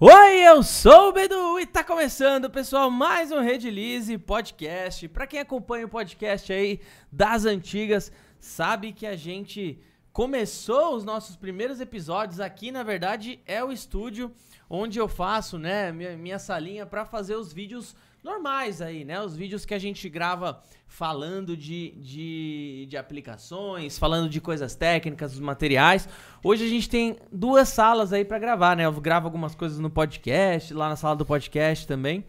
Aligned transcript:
Oi, 0.00 0.46
eu 0.46 0.62
sou 0.62 1.08
o 1.08 1.12
Bedu 1.12 1.58
e 1.58 1.66
tá 1.66 1.82
começando, 1.82 2.48
pessoal, 2.48 2.88
mais 2.88 3.32
um 3.32 3.40
Redilize 3.40 4.16
Podcast. 4.16 5.08
Pra 5.08 5.26
quem 5.26 5.40
acompanha 5.40 5.86
o 5.86 5.88
podcast 5.88 6.52
aí 6.52 6.80
das 7.10 7.44
antigas, 7.44 8.12
sabe 8.38 8.92
que 8.92 9.04
a 9.04 9.16
gente 9.16 9.82
começou 10.12 10.94
os 10.94 11.02
nossos 11.02 11.34
primeiros 11.34 11.80
episódios 11.80 12.38
aqui, 12.38 12.70
na 12.70 12.84
verdade, 12.84 13.40
é 13.44 13.62
o 13.64 13.72
estúdio 13.72 14.32
onde 14.70 15.00
eu 15.00 15.08
faço, 15.08 15.58
né, 15.58 15.90
minha, 15.90 16.16
minha 16.16 16.38
salinha 16.38 16.86
pra 16.86 17.04
fazer 17.04 17.34
os 17.34 17.52
vídeos 17.52 17.96
normais 18.22 18.82
aí, 18.82 19.04
né? 19.04 19.20
Os 19.20 19.36
vídeos 19.36 19.64
que 19.64 19.74
a 19.74 19.78
gente 19.78 20.08
grava 20.08 20.60
falando 20.86 21.56
de, 21.56 21.90
de, 21.98 22.86
de 22.88 22.96
aplicações, 22.96 23.98
falando 23.98 24.28
de 24.28 24.40
coisas 24.40 24.74
técnicas, 24.74 25.32
dos 25.32 25.40
materiais. 25.40 26.08
Hoje 26.42 26.64
a 26.64 26.68
gente 26.68 26.88
tem 26.88 27.16
duas 27.30 27.68
salas 27.68 28.12
aí 28.12 28.24
para 28.24 28.38
gravar, 28.38 28.76
né? 28.76 28.86
Eu 28.86 28.92
gravo 28.92 29.26
algumas 29.26 29.54
coisas 29.54 29.78
no 29.78 29.90
podcast, 29.90 30.72
lá 30.74 30.88
na 30.88 30.96
sala 30.96 31.16
do 31.16 31.26
podcast 31.26 31.86
também. 31.86 32.24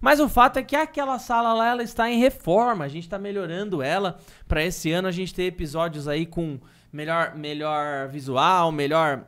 Mas 0.00 0.20
o 0.20 0.28
fato 0.28 0.58
é 0.58 0.62
que 0.62 0.76
aquela 0.76 1.18
sala 1.18 1.52
lá 1.52 1.68
ela 1.68 1.82
está 1.82 2.08
em 2.08 2.18
reforma, 2.18 2.84
a 2.84 2.88
gente 2.88 3.04
está 3.04 3.18
melhorando 3.18 3.82
ela 3.82 4.18
para 4.46 4.64
esse 4.64 4.92
ano 4.92 5.08
a 5.08 5.12
gente 5.12 5.34
ter 5.34 5.44
episódios 5.44 6.06
aí 6.06 6.24
com 6.24 6.58
melhor 6.92 7.34
melhor 7.34 8.08
visual, 8.08 8.70
melhor 8.70 9.26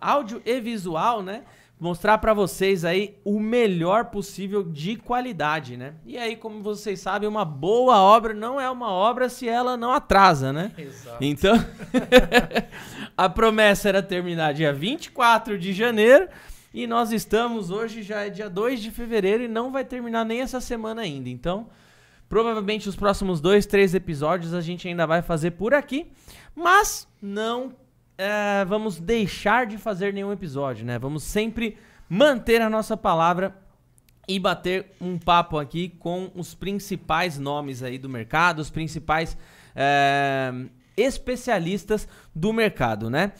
áudio 0.00 0.40
e 0.44 0.60
visual, 0.60 1.22
né? 1.22 1.44
Mostrar 1.78 2.18
para 2.18 2.32
vocês 2.32 2.84
aí 2.84 3.18
o 3.24 3.38
melhor 3.38 4.06
possível 4.06 4.62
de 4.62 4.96
qualidade, 4.96 5.76
né? 5.76 5.94
E 6.06 6.16
aí, 6.16 6.34
como 6.34 6.62
vocês 6.62 7.00
sabem, 7.00 7.28
uma 7.28 7.44
boa 7.44 7.98
obra 8.00 8.32
não 8.32 8.60
é 8.60 8.68
uma 8.70 8.90
obra 8.90 9.28
se 9.28 9.48
ela 9.48 9.76
não 9.76 9.92
atrasa, 9.92 10.52
né? 10.52 10.72
Exato. 10.76 11.18
Então, 11.20 11.54
a 13.16 13.28
promessa 13.28 13.88
era 13.90 14.02
terminar 14.02 14.54
dia 14.54 14.72
24 14.72 15.58
de 15.58 15.72
janeiro 15.72 16.28
e 16.72 16.86
nós 16.86 17.12
estamos 17.12 17.70
hoje 17.70 18.02
já 18.02 18.26
é 18.26 18.30
dia 18.30 18.48
2 18.48 18.80
de 18.80 18.90
fevereiro 18.90 19.42
e 19.42 19.48
não 19.48 19.70
vai 19.70 19.84
terminar 19.84 20.24
nem 20.24 20.40
essa 20.40 20.60
semana 20.60 21.02
ainda. 21.02 21.28
Então, 21.28 21.68
provavelmente 22.28 22.88
os 22.88 22.96
próximos 22.96 23.40
dois, 23.40 23.66
três 23.66 23.94
episódios 23.94 24.54
a 24.54 24.62
gente 24.62 24.88
ainda 24.88 25.06
vai 25.06 25.20
fazer 25.20 25.52
por 25.52 25.74
aqui, 25.74 26.10
mas 26.54 27.06
não 27.20 27.72
é, 28.18 28.64
vamos 28.64 28.98
deixar 28.98 29.66
de 29.66 29.78
fazer 29.78 30.12
nenhum 30.12 30.32
episódio, 30.32 30.84
né? 30.84 30.98
Vamos 30.98 31.22
sempre 31.22 31.76
manter 32.08 32.62
a 32.62 32.70
nossa 32.70 32.96
palavra 32.96 33.54
e 34.28 34.38
bater 34.38 34.92
um 35.00 35.18
papo 35.18 35.58
aqui 35.58 35.88
com 35.88 36.30
os 36.34 36.54
principais 36.54 37.38
nomes 37.38 37.82
aí 37.82 37.98
do 37.98 38.08
mercado, 38.08 38.58
os 38.58 38.70
principais 38.70 39.36
é, 39.74 40.52
especialistas 40.96 42.08
do 42.34 42.52
mercado, 42.52 43.10
né? 43.10 43.32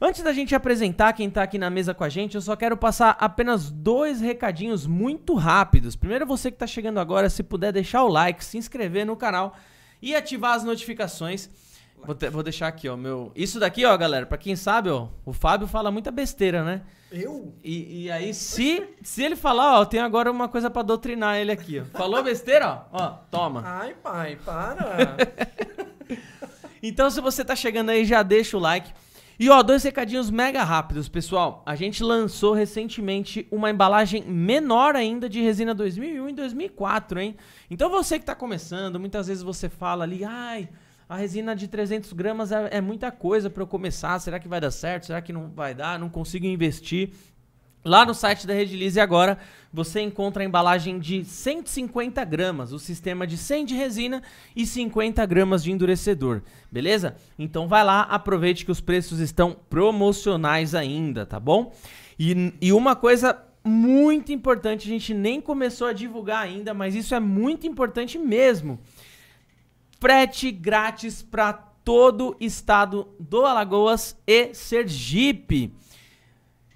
Antes 0.00 0.22
da 0.22 0.32
gente 0.32 0.54
apresentar 0.54 1.12
quem 1.12 1.28
está 1.28 1.44
aqui 1.44 1.56
na 1.56 1.70
mesa 1.70 1.94
com 1.94 2.04
a 2.04 2.08
gente, 2.08 2.34
eu 2.34 2.40
só 2.40 2.56
quero 2.56 2.76
passar 2.76 3.16
apenas 3.18 3.70
dois 3.70 4.20
recadinhos 4.20 4.86
muito 4.86 5.34
rápidos. 5.34 5.96
Primeiro, 5.96 6.26
você 6.26 6.50
que 6.50 6.56
está 6.56 6.66
chegando 6.66 6.98
agora, 6.98 7.30
se 7.30 7.42
puder 7.42 7.72
deixar 7.72 8.02
o 8.02 8.08
like, 8.08 8.44
se 8.44 8.58
inscrever 8.58 9.06
no 9.06 9.16
canal 9.16 9.56
e 10.02 10.14
ativar 10.14 10.54
as 10.54 10.64
notificações 10.64 11.48
Vou, 12.04 12.14
te, 12.14 12.28
vou, 12.30 12.42
deixar 12.42 12.68
aqui, 12.68 12.88
ó, 12.88 12.96
meu... 12.96 13.32
Isso 13.34 13.58
daqui, 13.58 13.84
ó, 13.84 13.96
galera, 13.96 14.26
pra 14.26 14.38
quem 14.38 14.54
sabe, 14.56 14.90
ó, 14.90 15.08
o 15.24 15.32
Fábio 15.32 15.66
fala 15.66 15.90
muita 15.90 16.10
besteira, 16.10 16.62
né? 16.62 16.82
Eu? 17.10 17.54
E, 17.62 18.04
e 18.04 18.10
aí, 18.10 18.34
se, 18.34 18.82
se 19.02 19.22
ele 19.22 19.36
falar, 19.36 19.78
ó, 19.78 19.82
eu 19.82 19.86
tenho 19.86 20.04
agora 20.04 20.30
uma 20.30 20.48
coisa 20.48 20.68
pra 20.68 20.82
doutrinar 20.82 21.36
ele 21.36 21.52
aqui, 21.52 21.80
ó. 21.80 21.84
Falou 21.96 22.22
besteira, 22.22 22.86
ó, 22.92 23.04
ó, 23.04 23.08
toma. 23.30 23.62
Ai, 23.64 23.94
pai, 23.94 24.38
para. 24.44 25.16
então, 26.82 27.08
se 27.10 27.20
você 27.20 27.44
tá 27.44 27.54
chegando 27.54 27.90
aí, 27.90 28.04
já 28.04 28.22
deixa 28.22 28.56
o 28.56 28.60
like. 28.60 28.92
E 29.38 29.50
ó, 29.50 29.62
dois 29.62 29.82
recadinhos 29.82 30.30
mega 30.30 30.62
rápidos, 30.62 31.08
pessoal. 31.08 31.62
A 31.66 31.74
gente 31.74 32.04
lançou 32.04 32.54
recentemente 32.54 33.48
uma 33.50 33.68
embalagem 33.68 34.22
menor 34.22 34.94
ainda 34.94 35.28
de 35.28 35.40
resina 35.40 35.74
2001 35.74 36.28
e 36.28 36.32
2004, 36.32 37.20
hein? 37.20 37.36
Então 37.68 37.90
você 37.90 38.18
que 38.18 38.24
tá 38.24 38.34
começando, 38.34 39.00
muitas 39.00 39.26
vezes 39.26 39.42
você 39.42 39.68
fala 39.68 40.04
ali, 40.04 40.24
ai, 40.24 40.68
a 41.14 41.16
resina 41.16 41.54
de 41.54 41.68
300 41.68 42.12
gramas 42.12 42.50
é, 42.50 42.68
é 42.72 42.80
muita 42.80 43.10
coisa 43.12 43.48
para 43.48 43.62
eu 43.62 43.66
começar. 43.68 44.18
Será 44.18 44.40
que 44.40 44.48
vai 44.48 44.60
dar 44.60 44.72
certo? 44.72 45.06
Será 45.06 45.22
que 45.22 45.32
não 45.32 45.48
vai 45.48 45.72
dar? 45.72 45.96
Não 45.96 46.10
consigo 46.10 46.44
investir. 46.44 47.10
Lá 47.84 48.04
no 48.04 48.14
site 48.14 48.46
da 48.46 48.54
Redilize 48.54 48.98
agora 48.98 49.38
você 49.72 50.00
encontra 50.00 50.42
a 50.42 50.46
embalagem 50.46 50.98
de 50.98 51.24
150 51.24 52.24
gramas, 52.24 52.72
o 52.72 52.78
sistema 52.78 53.26
de 53.26 53.36
100 53.36 53.64
de 53.66 53.74
resina 53.74 54.22
e 54.56 54.66
50 54.66 55.24
gramas 55.26 55.62
de 55.62 55.70
endurecedor, 55.70 56.40
beleza? 56.72 57.14
Então 57.38 57.68
vai 57.68 57.84
lá, 57.84 58.02
aproveite 58.02 58.64
que 58.64 58.72
os 58.72 58.80
preços 58.80 59.20
estão 59.20 59.54
promocionais 59.68 60.74
ainda, 60.74 61.26
tá 61.26 61.38
bom? 61.38 61.74
E, 62.18 62.54
e 62.60 62.72
uma 62.72 62.96
coisa 62.96 63.38
muito 63.62 64.32
importante, 64.32 64.88
a 64.88 64.90
gente 64.90 65.12
nem 65.12 65.40
começou 65.40 65.86
a 65.86 65.92
divulgar 65.92 66.42
ainda, 66.42 66.72
mas 66.72 66.94
isso 66.94 67.14
é 67.14 67.20
muito 67.20 67.66
importante 67.66 68.18
mesmo 68.18 68.80
frete 70.00 70.50
grátis 70.50 71.22
para 71.22 71.52
todo 71.52 72.36
estado 72.40 73.14
do 73.20 73.44
Alagoas 73.44 74.16
e 74.26 74.54
Sergipe. 74.54 75.72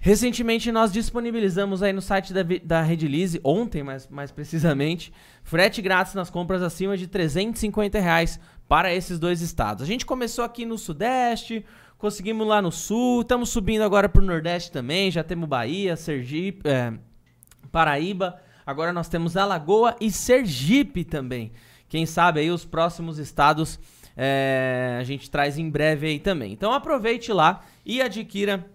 Recentemente 0.01 0.71
nós 0.71 0.93
disponibilizamos 0.93 1.83
aí 1.83 1.91
no 1.91 2.01
site 2.01 2.33
da, 2.33 2.41
da 2.63 2.81
Redilize, 2.81 3.41
ontem 3.43 3.83
mais, 3.83 4.07
mais 4.07 4.31
precisamente, 4.31 5.11
frete 5.43 5.81
grátis 5.81 6.13
nas 6.13 6.29
compras 6.29 6.61
acima 6.61 6.95
de 6.95 7.05
350 7.05 7.99
reais 7.99 8.39
para 8.65 8.93
esses 8.93 9.19
dois 9.19 9.41
estados. 9.41 9.83
A 9.83 9.85
gente 9.85 10.05
começou 10.05 10.45
aqui 10.45 10.65
no 10.65 10.77
Sudeste, 10.77 11.65
conseguimos 11.97 12.47
lá 12.47 12.61
no 12.61 12.71
Sul, 12.71 13.21
estamos 13.21 13.49
subindo 13.49 13.81
agora 13.81 14.07
para 14.07 14.21
o 14.21 14.25
Nordeste 14.25 14.71
também, 14.71 15.11
já 15.11 15.21
temos 15.21 15.49
Bahia, 15.49 15.97
Sergipe, 15.97 16.61
é, 16.69 16.93
Paraíba, 17.69 18.39
agora 18.65 18.93
nós 18.93 19.09
temos 19.09 19.35
Alagoa 19.35 19.97
e 19.99 20.09
Sergipe 20.09 21.03
também. 21.03 21.51
Quem 21.89 22.05
sabe 22.05 22.39
aí 22.39 22.51
os 22.51 22.63
próximos 22.63 23.17
estados 23.17 23.79
é, 24.15 24.97
a 24.99 25.03
gente 25.03 25.29
traz 25.31 25.57
em 25.57 25.69
breve 25.69 26.07
aí 26.07 26.19
também. 26.19 26.51
Então 26.51 26.71
aproveite 26.71 27.33
lá 27.33 27.63
e 27.85 28.01
adquira 28.01 28.65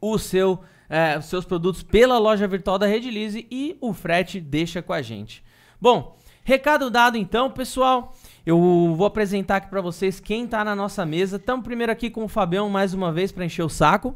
o 0.00 0.18
seu, 0.18 0.60
é, 0.88 1.18
os 1.18 1.24
seus 1.24 1.44
produtos 1.44 1.82
pela 1.82 2.18
loja 2.18 2.46
virtual 2.46 2.78
da 2.78 2.86
Redilize 2.86 3.46
e 3.50 3.76
o 3.80 3.92
frete 3.92 4.38
deixa 4.40 4.82
com 4.82 4.92
a 4.92 5.00
gente. 5.00 5.42
Bom, 5.80 6.16
recado 6.44 6.90
dado 6.90 7.16
então, 7.16 7.50
pessoal. 7.50 8.14
Eu 8.44 8.94
vou 8.94 9.06
apresentar 9.06 9.56
aqui 9.56 9.68
para 9.68 9.80
vocês 9.80 10.20
quem 10.20 10.46
tá 10.46 10.62
na 10.62 10.76
nossa 10.76 11.06
mesa. 11.06 11.36
Estamos 11.36 11.64
primeiro 11.64 11.90
aqui 11.90 12.10
com 12.10 12.24
o 12.24 12.28
Fabião 12.28 12.68
mais 12.68 12.92
uma 12.92 13.10
vez 13.10 13.32
para 13.32 13.46
encher 13.46 13.62
o 13.62 13.68
saco. 13.70 14.14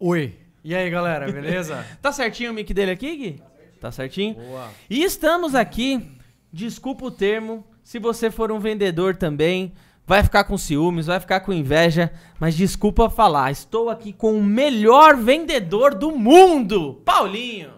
Oi. 0.00 0.36
E 0.64 0.74
aí, 0.74 0.90
galera, 0.90 1.30
beleza? 1.30 1.86
tá 2.02 2.10
certinho 2.10 2.50
o 2.50 2.54
mic 2.54 2.74
dele 2.74 2.90
aqui, 2.90 3.16
Gui? 3.16 3.42
Tá 3.80 3.92
certinho? 3.92 4.34
Boa. 4.34 4.70
E 4.90 5.02
estamos 5.02 5.54
aqui, 5.54 6.10
desculpa 6.52 7.06
o 7.06 7.10
termo, 7.10 7.64
se 7.82 7.98
você 7.98 8.30
for 8.30 8.50
um 8.50 8.58
vendedor 8.58 9.16
também, 9.16 9.72
vai 10.06 10.22
ficar 10.22 10.44
com 10.44 10.58
ciúmes, 10.58 11.06
vai 11.06 11.20
ficar 11.20 11.40
com 11.40 11.52
inveja, 11.52 12.10
mas 12.40 12.56
desculpa 12.56 13.08
falar, 13.08 13.50
estou 13.50 13.88
aqui 13.88 14.12
com 14.12 14.38
o 14.38 14.42
melhor 14.42 15.16
vendedor 15.16 15.94
do 15.94 16.10
mundo, 16.10 17.00
Paulinho. 17.04 17.70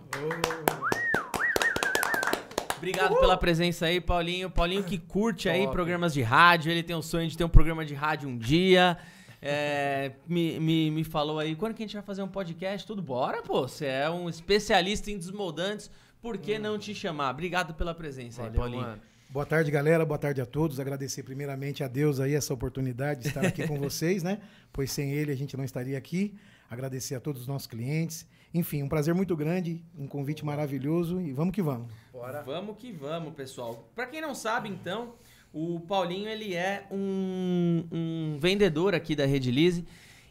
Obrigado 2.79 3.17
pela 3.17 3.37
presença 3.37 3.87
aí, 3.87 4.01
Paulinho. 4.01 4.49
Paulinho 4.49 4.83
que 4.83 4.97
curte 4.97 5.51
aí 5.51 5.69
programas 5.69 6.15
de 6.15 6.23
rádio, 6.23 6.73
ele 6.73 6.83
tem 6.83 6.97
o 6.97 7.03
sonho 7.03 7.29
de 7.29 7.37
ter 7.37 7.45
um 7.45 7.49
programa 7.49 7.85
de 7.85 7.95
rádio 7.95 8.27
um 8.27 8.39
dia. 8.39 8.97
É, 9.43 10.13
me, 10.27 10.61
me, 10.61 10.91
me 10.91 11.05
falou 11.05 11.39
aí, 11.39 11.57
quando 11.57 11.75
que 11.75 11.83
a 11.83 11.87
gente 11.87 11.95
vai 11.95 12.03
fazer 12.03 12.23
um 12.23 12.29
podcast? 12.29 12.87
Tudo 12.87 13.01
bora, 13.01 13.43
pô. 13.43 13.63
Você 13.63 13.87
é 13.87 14.11
um 14.11 14.29
especialista 14.29 15.11
em 15.11 15.17
desmoldantes, 15.17 15.91
por 16.21 16.37
que 16.37 16.57
hum. 16.57 16.61
não 16.61 16.79
te 16.79 16.95
chamar? 16.95 17.31
Obrigado 17.31 17.75
pela 17.75 17.95
presença 17.95 18.43
Valeu, 18.43 18.53
aí, 18.53 18.59
Paulinho. 18.59 18.83
Mano. 18.83 19.03
Boa 19.31 19.47
tarde, 19.47 19.71
galera. 19.71 20.05
Boa 20.05 20.19
tarde 20.19 20.41
a 20.41 20.47
todos. 20.47 20.81
Agradecer 20.81 21.23
primeiramente 21.23 21.85
a 21.85 21.89
Deus 21.89 22.19
aí 22.19 22.35
essa 22.35 22.53
oportunidade 22.53 23.21
de 23.21 23.29
estar 23.29 23.47
aqui 23.47 23.67
com 23.67 23.79
vocês, 23.81 24.25
né? 24.25 24.41
Pois 24.73 24.91
sem 24.91 25.13
ele 25.13 25.31
a 25.31 25.37
gente 25.37 25.57
não 25.57 25.65
estaria 25.65 25.97
aqui. 25.97 26.37
Agradecer 26.69 27.15
a 27.15 27.21
todos 27.21 27.43
os 27.43 27.49
nossos 27.49 27.69
clientes. 27.69 28.27
Enfim, 28.53 28.83
um 28.83 28.89
prazer 28.89 29.15
muito 29.15 29.37
grande, 29.37 29.85
um 29.97 30.09
convite 30.09 30.45
maravilhoso 30.45 31.21
e 31.21 31.33
vamos 31.33 31.55
que 31.55 31.63
vamos. 31.63 31.93
Bora. 32.13 32.43
Vamos 32.43 32.77
que 32.77 32.91
vamos, 32.91 33.33
pessoal. 33.35 33.89
Para 33.95 34.07
quem 34.07 34.21
não 34.21 34.35
sabe, 34.35 34.69
então, 34.69 35.15
o 35.53 35.81
Paulinho, 35.81 36.29
ele 36.29 36.55
é 36.55 36.85
um, 36.91 37.85
um 37.91 38.39
vendedor 38.39 38.95
aqui 38.95 39.17
da 39.17 39.27
Redilize, 39.27 39.85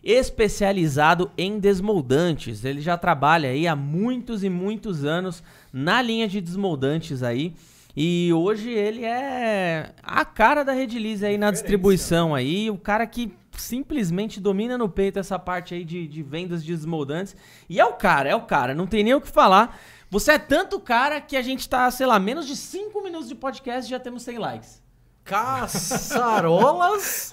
especializado 0.04 1.30
em 1.38 1.60
desmoldantes. 1.60 2.64
Ele 2.64 2.80
já 2.80 2.98
trabalha 2.98 3.50
aí 3.50 3.68
há 3.68 3.76
muitos 3.76 4.44
e 4.44 4.50
muitos 4.50 5.04
anos 5.04 5.44
na 5.74 6.02
linha 6.02 6.28
de 6.28 6.40
desmoldantes 6.40 7.22
aí. 7.22 7.54
E 7.96 8.32
hoje 8.34 8.72
ele 8.72 9.04
é 9.04 9.94
a 10.02 10.24
cara 10.24 10.64
da 10.64 10.72
Redilize 10.72 11.26
aí 11.26 11.38
na 11.38 11.52
distribuição 11.52 12.34
aí, 12.34 12.70
o 12.70 12.78
cara 12.78 13.06
que 13.06 13.34
simplesmente 13.58 14.40
domina 14.40 14.78
no 14.78 14.88
peito 14.88 15.20
essa 15.20 15.38
parte 15.38 15.74
aí 15.74 15.84
de, 15.84 16.08
de 16.08 16.24
vendas 16.24 16.64
de 16.64 16.74
desmoldantes. 16.74 17.36
E 17.68 17.78
é 17.78 17.84
o 17.86 17.94
cara, 17.94 18.30
é 18.30 18.36
o 18.36 18.44
cara, 18.44 18.74
não 18.74 18.88
tem 18.88 19.04
nem 19.04 19.14
o 19.14 19.20
que 19.20 19.28
falar. 19.28 19.78
Você 20.10 20.32
é 20.32 20.40
tanto 20.40 20.80
cara 20.80 21.20
que 21.20 21.36
a 21.36 21.42
gente 21.42 21.68
tá, 21.68 21.92
sei 21.92 22.08
lá, 22.08 22.18
menos 22.18 22.48
de 22.48 22.56
5 22.56 23.04
minutos 23.04 23.28
de 23.28 23.36
podcast 23.36 23.86
e 23.86 23.92
já 23.92 24.00
temos 24.00 24.24
100 24.24 24.38
likes. 24.38 24.89
Caçarolas. 25.30 27.32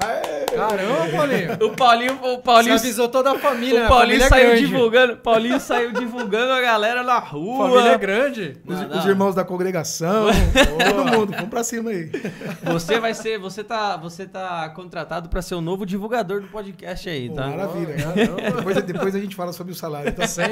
Caramba, 0.55 1.17
Paulinho. 1.17 1.53
O 1.67 1.77
Paulinho, 1.77 2.13
o 2.15 2.37
Você 2.37 2.43
Paulinho, 2.43 2.75
avisou 2.75 3.09
toda 3.09 3.33
a 3.33 3.39
família. 3.39 3.85
o 3.85 3.89
Paulinho 3.89 3.89
a 3.89 3.89
família 3.89 4.25
é 4.25 4.29
saiu 4.29 4.47
grande. 4.51 4.67
divulgando, 4.67 5.17
Paulinho 5.17 5.61
saiu 5.61 5.93
divulgando 5.93 6.53
a 6.53 6.61
galera 6.61 7.03
na 7.03 7.15
A 7.15 7.19
rua. 7.19 7.69
família 7.71 7.93
é 7.93 7.99
grande. 7.99 8.57
Os, 8.67 8.81
Não, 8.81 8.89
não. 8.89 8.99
os 8.99 9.05
irmãos 9.07 9.35
da 9.35 9.45
congregação, 9.45 10.27
todo 10.79 11.05
mundo, 11.05 11.33
vamos 11.33 11.49
pra 11.51 11.65
cima 11.65 11.91
aí. 11.91 12.11
Você 12.65 12.99
vai 13.01 13.15
ser, 13.15 13.39
você 13.39 13.65
tá, 13.65 13.97
você 13.97 14.27
tá 14.27 14.69
contratado 14.71 15.29
pra 15.29 15.43
ser 15.43 15.55
o 15.55 15.61
novo 15.61 15.87
divulgador 15.87 16.41
do 16.41 16.49
podcast 16.49 17.09
aí, 17.09 17.31
tá? 17.31 17.47
Maravilha. 17.49 17.95
Caramba. 17.97 18.37
Depois, 18.57 18.83
depois 18.83 19.15
a 19.15 19.21
gente 19.21 19.35
fala 19.37 19.53
sobre 19.53 19.73
o 19.73 19.77
salário. 19.77 20.13
Tá? 20.13 20.27
Sem 20.27 20.47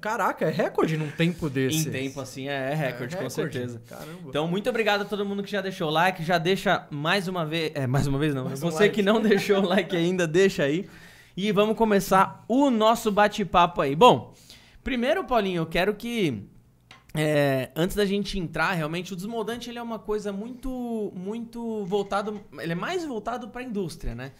Caraca, 0.00 0.46
é 0.46 0.50
recorde 0.50 0.96
num 0.96 1.10
tempo 1.10 1.48
desse. 1.48 1.88
Em 1.88 1.92
tempo 1.92 2.20
assim 2.20 2.48
é, 2.48 2.72
é 2.72 2.74
recorde, 2.74 3.14
É 3.14 3.18
com 3.18 3.24
recorde. 3.24 3.34
certeza. 3.34 3.80
Caramba. 3.88 4.18
Então, 4.28 4.46
muito 4.48 4.68
obrigado 4.68 5.02
a 5.02 5.04
todo 5.04 5.24
mundo 5.24 5.42
que 5.42 5.50
já 5.50 5.60
deixou 5.60 5.88
o 5.88 5.90
like. 5.90 6.22
Já 6.22 6.38
deixa 6.40 6.86
mais 6.90 7.28
uma 7.28 7.46
vez. 7.46 7.72
É, 7.74 7.86
mais 7.86 8.06
uma 8.06 8.18
vez 8.18 8.34
não. 8.34 8.44
Mais 8.44 8.62
um 8.62 8.70
Você 8.70 8.84
like. 8.84 8.94
que 8.96 9.02
não 9.02 9.20
deixou 9.22 9.62
o 9.62 9.66
like 9.66 9.96
ainda, 9.96 10.26
deixa 10.26 10.64
aí. 10.64 10.88
E 11.36 11.52
vamos 11.52 11.76
começar 11.76 12.44
o 12.48 12.70
nosso 12.70 13.10
bate-papo 13.10 13.80
aí. 13.80 13.94
Bom, 13.94 14.34
primeiro, 14.82 15.24
Paulinho, 15.24 15.62
eu 15.62 15.66
quero 15.66 15.94
que. 15.94 16.42
é, 17.14 17.70
antes 17.76 17.96
da 17.96 18.04
gente 18.04 18.38
entrar, 18.38 18.72
realmente, 18.72 19.12
o 19.12 19.16
desmoldante 19.16 19.70
ele 19.70 19.78
é 19.78 19.82
uma 19.82 19.98
coisa 19.98 20.32
muito, 20.32 21.12
muito 21.14 21.84
voltado. 21.84 22.40
Ele 22.58 22.72
é 22.72 22.76
mais 22.76 23.04
voltado 23.04 23.48
para 23.48 23.60
a 23.60 23.64
indústria, 23.64 24.14
né? 24.14 24.32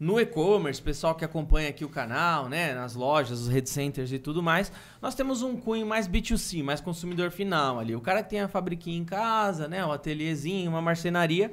No 0.00 0.20
e-commerce, 0.20 0.80
pessoal 0.80 1.14
que 1.16 1.24
acompanha 1.24 1.70
aqui 1.70 1.84
o 1.84 1.88
canal, 1.88 2.48
né, 2.48 2.72
nas 2.72 2.94
lojas, 2.94 3.40
os 3.40 3.48
head 3.48 3.68
centers 3.68 4.12
e 4.12 4.18
tudo 4.18 4.40
mais, 4.40 4.70
nós 5.02 5.14
temos 5.16 5.42
um 5.42 5.56
cunho 5.56 5.84
mais 5.84 6.06
B2C, 6.06 6.62
mais 6.62 6.80
consumidor 6.80 7.32
final 7.32 7.80
ali. 7.80 7.96
O 7.96 8.00
cara 8.00 8.22
que 8.22 8.30
tem 8.30 8.40
a 8.40 8.46
fabriquinha 8.46 8.96
em 8.96 9.04
casa, 9.04 9.66
né, 9.66 9.84
o 9.84 9.90
ateliêzinho, 9.90 10.70
uma 10.70 10.80
marcenaria. 10.80 11.50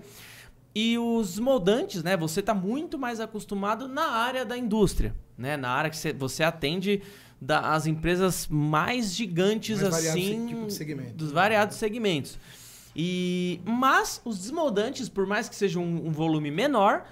E 0.75 0.95
os 0.97 1.39
moldantes, 1.39 2.03
né, 2.03 2.15
você 2.15 2.39
está 2.42 2.53
muito 2.53 3.00
mais 3.00 3.19
acostumado 3.19 3.88
na 3.88 4.12
área 4.12 4.45
da 4.45 4.56
indústria, 4.56 5.15
né, 5.36 5.57
na 5.57 5.69
área 5.69 5.89
que 5.89 5.98
você- 6.13 6.44
atende 6.44 7.01
da- 7.41 7.74
as 7.74 7.88
empresas 7.88 8.48
mais 8.48 9.13
gigantes 9.15 9.81
Mais 9.81 9.94
assim, 10.07 10.48
tipo 10.48 10.69
segmento. 10.69 11.13
dos 11.13 11.31
variados 11.31 11.77
segmentos. 11.77 12.38
E 12.95 13.59
mas 13.65 14.21
os 14.24 14.38
desmoldantes, 14.39 15.09
por 15.09 15.25
mais 15.25 15.50
que 15.50 15.56
seja 15.56 15.80
um, 15.80 16.07
um 16.07 16.12
volume 16.12 16.51
menor, 16.51 17.06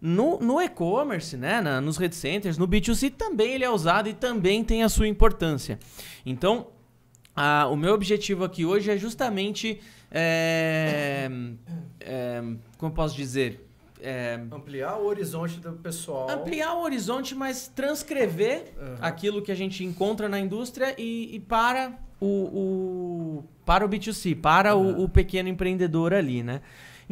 no, 0.00 0.38
no 0.38 0.60
e-commerce, 0.60 1.36
né, 1.36 1.60
na- 1.60 1.80
nos 1.80 1.96
red 1.98 2.12
centers, 2.12 2.56
no 2.56 2.66
B2C 2.66 3.10
também 3.10 3.52
ele 3.52 3.64
é 3.64 3.70
usado 3.70 4.08
e 4.08 4.14
também 4.14 4.64
tem 4.64 4.82
a 4.82 4.88
sua 4.88 5.06
importância. 5.06 5.78
Então, 6.24 6.68
a- 7.36 7.66
o 7.68 7.76
meu 7.76 7.92
objetivo 7.94 8.44
aqui 8.44 8.64
hoje 8.64 8.90
é 8.90 8.96
justamente, 8.96 9.80
é, 10.10 11.30
é, 12.00 12.40
como 12.78 12.90
eu 12.92 12.94
posso 12.94 13.14
dizer, 13.16 13.66
É, 14.02 14.40
Ampliar 14.50 14.96
o 14.96 15.04
horizonte 15.04 15.60
do 15.60 15.72
pessoal. 15.74 16.30
ampliar 16.30 16.72
o 16.72 16.80
horizonte, 16.82 17.34
mas 17.34 17.68
transcrever 17.68 18.72
Aham. 18.80 18.96
aquilo 19.02 19.42
que 19.42 19.52
a 19.52 19.54
gente 19.54 19.84
encontra 19.84 20.26
na 20.26 20.40
indústria 20.40 20.94
e, 20.96 21.36
e 21.36 21.38
para 21.40 21.92
o, 22.18 22.26
o- 22.26 23.44
para 23.66 23.84
o 23.84 23.88
B2C, 23.90 24.34
para 24.40 24.74
o, 24.74 25.04
o 25.04 25.08
pequeno 25.08 25.50
empreendedor 25.50 26.14
ali, 26.14 26.42
né? 26.42 26.62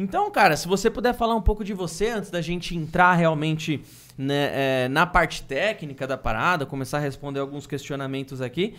Então, 0.01 0.31
cara, 0.31 0.55
se 0.55 0.65
você 0.65 0.89
puder 0.89 1.13
falar 1.13 1.35
um 1.35 1.41
pouco 1.41 1.61
de 1.61 1.73
você 1.73 2.07
antes 2.07 2.31
da 2.31 2.39
gente 2.41 2.73
entrar 2.75 3.13
realmente 3.15 3.83
né, 4.17 4.85
é, 4.85 4.87
na 4.87 5.05
parte 5.05 5.43
técnica 5.43 6.07
da 6.07 6.17
parada, 6.17 6.65
começar 6.65 6.97
a 6.99 7.01
responder 7.01 7.41
alguns 7.41 7.67
questionamentos 7.67 8.39
aqui. 8.41 8.75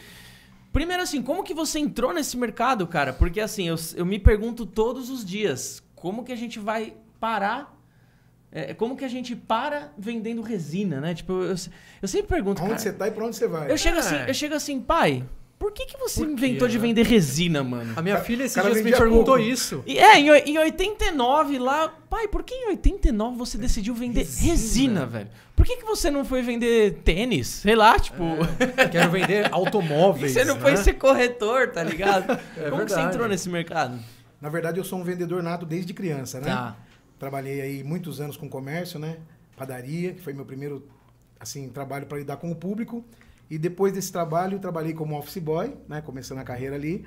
Primeiro, 0.72 1.02
assim, 1.02 1.20
como 1.20 1.44
que 1.44 1.52
você 1.52 1.78
entrou 1.78 2.14
nesse 2.14 2.38
mercado, 2.38 2.86
cara? 2.86 3.12
Porque, 3.12 3.38
assim, 3.40 3.68
eu, 3.68 3.76
eu 3.96 4.06
me 4.06 4.18
pergunto 4.18 4.64
todos 4.64 5.10
os 5.10 5.22
dias, 5.22 5.82
como 5.94 6.24
que 6.24 6.32
a 6.32 6.36
gente 6.36 6.58
vai 6.58 6.94
parar... 7.20 7.76
é, 8.50 8.72
como 8.72 8.96
que 8.96 9.04
a 9.04 9.08
gente 9.08 9.36
para 9.36 9.92
vendendo 9.98 10.40
resina, 10.40 11.00
né? 11.02 11.12
Tipo, 11.14 11.34
eu, 11.34 11.54
eu 12.00 12.08
sempre 12.08 12.28
pergunto, 12.28 12.62
Onde 12.62 12.70
cara, 12.70 12.80
você 12.80 12.92
tá 12.94 13.06
e 13.08 13.10
pra 13.10 13.26
onde 13.26 13.36
você 13.36 13.46
vai? 13.46 13.70
eu 13.70 13.76
chego, 13.76 13.96
É. 13.96 14.00
assim, 14.00 14.16
eu 14.26 14.32
chego 14.34 14.54
assim, 14.54 14.80
pai, 14.80 15.22
por 15.60 15.72
que, 15.72 15.84
que 15.84 15.98
você 15.98 16.24
quê, 16.24 16.32
inventou 16.32 16.66
de 16.66 16.78
né? 16.78 16.86
vender 16.86 17.04
resina, 17.04 17.62
mano? 17.62 17.92
A 17.94 18.00
minha 18.00 18.18
filha 18.18 18.44
esses 18.44 18.60
dias 18.60 18.82
me 18.82 18.92
perguntou 18.92 19.36
pouco. 19.36 19.40
isso. 19.40 19.84
E, 19.86 19.98
é, 19.98 20.18
em, 20.18 20.28
em 20.30 20.56
89 20.56 21.58
lá, 21.58 21.86
pai, 22.08 22.28
por 22.28 22.42
que 22.42 22.54
em 22.54 22.68
89 22.70 23.36
você 23.36 23.58
decidiu 23.58 23.94
vender 23.94 24.20
resina, 24.20 24.50
Resina. 24.52 25.06
velho? 25.06 25.28
Por 25.54 25.66
que, 25.66 25.76
que 25.76 25.84
você 25.84 26.10
não 26.10 26.24
foi 26.24 26.40
vender 26.40 27.02
tênis? 27.04 27.46
Sei 27.46 27.76
lá, 27.76 27.98
tipo. 27.98 28.24
Quero 28.90 29.10
vender 29.12 29.52
automóveis. 29.52 30.32
você 30.32 30.46
não 30.46 30.58
foi 30.58 30.70
né? 30.70 30.76
ser 30.78 30.94
corretor, 30.94 31.68
tá 31.68 31.84
ligado? 31.84 32.28
Como 32.70 32.82
que 32.82 32.88
você 32.88 32.94
verdade. 32.94 33.06
entrou 33.08 33.28
nesse 33.28 33.50
mercado? 33.50 34.00
Na 34.40 34.48
verdade, 34.48 34.80
eu 34.80 34.84
sou 34.84 34.98
um 34.98 35.04
vendedor 35.04 35.42
nato 35.42 35.66
desde 35.66 35.92
criança, 35.92 36.40
né? 36.40 36.46
Tá. 36.46 36.76
Trabalhei 37.18 37.60
aí 37.60 37.84
muitos 37.84 38.18
anos 38.18 38.34
com 38.34 38.48
comércio, 38.48 38.98
né? 38.98 39.18
Padaria, 39.58 40.14
que 40.14 40.22
foi 40.22 40.32
meu 40.32 40.46
primeiro 40.46 40.88
assim 41.38 41.68
trabalho 41.68 42.06
para 42.06 42.16
lidar 42.16 42.38
com 42.38 42.50
o 42.50 42.56
público. 42.56 43.04
E 43.50 43.58
depois 43.58 43.92
desse 43.92 44.12
trabalho, 44.12 44.58
trabalhei 44.58 44.92
como 44.94 45.18
office 45.18 45.38
boy, 45.42 45.74
né? 45.88 46.00
Começando 46.00 46.38
a 46.38 46.44
carreira 46.44 46.76
ali. 46.76 47.04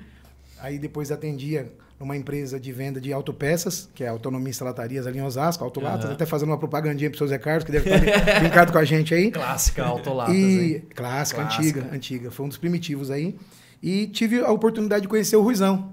Aí 0.60 0.78
depois 0.78 1.10
atendia 1.10 1.72
numa 1.98 2.16
empresa 2.16 2.58
de 2.60 2.72
venda 2.72 3.00
de 3.00 3.12
autopeças, 3.12 3.88
que 3.94 4.04
é 4.04 4.08
a 4.08 4.10
Autonomista 4.10 4.64
Latarias 4.64 5.06
ali 5.06 5.18
em 5.18 5.22
Osasco, 5.22 5.64
Autolatas, 5.64 6.04
Aham. 6.06 6.14
até 6.14 6.26
fazendo 6.26 6.48
uma 6.50 6.58
propagandinha 6.58 7.08
pro 7.08 7.16
seu 7.18 7.26
Zé 7.28 7.38
Carlos, 7.38 7.64
que 7.64 7.72
deve 7.72 7.88
estar 7.90 8.40
brincado 8.40 8.72
com 8.72 8.78
a 8.78 8.84
gente 8.84 9.14
aí. 9.14 9.30
Clássica 9.30 9.84
Autolatas, 9.84 10.34
E 10.34 10.84
clássica, 10.94 11.40
Clássica. 11.40 11.42
antiga, 11.42 11.88
antiga. 11.94 12.30
Foi 12.30 12.44
um 12.46 12.48
dos 12.48 12.58
primitivos 12.58 13.10
aí. 13.10 13.36
E 13.82 14.06
tive 14.08 14.40
a 14.40 14.50
oportunidade 14.50 15.02
de 15.02 15.08
conhecer 15.08 15.36
o 15.36 15.42
Ruizão. 15.42 15.92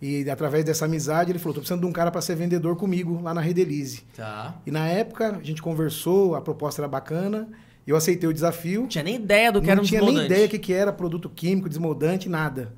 E 0.00 0.28
através 0.30 0.64
dessa 0.64 0.84
amizade, 0.84 1.32
ele 1.32 1.38
falou: 1.38 1.54
tô 1.54 1.60
precisando 1.60 1.80
de 1.80 1.86
um 1.86 1.92
cara 1.92 2.10
para 2.10 2.20
ser 2.20 2.34
vendedor 2.36 2.76
comigo 2.76 3.20
lá 3.20 3.34
na 3.34 3.40
Redelize. 3.40 4.02
Tá. 4.16 4.56
E 4.66 4.70
na 4.70 4.86
época, 4.86 5.36
a 5.36 5.42
gente 5.42 5.60
conversou, 5.60 6.34
a 6.36 6.40
proposta 6.40 6.80
era 6.82 6.88
bacana. 6.88 7.48
Eu 7.88 7.96
aceitei 7.96 8.28
o 8.28 8.32
desafio. 8.32 8.82
Não 8.82 8.88
tinha 8.88 9.02
nem 9.02 9.14
ideia 9.16 9.50
do 9.50 9.60
que 9.60 9.66
não 9.66 9.72
era 9.72 9.80
um 9.80 9.84
tinha 9.84 10.00
nem 10.00 10.08
desmoldante. 10.10 10.32
ideia 10.34 10.46
o 10.46 10.60
que, 10.60 10.72
era 10.72 10.92
produto 10.92 11.28
químico, 11.28 11.68
desmoldante, 11.68 12.28
nada. 12.28 12.72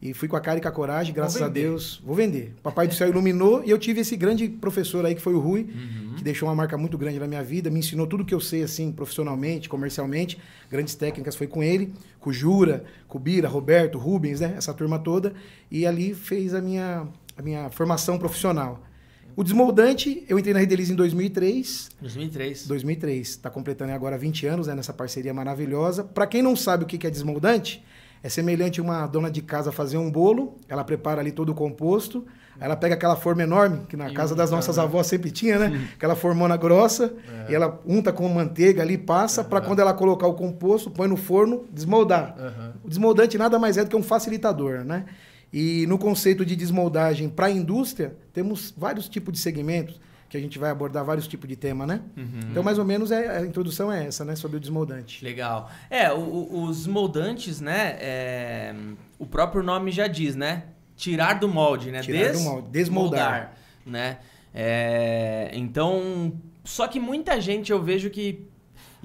E 0.00 0.12
fui 0.12 0.26
com 0.28 0.36
a 0.36 0.40
cara 0.40 0.58
e 0.58 0.60
com 0.60 0.68
a 0.68 0.72
coragem, 0.72 1.14
graças 1.14 1.40
a. 1.40 1.48
Deus, 1.48 2.00
vou 2.04 2.14
vender. 2.14 2.54
Papai 2.62 2.86
do 2.86 2.94
céu 2.94 3.08
iluminou 3.08 3.62
e 3.64 3.70
eu 3.70 3.78
tive 3.78 4.00
esse 4.00 4.16
grande 4.16 4.48
professor 4.48 5.04
aí 5.06 5.14
que 5.14 5.20
foi 5.22 5.32
o 5.34 5.38
Rui, 5.38 5.62
Uhum. 5.62 6.14
que 6.16 6.22
deixou 6.24 6.48
uma 6.48 6.54
marca 6.54 6.76
muito 6.76 6.98
grande 6.98 7.18
na 7.18 7.26
minha 7.26 7.42
vida, 7.42 7.70
me 7.70 7.78
ensinou 7.78 8.06
tudo 8.06 8.24
que 8.24 8.34
eu 8.34 8.40
sei 8.40 8.62
assim, 8.62 8.90
profissionalmente, 8.92 9.66
comercialmente. 9.68 10.38
Grandes 10.70 10.94
técnicas 10.94 11.36
foi 11.36 11.46
com 11.46 11.62
ele, 11.62 11.92
com 12.20 12.28
o 12.30 12.32
Jura, 12.32 12.84
com 13.08 13.16
o 13.16 13.20
Bira, 13.20 13.48
Roberto, 13.48 13.98
Rubens, 13.98 14.40
né, 14.40 14.54
essa 14.58 14.74
turma 14.74 14.98
toda, 14.98 15.32
e 15.70 15.86
ali 15.86 16.14
fez 16.14 16.52
a 16.54 16.60
minha 16.60 17.06
a 17.36 17.42
minha 17.42 17.68
formação 17.70 18.16
profissional. 18.18 18.82
O 19.36 19.42
desmoldante, 19.42 20.24
eu 20.28 20.38
entrei 20.38 20.54
na 20.54 20.60
Redelize 20.60 20.92
em 20.92 20.96
2003, 20.96 21.90
2003. 22.00 22.66
2003. 22.68 23.28
Está 23.28 23.50
completando 23.50 23.92
agora 23.92 24.16
20 24.16 24.46
anos 24.46 24.66
né, 24.68 24.74
nessa 24.74 24.92
parceria 24.92 25.34
maravilhosa. 25.34 26.04
Para 26.04 26.26
quem 26.26 26.40
não 26.40 26.54
sabe 26.54 26.84
o 26.84 26.86
que 26.86 27.04
é 27.04 27.10
desmoldante, 27.10 27.84
é 28.22 28.28
semelhante 28.28 28.78
a 28.78 28.82
uma 28.82 29.06
dona 29.08 29.30
de 29.30 29.42
casa 29.42 29.72
fazer 29.72 29.98
um 29.98 30.08
bolo, 30.10 30.56
ela 30.68 30.84
prepara 30.84 31.20
ali 31.20 31.32
todo 31.32 31.50
o 31.50 31.54
composto, 31.54 32.24
ela 32.60 32.76
pega 32.76 32.94
aquela 32.94 33.16
forma 33.16 33.42
enorme, 33.42 33.80
que 33.88 33.96
na 33.96 34.08
E 34.08 34.14
casa 34.14 34.36
das 34.36 34.50
unta, 34.50 34.56
nossas 34.56 34.76
né? 34.76 34.82
avós 34.84 35.08
sempre 35.08 35.32
tinha, 35.32 35.58
né? 35.58 35.88
Aquela 35.96 36.14
formona 36.14 36.56
grossa, 36.56 37.12
É. 37.48 37.50
e 37.50 37.54
ela 37.56 37.82
unta 37.84 38.12
com 38.12 38.28
manteiga 38.28 38.82
ali, 38.82 38.96
passa, 38.96 39.42
para 39.42 39.60
quando 39.60 39.80
ela 39.80 39.92
colocar 39.92 40.28
o 40.28 40.34
composto, 40.34 40.90
põe 40.92 41.08
no 41.08 41.16
forno, 41.16 41.64
desmoldar. 41.72 42.36
Aham. 42.38 42.72
O 42.84 42.88
desmoldante 42.88 43.36
nada 43.36 43.58
mais 43.58 43.76
é 43.76 43.82
do 43.82 43.90
que 43.90 43.96
um 43.96 44.02
facilitador, 44.02 44.84
né? 44.84 45.04
E 45.56 45.86
no 45.86 45.96
conceito 45.96 46.44
de 46.44 46.56
desmoldagem 46.56 47.28
para 47.28 47.46
a 47.46 47.50
indústria, 47.50 48.16
temos 48.32 48.74
vários 48.76 49.08
tipos 49.08 49.32
de 49.32 49.38
segmentos 49.38 50.00
que 50.28 50.36
a 50.36 50.40
gente 50.40 50.58
vai 50.58 50.68
abordar 50.68 51.04
vários 51.04 51.28
tipos 51.28 51.48
de 51.48 51.54
tema, 51.54 51.86
né? 51.86 52.00
Uhum. 52.16 52.40
Então, 52.50 52.60
mais 52.64 52.76
ou 52.76 52.84
menos, 52.84 53.12
é, 53.12 53.36
a 53.38 53.46
introdução 53.46 53.92
é 53.92 54.04
essa, 54.06 54.24
né? 54.24 54.34
Sobre 54.34 54.56
o 54.56 54.60
desmoldante. 54.60 55.24
Legal. 55.24 55.70
É, 55.88 56.12
o- 56.12 56.64
os 56.64 56.88
moldantes, 56.88 57.60
né? 57.60 57.96
é, 58.00 58.74
o 59.16 59.24
próprio 59.26 59.62
nome 59.62 59.92
já 59.92 60.08
diz, 60.08 60.34
né? 60.34 60.64
Tirar 60.96 61.34
do 61.34 61.46
molde, 61.48 61.92
né? 61.92 62.00
Tirar 62.00 62.32
do 62.32 62.40
molde, 62.40 62.68
desmoldar. 62.70 63.30
moldar, 63.30 63.54
né? 63.86 64.18
É, 64.52 65.50
então, 65.52 66.32
só 66.64 66.88
que 66.88 66.98
muita 66.98 67.40
gente 67.40 67.70
eu 67.70 67.80
vejo 67.80 68.10
que 68.10 68.46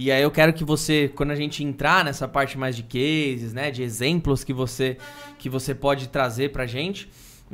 e 0.01 0.11
aí 0.11 0.21
eu 0.21 0.31
quero 0.31 0.53
que 0.53 0.63
você, 0.63 1.11
quando 1.13 1.31
a 1.31 1.35
gente 1.35 1.63
entrar 1.63 2.05
nessa 2.05 2.27
parte 2.27 2.57
mais 2.57 2.75
de 2.75 2.83
cases, 2.83 3.51
né, 3.53 3.69
de 3.69 3.83
exemplos 3.83 4.43
que 4.45 4.53
você 4.53 4.97
que 5.37 5.49
você 5.49 5.75
pode 5.75 6.07
trazer 6.07 6.51
pra 6.53 6.65
gente, 6.65 7.09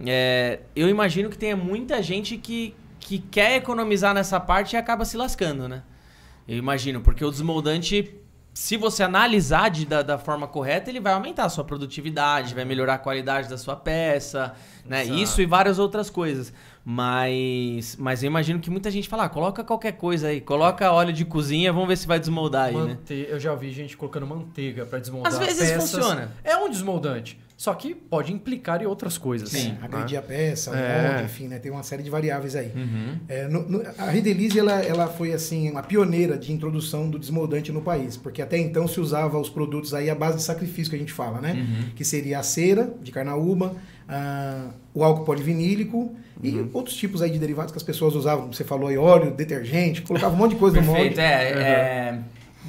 é, 0.05 0.59
eu 0.75 0.87
imagino 0.87 1.29
que 1.29 1.37
tenha 1.37 1.55
muita 1.57 2.03
gente 2.03 2.37
que, 2.37 2.75
que 2.99 3.17
quer 3.19 3.55
economizar 3.57 4.13
nessa 4.13 4.39
parte 4.39 4.73
e 4.73 4.77
acaba 4.77 5.05
se 5.05 5.17
lascando, 5.17 5.67
né? 5.67 5.81
Eu 6.47 6.57
imagino, 6.57 7.01
porque 7.01 7.25
o 7.25 7.31
desmoldante, 7.31 8.13
se 8.53 8.77
você 8.77 9.01
analisar 9.03 9.69
de- 9.69 9.85
da, 9.85 10.01
da 10.03 10.17
forma 10.17 10.47
correta, 10.47 10.89
ele 10.91 10.99
vai 10.99 11.13
aumentar 11.13 11.45
a 11.45 11.49
sua 11.49 11.63
produtividade, 11.63 12.53
vai 12.53 12.65
melhorar 12.65 12.95
a 12.95 12.97
qualidade 12.99 13.49
da 13.49 13.57
sua 13.57 13.75
peça, 13.75 14.53
né? 14.85 15.01
Exato. 15.03 15.19
Isso 15.19 15.41
e 15.41 15.45
várias 15.47 15.79
outras 15.79 16.09
coisas. 16.09 16.53
Mas, 16.87 17.95
mas 17.99 18.21
eu 18.21 18.27
imagino 18.27 18.59
que 18.59 18.69
muita 18.69 18.91
gente 18.91 19.09
fala, 19.09 19.23
ah, 19.25 19.29
coloca 19.29 19.63
qualquer 19.63 19.93
coisa 19.93 20.27
aí, 20.27 20.39
coloca 20.39 20.91
óleo 20.91 21.11
de 21.11 21.25
cozinha, 21.25 21.73
vamos 21.73 21.87
ver 21.87 21.97
se 21.97 22.05
vai 22.05 22.19
desmoldar 22.19 22.65
aí, 22.67 22.75
né? 22.75 22.81
Mante- 22.81 23.25
Eu 23.27 23.39
já 23.39 23.55
vi 23.55 23.71
gente 23.71 23.97
colocando 23.97 24.27
manteiga 24.27 24.85
pra 24.85 24.99
desmoldar 24.99 25.31
Às 25.33 25.39
vezes 25.39 25.71
peças. 25.71 25.91
funciona. 25.91 26.31
É 26.43 26.55
um 26.57 26.69
desmoldante. 26.69 27.39
Só 27.65 27.73
que 27.73 27.95
pode 27.95 28.31
implicar 28.31 28.79
em 28.83 28.85
outras 28.85 29.17
coisas. 29.17 29.49
Sim. 29.49 29.69
né? 29.71 29.77
Agredir 29.81 30.19
a 30.19 30.21
peça, 30.21 30.69
o 30.69 30.75
É. 30.75 31.07
molde, 31.09 31.23
enfim, 31.23 31.47
né? 31.47 31.57
Tem 31.57 31.71
uma 31.71 31.81
série 31.81 32.03
de 32.03 32.11
variáveis 32.11 32.55
aí. 32.55 32.71
Uhum. 32.75 33.15
É, 33.27 33.47
no- 33.47 33.67
no- 33.67 33.81
a 33.97 34.05
Redelize 34.11 34.59
ela, 34.59 34.73
ela 34.83 35.07
foi 35.07 35.33
assim 35.33 35.71
uma 35.71 35.81
pioneira 35.81 36.37
de 36.37 36.53
introdução 36.53 37.09
do 37.09 37.17
desmoldante 37.17 37.71
no 37.71 37.81
país, 37.81 38.15
porque 38.17 38.39
até 38.39 38.55
então 38.59 38.87
se 38.87 38.99
usava 38.99 39.39
os 39.39 39.49
produtos 39.49 39.95
aí 39.95 40.11
à 40.11 40.13
base 40.13 40.37
de 40.37 40.43
sacrifício 40.43 40.91
que 40.91 40.95
a 40.95 40.99
gente 40.99 41.11
fala, 41.11 41.41
né? 41.41 41.53
Uhum. 41.53 41.89
Que 41.95 42.05
seria 42.05 42.37
a 42.37 42.43
cera 42.43 42.93
de 43.01 43.11
carnaúba, 43.11 43.75
o 44.93 45.03
álcool 45.03 45.25
polivinílico 45.25 46.15
e 46.43 46.51
Uhum. 46.51 46.69
outros 46.71 46.95
tipos 46.95 47.23
aí 47.23 47.31
de 47.31 47.39
derivados 47.39 47.71
que 47.71 47.77
as 47.79 47.83
pessoas 47.83 48.13
usavam. 48.13 48.51
Você 48.53 48.63
falou 48.63 48.89
aí 48.89 48.97
óleo, 48.97 49.31
detergente, 49.31 50.03
colocava 50.03 50.35
um 50.35 50.37
monte 50.37 50.51
de 50.51 50.57
coisa 50.57 50.79
no 50.79 50.83
Perfeito, 50.85 51.17
molde. 51.17 51.19
é, 51.19 51.51
é. 51.51 52.19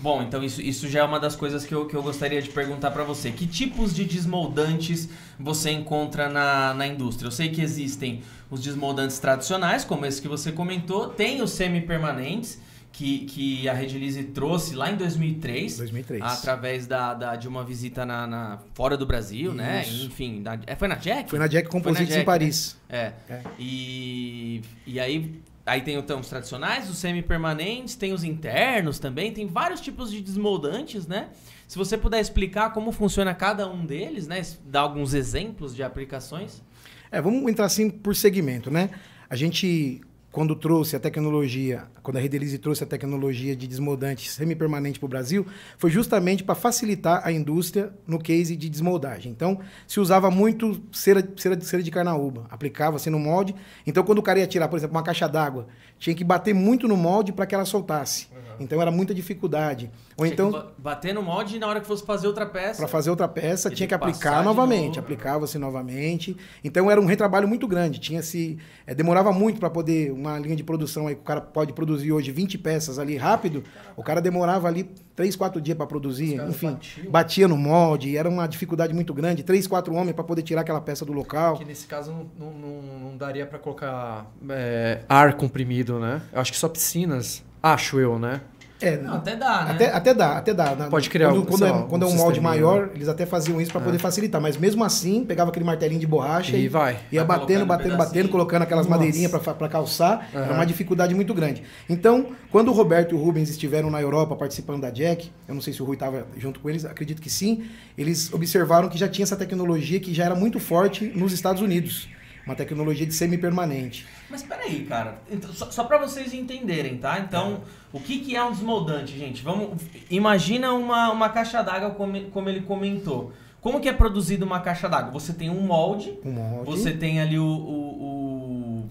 Bom, 0.02 0.22
então 0.22 0.42
isso, 0.44 0.60
isso 0.60 0.88
já 0.88 1.00
é 1.00 1.02
uma 1.02 1.18
das 1.18 1.34
coisas 1.34 1.64
que 1.64 1.74
eu, 1.74 1.86
que 1.86 1.94
eu 1.96 2.02
gostaria 2.02 2.40
de 2.42 2.50
perguntar 2.50 2.90
pra 2.90 3.02
você. 3.02 3.30
Que 3.32 3.46
tipos 3.46 3.94
de 3.94 4.04
desmoldantes 4.04 5.08
você 5.38 5.70
encontra 5.70 6.28
na, 6.28 6.74
na 6.74 6.86
indústria? 6.86 7.26
Eu 7.28 7.32
sei 7.32 7.48
que 7.48 7.60
existem 7.62 8.22
os 8.50 8.60
desmoldantes 8.60 9.18
tradicionais, 9.18 9.84
como 9.84 10.04
esse 10.06 10.20
que 10.22 10.28
você 10.28 10.52
comentou, 10.52 11.08
tem 11.08 11.42
os 11.42 11.50
semi-permanentes, 11.52 12.60
que, 12.92 13.26
que 13.26 13.68
a 13.68 13.74
Redilize 13.74 14.22
trouxe 14.24 14.74
lá 14.74 14.90
em 14.90 14.96
2003. 14.96 15.76
2003. 15.76 16.22
Através 16.22 16.86
da, 16.86 17.12
da- 17.12 17.36
de 17.36 17.46
uma 17.46 17.62
visita 17.62 18.06
na, 18.06 18.26
na- 18.26 18.58
fora 18.72 18.96
do 18.96 19.04
Brasil, 19.04 19.52
né? 19.52 19.82
Isso. 19.82 20.06
Enfim, 20.06 20.42
da- 20.42 20.58
é, 20.66 20.74
foi 20.76 20.88
na 20.88 20.94
Jack? 20.94 21.28
Foi 21.28 21.38
na 21.38 21.46
Jack 21.46 21.68
Composites 21.68 22.08
Jack, 22.08 22.22
em 22.22 22.24
Paris. 22.24 22.76
É. 22.88 23.12
É. 23.28 23.40
E, 23.58 24.62
e 24.86 24.98
aí, 24.98 25.30
aí 25.66 25.82
tem 25.82 25.96
então, 25.96 26.20
os 26.20 26.28
tradicionais, 26.28 26.88
os 26.88 26.96
semi-permanentes, 26.96 27.96
tem 27.96 28.12
os 28.12 28.22
internos 28.22 29.00
também, 29.00 29.32
tem 29.32 29.46
vários 29.46 29.80
tipos 29.80 30.12
de 30.12 30.22
desmoldantes, 30.22 31.06
né? 31.06 31.30
Se 31.66 31.76
você 31.76 31.98
puder 31.98 32.20
explicar 32.20 32.72
como 32.72 32.92
funciona 32.92 33.34
cada 33.34 33.68
um 33.68 33.84
deles, 33.84 34.28
né? 34.28 34.40
Dar 34.64 34.82
alguns 34.82 35.12
exemplos 35.12 35.74
de 35.74 35.82
aplicações. 35.82 36.62
É, 37.10 37.20
vamos 37.20 37.50
entrar 37.50 37.66
assim 37.66 37.90
por 37.90 38.14
segmento, 38.14 38.70
né? 38.70 38.90
A 39.28 39.34
gente, 39.34 40.00
quando 40.36 40.54
trouxe 40.54 40.94
a 40.94 41.00
tecnologia, 41.00 41.84
quando 42.02 42.18
a 42.18 42.20
Redelize 42.20 42.58
trouxe 42.58 42.84
a 42.84 42.86
tecnologia 42.86 43.56
de 43.56 43.66
desmoldante 43.66 44.30
semipermanente 44.30 44.98
para 44.98 45.06
o 45.06 45.08
Brasil, 45.08 45.46
foi 45.78 45.88
justamente 45.88 46.44
para 46.44 46.54
facilitar 46.54 47.22
a 47.24 47.32
indústria 47.32 47.90
no 48.06 48.18
case 48.18 48.54
de 48.54 48.68
desmoldagem. 48.68 49.32
Então, 49.32 49.58
se 49.88 49.98
usava 49.98 50.30
muito 50.30 50.78
cera, 50.92 51.26
cera, 51.38 51.58
cera 51.62 51.82
de 51.82 51.90
carnaúba, 51.90 52.44
aplicava-se 52.50 53.08
no 53.08 53.18
molde. 53.18 53.54
Então, 53.86 54.04
quando 54.04 54.18
o 54.18 54.22
cara 54.22 54.38
ia 54.38 54.46
tirar, 54.46 54.68
por 54.68 54.76
exemplo, 54.76 54.94
uma 54.94 55.02
caixa 55.02 55.26
d'água, 55.26 55.68
tinha 55.98 56.14
que 56.14 56.22
bater 56.22 56.54
muito 56.54 56.86
no 56.86 56.98
molde 56.98 57.32
para 57.32 57.46
que 57.46 57.54
ela 57.54 57.64
soltasse. 57.64 58.28
Então, 58.60 58.82
era 58.82 58.90
muita 58.90 59.14
dificuldade. 59.14 59.90
Ou 60.18 60.24
Tinha 60.24 60.32
então, 60.32 60.72
bater 60.78 61.12
no 61.12 61.22
molde 61.22 61.56
e 61.56 61.58
na 61.58 61.66
hora 61.66 61.78
que 61.78 61.86
fosse 61.86 62.02
fazer 62.02 62.26
outra 62.26 62.46
peça. 62.46 62.78
para 62.78 62.88
fazer 62.88 63.10
outra 63.10 63.28
peça, 63.28 63.68
tinha 63.68 63.86
que 63.86 63.92
aplicar 63.92 64.42
novamente, 64.42 64.98
aplicava-se 64.98 65.58
novamente. 65.58 66.34
Então 66.64 66.90
era 66.90 66.98
um 66.98 67.04
retrabalho 67.04 67.46
muito 67.46 67.68
grande. 67.68 68.00
Tinha 68.00 68.22
se 68.22 68.56
eh, 68.86 68.94
demorava 68.94 69.30
muito 69.30 69.60
para 69.60 69.68
poder 69.68 70.10
uma 70.12 70.38
linha 70.38 70.56
de 70.56 70.64
produção 70.64 71.06
aí 71.06 71.14
que 71.14 71.20
o 71.20 71.24
cara 71.24 71.42
pode 71.42 71.74
produzir 71.74 72.12
hoje 72.12 72.32
20 72.32 72.56
peças 72.56 72.98
ali 72.98 73.14
rápido, 73.18 73.62
o 73.94 74.02
cara 74.02 74.22
demorava 74.22 74.66
ali 74.66 74.84
3, 75.14 75.36
4 75.36 75.60
dias 75.60 75.76
para 75.76 75.86
produzir, 75.86 76.40
enfim, 76.48 76.72
batiam. 76.72 77.10
batia 77.10 77.48
no 77.48 77.56
molde, 77.58 78.16
era 78.16 78.28
uma 78.28 78.46
dificuldade 78.46 78.94
muito 78.94 79.12
grande, 79.12 79.42
três, 79.42 79.66
quatro 79.66 79.94
homens 79.94 80.14
para 80.14 80.24
poder 80.24 80.40
tirar 80.42 80.62
aquela 80.62 80.80
peça 80.80 81.04
do 81.04 81.12
local. 81.12 81.58
Que 81.58 81.64
nesse 81.64 81.86
caso 81.86 82.10
não, 82.38 82.50
não, 82.52 82.82
não- 82.82 83.16
daria 83.16 83.46
pra 83.46 83.58
colocar 83.58 84.26
é, 84.48 85.00
ar 85.08 85.34
comprimido, 85.34 85.98
né? 85.98 86.22
Eu 86.32 86.40
acho 86.40 86.52
que 86.52 86.58
só 86.58 86.68
piscinas, 86.68 87.42
acho 87.62 87.98
eu, 87.98 88.18
né? 88.18 88.40
É, 88.80 88.96
Não, 88.98 89.14
até 89.14 89.36
dá, 89.36 89.64
né? 89.64 89.70
Até, 89.72 89.92
até 89.92 90.14
dá, 90.14 90.38
até 90.38 90.54
dá. 90.54 90.74
Pode 90.90 91.08
criar 91.08 91.28
quando, 91.28 91.40
um, 91.40 91.44
quando, 91.46 91.58
sei 91.58 91.68
é, 91.68 91.86
quando 91.88 92.02
é 92.04 92.06
um 92.06 92.10
um 92.10 92.16
molde 92.16 92.40
maior, 92.40 92.90
eles 92.94 93.08
até 93.08 93.24
faziam 93.24 93.60
isso 93.60 93.72
para 93.72 93.80
poder 93.80 93.98
facilitar. 93.98 94.40
Mas 94.40 94.56
mesmo 94.56 94.84
assim, 94.84 95.24
pegava 95.24 95.50
aquele 95.50 95.64
martelinho 95.64 96.00
de 96.00 96.06
borracha 96.06 96.56
E 96.56 96.68
vai. 96.68 96.98
Ia 97.10 97.24
Vai 97.24 97.38
batendo, 97.38 97.64
batendo, 97.66 97.96
batendo, 97.96 98.28
colocando 98.28 98.62
aquelas 98.62 98.86
Nossa. 98.86 98.98
madeirinhas 98.98 99.30
para 99.30 99.68
calçar. 99.68 100.28
Era 100.32 100.44
Aham. 100.44 100.54
uma 100.54 100.66
dificuldade 100.66 101.14
muito 101.14 101.32
grande. 101.32 101.62
Então, 101.88 102.26
quando 102.50 102.68
o 102.68 102.72
Roberto 102.72 103.12
e 103.12 103.14
o 103.14 103.22
Rubens 103.22 103.48
estiveram 103.48 103.90
na 103.90 104.00
Europa 104.00 104.36
participando 104.36 104.82
da 104.82 104.90
Jack, 104.90 105.30
eu 105.48 105.54
não 105.54 105.62
sei 105.62 105.72
se 105.72 105.82
o 105.82 105.84
Rui 105.84 105.96
estava 105.96 106.26
junto 106.36 106.60
com 106.60 106.68
eles, 106.68 106.84
acredito 106.84 107.22
que 107.22 107.30
sim, 107.30 107.64
eles 107.96 108.32
observaram 108.32 108.88
que 108.88 108.98
já 108.98 109.08
tinha 109.08 109.24
essa 109.24 109.36
tecnologia 109.36 109.98
que 110.00 110.12
já 110.12 110.24
era 110.24 110.34
muito 110.34 110.60
forte 110.60 111.12
nos 111.14 111.32
Estados 111.32 111.62
Unidos. 111.62 112.08
Uma 112.46 112.54
tecnologia 112.54 113.04
de 113.04 113.12
semi-permanente. 113.12 114.06
Mas 114.30 114.42
peraí, 114.42 114.84
cara. 114.84 115.18
Então, 115.28 115.52
só, 115.52 115.68
só 115.70 115.82
pra 115.84 115.98
vocês 115.98 116.32
entenderem, 116.32 116.96
tá? 116.96 117.18
Então, 117.18 117.62
o 117.92 117.98
que, 117.98 118.20
que 118.20 118.36
é 118.36 118.44
um 118.44 118.52
desmoldante, 118.52 119.18
gente? 119.18 119.42
Vamos. 119.42 119.82
Imagina 120.08 120.72
uma, 120.72 121.10
uma 121.10 121.28
caixa 121.28 121.60
d'água, 121.62 121.90
como, 121.90 122.20
como 122.30 122.48
ele 122.48 122.60
comentou. 122.60 123.32
Como 123.60 123.80
que 123.80 123.88
é 123.88 123.92
produzida 123.92 124.44
uma 124.44 124.60
caixa 124.60 124.88
d'água? 124.88 125.10
Você 125.10 125.32
tem 125.32 125.50
um 125.50 125.60
molde, 125.60 126.12
Com 126.22 126.30
molde. 126.30 126.70
você 126.70 126.92
tem 126.92 127.20
ali 127.20 127.36
o. 127.36 127.44
o- 127.44 128.02
o- 128.04 128.90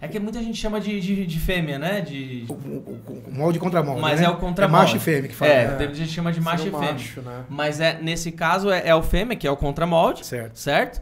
É 0.00 0.08
que 0.08 0.18
muita 0.18 0.42
gente 0.42 0.58
chama 0.58 0.80
de, 0.80 1.00
de, 1.00 1.24
de 1.24 1.38
fêmea, 1.38 1.78
né? 1.78 2.00
De... 2.00 2.46
O, 2.48 2.52
o- 2.52 3.24
molde 3.32 3.60
contra 3.60 3.80
molde. 3.84 4.00
Mas 4.02 4.18
né? 4.20 4.26
é 4.26 4.28
o 4.28 4.36
contra 4.38 4.64
É 4.64 4.68
macho 4.68 4.96
e 4.96 4.98
fêmea 5.00 5.28
que 5.28 5.34
fala. 5.36 5.52
É, 5.52 5.68
né? 5.68 5.74
tem 5.76 5.94
gente 5.94 6.10
chama 6.10 6.32
de 6.32 6.40
macho 6.40 6.66
e 6.66 6.70
um 6.70 6.72
fêmea. 6.78 6.92
macho, 6.94 7.20
né? 7.22 7.44
Mas 7.48 7.78
é, 7.80 7.98
nesse 8.02 8.32
caso 8.32 8.70
é, 8.72 8.88
é 8.88 8.94
o 8.94 9.02
fêmea, 9.04 9.36
que 9.36 9.46
é 9.46 9.50
o 9.52 9.56
contramolde, 9.56 10.26
Certo. 10.26 10.58
certo? 10.58 11.00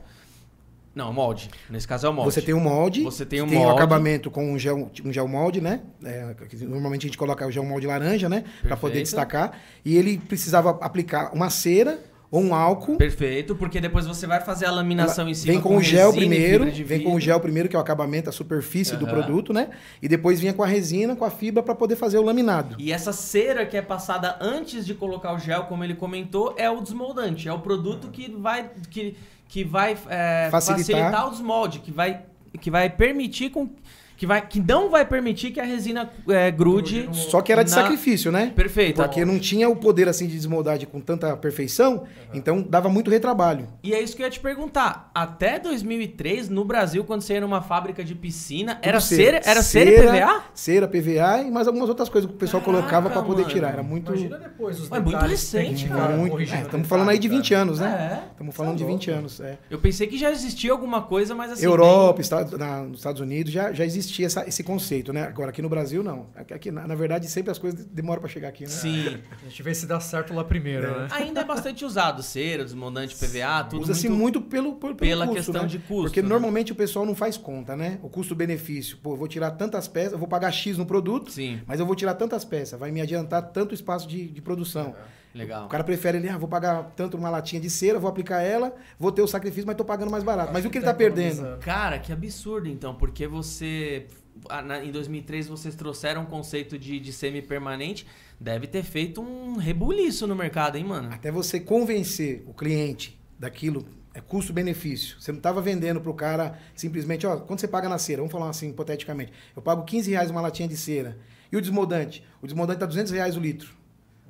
Não, 0.94 1.12
molde. 1.12 1.50
Nesse 1.68 1.88
caso 1.88 2.06
é 2.06 2.10
o 2.10 2.12
molde. 2.12 2.32
Você 2.32 2.40
tem 2.40 2.54
um 2.54 2.60
molde, 2.60 3.02
Você 3.02 3.26
tem 3.26 3.42
um 3.42 3.48
tem 3.48 3.58
o 3.58 3.62
molde. 3.62 3.76
acabamento 3.76 4.30
com 4.30 4.52
um 4.52 4.58
gel, 4.58 4.90
um 5.04 5.12
gel 5.12 5.26
molde, 5.26 5.60
né? 5.60 5.80
É, 6.04 6.34
normalmente 6.62 7.06
a 7.06 7.08
gente 7.08 7.18
coloca 7.18 7.46
o 7.46 7.50
gel 7.50 7.64
molde 7.64 7.86
laranja, 7.86 8.28
né? 8.28 8.44
Para 8.62 8.76
poder 8.76 9.00
destacar. 9.02 9.58
E 9.84 9.96
ele 9.96 10.18
precisava 10.18 10.70
aplicar 10.80 11.32
uma 11.34 11.50
cera 11.50 11.98
ou 12.30 12.42
um 12.42 12.52
álcool. 12.52 12.96
Perfeito, 12.96 13.54
porque 13.54 13.80
depois 13.80 14.06
você 14.06 14.26
vai 14.26 14.40
fazer 14.40 14.66
a 14.66 14.70
laminação 14.72 15.28
em 15.28 15.34
cima 15.34 15.52
Vem 15.52 15.62
com, 15.62 15.76
o 15.76 15.82
gel 15.82 16.12
primeiro, 16.12 16.64
vem 16.84 17.00
com 17.00 17.14
o 17.14 17.20
gel 17.20 17.38
primeiro, 17.38 17.68
que 17.68 17.76
é 17.76 17.78
o 17.78 17.82
acabamento, 17.82 18.28
a 18.28 18.32
superfície 18.32 18.96
do 18.96 19.04
Aham. 19.06 19.14
produto, 19.14 19.52
né? 19.52 19.70
E 20.02 20.08
depois 20.08 20.40
vinha 20.40 20.52
com 20.52 20.62
a 20.62 20.66
resina, 20.66 21.14
com 21.14 21.24
a 21.24 21.30
fibra 21.30 21.62
para 21.62 21.76
poder 21.76 21.94
fazer 21.94 22.18
o 22.18 22.22
laminado. 22.22 22.74
E 22.78 22.92
essa 22.92 23.12
cera 23.12 23.64
que 23.64 23.76
é 23.76 23.82
passada 23.82 24.36
antes 24.40 24.84
de 24.84 24.94
colocar 24.94 25.32
o 25.32 25.38
gel, 25.38 25.64
como 25.64 25.84
ele 25.84 25.94
comentou, 25.94 26.54
é 26.56 26.68
o 26.68 26.80
desmoldante. 26.80 27.48
É 27.48 27.52
o 27.52 27.60
produto 27.60 28.08
que 28.08 28.28
vai, 28.36 28.68
que, 28.90 29.16
que 29.54 29.62
vai 29.62 29.96
é, 30.08 30.48
Facilitar. 30.50 30.84
facilitar. 30.84 31.28
o 31.28 31.30
desmolde, 31.30 31.78
que 31.78 31.92
vai, 31.92 32.22
que 32.60 32.72
vai 32.72 32.90
permitir 32.90 33.50
com. 33.50 33.70
Que, 34.16 34.26
vai, 34.26 34.46
que 34.46 34.60
não 34.60 34.90
vai 34.90 35.04
permitir 35.04 35.50
que 35.50 35.58
a 35.60 35.64
resina 35.64 36.08
é, 36.28 36.50
grude. 36.50 37.08
Só 37.12 37.40
que 37.40 37.52
era 37.52 37.64
de 37.64 37.70
na- 37.70 37.76
sacrifício, 37.76 38.30
né? 38.30 38.52
Perfeito. 38.54 39.02
Porque 39.02 39.24
não 39.24 39.38
tinha 39.38 39.68
o 39.68 39.74
poder 39.76 40.08
assim 40.08 40.26
de 40.28 40.34
desmoldar 40.36 40.78
com 40.86 41.00
tanta 41.00 41.36
perfeição, 41.36 42.04
então 42.32 42.62
dava 42.62 42.88
muito 42.88 43.10
retrabalho. 43.10 43.66
E 43.82 43.92
é 43.92 44.00
isso 44.00 44.14
que 44.16 44.22
eu 44.22 44.26
ia 44.26 44.30
te 44.30 44.38
perguntar. 44.40 45.10
Até 45.14 45.58
2003, 45.58 46.48
no 46.48 46.64
Brasil, 46.64 47.04
quando 47.04 47.22
você 47.22 47.34
ia 47.34 47.40
numa 47.40 47.60
fábrica 47.60 48.04
de 48.04 48.14
piscina, 48.14 48.78
era 48.82 48.98
Tudo 49.00 49.08
cera, 49.16 49.40
era 49.44 49.62
cera 49.62 49.90
e 49.90 50.00
PVA? 50.20 50.42
Cera, 50.54 50.88
PVA 50.88 51.42
e 51.46 51.50
mais 51.50 51.66
algumas 51.66 51.88
outras 51.88 52.08
coisas 52.08 52.28
que 52.30 52.36
o 52.36 52.38
pessoal 52.38 52.62
Caraca, 52.62 52.80
colocava 52.82 53.10
para 53.10 53.22
poder 53.22 53.42
mano. 53.42 53.52
tirar. 53.54 53.72
Era 53.72 53.82
muito. 53.82 54.08
Imagina 54.12 54.38
depois 54.38 54.80
os 54.80 54.88
Mas 54.88 55.02
muito 55.02 55.18
recente, 55.24 55.88
cara. 55.88 56.16
muito 56.16 56.32
corrigindo 56.32 56.58
é, 56.58 56.62
estamos 56.62 56.86
falando 56.88 57.08
aí 57.10 57.18
de 57.18 57.28
detalhe, 57.28 57.42
20 57.42 57.54
anos, 57.54 57.80
né? 57.80 58.20
É. 58.26 58.30
Estamos 58.32 58.54
falando 58.54 58.72
Tá 58.72 58.78
de 58.78 58.84
20 58.84 59.06
louco. 59.08 59.18
anos. 59.20 59.40
É. 59.40 59.58
Eu 59.70 59.78
pensei 59.78 60.06
que 60.06 60.16
já 60.16 60.30
existia 60.30 60.70
alguma 60.72 61.02
coisa, 61.02 61.34
mas 61.34 61.52
assim. 61.52 61.64
Europa, 61.64 62.20
Estados, 62.20 62.58
na- 62.58 62.82
nos 62.82 62.98
Estados 62.98 63.20
Unidos 63.20 63.52
já, 63.52 63.72
já 63.72 63.84
existia 63.84 64.03
essa- 64.24 64.46
esse 64.46 64.62
conceito, 64.62 65.12
né? 65.12 65.22
Agora 65.22 65.50
aqui 65.50 65.62
no 65.62 65.68
Brasil 65.68 66.02
não. 66.02 66.28
Aqui, 66.34 66.70
na, 66.70 66.86
na 66.86 66.94
verdade, 66.94 67.28
sempre 67.28 67.50
as 67.50 67.58
coisas 67.58 67.84
demoram 67.86 68.20
para 68.20 68.28
chegar 68.28 68.48
aqui, 68.48 68.64
né? 68.64 68.70
Sim. 68.70 69.18
A 69.40 69.48
gente 69.48 69.62
vê 69.62 69.74
se 69.74 69.86
dá 69.86 69.98
certo 70.00 70.34
lá 70.34 70.44
primeiro, 70.44 71.00
né? 71.00 71.08
Ainda 71.12 71.40
é 71.40 71.44
bastante 71.44 71.84
usado. 71.84 72.22
Cera, 72.22 72.64
desmoldante 72.64 73.14
PVA, 73.16 73.64
tudo 73.64 73.82
Usa-se 73.82 74.08
muito... 74.08 74.40
muito, 74.40 74.42
pelo, 74.42 74.74
pelo 74.76 74.94
pela 74.96 75.26
custo, 75.26 75.36
questão 75.44 75.62
né? 75.62 75.68
de 75.68 75.78
custo, 75.78 76.02
Porque 76.04 76.22
né? 76.22 76.28
normalmente 76.28 76.72
o 76.72 76.74
pessoal 76.74 77.04
não 77.06 77.14
faz 77.14 77.36
conta, 77.36 77.76
né? 77.76 77.98
O 78.02 78.08
custo-benefício. 78.08 78.96
Pô, 78.98 79.12
eu 79.12 79.16
vou 79.16 79.28
tirar 79.28 79.50
tantas 79.52 79.86
peças, 79.88 80.12
eu 80.12 80.18
vou 80.18 80.28
pagar 80.28 80.50
X 80.52 80.76
no 80.76 80.86
produto, 80.86 81.30
Sim, 81.30 81.60
mas 81.66 81.80
eu 81.80 81.86
vou 81.86 81.94
tirar 81.94 82.14
tantas 82.14 82.44
peças, 82.44 82.78
vai 82.78 82.90
me 82.90 83.00
adiantar 83.00 83.42
tanto 83.52 83.74
espaço 83.74 84.06
de, 84.08 84.28
de 84.28 84.40
produção. 84.42 84.94
Legal. 85.34 85.66
O 85.66 85.68
cara 85.68 85.82
prefere 85.84 86.18
ele, 86.18 86.28
ah, 86.28 86.38
vou 86.38 86.48
pagar 86.48 86.92
tanto 86.96 87.16
uma 87.16 87.28
latinha 87.28 87.60
de 87.60 87.68
cera, 87.68 87.98
vou 87.98 88.08
aplicar 88.08 88.40
ela, 88.40 88.74
vou 88.98 89.10
ter 89.12 89.22
o 89.22 89.26
sacrifício, 89.26 89.66
mas 89.66 89.76
tô 89.76 89.84
pagando 89.84 90.10
mais 90.10 90.22
barato. 90.24 90.52
Mas 90.52 90.64
o 90.64 90.70
que 90.70 90.78
ele 90.78 90.84
tá 90.84 90.94
perdendo? 90.94 91.58
Cara, 91.58 91.98
que 91.98 92.12
absurdo 92.12 92.68
então, 92.68 92.94
porque 92.94 93.26
você. 93.26 94.06
ah, 94.48 94.62
Em 94.84 94.90
2003 94.92 95.48
vocês 95.48 95.74
trouxeram 95.74 96.22
um 96.22 96.26
conceito 96.26 96.78
de, 96.78 96.98
de 97.00 97.12
semi-permanente. 97.12 98.06
Deve 98.40 98.66
ter 98.66 98.82
feito 98.82 99.20
um 99.20 99.56
rebuliço 99.56 100.26
no 100.26 100.34
mercado, 100.34 100.76
hein, 100.76 100.84
mano? 100.84 101.08
Até 101.12 101.30
você 101.30 101.60
convencer 101.60 102.42
o 102.46 102.52
cliente 102.52 103.18
daquilo, 103.38 103.86
é 104.12 104.20
custo-benefício. 104.20 105.20
Você 105.20 105.32
não 105.32 105.38
estava 105.38 105.60
vendendo 105.60 106.00
para 106.00 106.10
o 106.10 106.14
cara 106.14 106.58
simplesmente, 106.74 107.26
ó, 107.26 107.36
quando 107.36 107.60
você 107.60 107.68
paga 107.68 107.88
na 107.88 107.98
cera, 107.98 108.18
vamos 108.18 108.32
falar 108.32 108.48
assim 108.48 108.70
hipoteticamente, 108.70 109.32
eu 109.56 109.62
pago 109.62 109.84
15 109.84 110.10
reais 110.10 110.30
uma 110.30 110.40
latinha 110.40 110.68
de 110.68 110.76
cera. 110.76 111.16
E 111.50 111.56
o 111.56 111.60
desmoldante? 111.60 112.24
O 112.42 112.46
desmoldante 112.46 112.80
tá 112.80 112.86
200 112.86 113.12
reais 113.12 113.36
o 113.36 113.40
litro. 113.40 113.72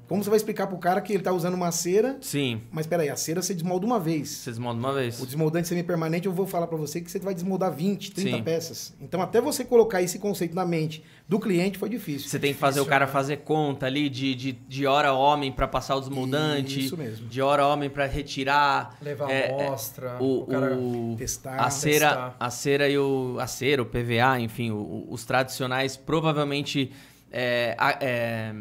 Como 0.08 0.22
você 0.22 0.28
vai 0.30 0.36
explicar 0.36 0.66
pro 0.66 0.76
cara 0.78 1.00
que 1.00 1.12
ele 1.12 1.22
tá 1.22 1.32
usando 1.32 1.54
uma 1.54 1.72
cera, 1.72 2.18
Sim. 2.20 2.60
mas 2.70 2.86
peraí, 2.86 3.08
a 3.08 3.16
cera 3.16 3.40
você 3.40 3.54
desmolda 3.54 3.86
uma 3.86 3.98
vez. 3.98 4.28
Você 4.28 4.50
desmonta 4.50 4.78
uma 4.78 4.92
vez. 4.92 5.20
O 5.20 5.26
desmoldante 5.26 5.66
semipermanente, 5.68 6.26
eu 6.26 6.32
vou 6.32 6.46
falar 6.46 6.66
para 6.66 6.76
você 6.76 7.00
que 7.00 7.10
você 7.10 7.18
vai 7.18 7.32
desmoldar 7.34 7.72
20, 7.72 8.12
30 8.12 8.36
Sim. 8.36 8.42
peças. 8.42 8.94
Então, 9.00 9.22
até 9.22 9.40
você 9.40 9.64
colocar 9.64 10.02
esse 10.02 10.18
conceito 10.18 10.54
na 10.54 10.64
mente 10.66 11.02
do 11.28 11.40
cliente 11.40 11.78
foi 11.78 11.88
difícil. 11.88 12.28
Você 12.28 12.38
tem 12.38 12.52
que 12.52 12.58
fazer 12.58 12.80
o 12.80 12.86
cara 12.86 13.06
fazer 13.06 13.38
conta 13.38 13.86
ali 13.86 14.08
de, 14.10 14.34
de, 14.34 14.52
de 14.52 14.86
hora 14.86 15.12
homem 15.14 15.50
pra 15.50 15.66
passar 15.66 15.96
o 15.96 16.00
desmoldante. 16.00 16.84
Isso 16.84 16.96
mesmo. 16.98 17.26
De 17.26 17.40
hora 17.40 17.66
homem 17.66 17.88
pra 17.88 18.04
retirar. 18.06 18.96
Levar 19.00 19.30
É, 19.30 19.48
é, 19.50 19.66
amostra. 19.66 20.16
O, 20.20 20.42
o 20.42 20.46
cara... 20.46 20.76
o- 20.76 21.14
Testar, 21.16 21.56
a 21.56 21.70
cera, 21.70 22.06
testar. 22.08 22.36
a 22.38 22.50
cera 22.50 22.88
e 22.88 22.98
o 22.98 23.36
a 23.40 23.46
cera, 23.46 23.80
o 23.82 23.86
PVA, 23.86 24.38
enfim, 24.40 24.70
o- 24.70 25.06
os 25.08 25.24
tradicionais 25.24 25.96
provavelmente 25.96 26.92
é, 27.32 27.74
é, 28.00 28.54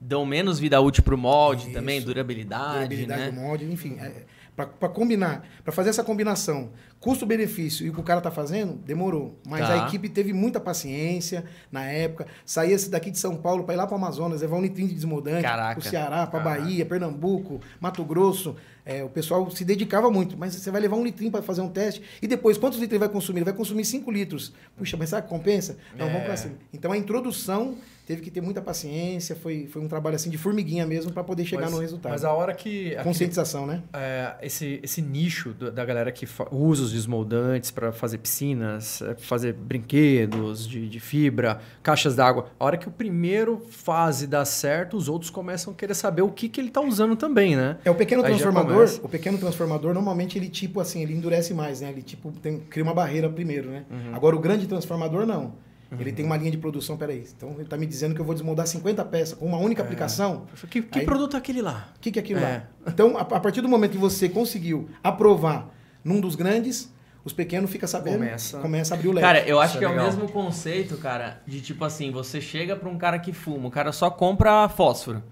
dão 0.00 0.24
menos 0.26 0.58
vida 0.58 0.80
útil 0.80 1.02
pro 1.02 1.16
molde 1.18 1.64
Isso. 1.64 1.72
também, 1.72 2.00
durabilidade, 2.02 2.74
durabilidade 2.74 3.20
né? 3.22 3.30
do 3.30 3.34
molde, 3.40 3.64
enfim. 3.70 3.96
É, 4.00 4.22
para 4.54 4.88
combinar, 4.88 5.46
para 5.62 5.70
fazer 5.70 5.90
essa 5.90 6.02
combinação 6.02 6.70
custo-benefício 6.98 7.86
e 7.86 7.90
o 7.90 7.92
que 7.92 8.00
o 8.00 8.02
cara 8.02 8.22
tá 8.22 8.30
fazendo, 8.30 8.72
demorou. 8.74 9.38
Mas 9.46 9.60
Tá. 9.60 9.84
a 9.84 9.86
equipe 9.86 10.08
teve 10.08 10.32
muita 10.32 10.58
paciência 10.58 11.44
na 11.70 11.84
época. 11.84 12.26
Saía 12.44 12.74
daqui 12.88 13.10
de 13.10 13.18
São 13.18 13.36
Paulo 13.36 13.64
para 13.64 13.74
ir 13.74 13.76
lá 13.76 13.86
para 13.86 13.94
o 13.94 13.98
Amazonas, 13.98 14.40
levar 14.40 14.56
um 14.56 14.62
litrinho 14.62 14.88
de 14.88 14.94
desmoldante, 14.94 15.42
Caraca. 15.42 15.78
para 15.80 15.86
o 15.86 15.90
Ceará, 15.90 16.26
para. 16.26 16.40
Bahia, 16.40 16.86
Pernambuco, 16.86 17.60
Mato 17.78 18.02
Grosso. 18.02 18.56
É, 18.84 19.04
o 19.04 19.08
pessoal 19.10 19.48
se 19.50 19.62
dedicava 19.64 20.10
muito, 20.10 20.38
mas 20.38 20.54
você 20.54 20.70
vai 20.70 20.80
levar 20.80 20.96
um 20.96 21.04
litrinho 21.04 21.30
para 21.30 21.42
fazer 21.42 21.60
um 21.60 21.68
teste 21.68 22.00
e 22.22 22.26
depois 22.26 22.56
quantos 22.56 22.78
litros 22.78 22.92
ele 22.94 23.00
vai 23.00 23.08
consumir? 23.08 23.38
Ele 23.40 23.44
vai 23.44 23.54
consumir 23.54 23.84
5 23.84 24.10
litros. 24.10 24.52
Puxa, 24.76 24.96
mas 24.96 25.10
será 25.10 25.20
que 25.20 25.28
compensa? 25.28 25.76
Não, 25.98 26.06
É. 26.06 26.10
vamos 26.10 26.24
para 26.24 26.36
cima. 26.36 26.54
Então 26.72 26.90
a 26.92 26.96
introdução 26.96 27.76
teve 28.06 28.22
que 28.22 28.30
ter 28.30 28.40
muita 28.40 28.62
paciência, 28.62 29.34
foi, 29.34 29.66
foi 29.66 29.82
um 29.82 29.88
trabalho 29.88 30.14
assim 30.14 30.30
de 30.30 30.38
formiguinha 30.38 30.86
mesmo 30.86 31.12
para 31.12 31.24
poder 31.24 31.44
chegar 31.44 31.64
mas, 31.64 31.72
no 31.72 31.80
resultado. 31.80 32.12
Mas 32.12 32.24
a 32.24 32.32
hora 32.32 32.54
que... 32.54 32.90
aquele- 32.90 33.02
Conscientização, 33.02 33.66
né? 33.66 33.82
é, 33.92 34.36
esse, 34.42 34.78
esse 34.82 35.02
nicho 35.02 35.52
da 35.52 35.84
galera 35.84 36.12
que 36.12 36.26
usa 36.52 36.84
os 36.84 36.92
desmoldantes 36.92 37.72
para 37.72 37.90
fazer 37.90 38.18
piscinas, 38.18 39.02
é, 39.02 39.16
fazer 39.16 39.52
brinquedos 39.52 40.68
de, 40.68 40.88
de 40.88 41.00
fibra, 41.00 41.60
caixas 41.82 42.14
d'água. 42.14 42.46
A 42.60 42.64
hora 42.64 42.76
que 42.76 42.86
o 42.86 42.92
primeiro 42.92 43.58
fase 43.70 44.28
dá 44.28 44.44
certo, 44.44 44.96
os 44.96 45.08
outros 45.08 45.28
começam 45.28 45.72
a 45.72 45.76
querer 45.76 45.94
saber 45.94 46.22
o 46.22 46.30
que, 46.30 46.48
que 46.48 46.60
ele 46.60 46.70
tá 46.70 46.80
usando 46.80 47.16
também, 47.16 47.56
né? 47.56 47.78
É 47.84 47.90
o 47.90 47.94
pequeno 47.94 48.22
Aí 48.22 48.28
transformador. 48.28 48.88
O 49.02 49.08
pequeno 49.08 49.36
transformador 49.36 49.92
normalmente 49.92 50.38
ele 50.38 50.48
tipo 50.48 50.78
assim, 50.78 51.02
ele 51.02 51.12
endurece 51.12 51.52
mais, 51.52 51.80
né? 51.80 51.90
Ele 51.90 52.02
tipo 52.02 52.30
tem, 52.30 52.60
cria 52.60 52.84
uma 52.84 52.94
barreira 52.94 53.28
primeiro, 53.28 53.68
né? 53.68 53.84
Uhum. 53.90 54.14
Agora 54.14 54.36
o 54.36 54.38
grande 54.38 54.66
transformador 54.68 55.26
não. 55.26 55.65
Ele 55.98 56.10
tem 56.12 56.24
uma 56.24 56.36
linha 56.36 56.50
de 56.50 56.58
produção, 56.58 56.96
peraí. 56.96 57.24
Então 57.36 57.54
ele 57.58 57.64
tá 57.68 57.76
me 57.76 57.86
dizendo 57.86 58.14
que 58.14 58.20
eu 58.20 58.24
vou 58.24 58.34
desmoldar 58.34 58.66
50 58.66 59.04
peças 59.04 59.38
com 59.38 59.46
uma 59.46 59.58
única 59.58 59.82
aplicação. 59.82 60.46
Que, 60.68 60.82
que 60.82 60.98
Aí- 60.98 61.04
produto 61.04 61.34
é 61.34 61.38
aquele 61.38 61.62
lá? 61.62 61.88
O 61.96 62.00
que, 62.00 62.10
que 62.10 62.18
é 62.18 62.22
aquilo 62.22 62.40
É. 62.40 62.42
lá? 62.42 62.62
Então, 62.88 63.16
a, 63.16 63.20
a 63.20 63.40
partir 63.40 63.60
do 63.60 63.68
momento 63.68 63.92
que 63.92 63.98
você 63.98 64.28
conseguiu 64.28 64.88
aprovar 65.02 65.68
num 66.02 66.20
dos 66.20 66.34
grandes, 66.34 66.92
os 67.24 67.32
pequenos 67.32 67.70
ficam 67.70 67.88
sabendo, 67.88 68.18
Começa. 68.18 68.58
começa, 68.58 68.94
a 68.94 68.96
abrir 68.96 69.08
o 69.08 69.12
leque. 69.12 69.26
Cara, 69.26 69.40
eu 69.48 69.60
acho 69.60 69.76
Isso 69.76 69.76
é 69.76 69.78
que 69.78 69.84
é 69.84 70.00
o 70.00 70.04
mesmo 70.04 70.28
conceito, 70.28 70.96
cara, 70.98 71.40
de 71.46 71.60
tipo 71.60 71.84
assim, 71.84 72.10
você 72.10 72.40
chega 72.40 72.74
pra 72.76 72.88
um 72.88 72.98
cara 72.98 73.18
que 73.18 73.32
fuma, 73.32 73.68
o 73.68 73.70
cara 73.70 73.92
só 73.92 74.10
compra 74.10 74.68
fósforo 74.68 75.22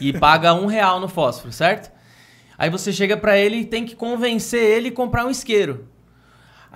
e 0.00 0.12
paga 0.18 0.54
um 0.54 0.66
real 0.66 1.00
no 1.00 1.08
fósforo, 1.08 1.52
certo? 1.52 1.90
Aí 2.58 2.70
você 2.70 2.92
chega 2.92 3.16
pra 3.16 3.36
ele 3.38 3.56
e 3.58 3.64
tem 3.64 3.84
que 3.84 3.94
convencer 3.96 4.62
ele 4.62 4.88
a 4.88 4.92
comprar 4.92 5.26
um 5.26 5.30
isqueiro. 5.30 5.86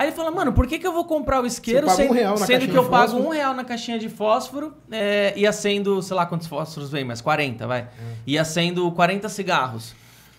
Aí 0.01 0.07
ele 0.07 0.17
fala, 0.17 0.31
mano, 0.31 0.51
por 0.51 0.67
que, 0.67 0.79
que 0.79 0.87
eu 0.87 0.95
vou 0.95 1.05
comprar 1.05 1.43
o 1.43 1.47
isqueiro 1.47 1.87
sendo, 1.91 2.15
um 2.15 2.37
sendo 2.39 2.67
que 2.67 2.75
eu 2.75 2.89
pago 2.89 3.19
um 3.19 3.29
real 3.29 3.53
na 3.53 3.65
caixinha 3.65 3.99
de 3.99 4.09
fósforo 4.09 4.73
é, 4.91 5.35
e 5.37 5.47
acendo, 5.47 6.01
sei 6.01 6.17
lá 6.17 6.25
quantos 6.25 6.47
fósforos 6.47 6.91
vem, 6.91 7.05
mas 7.05 7.21
40, 7.21 7.67
vai. 7.67 7.87
E 8.27 8.39
acendo 8.39 8.91
40 8.93 9.29
cigarros. 9.29 9.95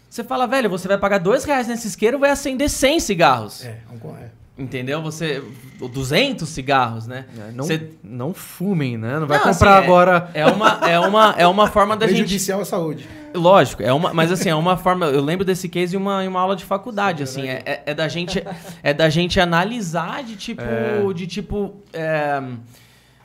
Você 0.09 0.23
fala, 0.23 0.47
velho, 0.47 0.67
você 0.67 0.87
vai 0.87 0.97
pagar 0.97 1.19
dois 1.19 1.43
reais 1.43 1.67
nesse 1.67 1.89
isqueiro 1.89 2.17
vai 2.17 2.31
acender 2.31 2.71
100 2.71 2.99
cigarros. 3.01 3.63
É, 3.63 3.77
é. 4.19 4.31
Entendeu? 4.57 5.01
Você. 5.01 5.41
200 5.79 6.47
cigarros, 6.47 7.07
né? 7.07 7.25
É, 7.37 7.51
Não, 7.51 7.63
Você- 7.63 7.89
não 8.03 8.33
fumem, 8.33 8.97
né? 8.97 9.19
Não 9.19 9.25
vai 9.25 9.39
Não, 9.39 9.45
comprar 9.45 9.77
assim, 9.77 9.81
é- 9.81 9.83
agora. 9.85 10.29
É 10.33 10.45
uma, 10.45 10.69
é 10.87 10.99
uma, 10.99 11.35
é 11.37 11.47
uma 11.47 11.67
forma 11.67 11.97
da 11.97 12.05
gente. 12.05 12.17
Prejudicial 12.17 12.61
à 12.61 12.65
saúde. 12.65 13.07
Lógico, 13.33 13.81
é 13.81 13.91
uma, 13.93 14.13
mas 14.13 14.31
assim, 14.31 14.49
é 14.49 14.55
uma 14.55 14.75
forma. 14.77 15.05
Eu 15.05 15.23
lembro 15.23 15.45
desse 15.45 15.69
case 15.69 15.95
em 15.95 15.97
uma, 15.97 16.23
em 16.23 16.27
uma 16.27 16.39
aula 16.41 16.55
de 16.55 16.65
faculdade, 16.65 17.23
assim. 17.23 17.47
É, 17.47 17.61
é, 17.65 17.83
é 17.87 17.93
da 17.93 18.07
gente, 18.07 18.43
é 18.83 18.93
da 18.93 19.09
gente 19.09 19.39
analisar 19.39 20.23
de 20.23 20.35
tipo. 20.35 20.61
É. 20.61 21.13
De 21.13 21.25
tipo. 21.27 21.73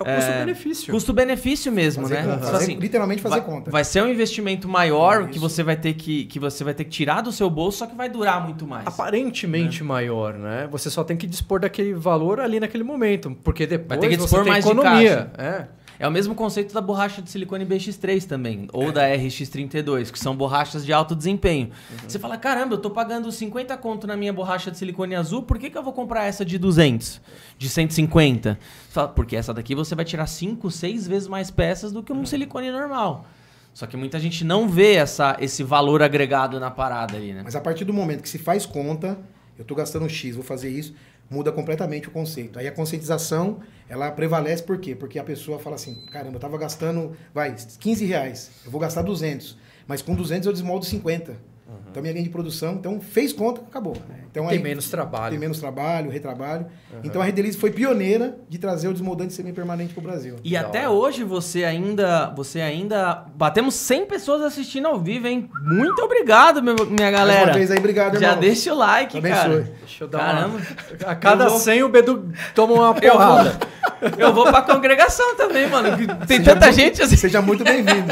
É, 0.05 0.11
É 0.11 0.13
o 0.13 0.17
custo-benefício. 0.17 0.93
Custo-benefício 0.93 1.73
mesmo, 1.73 2.03
Fazer 2.03 2.15
né? 2.17 2.23
conta, 2.35 2.47
fazer- 2.47 2.57
assim, 2.65 2.75
literalmente 2.77 3.23
fazer 3.23 3.37
vai, 3.37 3.45
conta. 3.45 3.71
vai 3.71 3.85
ser 3.85 4.03
um 4.03 4.09
investimento 4.09 4.69
maior 4.69 5.23
Isso. 5.23 5.31
que 5.31 5.39
você 5.39 5.63
vai 5.63 5.77
ter 5.77 5.95
que, 5.95 6.25
que 6.27 6.39
você 6.39 6.63
vai 6.65 6.75
ter 6.75 6.85
que 6.85 6.91
tirar 6.91 7.23
do 7.23 7.33
seu 7.33 7.49
bolso, 7.49 7.79
só 7.79 7.87
que 7.87 7.95
vai 7.97 8.09
durar 8.09 8.45
muito 8.45 8.67
mais. 8.67 8.87
Aparentemente 8.87 9.83
maior, 9.83 10.35
né? 10.35 10.69
Você 10.71 10.91
só 10.91 11.03
tem 11.03 11.17
que 11.17 11.27
dispor 11.27 11.61
daquele 11.61 11.95
valor 11.95 12.41
ali 12.41 12.61
naquele 12.61 12.85
momento, 12.85 13.37
porque 13.43 13.67
depois 13.67 13.89
Vai 13.89 13.99
ter 13.99 14.09
que 14.09 14.17
você 14.17 14.23
dispor 14.25 14.43
tem 14.45 14.53
mais 14.53 14.65
de 14.65 14.71
economia. 14.71 15.31
É. 15.39 15.67
É 15.99 16.07
o 16.07 16.11
mesmo 16.11 16.35
conceito 16.35 16.75
da 16.75 16.81
borracha 16.81 17.23
de 17.23 17.31
silicone 17.31 17.65
BX3 17.65 18.25
também, 18.25 18.69
ou 18.73 18.93
da 18.93 19.09
RX32, 19.09 20.11
que 20.11 20.19
são 20.19 20.37
borrachas 20.37 20.85
de 20.85 20.93
alto 20.93 21.15
desempenho. 21.17 21.71
Você 22.07 22.19
fala, 22.19 22.37
caramba, 22.37 22.75
eu 22.75 22.79
tô 22.79 22.91
pagando 22.91 23.31
50 23.33 23.77
conto 23.79 24.07
na 24.07 24.17
minha 24.17 24.33
borracha 24.33 24.71
de 24.71 24.77
silicone 24.77 25.15
azul, 25.15 25.43
por 25.43 25.59
que, 25.59 25.71
que 25.71 25.79
eu 25.79 25.83
vou 25.83 25.93
comprar 25.93 26.25
essa 26.25 26.45
de 26.45 26.59
200, 26.59 27.21
de 27.57 27.69
150? 27.69 28.59
Você 28.61 28.93
fala, 28.93 29.09
porque 29.09 29.37
essa 29.37 29.55
daqui 29.55 29.75
você 29.75 29.95
vai 29.95 30.05
tirar 30.05 30.27
5, 30.27 30.71
6 30.71 31.07
vezes 31.09 31.29
mais 31.29 31.51
peças 31.51 31.93
do 31.93 32.03
que 32.03 32.13
um 32.13 32.27
silicone 32.27 32.71
normal. 32.71 33.27
Só 33.73 33.87
que 33.87 33.97
muita 33.97 34.19
gente 34.19 34.43
não 34.43 34.69
vê 34.69 34.95
essa, 34.95 35.37
esse 35.39 35.63
valor 35.63 36.03
agregado 36.03 36.59
na 36.59 36.71
parada 36.71 37.17
ali, 37.17 37.35
né? 37.35 37.43
Mas 37.45 37.55
a 37.55 37.61
partir 37.61 37.85
do 37.85 37.93
momento 37.93 38.23
que 38.23 38.29
se 38.29 38.39
faz 38.39 38.65
conta, 38.65 39.19
eu 39.59 39.63
estou 39.63 39.77
gastando 39.77 40.09
X, 40.09 40.35
vou 40.35 40.45
fazer 40.45 40.71
isso, 40.71 40.95
muda 41.31 41.53
completamente 41.53 42.09
o 42.09 42.11
conceito. 42.11 42.59
Aí 42.59 42.67
a 42.67 42.73
conscientização, 42.73 43.61
ela 43.89 44.11
prevalece 44.11 44.63
por 44.63 44.79
quê? 44.79 44.95
Porque 44.95 45.19
a 45.19 45.25
pessoa 45.25 45.59
fala 45.59 45.77
assim, 45.77 46.07
caramba, 46.07 46.37
eu 46.37 46.41
tava 46.41 46.57
gastando, 46.59 47.17
vai, 47.35 47.55
15 47.55 48.05
reais, 48.05 48.51
eu 48.65 48.71
vou 48.71 48.81
gastar 48.81 49.03
200, 49.03 49.57
mas 49.87 50.03
com 50.03 50.15
200 50.15 50.47
eu 50.47 50.53
desmoldo 50.53 50.85
50. 50.85 51.56
Então 51.91 52.01
minha 52.03 52.13
linha 52.13 52.25
de 52.25 52.31
produção, 52.31 52.75
então 52.75 53.01
fez 53.01 53.33
conta, 53.33 53.61
acabou. 53.61 53.95
né? 54.09 54.21
Então 54.31 54.47
Tem 54.47 54.59
aí 54.59 54.63
menos 54.63 54.89
trabalho. 54.91 55.31
tem 55.31 55.39
menos 55.39 55.59
trabalho, 55.59 56.11
retrabalho. 56.11 56.67
Então 57.03 57.21
a 57.21 57.25
Redelize 57.25 57.57
foi 57.59 57.71
pioneira 57.71 58.37
de 58.49 58.59
trazer 58.59 58.87
o 58.89 58.93
desmoldante 58.93 59.33
semi-permanente 59.33 59.93
para 59.95 60.01
o 60.01 60.05
Brasil. 60.05 60.37
E 60.45 60.53
Da 60.53 60.61
até 60.61 60.81
hora. 60.89 60.91
hoje 60.91 61.25
você 61.25 61.65
ainda, 61.65 62.33
você 62.37 62.61
ainda 62.61 63.25
batemos 63.35 63.75
100 63.75 64.07
pessoas 64.07 64.43
assistindo 64.43 64.87
ao 64.87 65.01
vivo, 65.01 65.27
hein? 65.27 65.49
Muito 65.65 66.01
obrigado, 66.03 66.63
meu- 66.63 66.77
minha 66.87 67.11
Mais 67.11 67.13
galera. 67.13 67.45
uma 67.47 67.55
vez 67.55 67.71
aí, 67.71 67.79
obrigado, 67.79 68.19
Já 68.19 68.27
irmão. 68.29 68.41
deixa 68.41 68.73
o 68.75 68.77
like, 68.77 69.19
Abençoe. 69.19 69.39
cara. 69.41 69.73
Deixa 69.81 70.05
eu 70.05 70.09
dar 70.09 70.19
Caramba. 70.19 70.57
uma... 70.59 71.11
A 71.11 71.15
cada 71.17 71.49
vou- 71.49 71.59
100 71.59 71.83
o 71.83 71.89
Bedu 71.89 72.31
toma 72.55 72.75
uma 72.75 72.97
Eu 73.03 73.13
porrada. 73.13 73.59
vou, 74.01 74.11
eu 74.19 74.33
vou 74.35 74.45
pra 74.45 74.63
congregação 74.63 75.35
também, 75.37 75.67
mano. 75.69 75.97
Tem 76.27 76.39
Seja 76.39 76.53
tanta 76.55 76.67
muito- 76.67 76.79
gente 76.81 77.03
assim. 77.03 77.17
Seja 77.17 77.41
muito 77.43 77.65
bem-vindo. 77.65 78.07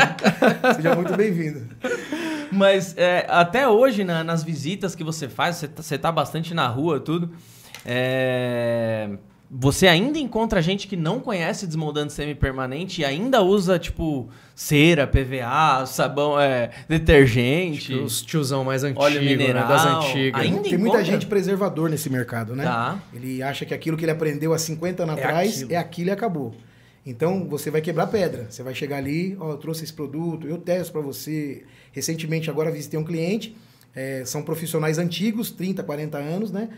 Seja 0.74 0.94
muito 0.94 1.14
bem-vindo. 1.16 1.68
Mas 2.52 2.94
é, 2.96 3.26
até 3.28 3.68
hoje, 3.68 4.04
na- 4.04 4.22
nas 4.24 4.42
visitas 4.42 4.94
que 4.94 5.02
você 5.04 5.28
faz, 5.28 5.56
você 5.56 5.68
tá, 5.68 5.82
você 5.82 5.98
tá 5.98 6.12
bastante 6.12 6.54
na 6.54 6.66
rua, 6.68 7.00
tudo. 7.00 7.30
é, 7.84 9.10
você 9.56 9.86
ainda 9.86 10.18
encontra 10.18 10.60
gente 10.60 10.88
que 10.88 10.96
não 10.96 11.20
conhece 11.20 11.64
desmoldante 11.66 12.12
semi-permanente 12.12 13.02
e 13.02 13.04
ainda 13.04 13.40
usa, 13.42 13.78
tipo, 13.78 14.28
cera, 14.54 15.06
PVA, 15.06 15.86
sabão, 15.86 16.40
é, 16.40 16.70
detergente. 16.88 17.94
Os 17.94 18.20
tiozão 18.22 18.64
mais 18.64 18.82
antigo, 18.82 19.02
Óleo 19.02 19.20
né? 19.22 19.28
mineral. 19.28 19.68
Das 19.68 19.86
antigas. 19.86 20.40
Ainda 20.40 20.60
Tem 20.62 20.72
muita 20.72 20.96
encontra? 20.96 21.04
gente 21.04 21.26
preservador 21.26 21.88
nesse 21.88 22.10
mercado, 22.10 22.56
né? 22.56 22.64
Tá. 22.64 22.98
Ele 23.12 23.42
acha 23.42 23.64
que 23.64 23.72
aquilo 23.74 23.96
que 23.96 24.04
ele 24.04 24.12
aprendeu 24.12 24.52
há 24.52 24.58
50 24.58 25.04
anos 25.04 25.18
É 25.18 25.24
atrás 25.24 25.54
aquilo. 25.56 25.72
é 25.72 25.76
aquilo 25.76 26.08
e 26.08 26.12
acabou. 26.12 26.54
Então 27.06 27.46
você 27.48 27.70
vai 27.70 27.80
quebrar 27.80 28.06
pedra. 28.06 28.46
Você 28.48 28.62
vai 28.62 28.74
chegar 28.74 28.96
ali, 28.96 29.36
ó, 29.38 29.52
eu 29.52 29.56
trouxe 29.56 29.84
esse 29.84 29.92
produto, 29.92 30.46
eu 30.46 30.58
testo 30.58 30.92
para 30.92 31.02
você. 31.02 31.64
Recentemente 31.92 32.50
agora 32.50 32.70
visitei 32.70 32.98
um 32.98 33.04
cliente, 33.04 33.56
é, 33.94 34.24
são 34.24 34.42
profissionais 34.42 34.98
antigos, 34.98 35.50
30, 35.50 35.82
40 35.82 36.18
anos, 36.18 36.50
né? 36.50 36.68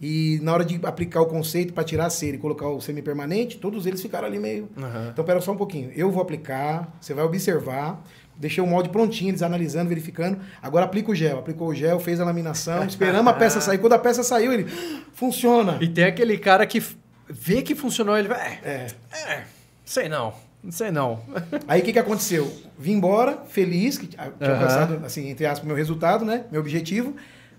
E 0.00 0.40
na 0.42 0.52
hora 0.52 0.64
de 0.64 0.80
aplicar 0.84 1.20
o 1.20 1.26
conceito 1.26 1.72
para 1.72 1.84
tirar 1.84 2.06
a 2.06 2.10
cera 2.10 2.34
e 2.34 2.38
colocar 2.38 2.66
o 2.66 2.80
semi-permanente, 2.80 3.58
todos 3.58 3.86
eles 3.86 4.02
ficaram 4.02 4.26
ali 4.26 4.36
meio. 4.36 4.68
Aham. 4.76 5.10
Então, 5.12 5.24
pera 5.24 5.40
só 5.40 5.52
um 5.52 5.56
pouquinho. 5.56 5.92
Eu 5.94 6.10
vou 6.10 6.20
aplicar, 6.20 6.92
você 7.00 7.14
vai 7.14 7.24
observar. 7.24 8.04
Deixei 8.36 8.64
o 8.64 8.66
molde 8.66 8.88
prontinho, 8.88 9.30
eles 9.30 9.42
analisando, 9.42 9.88
verificando. 9.88 10.40
Agora 10.60 10.86
aplica 10.86 11.12
o 11.12 11.14
gel. 11.14 11.38
Aplicou 11.38 11.68
o 11.68 11.74
gel, 11.74 12.00
fez 12.00 12.18
a 12.18 12.24
laminação, 12.24 12.84
esperamos 12.84 13.32
a 13.32 13.36
peça 13.36 13.60
sair. 13.62 13.78
Quando 13.78 13.92
a 13.92 13.98
peça 13.98 14.24
saiu, 14.24 14.52
ele 14.52 14.66
funciona. 15.12 15.78
E 15.80 15.86
tem 15.86 16.02
aquele 16.02 16.36
cara 16.36 16.66
que 16.66 16.82
vê 17.30 17.62
que 17.62 17.76
funcionou, 17.76 18.18
ele 18.18 18.26
vai. 18.26 18.58
É. 18.64 18.86
É, 19.12 19.44
sei 19.92 20.08
não. 20.08 20.32
Não 20.62 20.72
sei 20.72 20.90
não. 20.90 21.20
Aí 21.66 21.80
o 21.80 21.84
que, 21.84 21.92
que 21.92 21.98
aconteceu? 21.98 22.50
Vim 22.78 22.92
embora, 22.92 23.38
feliz, 23.48 23.98
que 23.98 24.06
tinha 24.06 24.24
alcançado, 24.24 25.04
assim, 25.04 25.28
entre 25.28 25.44
aspas, 25.44 25.66
meu 25.66 25.76
resultado, 25.76 26.24
né? 26.24 26.44
Meu 26.50 26.60
objetivo. 26.60 27.14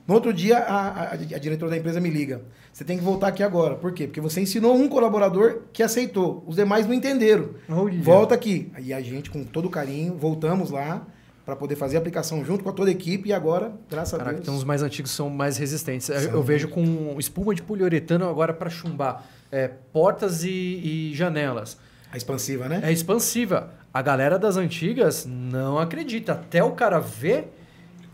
No 0.08 0.15
outro 0.15 0.34
dia, 0.34 0.58
a, 0.58 0.88
a, 0.88 1.12
a 1.13 1.15
diretora 1.15 1.72
da 1.72 1.78
empresa 1.78 2.00
me 2.00 2.10
liga. 2.10 2.41
Você 2.72 2.84
tem 2.84 2.98
que 2.98 3.04
voltar 3.04 3.28
aqui 3.28 3.43
agora. 3.43 3.76
Por 3.76 3.91
quê? 3.93 4.06
Porque 4.08 4.19
você 4.19 4.41
ensinou 4.41 4.76
um 4.76 4.89
colaborador 4.89 5.62
que 5.72 5.84
aceitou. 5.84 6.43
Os 6.48 6.56
demais 6.56 6.88
não 6.88 6.93
entenderam. 6.93 7.52
Olha. 7.69 8.02
Volta 8.02 8.34
aqui. 8.34 8.72
Aí 8.74 8.91
a 8.93 9.02
gente, 9.02 9.30
com 9.30 9.43
todo 9.43 9.69
carinho, 9.69 10.17
voltamos 10.17 10.72
lá. 10.72 11.06
para 11.46 11.56
poder 11.58 11.76
fazer 11.76 11.98
a 11.98 12.00
aplicação 12.00 12.43
junto 12.43 12.63
com 12.63 12.69
a 12.69 12.74
toda 12.74 12.89
a 12.89 12.93
equipe 12.93 13.30
e 13.30 13.34
agora, 13.34 13.74
graças 13.89 14.17
Caraca, 14.17 14.30
a 14.30 14.34
Deus. 14.34 14.43
então 14.43 14.56
os 14.56 14.63
mais 14.63 14.82
antigos 14.82 15.12
são 15.12 15.30
mais 15.30 15.58
resistentes. 15.58 16.08
São 16.08 16.15
eu 16.15 16.41
vejo 16.41 16.69
com 16.69 17.15
espuma 17.19 17.54
de 17.54 17.62
poliuretano 17.62 18.28
agora 18.30 18.54
para 18.54 18.69
chumbar 18.69 19.26
é, 19.52 19.67
portas 19.67 20.43
e, 20.43 20.50
e 20.50 21.12
janelas. 21.13 21.78
A 22.13 22.17
expansiva, 22.17 22.69
né? 22.69 22.80
É 22.84 22.91
expansiva. 22.91 23.73
A 23.91 23.99
galera 23.99 24.38
das 24.38 24.56
antigas 24.56 25.26
não 25.26 25.80
acredita. 25.80 26.34
Até 26.34 26.63
o 26.63 26.73
cara 26.73 26.99
ver 26.99 27.52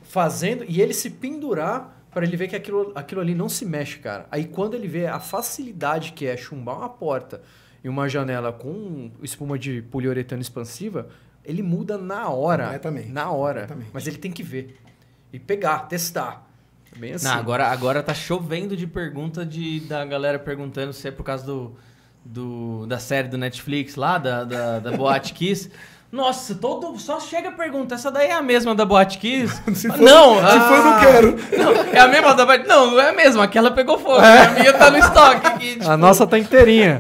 fazendo 0.03 0.63
e 0.69 0.81
ele 0.81 0.93
se 0.93 1.09
pendurar 1.09 2.01
para 2.09 2.25
ele 2.25 2.38
ver 2.38 2.47
que 2.47 2.55
aquilo, 2.55 2.93
aquilo 2.95 3.19
ali 3.19 3.35
não 3.35 3.49
se 3.49 3.65
mexe, 3.65 3.99
cara. 3.99 4.25
Aí 4.31 4.45
quando 4.45 4.73
ele 4.73 4.88
vê 4.88 5.05
a 5.05 5.19
facilidade 5.19 6.13
que 6.13 6.25
é 6.25 6.38
chumbar 6.38 6.77
uma 6.77 6.88
porta 6.88 7.41
e 7.83 7.89
uma 7.89 8.07
janela 8.07 8.53
com 8.53 9.12
espuma 9.21 9.59
de 9.59 9.81
poliuretano 9.81 10.41
expansiva, 10.41 11.09
ele 11.43 11.62
muda 11.62 11.97
na 11.97 12.29
hora. 12.29 12.63
Completamente. 12.63 13.09
Na 13.09 13.29
hora. 13.31 13.67
Mas 13.91 14.07
ele 14.07 14.17
tem 14.17 14.31
que 14.31 14.41
ver. 14.41 14.79
E 15.33 15.38
pegar, 15.38 15.79
testar. 15.89 16.47
É 16.95 16.97
Bem 16.97 17.12
assim. 17.12 17.25
Não, 17.25 17.33
agora, 17.33 17.67
agora 17.67 18.01
tá 18.01 18.13
chovendo 18.13 18.77
de 18.77 18.88
pergunta 18.88 19.45
de, 19.45 19.81
da 19.81 20.05
galera 20.05 20.39
perguntando 20.39 20.93
se 20.93 21.05
é 21.09 21.12
por 21.12 21.23
causa 21.23 21.45
do, 21.45 21.75
do, 22.23 22.86
da 22.88 22.99
série 22.99 23.27
do 23.27 23.38
Netflix 23.38 23.95
lá, 23.95 24.17
da, 24.17 24.43
da, 24.43 24.79
da 24.79 24.91
Boate 24.91 25.34
Kiss. 25.34 25.69
Nossa, 26.12 26.55
todo, 26.55 26.97
só 26.97 27.19
chega 27.19 27.49
a 27.49 27.51
pergunta, 27.51 27.93
essa 27.93 28.10
daí 28.10 28.29
é 28.29 28.34
a 28.34 28.41
mesma 28.41 28.73
da 28.73 28.84
Boate 28.84 29.19
Kiss? 29.19 29.62
Se 29.75 29.88
for- 29.88 29.99
não, 29.99 30.36
Se 30.38 30.41
for, 30.41 30.75
eu 30.77 30.84
não 30.84 30.91
ah, 30.93 30.99
quero. 30.99 31.36
não, 31.58 31.71
é 31.93 31.99
a 31.99 32.08
mesma 32.08 32.34
da 32.34 32.45
Boate 32.45 32.67
Não, 32.67 32.91
não 32.91 32.99
é 32.99 33.10
a 33.10 33.13
mesma, 33.13 33.43
aquela 33.43 33.69
pegou 33.71 33.97
fogo, 33.99 34.15
a 34.15 34.49
minha 34.60 34.73
tá 34.73 34.89
no 34.89 34.97
estoque 34.97 35.45
aqui. 35.47 35.73
tipo, 35.75 35.89
A 35.89 35.95
nossa 35.95 36.25
tá 36.25 36.39
inteirinha. 36.39 36.99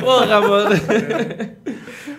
Porra, 0.00 0.40
mano. 0.40 0.70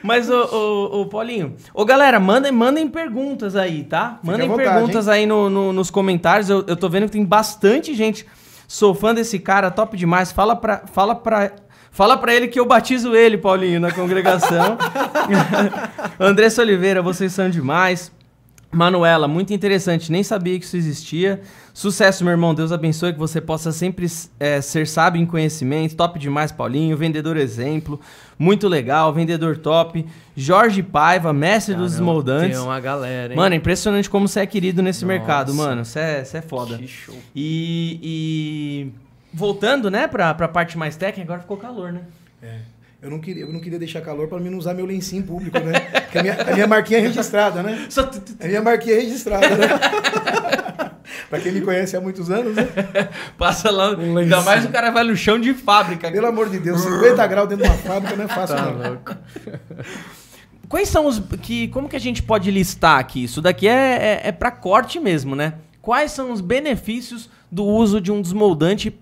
Mas, 0.01 0.29
ô, 0.29 0.41
ô, 0.41 1.01
ô, 1.01 1.05
Paulinho. 1.07 1.55
Ô, 1.73 1.83
galera, 1.83 2.17
mandem, 2.19 2.51
mandem 2.51 2.87
perguntas 2.87 3.55
aí, 3.55 3.83
tá? 3.83 4.19
Mandem 4.23 4.47
vontade, 4.47 4.69
perguntas 4.69 5.07
aí 5.09 5.25
no, 5.25 5.49
no- 5.49 5.73
nos 5.73 5.91
comentários. 5.91 6.49
Eu, 6.49 6.63
eu 6.65 6.75
tô 6.77 6.87
vendo 6.87 7.05
que 7.07 7.11
tem 7.11 7.25
bastante 7.25 7.93
gente. 7.93 8.25
Sou 8.67 8.93
fã 8.95 9.13
desse 9.13 9.37
cara, 9.39 9.69
top 9.69 9.97
demais. 9.97 10.31
Fala 10.31 10.55
pra, 10.55 10.83
fala 10.93 11.13
pra, 11.15 11.51
fala 11.97 12.15
pra 12.15 12.31
ele 12.31 12.47
que 12.47 12.59
eu 12.59 12.65
batizo 12.65 13.15
ele, 13.15 13.39
Paulinho, 13.39 13.79
na 13.79 13.91
congregação. 13.91 14.77
Andressa 16.19 16.61
Oliveira, 16.61 17.01
vocês 17.01 17.33
são 17.33 17.49
demais. 17.49 18.11
Manuela, 18.71 19.27
muito 19.27 19.51
interessante, 19.51 20.11
nem 20.11 20.21
sabia 20.21 20.59
que 20.59 20.65
isso 20.65 20.77
existia. 20.77 21.41
Sucesso, 21.73 22.23
meu 22.23 22.29
irmão, 22.29 22.53
Deus 22.53 22.71
abençoe 22.71 23.13
que 23.13 23.17
você 23.17 23.41
possa 23.41 23.71
sempre 23.71 24.05
é, 24.39 24.61
ser 24.61 24.85
sábio 24.85 25.19
em 25.19 25.25
conhecimento. 25.25 25.95
Top 25.95 26.19
demais, 26.19 26.51
Paulinho. 26.51 26.95
Vendedor 26.95 27.35
exemplo, 27.35 27.99
muito 28.37 28.67
legal. 28.67 29.11
Vendedor 29.11 29.57
top. 29.57 30.05
Jorge 30.35 30.83
Paiva, 30.83 31.33
mestre 31.33 31.73
dos 31.73 31.93
Caramba, 31.93 32.11
moldantes. 32.11 32.57
Tem 32.57 32.65
uma 32.65 32.79
galera, 32.79 33.33
hein? 33.33 33.37
Mano, 33.37 33.55
impressionante 33.55 34.07
como 34.07 34.27
você 34.27 34.41
é 34.41 34.45
querido 34.45 34.83
nesse 34.83 35.03
Nossa. 35.03 35.17
mercado, 35.17 35.51
mano. 35.51 35.83
Você 35.83 35.99
é, 35.99 36.23
você 36.23 36.37
é 36.37 36.41
foda. 36.43 36.77
Que 36.77 36.87
show. 36.87 37.15
E, 37.35 37.99
e 38.03 39.06
voltando, 39.33 39.89
né, 39.91 40.07
pra, 40.07 40.33
pra 40.33 40.47
parte 40.47 40.77
mais 40.77 40.95
técnica, 40.95 41.23
agora 41.27 41.41
ficou 41.41 41.57
calor, 41.57 41.91
né? 41.91 42.01
É. 42.41 42.59
Eu 43.01 43.11
não, 43.11 43.19
queria, 43.19 43.43
eu 43.43 43.53
não 43.53 43.59
queria 43.59 43.77
deixar 43.77 44.01
calor 44.01 44.27
para 44.27 44.39
mim 44.39 44.49
não 44.49 44.57
usar 44.57 44.73
meu 44.73 44.85
lencinho 44.85 45.21
público, 45.23 45.59
né? 45.59 45.79
Porque 45.79 46.17
a 46.17 46.23
minha, 46.23 46.41
a 46.41 46.53
minha 46.53 46.67
marquinha 46.67 46.97
é 46.99 47.01
registrada, 47.03 47.61
né? 47.61 47.85
Só 47.91 48.03
tu- 48.03 48.19
tu- 48.19 48.35
A 48.43 48.47
minha 48.47 48.61
marquinha 48.61 48.95
é 48.95 48.99
registrada, 49.01 49.47
né? 49.55 49.67
pra 51.29 51.39
quem 51.39 51.51
me 51.51 51.61
conhece 51.61 51.95
há 51.95 52.01
muitos 52.01 52.31
anos, 52.31 52.55
né? 52.55 52.67
passa 53.37 53.69
lá. 53.69 53.89
Ainda 53.91 54.41
mais 54.41 54.65
o 54.65 54.69
cara 54.69 54.89
vai 54.89 55.03
no 55.03 55.15
chão 55.15 55.39
de 55.39 55.53
fábrica. 55.53 56.09
Pelo 56.11 56.25
amor 56.25 56.49
de 56.49 56.59
Deus, 56.59 56.81
50 56.81 57.27
graus 57.27 57.47
dentro 57.49 57.65
de 57.65 57.69
uma 57.69 57.77
fábrica 57.77 58.15
não 58.15 58.25
é 58.25 58.27
fácil, 58.27 58.55
Tá 58.55 58.65
não. 58.65 58.89
louco. 58.89 59.15
Quais 60.67 60.89
são 60.89 61.05
os. 61.05 61.21
Que, 61.41 61.67
como 61.69 61.87
que 61.87 61.95
a 61.95 61.99
gente 61.99 62.21
pode 62.21 62.49
listar 62.51 62.99
aqui? 62.99 63.23
Isso 63.23 63.41
daqui 63.41 63.67
é, 63.67 64.21
é, 64.23 64.27
é 64.29 64.31
para 64.31 64.51
corte 64.51 64.99
mesmo, 64.99 65.35
né? 65.35 65.53
Quais 65.81 66.11
são 66.11 66.31
os 66.31 66.41
benefícios 66.41 67.29
do 67.49 67.63
uso 67.63 68.01
de 68.01 68.11
um 68.11 68.21
desmoldante, 68.21 68.93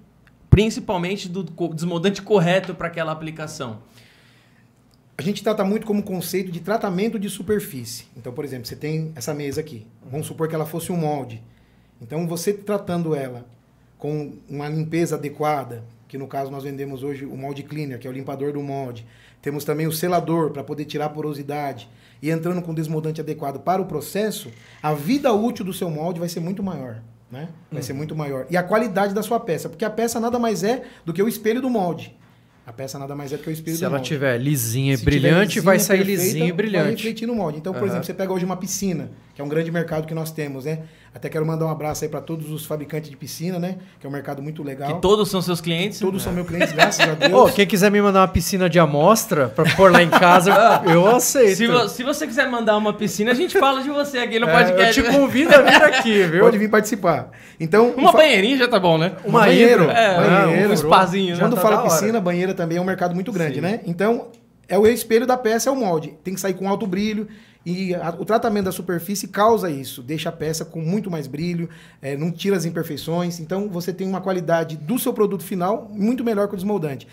principalmente 0.55 1.27
do 1.27 1.43
desmoldante 1.73 2.21
correto 2.21 2.73
para 2.73 2.87
aquela 2.87 3.11
aplicação? 3.11 3.79
A 5.17 5.21
gente 5.21 5.43
trata 5.43 5.65
muito 5.65 5.85
como 5.85 6.01
conceito 6.01 6.49
de 6.49 6.61
tratamento 6.61 7.19
de 7.19 7.29
superfície. 7.29 8.05
Então, 8.15 8.31
por 8.31 8.45
exemplo, 8.45 8.65
você 8.65 8.77
tem 8.77 9.11
essa 9.17 9.33
mesa 9.33 9.59
aqui. 9.59 9.85
Vamos 10.09 10.27
supor 10.27 10.47
que 10.47 10.55
ela 10.55 10.65
fosse 10.65 10.93
um 10.93 10.95
molde. 10.95 11.43
Então, 12.01 12.25
você 12.25 12.53
tratando 12.53 13.13
ela 13.13 13.45
com 13.97 14.31
uma 14.49 14.69
limpeza 14.69 15.17
adequada, 15.17 15.83
que 16.07 16.17
no 16.17 16.25
caso 16.25 16.49
nós 16.49 16.63
vendemos 16.63 17.03
hoje 17.03 17.25
o 17.25 17.35
molde 17.35 17.61
cleaner, 17.61 17.99
que 17.99 18.07
é 18.07 18.09
o 18.09 18.13
limpador 18.13 18.53
do 18.53 18.63
molde. 18.63 19.05
Temos 19.41 19.65
também 19.65 19.87
o 19.87 19.91
selador 19.91 20.51
para 20.51 20.63
poder 20.63 20.85
tirar 20.85 21.07
a 21.07 21.09
porosidade. 21.09 21.89
E 22.21 22.29
entrando 22.29 22.61
com 22.61 22.73
desmoldante 22.73 23.19
adequado 23.19 23.59
para 23.59 23.81
o 23.81 23.87
processo, 23.87 24.49
a 24.81 24.93
vida 24.93 25.33
útil 25.33 25.65
do 25.65 25.73
seu 25.73 25.89
molde 25.89 26.21
vai 26.21 26.29
ser 26.29 26.39
muito 26.39 26.63
maior. 26.63 27.01
Né? 27.31 27.49
Vai 27.71 27.81
ser 27.81 27.93
muito 27.93 28.15
maior. 28.15 28.45
E 28.49 28.55
a 28.57 28.63
qualidade 28.63 29.13
da 29.13 29.23
sua 29.23 29.39
peça, 29.39 29.67
porque 29.67 29.83
a 29.83 29.89
peça 29.89 30.19
nada 30.19 30.38
mais 30.39 30.63
é 30.63 30.83
do 31.03 31.11
que 31.11 31.21
o 31.21 31.27
espelho 31.27 31.61
do 31.61 31.69
molde. 31.69 32.15
A 32.67 32.73
peça 32.73 32.97
nada 32.97 33.15
mais 33.15 33.31
é 33.31 33.38
do 33.38 33.43
que 33.43 33.49
o 33.49 33.53
espelho 33.53 33.75
Se 33.75 33.81
do 33.81 33.85
ela 33.85 33.95
molde. 33.97 34.07
tiver 34.07 34.38
lisinha 34.39 34.93
e 34.93 34.97
Se 34.97 35.05
brilhante, 35.05 35.59
vai 35.59 35.75
lisinha, 35.77 35.88
sair 35.88 35.97
perfeita, 35.99 36.21
lisinho 36.23 36.45
e 36.45 36.47
Vai 36.49 36.57
brilhante. 36.57 36.89
refletir 37.03 37.27
no 37.27 37.35
molde. 37.35 37.57
Então, 37.59 37.71
por 37.73 37.79
Aham. 37.79 37.88
exemplo, 37.88 38.05
você 38.05 38.13
pega 38.13 38.33
hoje 38.33 38.43
uma 38.45 38.57
piscina, 38.57 39.11
que 39.35 39.41
é 39.41 39.45
um 39.45 39.49
grande 39.49 39.71
mercado 39.71 40.07
que 40.07 40.13
nós 40.15 40.31
temos, 40.31 40.65
né? 40.65 40.83
Até 41.15 41.30
quero 41.30 41.45
mandar 41.45 41.65
um 41.65 41.69
abraço 41.69 42.04
aí 42.04 42.10
para 42.10 42.19
todos 42.19 42.51
os 42.51 42.65
fabricantes 42.65 43.10
de 43.10 43.15
piscina, 43.15 43.58
né? 43.58 43.78
Que 44.01 44.06
é 44.06 44.10
um 44.10 44.12
mercado 44.12 44.41
muito 44.41 44.62
legal. 44.62 44.93
Que 44.95 45.01
todos 45.01 45.32
são 45.32 45.41
seus 45.41 45.62
clientes? 45.62 45.97
Todos 45.97 46.21
são 46.21 46.34
meus 46.34 46.45
clientes, 46.45 46.73
graças 46.73 47.08
a 47.08 47.13
Deus. 47.15 47.32
Ô, 47.32 47.45
quem 47.54 47.65
quiser 47.65 47.89
me 47.89 48.01
mandar 48.01 48.19
uma 48.19 48.28
piscina 48.28 48.69
de 48.69 48.78
amostra 48.80 49.47
pra 49.47 49.63
pôr 49.78 49.89
lá 49.93 50.04
em 50.04 50.10
casa, 50.10 50.51
eu 50.86 51.08
aceito. 51.08 51.56
Se, 51.56 51.67
vo- 51.67 51.88
se 51.88 52.04
você 52.04 52.28
quiser 52.28 52.49
mandar 52.51 52.75
uma 52.75 52.91
piscina, 52.91 53.32
a 53.32 53.34
gente 53.34 53.58
fala 53.58 53.82
de 53.82 53.89
você 53.89 54.17
aqui 54.17 54.38
no 54.39 54.49
É, 54.49 54.51
podcast. 54.65 54.99
eu 54.99 55.06
te 55.06 55.12
convido 55.17 55.56
a 55.56 55.62
vir 55.62 55.84
aqui, 55.84 56.23
viu? 56.28 56.41
Pode 56.41 56.58
vir 56.58 56.69
participar. 56.69 57.32
Então, 57.58 57.91
Uma 57.95 58.12
banheirinha 58.12 58.58
já 58.58 58.67
tá 58.67 58.78
bom, 58.78 58.97
né? 58.97 59.13
Um 59.23 59.32
banheiro. 59.32 59.89
É, 59.89 60.17
banheiro. 60.47 60.73
um 60.73 60.75
spazinho, 60.75 61.36
né? 61.36 61.39
Quando 61.39 61.56
tá 61.56 61.62
fala 61.62 61.82
piscina, 61.84 62.19
banheira 62.19 62.54
também 62.54 62.78
é 62.78 62.82
um 62.82 62.86
mercado 62.86 63.15
muito 63.15 63.32
grande, 63.32 63.56
Sim. 63.56 63.62
né? 63.62 63.80
Então, 63.86 64.28
é 64.67 64.78
o 64.78 64.86
espelho 64.86 65.25
da 65.25 65.38
peça, 65.38 65.69
é 65.69 65.71
o 65.71 65.78
molde. 65.78 66.13
Tem 66.25 66.34
que 66.34 66.41
sair 66.41 66.56
com 66.56 66.67
alto 66.67 66.86
brilho. 66.86 67.25
E 67.65 67.95
a- 67.95 68.15
o 68.19 68.23
tratamento 68.23 68.65
da 68.65 68.71
superfície 68.71 69.28
causa 69.28 69.69
isso. 69.71 70.04
Deixa 70.04 70.30
a 70.30 70.32
peça 70.32 70.63
com 70.63 70.82
muito 70.82 71.10
mais 71.10 71.25
brilho, 71.25 71.67
é, 72.01 72.15
não 72.15 72.32
tira 72.32 72.56
as 72.56 72.63
imperfeições. 72.65 73.39
Então, 73.39 73.67
você 73.69 73.91
tem 73.91 74.08
uma 74.08 74.21
qualidade 74.21 74.78
do 74.78 74.99
seu 74.99 75.12
produto 75.13 75.43
final 75.43 75.89
muito 75.91 76.23
melhor 76.23 76.47
que 76.47 76.54
o 76.54 76.58
desmoldante. 76.58 77.08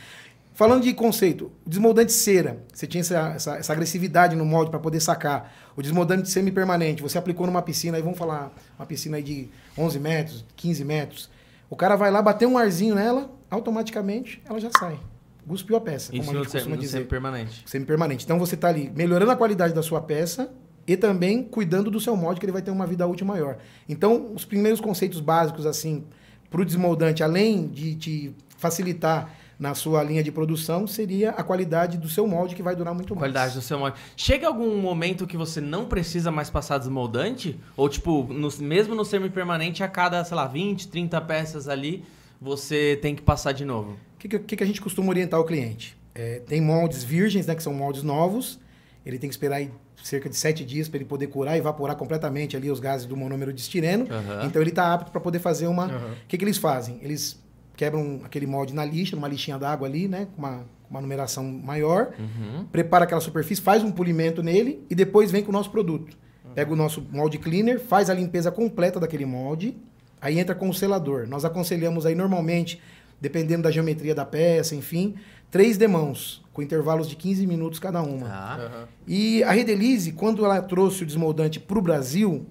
Falando 0.55 0.83
de 0.83 0.93
conceito, 0.93 1.51
o 1.65 1.71
desmoldante 1.71 2.13
cera, 2.13 2.59
você 2.73 2.87
tinha 2.87 3.01
essa, 3.01 3.33
essa- 3.35 3.57
essa 3.57 3.73
agressividade 3.73 4.37
no 4.37 4.45
molde 4.45 4.71
para 4.71 4.79
poder 4.79 5.01
sacar. 5.01 5.51
O 5.75 5.81
desmoldante 5.81 6.29
semipermanente, 6.29 7.01
você 7.01 7.17
aplicou 7.17 7.47
numa 7.47 7.63
piscina, 7.63 7.97
aí 7.97 8.03
vamos 8.03 8.19
falar, 8.19 8.53
uma 8.79 8.85
piscina 8.85 9.17
aí 9.17 9.23
de 9.23 9.49
11 9.79 9.99
metros, 9.99 10.45
15 10.55 10.85
metros. 10.85 11.31
O 11.71 11.75
cara 11.77 11.97
vai 11.97 12.11
lá, 12.11 12.21
bater 12.21 12.47
um 12.47 12.59
arzinho 12.59 12.95
nela, 12.95 13.31
automaticamente 13.51 14.43
ela 14.45 14.61
já 14.61 14.69
sai. 14.79 14.99
Cuspiu 15.47 15.77
a 15.77 15.81
peça, 15.81 16.15
Isso 16.15 16.27
como 16.27 16.39
a 16.39 16.43
gente 16.43 16.53
costuma 16.53 16.77
dizer. 16.77 16.93
semi-permanente. 16.99 17.63
Semi-permanente. 17.67 18.25
Então 18.25 18.39
você 18.39 18.55
está 18.55 18.69
ali 18.69 18.91
melhorando 18.95 19.31
a 19.33 19.37
qualidade 19.37 19.75
da 19.75 19.83
sua 19.83 20.01
peça 20.01 20.53
e 20.87 20.97
também 20.97 21.43
cuidando 21.43 21.91
do 21.91 22.01
seu 22.01 22.17
molde, 22.17 22.39
que 22.41 22.47
ele 22.47 22.53
vai 22.53 22.63
ter 22.63 22.71
uma 22.71 22.87
vida 22.87 23.07
útil 23.07 23.27
maior. 23.27 23.59
Então, 23.89 24.33
os 24.35 24.45
primeiros 24.45 24.81
conceitos 24.81 25.21
básicos, 25.21 25.67
assim, 25.67 26.05
para 26.51 26.61
o 26.61 26.65
desmoldante, 26.65 27.23
além 27.23 27.67
de 27.69 27.95
te 27.95 28.35
facilitar 28.57 29.31
na 29.59 29.75
sua 29.75 30.03
linha 30.03 30.23
de 30.25 30.33
produção, 30.33 30.87
seria 30.89 31.31
a 31.31 31.43
qualidade 31.45 31.97
do 31.99 32.09
seu 32.09 32.27
molde, 32.27 32.55
que 32.57 32.63
vai 32.63 32.75
durar 32.75 32.93
muito 32.95 33.15
mais. 33.15 33.21
Qualidade 33.33 33.55
do 33.55 33.63
seu 33.63 33.79
molde. 33.79 33.97
Chega 34.17 34.49
algum 34.49 34.77
momento 34.81 35.25
que 35.27 35.37
você 35.37 35.61
não 35.61 35.85
precisa 35.87 36.33
mais 36.33 36.51
passar 36.51 36.79
desmoldante? 36.79 37.59
Ou, 37.77 37.89
tipo, 37.89 38.25
no- 38.33 38.49
mesmo 38.61 38.95
no 38.95 39.05
semi-permanente, 39.05 39.83
a 39.85 39.89
cada, 39.89 40.25
sei 40.25 40.37
lá, 40.37 40.47
20, 40.49 40.89
30 40.89 41.21
peças 41.21 41.69
ali, 41.69 42.05
você 42.41 42.99
tem 43.01 43.15
que 43.15 43.23
passar 43.23 43.53
de 43.53 43.65
novo? 43.65 43.97
O 44.25 44.29
que, 44.29 44.39
que, 44.39 44.57
que 44.57 44.65
a 44.65 44.67
gente 44.67 44.81
costuma 44.81 45.09
orientar 45.09 45.41
o 45.41 45.45
cliente? 45.45 45.97
É, 46.15 46.41
tem 46.47 46.61
moldes 46.61 47.03
virgens, 47.03 47.47
né, 47.47 47.55
que 47.55 47.63
são 47.63 47.75
moldes 47.75 48.03
novos. 48.03 48.61
Ele 49.05 49.19
tem 49.19 49.29
que 49.29 49.35
esperar 49.35 49.57
aí 49.57 49.71
cerca 50.03 50.29
de 50.29 50.37
sete 50.37 50.65
dias 50.65 50.89
para 50.89 50.99
ele 50.99 51.05
poder 51.05 51.27
curar 51.29 51.57
e 51.57 51.59
evaporar 51.59 51.97
completamente 51.97 52.57
ali 52.57 52.71
os 52.71 52.81
gases 52.81 53.07
do 53.07 53.17
monômero 53.17 53.53
de 53.53 53.61
estireno. 53.61 54.07
Aham. 54.11 54.47
Então 54.47 54.63
ele 54.63 54.71
está 54.71 54.93
apto 54.93 55.11
para 55.11 55.21
poder 55.21 55.39
fazer 55.39 55.67
uma. 55.67 55.87
O 55.87 55.91
Aham. 55.91 56.15
que, 56.29 56.39
que 56.39 56.45
eles 56.45 56.57
fazem? 56.59 56.99
Eles 57.03 57.43
quebram 57.77 58.21
aquele 58.25 58.47
molde 58.47 58.75
na 58.75 58.85
lixa, 58.85 59.17
numa 59.17 59.27
lixinha 59.27 59.59
d'água 59.59 59.89
ali, 59.89 60.07
né, 60.07 60.29
com 60.35 60.39
uma, 60.39 60.65
uma 60.89 61.01
numeração 61.01 61.45
maior. 61.45 62.13
Uhum. 62.19 62.65
Prepara 62.71 63.05
aquela 63.05 63.21
superfície, 63.21 63.63
faz 63.63 63.83
um 63.83 63.91
polimento 63.91 64.43
nele 64.43 64.85
e 64.89 64.95
depois 64.95 65.31
vem 65.31 65.43
com 65.43 65.51
o 65.51 65.53
nosso 65.53 65.71
produto. 65.71 66.17
Pega 66.55 66.71
o 66.73 66.77
nosso 66.77 67.05
molde 67.11 67.39
cleaner, 67.39 67.81
faz 67.81 68.11
a 68.11 68.15
limpeza 68.15 68.53
completa 68.53 69.01
daquele 69.01 69.25
molde, 69.25 69.75
aí 70.21 70.39
entra 70.39 70.55
com 70.55 70.69
o 70.69 70.75
selador. 70.75 71.27
Nós 71.27 71.47
aconselhamos 71.47 72.05
aí 72.05 72.15
normalmente, 72.15 72.79
dependendo 73.23 73.63
da 73.63 73.71
geometria 73.71 74.17
da 74.17 74.25
peça, 74.25 74.75
enfim, 74.75 75.15
três 75.49 75.79
demãos, 75.79 76.43
com 76.53 76.61
intervalos 76.61 77.09
de 77.09 77.15
15 77.15 77.47
minutos 77.47 77.79
cada 77.79 78.03
uma. 78.03 78.27
Tá. 78.27 78.57
Aham. 78.57 78.89
E 79.07 79.45
a 79.45 79.53
Redelize, 79.53 80.11
quando 80.11 80.45
ela 80.45 80.61
trouxe 80.61 81.05
o 81.05 81.07
desmoldante 81.07 81.61
para 81.61 81.79
o 81.79 81.81
Brasil, 81.81 82.45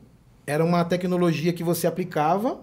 era 0.47 0.63
uma 0.63 0.85
tecnologia 0.85 1.51
que 1.51 1.61
você 1.61 1.87
aplicava 1.87 2.61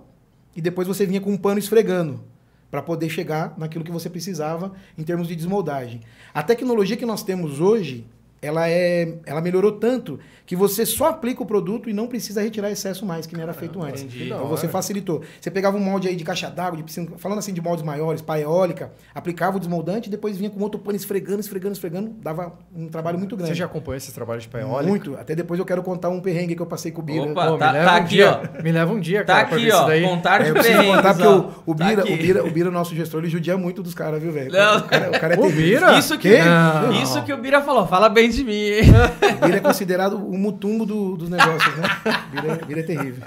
e 0.57 0.62
depois 0.62 0.88
você 0.88 1.05
vinha 1.05 1.21
com 1.21 1.31
um 1.31 1.37
pano 1.37 1.59
esfregando 1.59 2.25
para 2.71 2.81
poder 2.81 3.11
chegar 3.11 3.55
naquilo 3.59 3.85
que 3.85 3.92
você 3.92 4.09
precisava 4.09 4.73
em 4.97 5.03
termos 5.03 5.29
de 5.29 5.37
desmoldagem. 5.37 6.01
A 6.33 6.42
tecnologia 6.42 6.97
que 6.97 7.07
nós 7.07 7.23
temos 7.23 7.61
hoje 7.61 8.07
ela 8.40 8.68
é, 8.68 9.14
ela 9.27 9.40
melhorou 9.40 9.72
tanto 9.72 10.18
que 10.46 10.57
você 10.57 10.87
só 10.87 11.09
aplica 11.09 11.42
o 11.42 11.46
produto 11.46 11.90
e 11.90 11.92
não 11.92 12.07
precisa 12.07 12.40
retirar 12.40 12.70
excesso 12.70 13.05
mais, 13.05 13.27
que 13.27 13.35
nem 13.35 13.42
era 13.42 13.53
feito 13.53 13.83
antes. 13.83 14.03
entendi. 14.03 14.24
Então 14.27 14.46
você 14.46 14.66
facilitou. 14.66 15.22
Você 15.40 15.51
pegava 15.51 15.77
um 15.77 15.81
molde 15.81 16.09
aí 16.09 16.16
de 16.16 16.24
caixa 16.24 16.48
d'água, 16.48 16.77
de 16.77 16.83
piscina, 16.83 17.07
falando 17.18 17.38
assim 17.38 17.53
de 17.53 17.61
moldes 17.61 17.85
maiores, 17.85 18.22
pá 18.22 18.38
eólica, 18.40 18.90
aplicava 19.14 19.57
o 19.57 19.61
desmoldante 19.61 20.09
e 20.09 20.11
depois 20.11 20.37
vinha 20.38 20.48
com 20.48 20.61
outro 20.62 20.81
pano 20.81 20.96
esfregando, 20.96 21.40
esfregando, 21.40 21.72
esfregando, 21.74 22.11
dava 22.22 22.55
um 22.74 22.88
trabalho 22.88 23.18
muito 23.18 23.37
grande. 23.37 23.53
Você 23.53 23.59
já 23.59 23.66
acompanhou 23.66 23.96
esses 23.98 24.12
trabalhos 24.12 24.44
de 24.46 24.57
eólica? 24.57 24.88
Muito. 24.88 25.14
Até 25.16 25.35
depois 25.35 25.61
eu 25.61 25.66
quero 25.66 25.83
contar 25.83 26.09
um 26.09 26.20
perrengue 26.20 26.55
que 26.57 26.62
eu 26.62 26.66
passei 26.66 26.90
com 26.92 27.03
o 27.03 27.05
Bira. 27.05 27.24
Opa, 27.31 27.46
Pô, 27.48 27.59
tá- 27.59 27.66
me 27.66 27.72
leva 27.74 27.85
tá 27.85 27.92
um 27.92 27.96
aqui, 27.98 28.09
dia, 28.09 28.40
ó. 28.59 28.62
Me 28.62 28.72
leva 28.72 28.92
um 28.94 29.01
dia, 29.01 29.24
Tá 29.24 29.35
cara, 29.35 29.48
pra 29.48 29.57
ver 29.59 29.62
aqui, 29.64 29.68
isso 29.72 29.83
ó. 29.83 29.87
daí. 29.87 30.03
Contar 30.03 30.40
É, 30.40 30.44
de 30.44 30.53
perrengues, 30.62 30.96
contar 30.96 31.14
porque 31.14 31.27
ó. 31.29 31.37
o, 31.38 31.53
o, 31.66 31.74
Tá 31.74 31.85
Bira, 31.85 32.03
aqui. 32.03 32.12
o, 32.12 32.16
Bira, 32.16 32.44
o 32.46 32.51
Bira, 32.51 32.70
nosso 32.70 32.94
gestor, 32.94 33.20
ele 33.20 33.29
judia 33.29 33.59
muito 33.59 33.83
dos 33.83 33.92
caras, 33.94 34.22
viu, 34.22 34.33
velho? 34.33 34.48
O 34.48 34.83
cara, 34.85 35.09
o 35.11 35.20
cara 35.20 35.35
é 35.35 35.38
O. 35.38 35.51
Bira? 35.51 35.98
Isso 35.98 36.16
que? 36.16 36.38
Não. 36.38 36.92
isso 37.03 37.22
que 37.24 37.33
o 37.33 37.37
Bira 37.37 37.61
falou. 37.61 37.87
Fala 37.87 38.09
bem 38.09 38.27
de 38.34 38.44
mim, 38.44 38.52
hein? 38.52 38.82
Bira 39.44 39.56
é 39.58 39.60
considerado 39.60 40.14
o 40.16 40.36
mutumbo 40.38 40.84
do- 40.86 41.16
dos 41.16 41.28
negócios, 41.30 41.76
né? 41.76 41.84
O 42.28 42.40
Bira, 42.40 42.52
é- 42.54 42.64
Bira 42.64 42.80
é 42.80 42.82
terrível. 42.82 43.26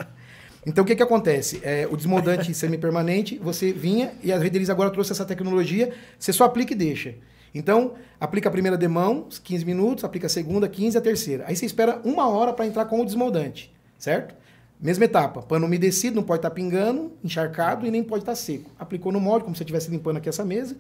Então, 0.66 0.84
o 0.84 0.88
que 0.88 0.96
que 0.96 1.02
acontece? 1.04 1.60
É, 1.64 1.88
o 1.90 1.98
desmoldante 1.98 2.54
semipermanente, 2.54 3.40
você 3.42 3.72
vinha 3.74 4.12
e 4.24 4.32
a 4.32 4.38
Redeliz 4.38 4.70
agora 4.70 4.90
trouxe 4.92 5.12
essa 5.12 5.26
tecnologia, 5.26 5.92
você 6.20 6.32
só 6.32 6.44
aplica 6.44 6.74
e 6.74 6.76
deixa. 6.76 7.16
Então, 7.54 7.96
aplica 8.20 8.48
a 8.48 8.52
primeira 8.52 8.78
demão, 8.78 9.28
15 9.44 9.66
minutos, 9.66 10.04
aplica 10.04 10.28
a 10.28 10.30
segunda, 10.30 10.68
15, 10.70 10.98
a 10.98 11.02
terceira. 11.02 11.46
Aí 11.48 11.56
você 11.56 11.66
espera 11.66 12.00
uma 12.04 12.30
hora 12.30 12.54
para 12.54 12.66
entrar 12.68 12.86
com 12.86 13.02
o 13.02 13.06
desmoldante, 13.06 13.74
certo? 13.98 14.36
Mesma 14.80 15.06
etapa, 15.06 15.42
pano 15.42 15.66
umedecido, 15.66 16.16
não 16.16 16.24
pode 16.24 16.40
estar 16.40 16.52
pingando, 16.52 17.12
encharcado 17.24 17.86
e 17.86 17.92
nem 17.92 18.04
pode 18.04 18.22
estar 18.24 18.36
seco. 18.36 18.70
Aplicou 18.80 19.12
no 19.12 19.20
molde, 19.20 19.44
como 19.44 19.56
se 19.56 19.64
estivesse 19.64 19.90
limpando 19.92 20.18
aqui 20.18 20.30
essa 20.30 20.46
mesa, 20.46 20.78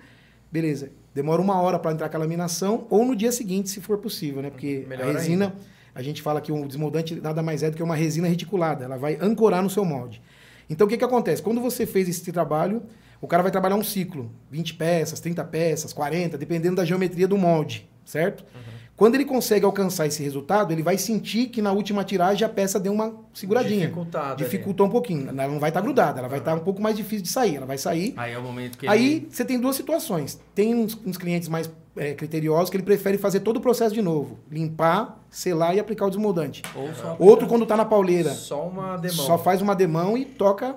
beleza. 0.51 0.91
Demora 1.13 1.41
uma 1.41 1.59
hora 1.61 1.77
para 1.77 1.91
entrar 1.91 2.09
com 2.09 2.17
a 2.17 2.19
laminação 2.19 2.87
ou 2.89 3.05
no 3.05 3.15
dia 3.15 3.31
seguinte, 3.31 3.69
se 3.69 3.81
for 3.81 3.97
possível, 3.97 4.41
né? 4.41 4.49
Porque 4.49 4.85
Melhor 4.87 5.09
a 5.09 5.11
resina, 5.11 5.55
a 5.93 6.01
gente 6.01 6.21
fala 6.21 6.39
que 6.39 6.51
o 6.51 6.67
desmoldante 6.67 7.19
nada 7.19 7.41
mais 7.41 7.63
é 7.63 7.69
do 7.69 7.75
que 7.75 7.83
uma 7.83 7.95
resina 7.95 8.27
reticulada, 8.27 8.85
ela 8.85 8.97
vai 8.97 9.17
ancorar 9.21 9.61
no 9.61 9.69
seu 9.69 9.83
molde. 9.83 10.21
Então, 10.69 10.87
o 10.87 10.89
que, 10.89 10.97
que 10.97 11.03
acontece? 11.03 11.41
Quando 11.41 11.59
você 11.59 11.85
fez 11.85 12.07
esse 12.07 12.31
trabalho, 12.31 12.81
o 13.19 13.27
cara 13.27 13.43
vai 13.43 13.51
trabalhar 13.51 13.75
um 13.75 13.83
ciclo, 13.83 14.31
20 14.49 14.75
peças, 14.75 15.19
30 15.19 15.43
peças, 15.45 15.91
40, 15.91 16.37
dependendo 16.37 16.77
da 16.77 16.85
geometria 16.85 17.27
do 17.27 17.37
molde, 17.37 17.89
certo? 18.05 18.45
Quando 18.95 19.15
ele 19.15 19.25
consegue 19.25 19.65
alcançar 19.65 20.05
esse 20.05 20.21
resultado, 20.21 20.71
ele 20.71 20.83
vai 20.83 20.95
sentir 20.97 21.47
que 21.47 21.59
na 21.61 21.71
última 21.71 22.03
tiragem 22.03 22.45
a 22.45 22.49
peça 22.49 22.79
deu 22.79 22.93
uma 22.93 23.15
seguradinha. 23.33 23.87
Dificultada 23.87 24.33
ali. 24.33 24.43
Dificultou 24.43 24.85
um 24.85 24.89
pouquinho. 24.89 25.29
Ela 25.29 25.47
não 25.47 25.59
vai 25.59 25.71
estar 25.71 25.81
grudada, 25.81 26.19
ela 26.19 26.27
vai 26.27 26.37
estar 26.37 26.53
um 26.53 26.59
pouco 26.59 26.79
mais 26.81 26.95
difícil 26.95 27.23
de 27.23 27.29
sair. 27.29 27.55
Ela 27.55 27.65
vai 27.65 27.79
sair. 27.79 28.13
Aí 28.15 28.33
é 28.33 28.37
o 28.37 28.43
momento 28.43 28.77
que 28.77 28.87
Aí 28.87 29.13
ele... 29.13 29.27
você 29.31 29.43
tem 29.43 29.59
duas 29.59 29.75
situações. 29.75 30.39
Tem 30.53 30.75
uns, 30.75 30.95
uns 31.03 31.17
clientes 31.17 31.49
mais 31.49 31.67
é, 31.97 32.13
criteriosos 32.13 32.69
que 32.69 32.77
ele 32.77 32.83
prefere 32.83 33.17
fazer 33.17 33.39
todo 33.39 33.57
o 33.57 33.61
processo 33.61 33.95
de 33.95 34.03
novo. 34.03 34.37
Limpar, 34.51 35.17
selar 35.31 35.75
e 35.75 35.79
aplicar 35.79 36.05
o 36.05 36.09
desmoldante. 36.09 36.61
Ou 36.75 36.93
só... 36.93 37.15
Outro, 37.17 37.47
quando 37.47 37.65
tá 37.65 37.75
na 37.75 37.85
pauleira, 37.85 38.29
Só 38.33 38.67
uma 38.67 38.97
demão. 38.97 39.25
só 39.25 39.35
faz 39.37 39.63
uma 39.63 39.75
demão 39.75 40.15
e 40.15 40.25
toca. 40.25 40.75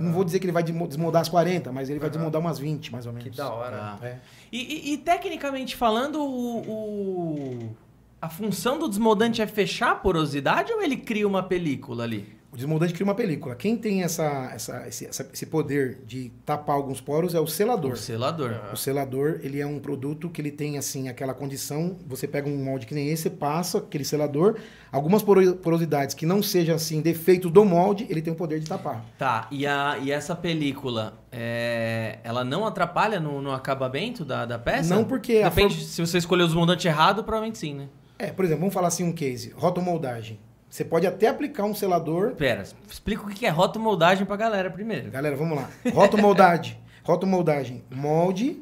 Não 0.00 0.12
vou 0.14 0.24
dizer 0.24 0.38
que 0.38 0.46
ele 0.46 0.52
vai 0.52 0.62
desmo- 0.62 0.88
desmoldar 0.88 1.20
as 1.20 1.28
40, 1.28 1.70
mas 1.70 1.90
ele 1.90 1.98
vai 1.98 2.08
desmoldar 2.08 2.40
umas 2.40 2.58
20, 2.58 2.90
mais 2.90 3.04
ou 3.04 3.12
menos. 3.12 3.28
Que 3.28 3.36
da 3.36 3.52
hora. 3.52 3.76
Tá. 3.76 3.98
É. 4.02 4.16
E, 4.54 4.58
e- 4.58 4.92
e 4.92 4.98
tecnicamente 4.98 5.74
falando, 5.74 6.22
o, 6.22 6.60
o- 6.60 7.76
a 8.22 8.28
função 8.28 8.78
do 8.78 8.88
desmoldante 8.88 9.42
é 9.42 9.46
fechar 9.48 9.90
a 9.90 9.94
porosidade 9.96 10.72
ou 10.72 10.80
ele 10.80 10.96
cria 10.96 11.26
uma 11.26 11.42
película 11.42 12.04
ali? 12.04 12.24
O 12.54 12.56
desmoldante 12.56 12.92
cria 12.94 13.04
uma 13.04 13.16
película. 13.16 13.56
Quem 13.56 13.76
tem 13.76 14.04
essa, 14.04 14.22
essa- 14.54 14.86
esse, 14.86 15.06
essa- 15.06 15.28
esse 15.32 15.44
poder 15.44 15.98
de 16.06 16.30
tapar 16.46 16.76
alguns 16.76 17.00
poros 17.00 17.34
é 17.34 17.40
o 17.40 17.48
selador. 17.48 17.94
O 17.94 17.96
selador. 17.96 18.52
O 18.72 18.76
selador, 18.76 19.40
ele 19.42 19.60
é 19.60 19.66
um 19.66 19.80
produto 19.80 20.30
que 20.30 20.40
ele 20.40 20.52
tem, 20.52 20.78
assim, 20.78 21.08
aquela 21.08 21.34
condição, 21.34 21.96
você 22.06 22.28
pega 22.28 22.48
um 22.48 22.56
molde 22.62 22.86
que 22.86 22.94
nem 22.94 23.08
esse, 23.08 23.28
passa 23.28 23.78
aquele 23.78 24.04
selador, 24.04 24.56
algumas 24.92 25.20
poro- 25.20 25.56
porosidades 25.56 26.14
que 26.14 26.24
não 26.24 26.40
sejam, 26.44 26.76
assim, 26.76 27.00
defeitos 27.00 27.50
do 27.50 27.64
molde, 27.64 28.06
ele 28.08 28.22
tem 28.22 28.32
o 28.32 28.36
poder 28.36 28.60
de 28.60 28.66
tapar. 28.68 29.04
Tá, 29.18 29.48
e, 29.50 29.66
a, 29.66 29.98
e 30.00 30.12
essa 30.12 30.36
película, 30.36 31.18
é, 31.32 32.20
ela 32.22 32.44
não 32.44 32.64
atrapalha 32.64 33.18
no, 33.18 33.42
no 33.42 33.50
acabamento 33.50 34.24
da, 34.24 34.46
da 34.46 34.60
peça? 34.60 34.94
Não, 34.94 35.02
porque 35.02 35.38
a 35.38 35.48
Depende, 35.48 35.74
for- 35.74 35.82
se 35.82 36.00
você 36.06 36.18
escolher 36.18 36.44
o 36.44 36.46
desmoldante 36.46 36.86
errado, 36.86 37.24
provavelmente 37.24 37.58
sim, 37.58 37.74
né? 37.74 37.88
É, 38.16 38.28
por 38.28 38.44
exemplo, 38.44 38.60
vamos 38.60 38.74
falar 38.74 38.86
assim 38.86 39.02
um 39.02 39.12
case, 39.12 39.52
rotomoldagem. 39.56 40.38
Você 40.74 40.84
pode 40.84 41.06
até 41.06 41.28
aplicar 41.28 41.62
um 41.62 41.72
selador... 41.72 42.32
Pera, 42.32 42.64
explica 42.90 43.22
o 43.22 43.28
que 43.28 43.46
é 43.46 43.48
rotomoldagem 43.48 44.26
pra 44.26 44.34
galera 44.34 44.68
primeiro. 44.68 45.08
Galera, 45.08 45.36
vamos 45.36 45.56
lá. 45.56 45.70
Rotomoldagem. 45.92 46.76
Rotomoldagem. 47.04 47.84
Molde, 47.92 48.60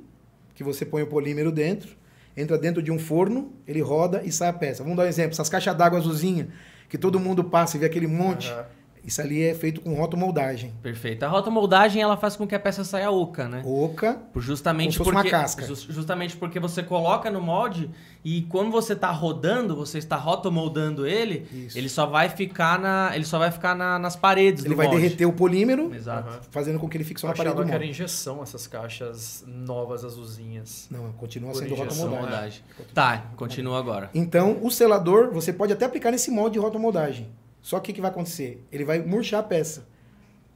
que 0.55 0.63
você 0.63 0.85
põe 0.85 1.03
o 1.03 1.07
polímero 1.07 1.51
dentro, 1.51 1.97
entra 2.37 2.59
dentro 2.59 2.83
de 2.83 2.93
um 2.93 2.99
forno, 2.99 3.51
ele 3.67 3.81
roda 3.81 4.21
e 4.27 4.31
sai 4.31 4.49
a 4.49 4.53
peça. 4.53 4.83
Vamos 4.83 4.99
dar 4.99 5.05
um 5.05 5.07
exemplo. 5.07 5.31
Essas 5.31 5.49
caixas 5.49 5.75
d'água 5.75 5.99
azulzinha, 5.99 6.49
que 6.87 6.99
todo 6.99 7.19
mundo 7.19 7.45
passa 7.45 7.79
e 7.79 7.81
vê 7.81 7.87
aquele 7.87 8.07
monte, 8.07 8.51
Aham. 8.51 8.67
Isso 9.05 9.21
ali 9.21 9.43
é 9.43 9.55
feito 9.55 9.81
com 9.81 9.95
rotomoldagem. 9.95 10.73
Perfeito. 10.83 11.23
A 11.25 11.29
rotomoldagem, 11.29 12.01
ela 12.01 12.17
faz 12.17 12.37
com 12.37 12.47
que 12.47 12.55
a 12.55 12.61
peça 12.61 12.85
saia 12.85 13.11
oca, 13.11 13.49
né? 13.49 13.63
Oca, 13.65 14.21
Justamente 14.37 14.97
Como 14.99 15.11
se 15.11 15.11
fosse 15.11 15.11
uma 15.11 15.23
porque, 15.23 15.31
casca. 15.31 15.67
jus- 15.67 15.83
justamente 15.91 16.37
porque 16.37 16.61
você 16.61 16.83
coloca 16.83 17.31
no 17.31 17.41
molde 17.41 17.91
e 18.25 18.43
quando 18.43 18.71
você 18.71 18.93
está 18.93 19.11
rodando, 19.11 19.75
você 19.75 19.99
está 19.99 20.17
rotomoldando 20.17 21.07
ele, 21.07 21.47
Isso. 21.53 21.77
ele 21.77 21.89
só 21.89 22.07
vai 22.07 22.29
ficar 22.29 22.79
na, 22.79 23.11
ele 23.15 23.25
só 23.25 23.39
vai 23.39 23.51
ficar 23.51 23.75
na- 23.75 23.99
nas 23.99 24.15
paredes 24.15 24.65
ele 24.65 24.75
do 24.75 24.77
vai 24.77 24.87
molde. 24.87 25.01
derreter 25.03 25.27
o 25.27 25.33
polímero, 25.33 25.93
Exato. 25.95 26.41
Fazendo 26.51 26.79
com 26.79 26.89
que 26.89 26.97
ele 26.97 27.05
fique 27.05 27.21
só 27.21 27.27
Eu 27.27 27.31
na 27.31 27.37
parede 27.37 27.49
achava 27.55 27.65
do 27.65 27.69
que 27.69 27.75
era 27.75 27.85
molde. 27.85 27.91
injeção 27.91 28.43
essas 28.43 28.67
caixas 28.67 29.45
novas 29.47 30.05
azulzinhas. 30.05 30.87
Não, 30.91 31.11
continua 31.13 31.53
sendo 31.55 31.73
injeção, 31.73 32.09
rotomoldagem. 32.09 32.31
Moldagem. 32.31 32.63
Tá, 32.95 33.25
continua 33.37 33.79
agora. 33.79 34.11
Então, 34.15 34.59
o 34.63 34.71
selador, 34.71 35.31
você 35.33 35.53
pode 35.53 35.73
até 35.73 35.85
aplicar 35.85 36.11
nesse 36.11 36.31
molde 36.31 36.55
de 36.55 36.59
rotomoldagem. 36.61 37.29
Só 37.63 37.79
que 37.81 37.93
o 37.93 37.95
que 37.95 38.01
vai 38.01 38.11
acontecer? 38.11 38.63
Ele 38.71 38.85
vai 38.85 39.01
murchar 39.01 39.41
a 39.41 39.43
peça. 39.43 39.87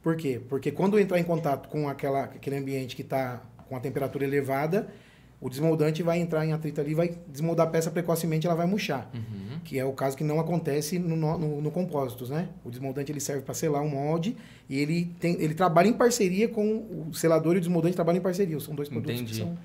Por 0.03 0.15
quê? 0.15 0.39
Porque 0.47 0.71
quando 0.71 0.99
entrar 0.99 1.17
em 1.19 1.23
contato 1.23 1.69
com 1.69 1.87
aquela, 1.89 2.25
aquele 2.25 2.57
ambiente 2.57 2.95
que 2.95 3.01
está 3.01 3.41
com 3.67 3.75
a 3.75 3.79
temperatura 3.79 4.23
elevada, 4.25 4.87
o 5.39 5.49
desmoldante 5.49 6.01
vai 6.01 6.19
entrar 6.19 6.45
em 6.45 6.51
atrito 6.53 6.81
ali, 6.81 6.93
vai 6.93 7.15
desmoldar 7.27 7.67
a 7.67 7.69
peça 7.69 7.91
precocemente, 7.91 8.45
ela 8.47 8.55
vai 8.55 8.65
murchar. 8.65 9.09
Uhum. 9.13 9.59
Que 9.63 9.77
é 9.77 9.85
o 9.85 9.93
caso 9.93 10.17
que 10.17 10.23
não 10.23 10.39
acontece 10.39 10.97
no, 10.97 11.15
no, 11.15 11.61
no- 11.61 11.71
compósitos, 11.71 12.29
né? 12.29 12.49
O 12.65 12.69
desmoldante 12.71 13.11
ele 13.11 13.19
serve 13.19 13.43
para 13.43 13.53
selar 13.53 13.81
um 13.81 13.89
molde 13.89 14.35
e 14.69 14.79
ele, 14.79 15.13
tem, 15.19 15.39
ele 15.41 15.53
trabalha 15.53 15.87
em 15.87 15.93
parceria 15.93 16.47
com 16.47 17.07
o 17.09 17.13
selador 17.13 17.55
e 17.55 17.57
o 17.57 17.61
desmoldante 17.61 17.95
trabalham 17.95 18.17
em 18.19 18.23
parceria. 18.23 18.59
São 18.59 18.73
dois 18.75 18.89
produtos 18.89 19.15
Entendi. 19.15 19.31
que 19.33 19.37
são... 19.39 19.57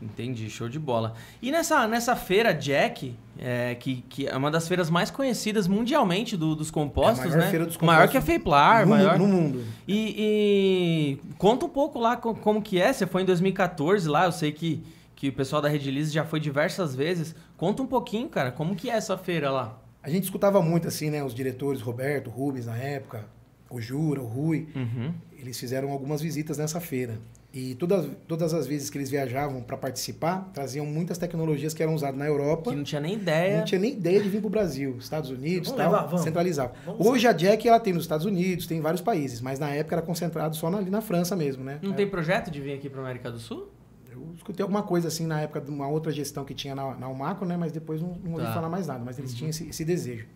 Entendi, 0.00 0.50
show 0.50 0.68
de 0.68 0.78
bola. 0.78 1.14
E 1.40 1.50
nessa, 1.50 1.86
nessa 1.88 2.14
feira 2.14 2.52
Jack, 2.52 3.14
é, 3.38 3.74
que, 3.74 4.02
que 4.08 4.26
é 4.26 4.36
uma 4.36 4.50
das 4.50 4.68
feiras 4.68 4.90
mais 4.90 5.10
conhecidas 5.10 5.66
mundialmente 5.66 6.36
do- 6.36 6.54
dos 6.54 6.70
compostos, 6.70 7.20
É 7.20 7.28
a 7.28 7.30
maior 7.30 7.44
né? 7.44 7.50
feira 7.50 7.66
dos 7.66 7.78
Maior 7.78 8.00
que 8.08 8.16
a 8.16 8.20
compostos 8.20 8.26
Feiplar, 8.26 8.82
no, 8.84 8.90
maior. 8.90 9.18
no 9.18 9.26
mundo. 9.26 9.64
E, 9.88 11.18
e 11.28 11.34
conta 11.38 11.64
um 11.66 11.68
pouco 11.68 11.98
lá 11.98 12.16
co- 12.16 12.34
como 12.34 12.60
que 12.60 12.80
é. 12.80 12.92
Você 12.92 13.06
foi 13.06 13.22
em 13.22 13.24
2014 13.24 14.08
lá, 14.08 14.26
eu 14.26 14.32
sei 14.32 14.52
que, 14.52 14.82
que 15.14 15.28
o 15.28 15.32
pessoal 15.32 15.62
da 15.62 15.68
Redilize 15.68 16.12
já 16.12 16.24
foi 16.24 16.40
diversas 16.40 16.94
vezes. 16.94 17.34
Conta 17.56 17.82
um 17.82 17.86
pouquinho, 17.86 18.28
cara, 18.28 18.52
como 18.52 18.76
que 18.76 18.90
é 18.90 18.94
essa 18.94 19.16
feira 19.16 19.50
lá? 19.50 19.78
A 20.02 20.10
gente 20.10 20.24
escutava 20.24 20.60
muito 20.62 20.86
assim, 20.86 21.08
né? 21.10 21.24
Os 21.24 21.34
diretores, 21.34 21.80
Roberto, 21.80 22.28
Rubens 22.30 22.66
na 22.66 22.76
época, 22.76 23.24
o 23.70 23.80
Jura, 23.80 24.20
o 24.20 24.26
Rui, 24.26 24.68
Uhum. 24.76 25.12
eles 25.38 25.58
fizeram 25.58 25.90
algumas 25.90 26.20
visitas 26.20 26.58
nessa 26.58 26.80
feira. 26.80 27.18
E 27.58 27.74
todas, 27.76 28.06
todas 28.28 28.52
as 28.52 28.66
vezes 28.66 28.90
que 28.90 28.98
eles 28.98 29.08
viajavam 29.08 29.62
para 29.62 29.78
participar, 29.78 30.50
traziam 30.52 30.84
muitas 30.84 31.16
tecnologias 31.16 31.72
que 31.72 31.82
eram 31.82 31.94
usadas 31.94 32.18
na 32.18 32.26
Europa. 32.26 32.68
Que 32.70 32.76
não 32.76 32.84
tinha 32.84 33.00
nem 33.00 33.14
ideia. 33.14 33.56
Não 33.56 33.64
tinha 33.64 33.78
nem 33.80 33.92
ideia 33.92 34.20
de 34.22 34.28
vir 34.28 34.40
para 34.40 34.48
o 34.48 34.50
Brasil, 34.50 34.96
Estados 34.98 35.30
Unidos, 35.30 35.68
Vamos 35.70 35.82
tal, 35.82 35.90
levar, 35.92 36.06
vamos. 36.06 36.20
centralizava. 36.20 36.74
Vamos 36.84 37.06
Hoje 37.06 37.26
a 37.26 37.32
Jack 37.32 37.66
ela 37.66 37.80
tem 37.80 37.94
nos 37.94 38.02
Estados 38.04 38.26
Unidos, 38.26 38.66
tem 38.66 38.76
em 38.76 38.80
vários 38.82 39.00
países, 39.00 39.40
mas 39.40 39.58
na 39.58 39.70
época 39.70 39.94
era 39.94 40.02
concentrado 40.02 40.54
só 40.54 40.68
na- 40.68 40.76
ali 40.76 40.90
na 40.90 41.00
França 41.00 41.34
mesmo, 41.34 41.64
né? 41.64 41.78
Não 41.82 41.94
tem 41.94 42.06
projeto 42.06 42.50
de 42.50 42.60
vir 42.60 42.74
aqui 42.74 42.90
pra 42.90 43.00
América 43.00 43.30
do 43.30 43.38
Sul? 43.38 43.68
Eu 44.12 44.32
escutei 44.36 44.62
alguma 44.62 44.82
coisa 44.82 45.08
assim 45.08 45.26
na 45.26 45.40
época 45.40 45.62
de 45.62 45.70
uma 45.70 45.88
outra 45.88 46.12
gestão 46.12 46.44
que 46.44 46.52
tinha 46.52 46.74
na, 46.74 46.94
na 46.96 47.08
Umaco, 47.08 47.46
né? 47.46 47.56
Mas 47.56 47.72
depois 47.72 48.02
não, 48.02 48.18
não 48.22 48.32
ouvi 48.32 48.44
Tá. 48.44 48.52
falar 48.52 48.68
mais 48.68 48.86
nada. 48.86 49.02
Mas 49.02 49.18
eles 49.18 49.32
tinham 49.34 49.48
esse, 49.48 49.66
esse 49.66 49.82
desejo. 49.82 50.26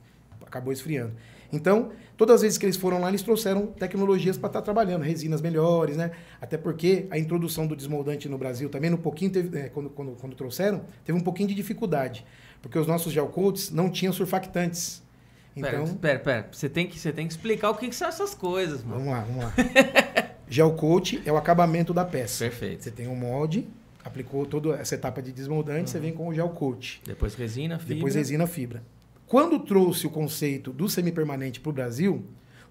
Acabou 0.46 0.72
esfriando. 0.72 1.12
Então, 1.52 1.90
todas 2.16 2.36
as 2.36 2.42
vezes 2.42 2.58
que 2.58 2.64
eles 2.64 2.76
foram 2.76 3.00
lá, 3.00 3.08
eles 3.08 3.22
trouxeram 3.22 3.66
tecnologias 3.66 4.36
para 4.36 4.48
estar 4.48 4.62
trabalhando, 4.62 5.02
resinas 5.02 5.40
melhores, 5.40 5.96
né? 5.96 6.12
Até 6.40 6.56
porque 6.56 7.06
a 7.10 7.18
introdução 7.18 7.66
do 7.66 7.74
desmoldante 7.74 8.28
no 8.28 8.38
Brasil 8.38 8.68
também, 8.68 8.90
no 8.90 8.98
pouquinho, 8.98 9.30
teve, 9.30 9.58
é, 9.58 9.68
quando, 9.68 9.90
quando, 9.90 10.12
quando 10.12 10.36
trouxeram, 10.36 10.82
teve 11.04 11.18
um 11.18 11.22
pouquinho 11.22 11.48
de 11.48 11.54
dificuldade. 11.54 12.24
Porque 12.62 12.78
os 12.78 12.86
nossos 12.86 13.12
gel 13.12 13.26
coats 13.28 13.70
não 13.70 13.90
tinham 13.90 14.12
surfactantes. 14.12 15.02
Então, 15.56 15.84
Pera, 15.84 15.96
pera, 15.96 16.18
pera. 16.18 16.48
Você 16.52 16.68
tem 16.68 16.86
que, 16.86 16.98
você 16.98 17.12
tem 17.12 17.26
que 17.26 17.32
explicar 17.32 17.70
o 17.70 17.74
que, 17.74 17.88
que 17.88 17.94
são 17.94 18.08
essas 18.08 18.34
coisas, 18.34 18.84
mano. 18.84 19.04
vamos 19.04 19.12
lá, 19.12 19.20
vamos 19.24 19.44
lá. 19.44 19.54
gel 20.48 20.72
coat 20.74 21.20
é 21.24 21.32
o 21.32 21.36
acabamento 21.36 21.92
da 21.92 22.04
peça. 22.04 22.44
Perfeito. 22.44 22.84
Você 22.84 22.90
tem 22.90 23.08
um 23.08 23.16
molde, 23.16 23.66
aplicou 24.04 24.46
toda 24.46 24.76
essa 24.76 24.94
etapa 24.94 25.20
de 25.20 25.32
desmoldante, 25.32 25.90
você 25.90 25.98
vem 25.98 26.12
com 26.12 26.28
o 26.28 26.34
gel 26.34 26.50
coat. 26.50 27.02
Depois 27.04 27.34
resina, 27.34 27.78
fibra. 27.78 27.94
Depois 27.94 28.14
resina 28.14 28.46
fibra. 28.46 28.82
Quando 29.31 29.61
trouxe 29.61 30.09
o 30.09 30.11
conceito 30.11 30.73
do 30.73 30.88
semipermanente 30.88 31.61
para 31.61 31.71
o 31.71 31.73
Brasil, 31.73 32.25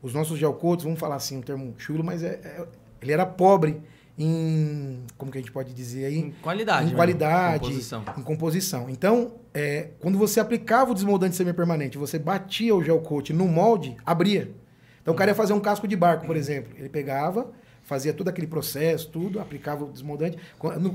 os 0.03 0.13
nossos 0.13 0.37
gel 0.37 0.53
coats, 0.55 0.83
vamos 0.83 0.99
falar 0.99 1.15
assim, 1.15 1.37
um 1.37 1.41
termo 1.41 1.73
chulo, 1.77 2.03
mas 2.03 2.21
é, 2.21 2.31
é- 2.43 2.67
ele 3.01 3.13
era 3.13 3.25
pobre 3.25 3.81
em 4.17 4.99
como 5.17 5.31
que 5.31 5.37
a 5.37 5.41
gente 5.41 5.53
pode 5.53 5.73
dizer 5.73 6.03
aí? 6.03 6.17
Em 6.17 6.31
qualidade. 6.41 6.81
Em 6.81 6.83
mesmo, 6.87 6.97
qualidade, 6.97 7.59
composição. 7.61 8.03
em 8.17 8.21
composição. 8.21 8.89
Então, 8.89 9.35
é, 9.53 9.91
quando 10.01 10.17
você 10.17 10.41
aplicava 10.41 10.91
o 10.91 10.93
desmoldante 10.93 11.37
semipermanente, 11.37 11.97
você 11.97 12.19
batia 12.19 12.75
o 12.75 12.83
gel 12.83 12.99
coat 12.99 13.31
no 13.31 13.47
molde, 13.47 13.95
abria. 14.05 14.51
Então, 15.01 15.13
o 15.13 15.17
cara 15.17 15.31
ia 15.31 15.35
fazer 15.35 15.53
um 15.53 15.61
casco 15.61 15.87
de 15.87 15.95
barco, 15.95 16.25
por 16.27 16.35
exemplo. 16.35 16.73
Ele 16.77 16.89
pegava, 16.89 17.49
fazia 17.89 18.13
todo 18.13 18.27
aquele 18.27 18.45
processo, 18.45 19.09
tudo, 19.09 19.39
aplicava 19.39 19.83
o 19.83 19.91
desmoldante. 19.91 20.37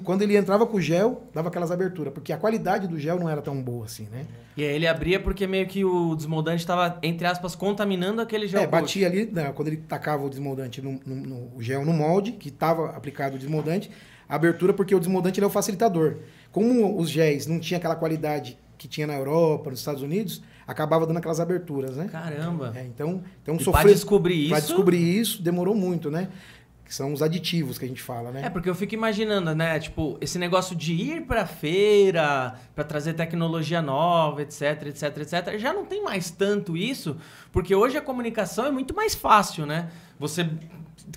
Quando, 0.05 0.23
ele 0.23 0.37
entrava 0.37 0.65
com 0.65 0.77
o 0.77 0.81
gel, 0.81 1.25
dava 1.35 1.49
aquelas 1.49 1.73
aberturas, 1.73 2.13
porque 2.15 2.33
a 2.33 2.37
qualidade 2.39 2.87
do 2.87 2.99
gel 3.01 3.19
não 3.19 3.29
era 3.29 3.43
tão 3.43 3.61
boa 3.61 3.85
assim, 3.87 4.07
né? 4.13 4.25
E 4.57 4.63
aí 4.63 4.73
ele 4.77 4.87
abria 4.87 5.19
porque 5.19 5.45
meio 5.45 5.67
que 5.67 5.85
o 5.85 6.15
desmoldante 6.15 6.61
estava, 6.61 6.97
entre 7.03 7.27
aspas, 7.27 7.57
contaminando 7.57 8.21
aquele 8.23 8.47
gel 8.47 8.61
É, 8.63 8.67
batia 8.69 9.09
ali, 9.09 9.27
né, 9.27 9.51
quando 9.53 9.69
ele 9.69 9.79
tacava 9.79 10.25
o 10.25 10.31
desmoldante 10.31 10.81
no, 10.81 11.01
no- 11.05 11.17
no- 11.17 11.51
o 11.57 11.61
gel 11.61 11.85
no 11.85 11.93
molde, 11.93 12.31
que 12.31 12.49
estava 12.49 12.91
aplicado 12.91 13.35
o 13.35 13.39
desmoldante, 13.41 13.91
a 14.29 14.37
abertura, 14.37 14.73
porque 14.73 14.95
o 14.95 15.01
desmoldante 15.01 15.43
é 15.43 15.47
o 15.47 15.51
facilitador. 15.51 16.19
Como 16.53 16.97
os 16.97 17.11
géis 17.11 17.49
não 17.49 17.59
tinha 17.59 17.79
aquela 17.79 17.97
qualidade 17.97 18.57
que 18.79 18.87
tinha 18.87 19.07
na 19.07 19.15
Europa, 19.15 19.71
nos 19.71 19.81
Estados 19.81 20.03
Unidos, 20.03 20.43
acabava 20.67 21.07
dando 21.07 21.17
aquelas 21.19 21.41
aberturas, 21.41 21.97
né? 21.97 22.09
Caramba. 22.11 22.73
É, 22.75 22.85
então, 22.85 23.23
então 23.43 23.57
E 23.57 23.63
sofrer 23.63 23.83
pra 23.83 23.93
descobrir 23.93 24.47
isso... 24.47 24.55
descobrir 24.55 25.21
isso 25.21 25.43
demorou 25.43 25.75
muito, 25.75 26.11
né? 26.11 26.29
Que 26.85 26.95
são 26.95 27.13
os 27.13 27.23
aditivos 27.23 27.79
que 27.79 27.85
a 27.85 27.89
gente 27.89 28.03
fala, 28.03 28.31
né? 28.31 28.43
É, 28.45 28.51
porque 28.51 28.69
eu 28.69 28.75
fico 28.75 28.95
imaginando, 28.95 29.55
né? 29.55 29.81
Tipo, 29.81 30.19
esse 30.21 30.39
negócio 30.39 30.77
de 30.77 30.93
ir 30.93 31.23
pra 31.23 31.47
feira, 31.47 32.55
pra 32.75 32.85
trazer 32.85 33.15
tecnologia 33.15 33.81
nova, 33.81 34.43
etc, 34.43 34.87
etc, 34.87 35.17
etc. 35.19 35.59
Já 35.59 35.73
não 35.73 35.87
tem 35.87 36.03
mais 36.03 36.31
tanto 36.31 36.77
isso, 36.77 37.17
porque 37.51 37.75
hoje 37.75 37.97
a 37.97 38.03
comunicação 38.03 38.67
é 38.67 38.71
muito 38.71 38.95
mais 38.95 39.15
fácil, 39.15 39.65
né? 39.65 39.91
Você 40.19 40.49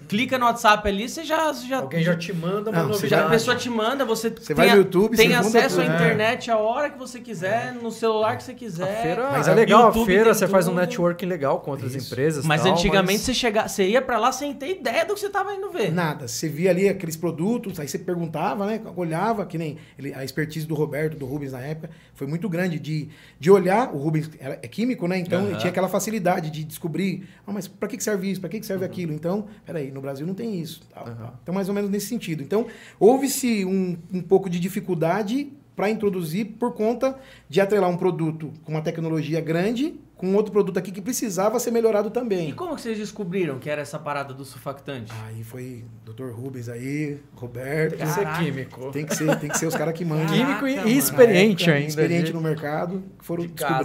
clica 0.07 0.37
no 0.37 0.45
WhatsApp 0.45 0.87
ali, 0.87 1.07
você 1.09 1.23
já. 1.23 1.51
já 1.53 1.79
Alguém 1.79 2.03
já 2.03 2.15
te 2.15 2.31
manda 2.33 2.69
uma 2.69 2.79
Não, 2.83 2.87
você 2.89 2.93
novidade. 3.03 3.09
já 3.21 3.25
a 3.27 3.29
pessoa 3.29 3.55
te 3.55 3.69
manda, 3.69 4.05
você, 4.05 4.29
Você 4.29 4.47
tem, 4.47 4.55
vai 4.55 4.67
no 4.67 4.73
a- 4.73 4.75
YouTube, 4.77 5.17
tem 5.17 5.29
você 5.29 5.35
acesso 5.57 5.81
à 5.81 5.83
tudo. 5.85 5.95
internet 5.95 6.51
a 6.51 6.57
hora 6.57 6.89
que 6.89 6.97
você 6.97 7.19
quiser, 7.19 7.73
no 7.73 7.91
celular 7.91 8.37
que 8.37 8.43
você 8.43 8.53
quiser. 8.53 8.83
A 8.99 9.01
feira 9.01 9.29
Mas 9.31 9.47
é 9.47 9.51
a 9.51 9.53
legal, 9.53 9.83
a 9.83 9.85
YouTube 9.87 10.05
feira 10.05 10.23
tem 10.25 10.33
você 10.33 10.47
faz 10.47 10.67
um 10.67 10.71
tudo. 10.71 10.79
networking 10.81 11.25
legal 11.25 11.59
com 11.61 11.71
outras 11.71 11.95
Isso. 11.95 12.07
empresas. 12.13 12.45
Mas 12.45 12.63
tal, 12.63 12.71
antigamente 12.73 13.13
mas- 13.19 13.21
você 13.21 13.33
chega, 13.33 13.67
você 13.67 13.87
ia 13.87 14.01
pra 14.01 14.17
lá 14.17 14.31
sem 14.31 14.53
ter 14.53 14.69
ideia 14.79 15.05
do 15.05 15.13
que 15.13 15.19
você 15.19 15.29
tava 15.29 15.53
indo 15.53 15.69
ver. 15.69 15.91
Nada. 15.91 16.27
Você 16.27 16.47
via 16.47 16.69
ali 16.69 16.87
aqueles 16.89 17.15
produtos, 17.15 17.79
aí 17.79 17.87
você 17.87 17.97
perguntava, 17.99 18.65
né? 18.65 18.81
Olhava, 18.95 19.45
que 19.45 19.57
nem 19.57 19.77
ele- 19.97 20.13
a 20.13 20.23
expertise 20.23 20.65
do 20.67 20.75
Roberto, 20.75 21.17
do 21.17 21.25
Rubens 21.25 21.51
na 21.53 21.59
época, 21.61 21.89
foi 22.13 22.27
muito 22.27 22.47
grande 22.49 22.79
de, 22.79 23.09
de 23.39 23.51
olhar. 23.51 23.93
O 23.93 23.97
Rubens 23.97 24.29
era, 24.39 24.55
é 24.61 24.67
químico, 24.67 25.07
né? 25.07 25.17
Então 25.17 25.47
ele 25.47 25.57
tinha 25.57 25.69
aquela 25.69 25.87
facilidade 25.89 26.49
de 26.49 26.63
descobrir, 26.63 27.27
ah, 27.45 27.51
mas 27.51 27.67
para 27.67 27.87
que, 27.87 28.01
serve 28.03 28.29
isso? 28.31 28.39
Para 28.41 28.49
que, 28.49 28.59
que 28.59 28.65
serve 28.65 28.85
aquilo? 28.85 29.11
Então, 29.13 29.47
peraí, 29.77 29.91
no 29.91 30.01
Brasil 30.01 30.25
não 30.25 30.33
tem 30.33 30.59
isso. 30.59 30.81
tal, 30.93 31.03
tal. 31.05 31.39
Então, 31.43 31.53
mais 31.53 31.69
ou 31.69 31.75
menos 31.75 31.89
nesse 31.89 32.07
sentido. 32.07 32.41
Então, 32.41 32.65
houve-se 32.99 33.63
um, 33.65 33.97
um 34.11 34.21
pouco 34.21 34.49
de 34.49 34.59
dificuldade 34.59 35.51
para 35.75 35.89
introduzir 35.91 36.45
por 36.59 36.73
conta 36.73 37.15
de 37.47 37.61
atrelar 37.61 37.89
um 37.89 37.97
produto 37.97 38.51
com 38.63 38.71
uma 38.71 38.81
tecnologia 38.81 39.39
grande 39.39 39.93
com 40.15 40.33
outro 40.33 40.51
produto 40.51 40.79
aqui 40.79 40.91
que 40.91 40.99
precisava 40.99 41.59
ser 41.59 41.69
melhorado 41.69 42.07
E 42.07 42.11
também. 42.11 42.51
como 42.53 42.75
que 42.75 42.81
vocês 42.81 42.97
descobriram 42.97 43.59
que 43.59 43.69
era 43.69 43.83
essa 43.83 43.99
parada 43.99 44.33
do 44.33 44.43
surfactante? 44.43 45.13
Aí 45.27 45.43
foi 45.43 45.85
Dr. 46.03 46.31
Rubens 46.31 46.67
aí, 46.67 47.19
Roberto. 47.35 47.97
Tem 47.97 48.07
que 48.07 48.13
ser 48.13 48.27
químico. 48.39 48.91
Tem 48.91 49.05
que 49.05 49.15
ser, 49.15 49.39
tem 49.39 49.47
que 49.47 49.57
ser 49.59 49.67
os 49.67 49.75
caras 49.75 49.93
que 49.93 50.03
mandam. 50.03 50.25
Químico 50.35 50.67
e- 50.67 50.91
e 50.91 50.97
experiente 50.97 51.65
época, 51.65 51.75
ainda. 51.77 51.87
Experiente 51.89 52.23
de- 52.25 52.33
no 52.33 52.41
mercado, 52.41 53.03
que 53.19 53.23
foram 53.23 53.45
de 53.45 53.53
casa. 53.53 53.83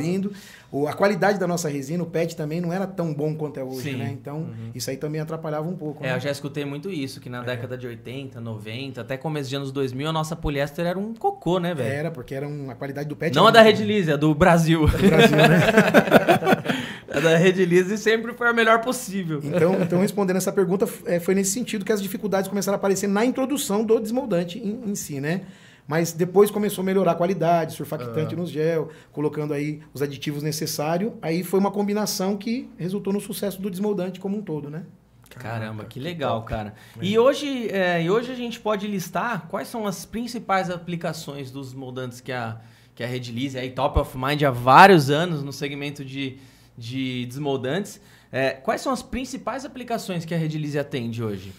O, 0.73 0.89
a 0.89 0.95
qualidade 0.95 1.39
da 1.39 1.47
nossa 1.47 1.69
resina, 1.69 2.03
o 2.03 2.07
PET 2.07 2.35
também 2.35 2.59
não 2.59 2.73
era 2.73 2.87
tão 2.87 3.13
bom 3.13 3.35
quanto 3.35 3.61
é 3.61 3.63
hoje, 3.63 3.91
Sim. 3.91 3.97
né? 3.99 4.11
Então, 4.11 4.49
isso 4.75 4.89
aí 4.89 4.97
também 4.97 5.21
atrapalhava 5.21 5.69
um 5.69 5.77
pouco. 5.77 6.03
É, 6.03 6.09
né? 6.09 6.17
eu 6.17 6.21
já 6.21 6.31
escutei 6.31 6.65
muito 6.65 6.91
isso, 6.91 7.21
que 7.21 7.29
na 7.29 7.43
década 7.43 7.77
de 7.77 7.87
80, 7.87 8.41
90, 8.41 9.03
até 9.03 9.19
começo 9.19 9.51
de 9.51 9.57
anos 9.57 9.71
2000, 9.71 10.09
a 10.09 10.13
nossa 10.15 10.35
poliéster 10.35 10.87
era 10.87 10.99
um 10.99 11.13
cocô, 11.13 11.59
né, 11.59 11.75
velho? 11.75 11.93
Era, 11.93 12.11
porque 12.11 12.35
era 12.35 12.49
uma 12.49 12.73
a 12.73 12.75
qualidade 12.75 13.07
do 13.07 13.15
PET. 13.15 13.37
Não 13.37 13.47
a 13.47 13.51
da 13.51 13.61
Red 13.61 13.85
Lease, 13.85 14.13
a 14.13 14.17
do 14.17 14.35
Brasil. 14.35 14.87
Do 14.87 15.09
Brasil, 15.09 15.37
né? 15.37 15.61
a 17.13 17.21
da 17.21 17.37
Red 17.37 17.67
Lease 17.67 17.99
sempre 17.99 18.33
foi 18.33 18.49
a 18.49 18.53
melhor 18.55 18.81
possível. 18.81 19.41
Então, 19.45 19.75
então, 19.79 20.01
respondendo 20.01 20.37
essa 20.37 20.53
pergunta, 20.53 20.89
é, 21.05 21.21
foi 21.21 21.35
nesse 21.35 21.51
sentido 21.51 21.85
que 21.85 21.93
as 21.93 22.03
dificuldades 22.03 22.49
começaram 22.49 22.77
a 22.77 22.79
aparecer 22.79 23.09
na 23.09 23.27
introdução 23.27 23.85
do 23.85 24.01
desmoldante 24.01 24.59
em, 24.59 24.91
em 24.91 24.95
si, 24.95 25.21
né? 25.21 25.43
Mas 25.93 26.11
depois 26.11 26.51
começou 26.51 26.81
a 26.81 26.87
melhorar 26.87 27.13
a 27.13 27.15
qualidade, 27.15 27.75
surfactante 27.75 28.35
nos 28.35 28.49
gel, 28.49 28.89
colocando 29.13 29.53
aí 29.53 29.83
os 29.93 30.01
aditivos 30.01 30.43
necessários. 30.43 31.13
Aí 31.21 31.45
foi 31.45 31.61
uma 31.61 31.71
combinação 31.71 32.35
que 32.35 32.71
resultou 32.79 33.13
no 33.13 33.21
sucesso 33.21 33.61
do 33.61 33.69
desmoldante 33.69 34.19
como 34.19 34.39
um 34.39 34.41
todo, 34.41 34.71
né? 34.71 34.85
Caramba, 35.29 35.85
que 35.85 36.01
legal, 36.01 36.45
cara. 36.45 36.73
E 36.99 37.19
hoje, 37.19 37.69
é, 37.69 38.03
e 38.03 38.11
hoje 38.11 38.33
a 38.33 38.35
gente 38.35 38.59
pode 38.59 38.87
listar 38.87 39.47
quais 39.49 39.69
são 39.69 39.87
as 39.87 40.07
principais 40.07 40.71
aplicações 40.71 41.51
dos 41.51 41.75
moldantes 41.75 42.23
que 42.23 42.33
a, 42.33 42.59
que 42.95 43.05
a 43.05 43.07
Red 43.07 43.31
Lease 43.31 43.59
é 43.59 43.61
aí 43.61 43.71
top 43.71 43.99
of 43.99 44.17
mind 44.17 44.45
há 44.45 44.51
vários 44.51 45.11
anos 45.11 45.43
no 45.43 45.53
segmento 45.53 46.03
de, 46.03 46.39
de 46.75 47.27
desmoldantes. 47.27 48.01
É, 48.33 48.53
quais 48.53 48.81
são 48.81 48.95
as 48.95 49.03
principais 49.03 49.67
aplicações 49.67 50.25
que 50.25 50.33
a 50.33 50.39
Red 50.39 50.57
Lease 50.57 50.79
atende 50.79 51.23
hoje? 51.23 51.53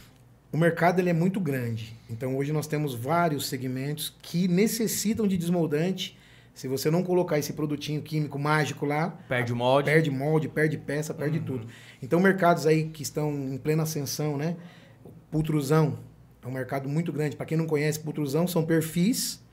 O 0.53 0.57
mercado 0.57 0.99
ele 0.99 1.09
é 1.09 1.13
muito 1.13 1.39
grande. 1.39 1.95
Então 2.07 2.37
hoje 2.37 2.53
nós 2.53 2.67
temos 2.67 2.93
vários 2.93 3.47
segmentos 3.47 4.15
que 4.21 4.47
necessitam 4.47 5.27
de 5.27 5.35
desmoldante. 5.35 6.15
Se 6.53 6.67
você 6.67 6.91
não 6.91 7.01
colocar 7.03 7.39
esse 7.39 7.53
produtinho 7.53 8.03
químico 8.03 8.37
mágico 8.37 8.85
lá, 8.85 9.09
Perde 9.27 9.51
molde. 9.51 9.89
perde 9.89 10.11
molde, 10.11 10.47
perde 10.47 10.77
peça, 10.77 11.11
perde 11.11 11.39
tudo. 11.39 11.65
Então 12.03 12.19
mercados 12.19 12.67
aí 12.67 12.83
que 12.89 13.01
estão 13.01 13.31
em 13.33 13.57
plena 13.57 13.81
ascensão, 13.81 14.37
né? 14.37 14.55
O 15.03 15.09
Pultrusão 15.31 15.97
é 16.43 16.47
um 16.47 16.51
mercado 16.51 16.87
muito 16.87 17.11
grande. 17.11 17.35
Para 17.35 17.47
quem 17.47 17.57
não 17.57 17.65
conhece, 17.65 17.99
pultrusão 17.99 18.47
são 18.47 18.63
perfis 18.63 19.43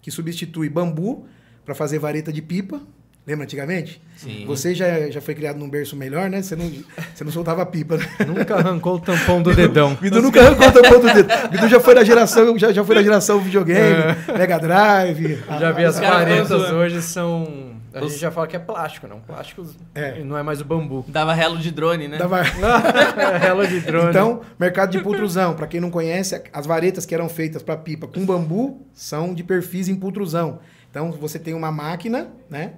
que 0.00 0.10
substitui 0.10 0.70
bambu 0.70 1.26
para 1.66 1.74
fazer 1.74 1.98
vareta 1.98 2.32
de 2.32 2.40
pipa. 2.40 2.80
Lembra 3.26 3.42
antigamente? 3.44 4.00
Sim. 4.16 4.44
Você 4.46 4.72
já, 4.72 5.10
já 5.10 5.20
foi 5.20 5.34
criado 5.34 5.58
num 5.58 5.68
berço 5.68 5.96
melhor, 5.96 6.30
né? 6.30 6.42
Você 6.42 6.54
não, 6.54 6.70
você 7.12 7.24
não 7.24 7.32
soltava 7.32 7.66
pipa, 7.66 7.96
né? 7.96 8.06
Nunca 8.24 8.54
arrancou 8.54 8.94
o 8.94 9.00
tampão 9.00 9.42
do 9.42 9.52
dedão. 9.52 9.96
Bidu 10.00 10.22
nunca 10.22 10.40
arrancou 10.40 10.68
a 10.68 10.70
tampa 10.70 10.98
do 11.00 11.12
dedo. 11.12 11.28
Bidu 11.50 11.68
já 11.68 11.80
foi 11.80 11.94
da 11.96 12.04
geração, 12.04 12.56
já, 12.56 12.72
já 12.72 12.84
foi 12.84 12.94
da 12.94 13.02
geração 13.02 13.40
videogame, 13.40 14.14
Mega 14.38 14.58
Drive. 14.60 15.38
Já 15.58 15.72
vi 15.72 15.84
as 15.84 15.98
varetas 15.98 16.50
hoje 16.70 17.02
são. 17.02 17.74
A 17.92 18.00
gente 18.00 18.18
já 18.18 18.30
fala 18.30 18.46
que 18.46 18.54
é 18.54 18.58
plástico, 18.60 19.08
não. 19.08 19.18
Plástico 19.20 19.66
É. 19.94 20.22
não 20.22 20.36
é 20.38 20.42
mais 20.42 20.60
o 20.60 20.64
bambu. 20.64 21.04
Dava 21.08 21.32
relo 21.32 21.58
de 21.58 21.70
drone, 21.72 22.06
né? 22.06 22.18
Dava- 22.18 22.42
é 23.18 23.38
rela 23.38 23.66
de 23.66 23.80
drone. 23.80 24.10
Então, 24.10 24.42
mercado 24.60 24.90
de 24.92 25.00
pultrusão. 25.00 25.54
Para 25.54 25.66
quem 25.66 25.80
não 25.80 25.90
conhece, 25.90 26.40
as 26.52 26.64
varetas 26.66 27.04
que 27.06 27.14
eram 27.14 27.28
feitas 27.28 27.62
para 27.62 27.76
pipa 27.76 28.06
com 28.06 28.24
bambu 28.24 28.86
são 28.92 29.34
de 29.34 29.42
perfis 29.42 29.88
em 29.88 29.96
pultrusão. 29.96 30.60
Então, 30.90 31.10
você 31.10 31.38
tem 31.38 31.54
uma 31.54 31.72
máquina, 31.72 32.28
né? 32.48 32.72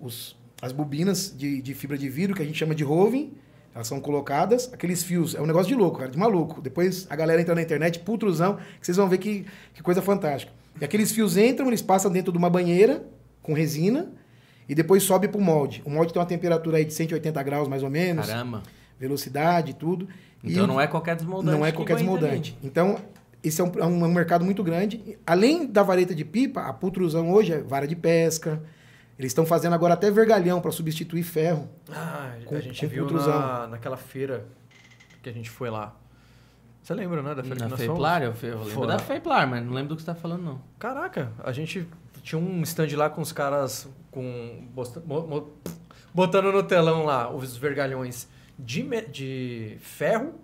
Os, 0.00 0.36
as 0.60 0.72
bobinas 0.72 1.34
de, 1.36 1.60
de 1.62 1.74
fibra 1.74 1.96
de 1.96 2.08
vidro, 2.08 2.34
que 2.34 2.42
a 2.42 2.44
gente 2.44 2.58
chama 2.58 2.74
de 2.74 2.84
roving, 2.84 3.34
elas 3.74 3.86
são 3.86 4.00
colocadas. 4.00 4.72
Aqueles 4.72 5.02
fios, 5.02 5.34
é 5.34 5.40
um 5.40 5.46
negócio 5.46 5.68
de 5.68 5.74
louco, 5.74 5.98
cara, 5.98 6.10
de 6.10 6.18
maluco. 6.18 6.62
Depois 6.62 7.06
a 7.10 7.16
galera 7.16 7.40
entra 7.40 7.54
na 7.54 7.62
internet, 7.62 7.98
pultrusão, 8.00 8.56
que 8.80 8.86
vocês 8.86 8.96
vão 8.96 9.08
ver 9.08 9.18
que, 9.18 9.44
que 9.74 9.82
coisa 9.82 10.00
fantástica. 10.00 10.52
E 10.80 10.84
aqueles 10.84 11.12
fios 11.12 11.36
entram, 11.36 11.66
eles 11.68 11.82
passam 11.82 12.10
dentro 12.10 12.32
de 12.32 12.38
uma 12.38 12.50
banheira 12.50 13.04
com 13.42 13.52
resina 13.52 14.12
e 14.68 14.74
depois 14.74 15.02
sobe 15.02 15.28
para 15.28 15.38
o 15.38 15.44
molde. 15.44 15.82
O 15.84 15.90
molde 15.90 16.12
tem 16.12 16.20
uma 16.20 16.26
temperatura 16.26 16.78
aí 16.78 16.84
de 16.84 16.92
180 16.92 17.42
graus, 17.42 17.68
mais 17.68 17.82
ou 17.82 17.90
menos 17.90 18.26
Caramba. 18.26 18.62
velocidade 18.98 19.70
e 19.72 19.74
tudo. 19.74 20.08
Então 20.42 20.64
E 20.64 20.66
não 20.66 20.80
é 20.80 20.86
qualquer 20.86 21.16
desmoldante. 21.16 21.56
não 21.58 21.64
é 21.64 21.70
que 21.70 21.76
qualquer 21.76 21.96
desmoldante. 21.96 22.58
Então, 22.62 22.98
esse 23.42 23.60
é 23.60 23.64
um, 23.64 23.72
é 23.78 23.84
um 23.84 24.12
mercado 24.12 24.44
muito 24.44 24.62
grande. 24.64 25.18
Além 25.26 25.66
da 25.66 25.82
vareta 25.82 26.14
de 26.14 26.24
pipa, 26.24 26.62
a 26.62 26.72
pultrusão 26.72 27.30
hoje 27.30 27.52
é 27.52 27.58
vara 27.60 27.86
de 27.86 27.94
pesca. 27.94 28.62
Eles 29.18 29.30
estão 29.30 29.46
fazendo 29.46 29.72
agora 29.74 29.94
até 29.94 30.10
vergalhão 30.10 30.60
para 30.60 30.70
substituir 30.70 31.22
ferro. 31.22 31.68
Ah, 31.90 32.36
Com- 32.44 32.54
a 32.54 32.60
gente 32.60 32.80
com 32.80 32.88
viu 32.88 33.06
na, 33.10 33.66
naquela 33.68 33.96
feira 33.96 34.46
que 35.22 35.28
a 35.28 35.32
gente 35.32 35.48
foi 35.48 35.70
lá. 35.70 35.96
Você 36.82 36.94
lembra, 36.94 37.22
né? 37.22 37.34
Da 37.34 37.42
feira 37.42 37.68
Na? 37.68 37.76
Feiplar? 37.76 38.22
Eu, 38.22 38.34
eu 38.42 38.58
lembro 38.58 38.70
Foi. 38.72 38.86
da 38.86 38.98
Feiplar, 38.98 39.48
mas 39.48 39.64
não 39.64 39.72
lembro 39.72 39.88
do 39.90 39.96
que 39.96 40.02
você 40.02 40.06
tá 40.06 40.14
falando, 40.14 40.42
não. 40.42 40.60
Caraca, 40.78 41.32
a 41.42 41.50
gente 41.50 41.88
tinha 42.22 42.38
um 42.38 42.62
stand 42.62 42.88
lá 42.96 43.08
com 43.10 43.20
os 43.20 43.32
caras 43.32 43.88
com 44.10 44.68
botando 46.14 46.52
no 46.52 46.62
telão 46.62 47.04
lá 47.04 47.28
os 47.34 47.56
vergalhões 47.56 48.28
de, 48.58 48.82
de 49.10 49.76
ferro 49.80 50.34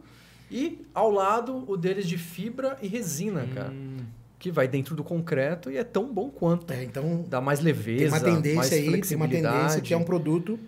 e 0.51 0.87
ao 0.95 1.11
lado 1.11 1.65
o 1.71 1.77
deles 1.77 2.07
de 2.09 2.19
fibra 2.19 2.77
e 2.83 2.89
resina, 2.89 3.47
cara. 3.55 3.73
Que 4.43 4.51
vai 4.51 4.67
dentro 4.67 4.97
do 4.97 5.05
concreto 5.05 5.71
e 5.71 5.77
é 5.77 5.85
tão 5.85 6.13
bom 6.13 6.29
quanto. 6.29 6.73
É, 6.73 6.83
então, 6.83 7.25
Dá 7.29 7.41
mais 7.41 7.61
leveza, 7.61 7.99
tem 8.01 8.09
uma 8.09 8.21
tendência 8.21 8.77
aí, 8.77 9.01
tem 9.01 9.17
uma 9.17 9.29
tendência 9.29 9.81
que 9.81 9.95
é 9.95 9.97
um 9.97 10.03
produto 10.03 10.59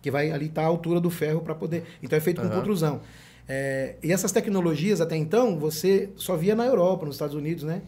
que 0.00 0.10
vai 0.10 0.30
ali 0.30 0.46
estar 0.46 0.62
à 0.62 0.66
altura 0.66 0.98
do 0.98 1.10
ferro 1.10 1.42
para 1.42 1.54
poder. 1.54 1.84
Então 2.02 2.16
é 2.16 2.20
feito 2.20 2.40
com 2.40 2.48
pultrusão. 2.48 3.02
É, 3.46 3.96
e 4.02 4.10
essas 4.10 4.32
tecnologias 4.32 5.02
até 5.02 5.16
então 5.18 5.58
você 5.58 6.08
só 6.16 6.34
via 6.34 6.54
na 6.54 6.64
Europa, 6.64 7.04
nos 7.04 7.16
Estados 7.16 7.34
Unidos, 7.34 7.62
né? 7.62 7.82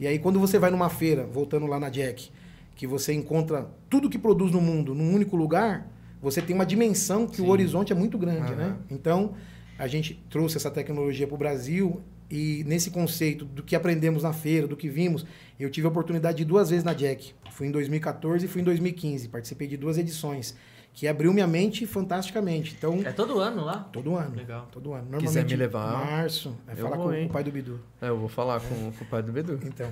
E 0.00 0.06
aí 0.08 0.18
quando 0.18 0.40
você 0.40 0.58
vai 0.58 0.72
numa 0.72 0.88
feira, 0.88 1.26
voltando 1.26 1.66
lá 1.66 1.78
na 1.78 1.88
Jack, 1.88 2.32
que 2.74 2.84
você 2.84 3.12
encontra 3.12 3.70
tudo 3.88 4.10
que 4.10 4.18
produz 4.18 4.50
no 4.50 4.60
mundo 4.60 4.96
num 4.96 5.14
único 5.14 5.36
lugar, 5.36 5.86
você 6.20 6.42
tem 6.42 6.56
uma 6.56 6.66
dimensão 6.66 7.28
que 7.28 7.36
Sim. 7.36 7.44
o 7.44 7.50
horizonte 7.50 7.92
é 7.92 7.94
muito 7.94 8.18
grande, 8.18 8.52
Aham. 8.52 8.56
né? 8.56 8.76
Então 8.90 9.34
a 9.78 9.86
gente 9.86 10.20
trouxe 10.28 10.56
essa 10.56 10.72
tecnologia 10.72 11.24
para 11.24 11.36
o 11.36 11.38
Brasil 11.38 12.02
E 12.32 12.64
nesse 12.64 12.90
conceito 12.90 13.44
do 13.44 13.62
que 13.62 13.76
aprendemos 13.76 14.22
na 14.22 14.32
feira, 14.32 14.66
do 14.66 14.74
que 14.74 14.88
vimos, 14.88 15.26
eu 15.60 15.68
tive 15.68 15.86
a 15.86 15.90
oportunidade 15.90 16.38
de 16.38 16.46
duas 16.46 16.70
vezes 16.70 16.82
na 16.82 16.94
Jack. 16.94 17.34
Fui 17.50 17.66
em 17.66 17.70
2014 17.70 18.46
e 18.46 18.48
fui 18.48 18.62
em 18.62 18.64
2015. 18.64 19.28
Participei 19.28 19.68
de 19.68 19.76
duas 19.76 19.98
edições, 19.98 20.56
que 20.94 21.06
abriu 21.06 21.30
minha 21.30 21.46
mente 21.46 21.84
fantasticamente. 21.84 22.74
Então, 22.78 23.00
É 23.04 23.12
todo 23.12 23.38
ano 23.38 23.62
lá? 23.66 23.80
todo 23.92 24.16
ano. 24.16 24.34
Legal. 24.34 24.66
Todo 24.72 24.94
ano. 24.94 25.04
Quiser 25.18 25.40
Normalmente, 25.40 25.50
me 25.50 25.56
levar, 25.56 25.92
março. 26.06 26.56
É 26.66 26.72
eu 26.72 26.76
falar 26.78 26.96
vou, 26.96 27.06
com, 27.08 27.14
hein? 27.14 27.26
o 27.26 27.28
pai 27.28 27.44
do 27.44 27.52
Bidu. 27.52 27.78
É, 28.00 28.08
eu 28.08 28.16
vou 28.18 28.30
falar 28.30 28.60
com, 28.60 28.90
com 28.92 29.04
o 29.04 29.06
pai 29.08 29.22
do 29.22 29.30
Bedu. 29.30 29.60
Então, 29.66 29.90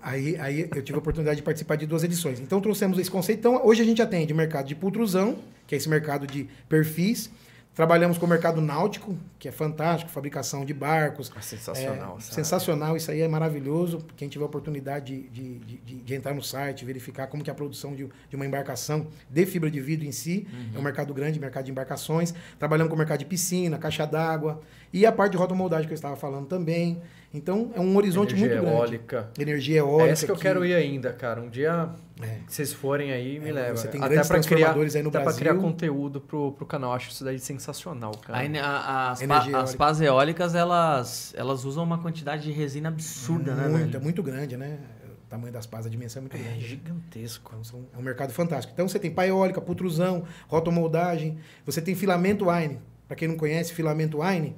aí, 0.00 0.36
aí 0.36 0.68
eu 0.74 0.82
tive 0.82 0.94
a 0.96 1.00
oportunidade 1.00 1.38
de 1.38 1.42
participar 1.42 1.74
de 1.74 1.86
duas 1.86 2.04
edições. 2.04 2.38
Então 2.38 2.60
trouxemos 2.60 2.98
esse 3.00 3.10
conceito. 3.10 3.40
Então 3.40 3.66
hoje 3.66 3.82
a 3.82 3.84
gente 3.84 4.00
atende 4.00 4.32
mercado 4.32 4.66
de 4.66 4.76
pultrusão, 4.76 5.38
que 5.66 5.74
é 5.74 5.78
esse 5.78 5.88
mercado 5.88 6.24
de 6.24 6.48
perfis. 6.68 7.30
Trabalhamos 7.78 8.18
com 8.18 8.26
o 8.26 8.28
mercado 8.28 8.60
náutico, 8.60 9.16
que 9.38 9.46
é 9.46 9.52
fantástico, 9.52 10.10
fabricação 10.10 10.64
de 10.64 10.74
barcos. 10.74 11.30
É 11.36 11.40
sensacional. 11.40 12.16
É, 12.18 12.20
sensacional, 12.20 12.96
isso 12.96 13.08
aí 13.08 13.20
é 13.20 13.28
maravilhoso. 13.28 14.04
Quem 14.16 14.28
tiver 14.28 14.42
a 14.42 14.46
oportunidade 14.48 15.16
de, 15.30 15.58
de, 15.58 15.78
de- 15.86 15.94
de- 16.00 16.14
entrar 16.16 16.34
no 16.34 16.42
site, 16.42 16.84
verificar 16.84 17.28
como 17.28 17.44
que 17.44 17.48
é 17.50 17.52
a 17.52 17.54
produção 17.54 17.94
de, 17.94 18.08
de 18.28 18.34
uma 18.34 18.44
embarcação 18.44 19.06
de 19.30 19.46
fibra 19.46 19.70
de 19.70 19.80
vidro 19.80 20.04
em 20.04 20.10
si. 20.10 20.44
É 20.74 20.76
um 20.78 20.82
mercado 20.82 21.14
grande, 21.14 21.38
mercado 21.38 21.66
de 21.66 21.70
embarcações. 21.70 22.34
Trabalhamos 22.58 22.88
com 22.90 22.96
o 22.96 22.98
mercado 22.98 23.20
de 23.20 23.26
piscina, 23.26 23.78
caixa 23.78 24.04
d'água. 24.04 24.60
E 24.92 25.06
a 25.06 25.12
parte 25.12 25.30
de 25.32 25.38
rotomoldagem 25.38 25.86
que 25.86 25.92
eu 25.92 25.96
estava 25.96 26.16
falando 26.16 26.46
também. 26.48 27.00
Então, 27.32 27.70
é 27.74 27.80
um 27.80 27.94
horizonte 27.94 28.34
Energia 28.34 28.48
muito 28.56 28.62
grande. 28.62 28.76
eólica. 28.78 29.30
Energia 29.38 29.78
eólica. 29.80 30.08
É 30.08 30.12
essa 30.12 30.24
que 30.26 30.32
eu 30.32 30.36
quero 30.36 30.64
ir 30.64 30.74
ainda, 30.74 31.12
cara. 31.12 31.42
Um 31.42 31.50
dia 31.50 31.90
É. 32.22 32.38
vocês 32.48 32.72
forem 32.72 33.12
aí, 33.12 33.38
me 33.38 33.50
É, 33.50 33.52
leva. 33.52 33.76
você 33.76 33.86
tem 33.88 34.00
até 34.00 34.08
grandes 34.08 34.28
pra 34.28 34.38
criar, 34.40 34.48
transformadores 34.48 34.96
aí 34.96 35.02
no 35.02 35.08
até 35.10 35.20
Brasil. 35.20 35.38
criar 35.38 35.54
conteúdo 35.56 36.20
pro, 36.22 36.52
pro 36.52 36.64
canal. 36.64 36.94
Acho 36.94 37.10
isso 37.10 37.22
daí 37.22 37.38
sensacional, 37.38 38.12
cara. 38.12 38.38
Aí, 38.38 38.48
né, 38.48 38.60
a- 38.60 39.10
as, 39.10 39.22
pa- 39.22 39.60
as 39.60 39.74
pás 39.74 40.00
eólicas, 40.00 40.54
elas, 40.54 41.34
elas 41.36 41.64
usam 41.66 41.84
uma 41.84 41.98
quantidade 41.98 42.44
de 42.44 42.50
resina 42.52 42.88
absurda, 42.88 43.54
né, 43.54 43.68
muito, 43.68 43.96
é 43.96 44.00
muito 44.00 44.22
grande, 44.22 44.56
né? 44.56 44.78
O 45.26 45.28
tamanho 45.28 45.52
das 45.52 45.66
pás, 45.66 45.84
a 45.84 45.90
dimensão 45.90 46.20
é 46.20 46.22
muito 46.22 46.34
É 46.36 46.40
grande. 46.40 46.66
gigantesco. 46.66 47.54
Então, 47.60 47.84
é 47.94 47.98
um 47.98 48.02
mercado 48.02 48.32
fantástico. 48.32 48.72
Então, 48.72 48.88
você 48.88 48.98
tem 48.98 49.10
pá 49.10 49.26
eólica, 49.26 49.60
putrusão, 49.60 50.24
rotomoldagem, 50.48 51.36
você 51.66 51.82
tem 51.82 51.94
filamento 51.94 52.46
Wine. 52.50 52.78
Para 53.06 53.16
quem 53.16 53.28
não 53.28 53.36
conhece, 53.36 53.74
filamento 53.74 54.20
Wine, 54.22 54.56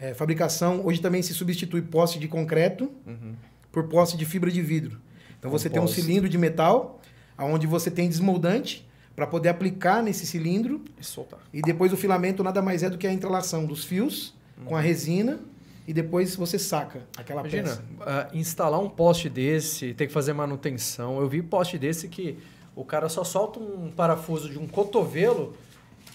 é, 0.00 0.14
fabricação, 0.14 0.80
hoje 0.84 1.00
também 1.00 1.22
se 1.22 1.34
substitui 1.34 1.82
poste 1.82 2.18
de 2.18 2.26
concreto 2.26 2.90
Uhum. 3.06 3.34
por 3.70 3.84
poste 3.88 4.16
de 4.16 4.24
fibra 4.24 4.50
de 4.50 4.62
vidro. 4.62 4.98
Então, 5.38 5.50
você 5.50 5.70
tem 5.70 5.80
um 5.80 5.86
cilindro 5.86 6.28
de 6.28 6.36
metal, 6.36 7.00
onde 7.38 7.66
você 7.66 7.90
tem 7.90 8.08
desmoldante 8.08 8.86
para 9.16 9.26
poder 9.26 9.48
aplicar 9.50 10.02
nesse 10.02 10.26
cilindro 10.26 10.82
E 11.00 11.04
soltar. 11.04 11.40
E 11.52 11.62
depois 11.62 11.92
o 11.92 11.96
filamento 11.96 12.42
nada 12.42 12.60
mais 12.62 12.82
é 12.82 12.90
do 12.90 12.96
que 12.98 13.06
a 13.06 13.12
entrelação 13.12 13.64
dos 13.66 13.84
fios 13.84 14.34
com 14.66 14.76
a 14.76 14.80
resina 14.80 15.40
e 15.88 15.92
depois 15.94 16.36
você 16.36 16.58
saca 16.58 17.02
aquela 17.16 17.40
Imagina, 17.40 17.62
peça. 17.70 17.82
ah, 18.00 18.28
instalar 18.34 18.78
um 18.80 18.88
poste 18.88 19.28
desse, 19.30 19.94
ter 19.94 20.06
que 20.06 20.12
fazer 20.12 20.32
manutenção. 20.34 21.18
Eu 21.20 21.28
vi 21.28 21.40
poste 21.42 21.78
desse 21.78 22.08
que 22.08 22.38
o 22.76 22.84
cara 22.84 23.08
só 23.08 23.24
solta 23.24 23.58
um 23.58 23.90
parafuso 23.90 24.48
de 24.50 24.58
um 24.58 24.66
cotovelo, 24.66 25.56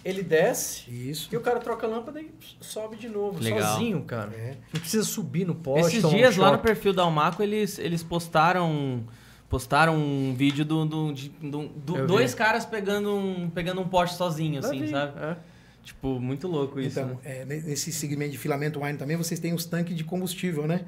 ele 0.06 0.22
desce 0.24 0.84
Isso. 0.90 1.28
e 1.32 1.36
o 1.36 1.42
cara 1.42 1.60
troca 1.60 1.86
a 1.88 1.90
lâmpada 1.90 2.22
e 2.22 2.30
sobe 2.62 2.96
de 2.96 3.10
novo, 3.10 3.42
Legal. 3.44 3.74
sozinho, 3.74 4.02
cara. 4.04 4.32
É. 4.36 4.56
Não 4.72 4.80
precisa 4.80 5.04
subir 5.04 5.46
no 5.46 5.56
poste. 5.56 5.88
Esses 5.88 6.02
tomar 6.04 6.14
um 6.14 6.18
dias 6.18 6.38
lá 6.38 6.52
no 6.52 6.60
perfil 6.60 6.94
da 6.94 7.02
Almaco, 7.02 7.42
eles, 7.42 7.80
eles 7.80 8.04
postaram 8.04 9.04
postaram 9.50 9.96
um 9.96 10.34
vídeo 10.36 10.66
do, 10.66 10.86
do, 10.86 11.14
de- 11.14 11.30
do- 11.30 11.68
do- 11.68 12.08
dois 12.08 12.32
vi. 12.32 12.38
caras 12.38 12.66
pegando 12.66 13.16
um, 13.16 13.50
pegando 13.50 13.80
um 13.82 13.88
poste 13.88 14.16
sozinho, 14.18 14.56
Eu 14.56 14.66
assim, 14.66 14.82
vi, 14.82 14.90
sabe? 14.90 15.14
é. 15.24 15.38
Tipo, 15.84 16.20
muito 16.20 16.48
louco 16.48 16.80
isso, 16.80 17.00
Então, 17.00 17.10
né? 17.16 17.18
é, 17.24 17.46
ne- 17.46 17.62
nesse 17.62 17.92
segmento 17.92 18.32
de 18.32 18.38
filamento 18.40 18.82
wine 18.82 18.98
também, 18.98 19.16
vocês 19.16 19.40
têm 19.40 19.54
os 19.54 19.66
tanques 19.66 19.96
de 19.96 20.04
combustível, 20.04 20.66
né? 20.68 20.82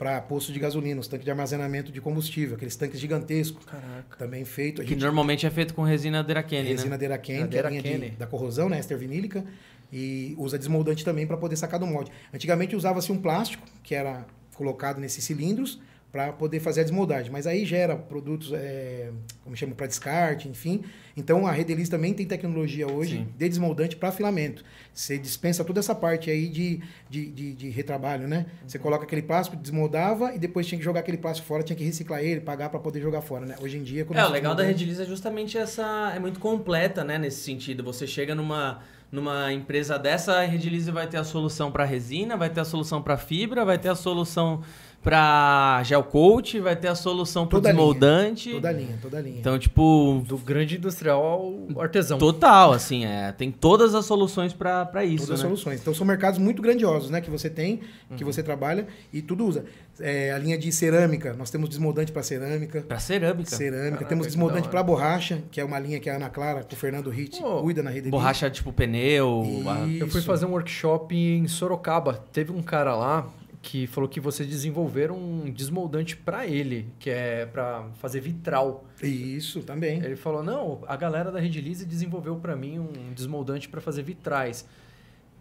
Para 0.00 0.18
posto 0.22 0.50
de 0.50 0.58
gasolina, 0.58 0.98
os 0.98 1.06
tanques 1.06 1.26
de 1.26 1.30
armazenamento 1.30 1.92
de 1.92 2.00
combustível, 2.00 2.56
aqueles 2.56 2.74
tanques 2.74 2.98
gigantescos, 2.98 3.62
Caraca. 3.66 4.16
também 4.16 4.46
feito. 4.46 4.80
A 4.80 4.84
Que 4.84 4.92
gente 4.94 5.02
normalmente 5.02 5.44
é 5.46 5.50
feito 5.50 5.74
com 5.74 5.82
resina 5.82 6.24
resina 6.70 6.92
né? 6.92 6.96
Deraken, 6.98 7.46
que 7.48 7.58
é 7.58 7.60
a 7.66 7.68
linha 7.68 7.82
de- 7.82 8.10
da 8.16 8.26
corrosão, 8.26 8.66
né? 8.70 8.78
Ester 8.78 8.96
vinílica. 8.96 9.44
E 9.92 10.34
usa 10.38 10.56
desmoldante 10.58 11.04
também 11.04 11.26
para 11.26 11.36
poder 11.36 11.54
sacar 11.56 11.78
do 11.78 11.86
molde. 11.86 12.10
Antigamente 12.32 12.74
usava-se 12.74 13.12
um 13.12 13.18
plástico, 13.18 13.66
que 13.82 13.94
era 13.94 14.24
colocado 14.54 14.98
nesses 15.00 15.22
cilindros, 15.22 15.78
para 16.12 16.32
poder 16.32 16.60
fazer 16.60 16.80
a 16.80 16.84
desmoldagem. 16.84 17.30
Mas 17.30 17.46
aí 17.46 17.64
gera 17.64 17.96
produtos, 17.96 18.52
é, 18.52 19.10
como 19.44 19.56
chama, 19.56 19.74
para 19.74 19.86
descarte, 19.86 20.48
enfim. 20.48 20.82
Então 21.16 21.46
a 21.46 21.52
Redeliz 21.52 21.88
também 21.88 22.12
tem 22.12 22.26
tecnologia 22.26 22.90
hoje 22.90 23.18
Sim. 23.18 23.28
de 23.36 23.48
desmoldante 23.48 23.96
para 23.96 24.10
filamento. 24.10 24.64
Você 24.92 25.18
dispensa 25.18 25.64
toda 25.64 25.78
essa 25.78 25.94
parte 25.94 26.30
aí 26.30 26.48
de, 26.48 26.80
de, 27.08 27.26
de, 27.30 27.54
de 27.54 27.68
retrabalho, 27.68 28.26
né? 28.26 28.46
Você 28.66 28.78
coloca 28.78 29.04
aquele 29.04 29.22
plástico, 29.22 29.56
desmoldava 29.56 30.34
e 30.34 30.38
depois 30.38 30.66
tinha 30.66 30.78
que 30.78 30.84
jogar 30.84 31.00
aquele 31.00 31.18
plástico 31.18 31.46
fora, 31.46 31.62
tinha 31.62 31.76
que 31.76 31.84
reciclar 31.84 32.20
ele, 32.20 32.40
pagar 32.40 32.70
para 32.70 32.80
poder 32.80 33.00
jogar 33.00 33.20
fora, 33.22 33.46
né? 33.46 33.54
Hoje 33.60 33.78
em 33.78 33.82
dia... 33.82 34.04
quando 34.04 34.18
É, 34.18 34.26
o 34.26 34.30
legal 34.30 34.54
da 34.54 34.62
Rediliz 34.62 34.98
é 34.98 35.04
justamente 35.04 35.56
essa. 35.56 36.12
É 36.14 36.18
muito 36.18 36.40
completa, 36.40 37.04
né? 37.04 37.18
Nesse 37.18 37.42
sentido. 37.42 37.84
Você 37.84 38.06
chega 38.06 38.34
numa, 38.34 38.80
numa 39.12 39.52
empresa 39.52 39.98
dessa, 39.98 40.34
a 40.34 40.44
Rediliz 40.44 40.86
vai 40.88 41.06
ter 41.06 41.18
a 41.18 41.24
solução 41.24 41.70
para 41.70 41.84
resina, 41.84 42.36
vai 42.36 42.50
ter 42.50 42.60
a 42.60 42.64
solução 42.64 43.02
para 43.02 43.16
fibra, 43.16 43.64
vai 43.64 43.78
ter 43.78 43.88
a 43.88 43.94
solução 43.94 44.62
para 45.02 45.82
gel 45.84 46.02
coat, 46.02 46.60
vai 46.60 46.76
ter 46.76 46.88
a 46.88 46.94
solução 46.94 47.46
para 47.46 47.58
a 47.58 47.60
linha. 47.62 47.72
desmoldante. 47.72 48.50
Toda 48.52 48.70
linha, 48.72 48.98
toda 49.00 49.18
a 49.18 49.20
linha. 49.22 49.38
Então, 49.40 49.58
tipo, 49.58 50.22
Do 50.26 50.36
grande 50.36 50.76
industrial 50.76 51.22
ao 51.22 51.80
artesão. 51.82 52.18
total, 52.18 52.72
assim, 52.72 53.04
é. 53.06 53.32
Tem 53.32 53.50
todas 53.50 53.94
as 53.94 54.04
soluções 54.04 54.52
para 54.52 54.84
isso, 55.04 55.24
Todas 55.26 55.30
as 55.30 55.42
né? 55.42 55.48
soluções. 55.48 55.80
Então 55.80 55.94
são 55.94 56.06
mercados 56.06 56.38
muito 56.38 56.60
grandiosos, 56.60 57.08
né? 57.10 57.20
Que 57.20 57.30
você 57.30 57.48
tem, 57.48 57.80
Uhum. 58.10 58.16
que 58.16 58.24
você 58.24 58.42
trabalha 58.42 58.86
e 59.12 59.22
tudo 59.22 59.46
usa. 59.46 59.64
É, 59.98 60.32
a 60.32 60.38
linha 60.38 60.56
de 60.58 60.70
cerâmica, 60.72 61.34
nós 61.34 61.50
temos 61.50 61.68
desmoldante 61.68 62.12
para 62.12 62.22
cerâmica. 62.22 62.82
Pra 62.82 62.98
cerâmica. 62.98 63.50
Cerâmica. 63.50 63.90
Caraca, 63.90 64.04
temos 64.06 64.26
desmoldante 64.26 64.64
da 64.64 64.70
para 64.70 64.82
borracha, 64.82 65.42
que 65.50 65.60
é 65.60 65.64
uma 65.64 65.78
linha 65.78 65.98
que 65.98 66.08
a 66.10 66.16
Ana 66.16 66.28
Clara, 66.30 66.62
com 66.62 66.74
o 66.74 66.76
Fernando 66.76 67.08
Ritt, 67.10 67.40
Pô, 67.40 67.62
cuida 67.62 67.82
na 67.82 67.90
rede 67.90 68.10
Borracha 68.10 68.50
tipo 68.50 68.72
pneu. 68.72 69.42
Isso. 69.88 70.02
Eu 70.04 70.08
fui 70.08 70.20
fazer 70.22 70.46
um 70.46 70.50
workshop 70.52 71.14
em 71.16 71.46
Sorocaba. 71.48 72.22
Teve 72.32 72.52
um 72.52 72.62
cara 72.62 72.94
lá 72.94 73.26
que 73.62 73.86
falou 73.86 74.08
que 74.08 74.20
vocês 74.20 74.48
desenvolveram 74.48 75.16
um 75.18 75.50
desmoldante 75.50 76.16
para 76.16 76.46
ele, 76.46 76.88
que 76.98 77.10
é 77.10 77.44
para 77.46 77.88
fazer 77.96 78.20
vitral. 78.20 78.84
Isso, 79.02 79.62
também. 79.62 80.02
Ele 80.02 80.16
falou: 80.16 80.42
"Não, 80.42 80.82
a 80.86 80.96
galera 80.96 81.30
da 81.30 81.38
Redilize 81.38 81.84
desenvolveu 81.84 82.36
para 82.36 82.56
mim 82.56 82.78
um 82.78 83.12
desmoldante 83.14 83.68
para 83.68 83.80
fazer 83.80 84.02
vitrais". 84.02 84.66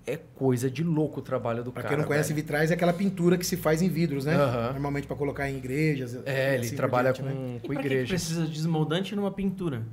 É 0.08 0.18
coisa 0.36 0.72
de 0.72 0.84
louco 0.84 1.20
o 1.20 1.24
trabalho 1.24 1.64
do 1.64 1.72
Para 1.72 1.84
cara. 1.84 1.94
quem 1.94 2.02
não 2.02 2.08
conhece, 2.08 2.30
velho. 2.30 2.42
vitrais 2.42 2.72
é 2.72 2.74
aquela 2.74 2.94
pintura 2.94 3.38
que 3.38 3.46
se 3.46 3.56
faz 3.56 3.82
em 3.82 3.90
vidros, 3.90 4.26
né? 4.26 4.36
Aham. 4.36 4.72
Normalmente 4.72 5.06
para 5.06 5.16
colocar 5.16 5.50
em 5.50 5.58
igrejas. 5.58 6.18
É, 6.26 6.56
ele 6.56 6.62
assim 6.62 6.70
por 6.72 6.78
trabalha 6.78 7.14
diante, 7.14 7.30
com, 7.32 7.36
né? 7.54 7.60
Com 7.62 7.74
pra 7.74 7.84
que 7.84 8.06
precisa 8.06 8.46
de 8.46 8.52
desmoldante 8.54 9.16
numa 9.16 9.30
pintura? 9.30 9.84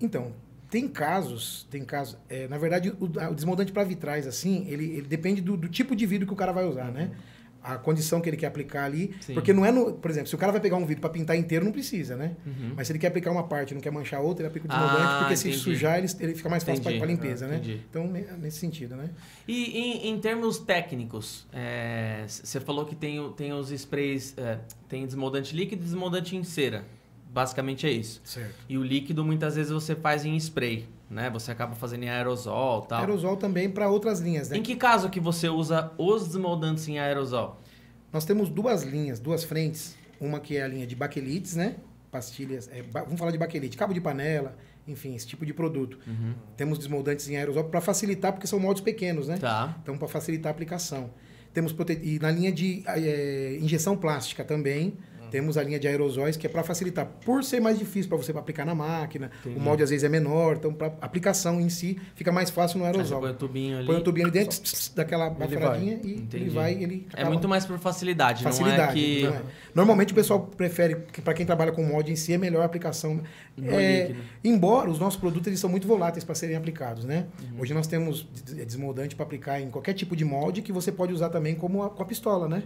Então, 0.00 0.32
tem 0.70 0.86
casos, 0.86 1.66
tem 1.70 1.84
casos. 1.84 2.16
é, 2.28 2.46
na 2.46 2.56
verdade, 2.56 2.90
o, 3.00 3.04
o 3.04 3.34
desmoldante 3.34 3.72
para 3.72 3.82
vitrais, 3.84 4.26
assim, 4.28 4.64
ele, 4.68 4.84
ele 4.96 5.06
depende 5.08 5.40
do, 5.40 5.56
do 5.56 5.68
tipo 5.68 5.96
de 5.96 6.06
vidro 6.06 6.26
que 6.26 6.32
o 6.32 6.36
cara 6.36 6.52
vai 6.52 6.64
usar, 6.64 6.92
né? 6.92 7.10
A 7.64 7.78
condição 7.78 8.20
que 8.20 8.28
ele 8.28 8.36
quer 8.36 8.46
aplicar 8.46 8.84
ali. 8.84 9.14
Sim. 9.22 9.32
Porque 9.32 9.52
não 9.52 9.64
é 9.64 9.72
no. 9.72 9.94
Por 9.94 10.10
exemplo, 10.10 10.28
se 10.28 10.34
o 10.34 10.38
cara 10.38 10.52
vai 10.52 10.60
pegar 10.60 10.76
um 10.76 10.84
vidro 10.84 11.00
para 11.00 11.08
pintar 11.08 11.34
inteiro, 11.34 11.64
não 11.64 11.72
precisa, 11.72 12.14
né? 12.14 12.36
Uhum. 12.46 12.74
Mas 12.76 12.86
se 12.86 12.92
ele 12.92 12.98
quer 12.98 13.06
aplicar 13.06 13.30
uma 13.30 13.44
parte 13.48 13.70
e 13.70 13.74
não 13.74 13.80
quer 13.80 13.90
manchar 13.90 14.20
outra, 14.20 14.42
ele 14.42 14.48
aplica 14.48 14.66
o 14.66 14.68
desmoldante, 14.68 15.02
Ah, 15.02 15.18
porque 15.20 15.36
se 15.36 15.48
entendi. 15.48 15.62
sujar, 15.64 15.96
ele, 15.98 16.06
ele 16.20 16.34
fica 16.34 16.48
mais 16.50 16.62
fácil 16.62 16.82
para 16.82 17.06
limpeza, 17.06 17.46
Ah, 17.46 17.48
né? 17.48 17.56
entendi. 17.56 17.80
Então, 17.88 18.06
ne- 18.06 18.26
nesse 18.38 18.58
sentido, 18.58 18.94
né? 18.96 19.08
E 19.48 19.78
em, 19.78 20.08
em 20.10 20.20
termos 20.20 20.58
técnicos, 20.58 21.46
você 22.28 22.60
falou 22.60 22.84
que 22.84 22.94
tem, 22.94 23.32
tem 23.32 23.52
os 23.52 23.70
sprays, 23.70 24.34
é, 24.36 24.58
tem 24.88 25.06
desmoldante 25.06 25.56
líquido 25.56 25.80
e 25.82 25.84
desmoldante 25.84 26.36
em 26.36 26.44
cera. 26.44 26.84
Basicamente 27.34 27.84
é 27.86 27.90
isso. 27.90 28.20
Certo. 28.24 28.54
E 28.68 28.78
o 28.78 28.82
líquido 28.84 29.24
muitas 29.24 29.56
vezes 29.56 29.72
você 29.72 29.96
faz 29.96 30.24
em 30.24 30.36
spray, 30.36 30.88
né? 31.10 31.28
Você 31.30 31.50
acaba 31.50 31.74
fazendo 31.74 32.04
em 32.04 32.08
aerosol 32.08 32.82
tal. 32.82 33.00
Aerosol 33.00 33.36
também 33.36 33.68
para 33.68 33.88
outras 33.90 34.20
linhas, 34.20 34.48
né? 34.50 34.56
Em 34.56 34.62
que 34.62 34.76
caso 34.76 35.10
que 35.10 35.18
você 35.18 35.48
usa 35.48 35.90
os 35.98 36.28
desmoldantes 36.28 36.86
em 36.86 37.00
aerosol? 37.00 37.60
Nós 38.12 38.24
temos 38.24 38.48
duas 38.48 38.84
linhas, 38.84 39.18
duas 39.18 39.42
frentes. 39.42 39.96
Uma 40.20 40.38
que 40.38 40.56
é 40.56 40.62
a 40.62 40.68
linha 40.68 40.86
de 40.86 40.94
baquelites, 40.94 41.56
né? 41.56 41.74
Pastilhas. 42.12 42.70
é, 42.72 42.80
ba- 42.82 43.02
vamos 43.02 43.18
falar 43.18 43.32
de 43.32 43.38
baquelite, 43.38 43.76
cabo 43.76 43.92
de 43.92 44.00
panela, 44.00 44.56
enfim, 44.86 45.16
esse 45.16 45.26
tipo 45.26 45.44
de 45.44 45.52
produto. 45.52 45.98
Temos 46.56 46.78
desmoldantes 46.78 47.28
em 47.28 47.36
aerosol 47.36 47.64
para 47.64 47.80
facilitar, 47.80 48.32
porque 48.32 48.46
são 48.46 48.60
moldes 48.60 48.80
pequenos, 48.84 49.26
né? 49.26 49.36
Tá. 49.38 49.76
Então, 49.82 49.98
para 49.98 50.06
facilitar 50.06 50.50
a 50.50 50.54
aplicação. 50.54 51.10
Temos 51.52 51.72
prote... 51.72 51.98
E 52.02 52.18
na 52.20 52.30
linha 52.30 52.52
de 52.52 52.84
eh, 52.86 53.58
injeção 53.60 53.96
plástica 53.96 54.44
também, 54.44 54.94
temos 55.34 55.58
a 55.58 55.64
linha 55.64 55.80
de 55.80 55.88
aerosóis, 55.88 56.36
que 56.36 56.46
é 56.46 56.48
para 56.48 56.62
facilitar. 56.62 57.06
Por 57.24 57.42
ser 57.42 57.58
mais 57.58 57.76
difícil 57.76 58.08
para 58.08 58.16
você 58.18 58.30
aplicar 58.30 58.64
na 58.64 58.72
máquina, 58.72 59.32
Entendi. 59.40 59.58
o 59.58 59.60
molde 59.60 59.82
às 59.82 59.90
vezes 59.90 60.04
é 60.04 60.08
menor, 60.08 60.54
então 60.56 60.72
para 60.72 60.86
aplicação 61.00 61.60
em 61.60 61.68
si 61.68 61.98
fica 62.14 62.30
mais 62.30 62.50
fácil 62.50 62.78
no 62.78 62.84
aerosol. 62.84 63.20
põe 63.20 63.30
o 63.32 63.34
tubinho 63.34 63.78
ali. 63.78 63.86
Põe 63.86 63.96
o 63.96 64.00
tubinho 64.00 64.26
ali 64.28 64.32
dentro, 64.32 64.60
daquela 64.94 65.28
vai. 65.30 65.48
baforadinha 65.48 65.94
e 66.04 66.12
Entendi. 66.18 66.36
ele 66.36 66.50
vai, 66.50 66.72
ele 66.74 67.08
É 67.16 67.24
muito 67.24 67.48
mais 67.48 67.66
por 67.66 67.76
facilidade, 67.80 68.44
não 68.44 68.48
é 68.50 68.52
facilidade. 68.52 68.92
que... 68.94 69.22
não 69.24 69.34
é. 69.34 69.42
Normalmente 69.74 70.12
o 70.12 70.14
pessoal 70.14 70.38
prefere, 70.40 70.94
para 71.24 71.34
quem 71.34 71.44
trabalha 71.44 71.72
com 71.72 71.82
molde 71.82 72.12
em 72.12 72.16
si, 72.16 72.32
é 72.32 72.38
melhor 72.38 72.62
a 72.62 72.66
aplicação. 72.66 73.20
É, 73.60 74.14
embora 74.44 74.88
os 74.88 75.00
nossos 75.00 75.18
produtos 75.18 75.48
eles 75.48 75.58
são 75.58 75.68
muito 75.68 75.86
voláteis 75.88 76.22
para 76.24 76.36
serem 76.36 76.54
aplicados, 76.54 77.04
né? 77.04 77.26
Uhum. 77.52 77.60
Hoje 77.62 77.74
nós 77.74 77.88
temos 77.88 78.24
des- 78.32 78.66
desmoldante 78.66 79.16
para 79.16 79.24
aplicar 79.24 79.60
em 79.60 79.68
qualquer 79.68 79.94
tipo 79.94 80.14
de 80.14 80.24
molde 80.24 80.62
que 80.62 80.70
você 80.72 80.92
pode 80.92 81.12
usar 81.12 81.28
também 81.28 81.56
como 81.56 81.82
a, 81.82 81.90
com 81.90 82.02
a 82.02 82.06
pistola, 82.06 82.48
né? 82.48 82.62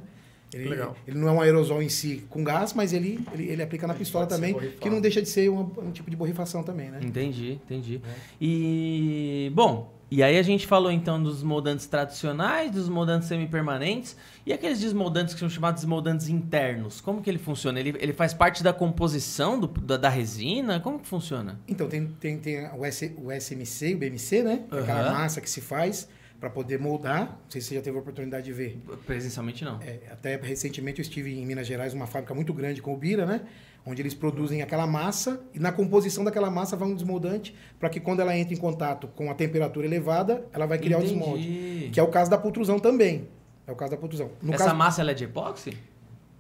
Ele, 0.53 0.69
Legal. 0.71 0.97
ele 1.07 1.19
não 1.19 1.29
é 1.29 1.33
um 1.33 1.41
aerosol 1.43 1.83
em 1.83 1.89
si 1.91 2.25
com 2.31 2.43
gás, 2.43 2.73
mas 2.73 2.93
ele, 2.95 3.21
ele, 3.35 3.45
ele 3.51 3.63
aplica 3.63 3.87
na 3.87 3.93
pistola 3.95 4.27
pode 4.27 4.41
ser 4.41 4.55
também, 4.55 4.71
que 4.81 4.89
não 4.89 5.01
deixa 5.01 5.21
de 5.21 5.29
ser 5.29 5.51
uma- 5.51 5.71
um 5.83 5.91
tipo 5.91 6.11
de 6.11 6.17
borrifação 6.17 6.63
também, 6.63 6.91
né? 6.91 7.01
Entendi, 7.03 7.53
entendi. 7.65 8.01
E, 8.41 9.51
bom, 9.55 9.93
e 10.11 10.23
aí 10.23 10.39
a 10.39 10.43
gente 10.43 10.67
falou 10.67 10.91
então 10.91 11.23
dos 11.23 11.43
moldantes 11.43 11.85
tradicionais, 11.85 12.71
dos 12.71 12.89
moldantes 12.89 13.29
semipermanentes 13.29 14.17
e 14.47 14.53
aqueles 14.55 14.81
desmoldantes 14.81 15.35
que 15.35 15.41
são 15.41 15.51
chamados 15.51 15.83
desmoldantes 15.83 16.29
internos. 16.31 16.99
Como 17.03 17.21
que 17.21 17.29
ele 17.29 17.39
funciona? 17.39 17.79
Ele, 17.79 17.95
ele 18.01 18.15
faz 18.15 18.33
parte 18.33 18.63
da 18.63 18.73
composição 18.73 19.61
do- 19.61 19.67
da, 19.69 19.99
da 19.99 20.09
resina? 20.09 20.81
Como 20.81 20.99
que 20.99 21.07
funciona? 21.07 21.61
Então, 21.69 21.87
tem, 21.89 22.07
tem, 22.19 22.39
tem 22.39 22.67
o, 22.75 22.85
S, 22.87 23.15
o 23.23 23.31
SMC, 23.31 23.95
o 23.95 23.99
BMC, 23.99 24.43
né? 24.43 24.63
Que 24.71 24.77
é 24.77 24.81
Aquela 24.81 25.13
massa 25.13 25.43
que 25.43 25.51
se 25.51 25.61
faz 25.61 26.09
para 26.41 26.49
poder 26.51 26.79
moldar. 26.79 27.39
Não 27.45 27.51
sei 27.51 27.61
se 27.61 27.69
você 27.69 27.75
já 27.77 27.83
teve 27.83 27.97
a 27.97 28.01
oportunidade 28.01 28.45
de 28.45 28.53
ver. 28.53 28.81
Presencialmente 29.07 29.65
não. 29.65 29.81
É, 29.83 30.01
até 30.11 30.37
recentemente 30.37 31.01
eu 31.01 31.03
estive 31.03 31.37
em 31.39 31.45
Minas 31.45 31.67
Gerais, 31.67 31.93
uma 31.95 32.07
fábrica 32.07 32.35
muito 32.35 32.53
grande 32.55 32.81
com 32.81 32.93
o 32.95 32.97
Bira, 32.97 33.27
né? 33.27 33.43
Onde 33.87 34.03
eles 34.03 34.13
produzem 34.15 34.61
aquela 34.61 34.87
massa 34.87 35.41
e 35.55 35.59
na 35.59 35.73
composição 35.73 36.23
daquela 36.23 36.51
massa 36.51 36.77
vai 36.77 36.89
um 36.89 36.95
desmoldante 36.95 37.55
para 37.81 37.89
que 37.89 37.99
quando 38.01 38.21
ela 38.21 38.37
entra 38.37 38.53
em 38.53 38.57
contato 38.57 39.09
com 39.09 39.31
a 39.31 39.35
temperatura 39.35 39.87
elevada, 39.87 40.47
ela 40.53 40.67
vai 40.67 40.79
criar 40.79 40.99
o 40.99 41.03
desmolde. 41.03 41.49
Entendi. 41.49 41.91
Que 41.91 41.99
é 41.99 42.03
o 42.03 42.09
caso 42.09 42.31
da 42.31 42.37
pultrusão 42.37 42.79
também. 42.79 43.29
É 43.67 43.73
o 43.73 43.77
caso 43.77 43.91
da 43.93 43.97
pultrusão. 43.97 44.31
No 44.43 44.53
Essa 44.55 44.65
caso, 44.65 44.77
massa 44.77 45.01
ela 45.01 45.11
é 45.11 45.15
de 45.15 45.25
epóxi? 45.25 45.77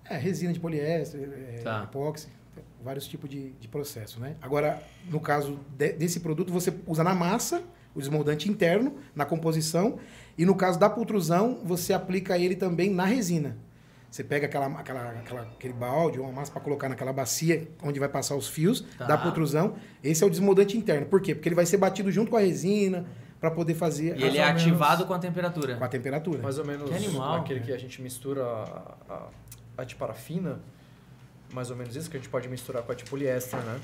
é, 0.04 0.16
resina 0.16 0.52
de 0.52 0.60
poliéster, 0.60 1.20
é, 1.54 1.58
Tá. 1.62 1.84
epóxi, 1.84 2.28
vários 2.82 3.06
tipos 3.08 3.28
de, 3.28 3.50
de 3.52 3.68
processo, 3.68 4.18
né? 4.20 4.36
Agora, 4.40 4.82
no 5.10 5.20
caso 5.20 5.58
de- 5.76 5.92
desse 5.92 6.20
produto, 6.20 6.52
você 6.52 6.72
usa 6.86 7.02
na 7.04 7.14
massa, 7.14 7.62
o 7.98 8.00
desmoldante 8.00 8.48
interno, 8.48 8.94
na 9.14 9.24
composição, 9.24 9.98
e 10.36 10.44
no 10.46 10.54
caso 10.54 10.78
da 10.78 10.88
pultrusão, 10.88 11.60
você 11.64 11.92
aplica 11.92 12.38
ele 12.38 12.54
também 12.54 12.90
na 12.90 13.04
resina. 13.04 13.56
Você 14.10 14.24
pega 14.24 14.46
aquela, 14.46 14.66
aquela, 14.68 15.10
aquela- 15.10 15.42
aquele 15.42 15.74
balde 15.74 16.18
ou 16.18 16.24
uma 16.24 16.32
massa 16.32 16.50
para 16.52 16.60
colocar 16.62 16.88
naquela 16.88 17.12
bacia 17.12 17.68
onde 17.82 17.98
vai 18.00 18.08
passar 18.08 18.36
os 18.36 18.48
fios 18.48 18.80
Tá. 18.96 19.04
da 19.04 19.18
pultrusão. 19.18 19.74
Esse 20.02 20.24
é 20.24 20.26
o 20.26 20.30
desmoldante 20.30 20.78
interno. 20.78 21.04
Por 21.06 21.20
quê? 21.20 21.34
Porque 21.34 21.48
ele 21.48 21.56
vai 21.56 21.66
ser 21.66 21.76
batido 21.76 22.10
junto 22.10 22.30
com 22.30 22.36
a 22.36 22.40
resina 22.40 23.04
para 23.40 23.50
poder 23.50 23.74
fazer 23.74 24.16
E 24.16 24.22
ele 24.24 24.38
é 24.38 24.46
menos- 24.46 24.62
ativado 24.62 25.04
com 25.04 25.12
a 25.12 25.18
temperatura. 25.18 25.76
com 25.76 25.84
a 25.84 25.88
temperatura. 25.88 26.40
Mais 26.42 26.58
ou 26.58 26.64
menos 26.64 26.88
Que 26.88 26.96
animal, 26.96 27.36
aquele 27.40 27.60
né? 27.60 27.66
que 27.66 27.72
a 27.72 27.76
gente 27.78 28.00
mistura 28.00 28.42
a, 28.44 28.94
a, 29.10 29.28
a 29.78 29.84
de 29.84 29.94
parafina, 29.96 30.58
mais 31.52 31.70
ou 31.70 31.76
menos 31.76 31.94
isso, 31.94 32.08
que 32.08 32.16
a 32.16 32.20
gente 32.20 32.30
pode 32.30 32.48
misturar 32.48 32.82
com 32.84 32.92
a 32.92 32.94
de 32.94 33.04
poliéster, 33.04 33.58
né? 33.60 33.78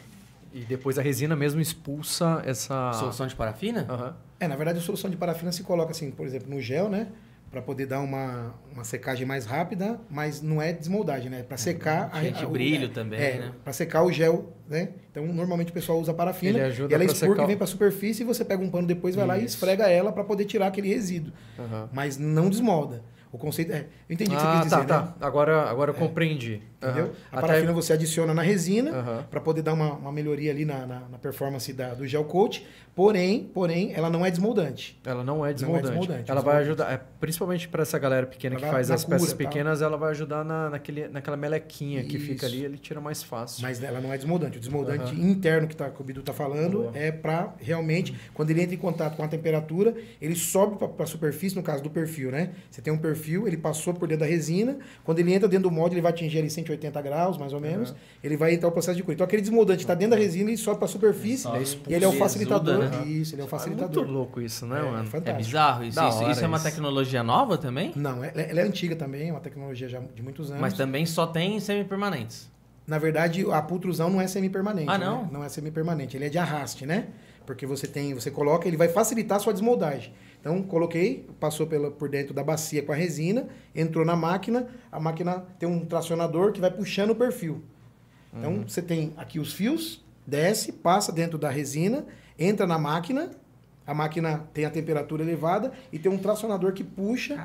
E 0.54 0.60
depois 0.60 0.98
a 0.98 1.02
resina 1.02 1.34
mesmo 1.34 1.60
expulsa 1.60 2.40
essa... 2.46 2.92
Solução 2.92 3.26
de 3.26 3.34
parafina? 3.34 3.84
Aham. 3.90 4.16
É, 4.38 4.46
na 4.46 4.54
verdade, 4.54 4.78
a 4.78 4.82
solução 4.82 5.10
de 5.10 5.16
parafina 5.16 5.50
se 5.50 5.64
coloca 5.64 5.90
assim, 5.90 6.10
por 6.12 6.24
exemplo, 6.24 6.48
no 6.48 6.60
gel, 6.60 6.88
né? 6.88 7.08
Para 7.50 7.60
poder 7.60 7.86
dar 7.86 8.00
uma, 8.00 8.54
uma 8.72 8.84
secagem 8.84 9.26
mais 9.26 9.46
rápida, 9.46 10.00
mas 10.10 10.40
não 10.42 10.60
é 10.62 10.72
desmoldagem, 10.72 11.28
né? 11.30 11.42
Para 11.42 11.56
secar... 11.56 12.08
a- 12.12 12.22
Gente, 12.22 12.44
a- 12.44 12.48
brilho 12.48 12.86
é, 12.86 12.88
também, 12.88 13.20
É, 13.20 13.38
né? 13.38 13.52
para 13.64 13.72
secar 13.72 14.02
o 14.04 14.12
gel, 14.12 14.52
né? 14.68 14.90
Então, 15.10 15.26
normalmente 15.26 15.70
o 15.70 15.74
pessoal 15.74 15.98
usa 16.00 16.14
parafina. 16.14 16.50
Ele 16.58 16.60
ajuda 16.66 16.92
e 16.92 16.94
ela 16.94 17.04
expurga 17.04 17.32
secar 17.34 17.42
e 17.44 17.46
vem 17.48 17.56
para 17.56 17.64
a 17.64 17.68
superfície 17.68 18.22
e 18.22 18.26
você 18.26 18.44
pega 18.44 18.62
um 18.62 18.70
pano 18.70 18.86
depois, 18.86 19.14
vai 19.16 19.26
lá 19.26 19.36
e 19.36 19.44
Isso. 19.44 19.56
esfrega 19.56 19.88
ela 19.88 20.12
para 20.12 20.22
poder 20.24 20.44
tirar 20.44 20.68
aquele 20.68 20.88
resíduo. 20.88 21.32
aham. 21.58 21.88
Mas 21.92 22.16
não 22.16 22.48
desmolda. 22.48 23.02
O 23.32 23.38
conceito 23.38 23.72
é... 23.72 23.86
Eu 24.08 24.14
entendi 24.14 24.32
o 24.32 24.36
que 24.36 24.42
você 24.42 24.46
Ah, 24.48 24.60
quis 24.60 24.70
tá, 24.70 24.76
dizer, 24.76 24.86
tá. 24.88 25.02
né? 25.02 25.12
Agora, 25.20 25.62
agora 25.68 25.90
eu 25.90 25.94
compreendi. 25.96 26.62
Entendeu? 26.84 27.12
A 27.32 27.38
Até- 27.38 27.46
parafina 27.46 27.72
você 27.72 27.92
adiciona 27.92 28.32
na 28.34 28.42
resina 28.42 29.24
para 29.30 29.40
poder 29.40 29.62
dar 29.62 29.72
uma, 29.74 29.92
uma 29.94 30.12
melhoria 30.12 30.50
ali 30.50 30.64
na, 30.64 30.86
na, 30.86 31.00
na 31.08 31.18
performance 31.18 31.72
da, 31.72 31.94
do 31.94 32.06
gel 32.06 32.24
coat. 32.24 32.66
Porém, 32.94 33.50
porém, 33.52 33.92
ela 33.92 34.08
não 34.08 34.24
é 34.24 34.30
desmoldante. 34.30 35.00
Ela 35.04 35.24
não 35.24 35.34
é 35.36 35.38
Não 35.38 35.46
é 35.46 35.52
desmoldante. 35.52 35.86
desmoldante, 35.88 36.30
ela 36.30 36.40
vai 36.40 36.58
desmoldante. 36.58 36.88
ajudar, 36.90 37.04
é, 37.04 37.06
principalmente 37.18 37.66
para 37.68 37.82
essa 37.82 37.98
galera 37.98 38.24
pequena 38.24 38.54
Ela 38.54 38.60
que 38.60 38.66
vai 38.66 38.72
faz 38.74 38.90
as 38.90 39.02
cura, 39.04 39.16
peças 39.18 39.32
pequenas, 39.34 39.82
ela 39.82 39.96
vai 39.96 40.10
ajudar 40.12 40.44
na, 40.44 40.70
naquele, 40.70 41.08
naquela 41.08 41.36
melequinha 41.36 42.04
que 42.04 42.18
fica 42.20 42.46
Isso. 42.46 42.54
ali, 42.54 42.64
ele 42.64 42.78
tira 42.78 43.00
mais 43.00 43.20
fácil. 43.20 43.62
Mas 43.62 43.82
ela 43.82 44.00
não 44.00 44.12
é 44.12 44.16
desmoldante. 44.16 44.58
O 44.58 44.60
desmoldante 44.60 45.12
Aham. 45.12 45.28
interno 45.28 45.66
que, 45.66 45.74
tá, 45.74 45.90
que 45.90 46.00
o 46.00 46.04
Bidu 46.04 46.20
está 46.20 46.32
falando 46.32 46.82
Boa. 46.82 46.92
é 46.94 47.10
para 47.10 47.52
realmente, 47.58 48.14
quando 48.32 48.50
ele 48.50 48.62
entra 48.62 48.74
em 48.76 48.78
contato 48.78 49.16
com 49.16 49.24
a 49.24 49.28
temperatura, 49.28 49.92
ele 50.22 50.36
sobe 50.36 50.76
para 50.78 51.02
a 51.04 51.06
superfície, 51.06 51.56
no 51.56 51.64
caso 51.64 51.82
do 51.82 51.90
perfil, 51.90 52.30
né? 52.30 52.50
Você 52.70 52.80
tem 52.80 52.92
um 52.92 52.98
perfil, 52.98 53.48
ele 53.48 53.56
passou 53.56 53.92
por 53.92 54.06
dentro 54.06 54.24
da 54.24 54.30
resina. 54.30 54.78
Quando 55.02 55.18
ele 55.18 55.32
entra 55.34 55.48
dentro 55.48 55.68
do 55.68 55.74
molde, 55.74 55.94
ele 55.96 56.02
vai 56.02 56.12
atingir 56.12 56.38
ali 56.38 56.48
180 56.48 56.73
graus, 57.02 57.38
mais 57.38 57.52
ou 57.52 57.60
menos. 57.60 57.94
Ele 58.22 58.36
vai 58.36 58.54
entrar 58.54 58.68
o 58.68 58.72
processo 58.72 58.96
de 58.96 59.02
cura. 59.02 59.14
Então 59.14 59.24
aquele 59.24 59.42
desmoldante 59.42 59.82
está 59.82 59.94
dentro 59.94 60.16
da 60.16 60.22
resina 60.22 60.50
e 60.50 60.56
sobe 60.56 60.78
para 60.78 60.86
a 60.86 60.88
superfície. 60.88 61.42
Sobe. 61.44 61.64
E 61.88 61.94
ele 61.94 62.04
é 62.04 62.08
o 62.08 62.10
Ele 62.12 62.18
facilitador. 62.18 62.82
exuda, 62.84 62.98
né? 62.98 63.06
Isso, 63.06 63.34
ele 63.34 63.42
é 63.42 63.44
o 63.44 63.46
É 63.46 63.50
facilitador. 63.50 63.96
muito 64.04 64.12
louco 64.12 64.40
isso, 64.40 64.66
né, 64.66 64.78
É, 64.80 64.82
mano? 64.82 65.02
É 65.02 65.06
fantástico. 65.06 65.44
bizarro 65.46 65.84
isso. 65.84 66.00
Isso, 66.00 66.30
isso 66.30 66.44
é 66.44 66.46
uma 66.46 66.60
tecnologia 66.60 67.22
nova 67.22 67.56
também? 67.58 67.92
Não, 67.96 68.22
ela, 68.24 68.40
ela 68.40 68.60
é 68.60 68.64
antiga 68.64 68.96
também, 68.96 69.28
é 69.28 69.32
uma 69.32 69.40
tecnologia 69.40 69.88
já 69.88 70.00
de 70.14 70.22
muitos 70.22 70.50
anos. 70.50 70.60
Mas 70.60 70.74
também 70.74 71.06
só 71.06 71.26
tem 71.26 71.58
semipermanentes. 71.60 72.50
Na 72.86 72.98
verdade, 72.98 73.46
a 73.50 73.62
pultrusão 73.62 74.10
não 74.10 74.20
é 74.20 74.26
semipermanente. 74.26 74.90
Ah, 74.90 74.98
né? 74.98 75.06
não? 75.06 75.24
Não 75.26 75.44
é 75.44 75.48
semipermanente. 75.48 76.16
Ele 76.16 76.26
é 76.26 76.28
de 76.28 76.36
arraste, 76.36 76.84
né? 76.84 77.06
Porque 77.46 77.66
você 77.66 77.86
tem, 77.86 78.12
você 78.14 78.30
coloca, 78.30 78.66
ele 78.68 78.76
vai 78.76 78.88
facilitar 78.88 79.36
a 79.36 79.40
sua 79.40 79.52
desmoldagem. 79.52 80.12
Então, 80.44 80.62
coloquei, 80.62 81.26
passou 81.40 81.66
pela, 81.66 81.90
por 81.90 82.06
dentro 82.10 82.34
da 82.34 82.44
bacia 82.44 82.82
com 82.82 82.92
a 82.92 82.94
resina, 82.94 83.48
entrou 83.74 84.04
na 84.04 84.14
máquina, 84.14 84.68
a 84.92 85.00
máquina 85.00 85.42
tem 85.58 85.66
um 85.66 85.86
tracionador 85.86 86.52
que 86.52 86.60
vai 86.60 86.70
puxando 86.70 87.10
o 87.10 87.14
perfil. 87.16 87.62
Então, 88.36 88.56
Uhum. 88.56 88.68
você 88.68 88.82
tem 88.82 89.14
aqui 89.16 89.38
os 89.40 89.54
fios, 89.54 90.04
desce, 90.26 90.70
passa 90.70 91.10
dentro 91.10 91.38
da 91.38 91.48
resina, 91.48 92.04
entra 92.38 92.66
na 92.66 92.76
máquina, 92.76 93.30
a 93.86 93.94
máquina 93.94 94.44
tem 94.52 94.66
a 94.66 94.70
temperatura 94.70 95.22
elevada 95.22 95.72
e 95.90 95.98
tem 95.98 96.12
um 96.12 96.18
tracionador 96.18 96.74
que 96.74 96.84
puxa 96.84 97.36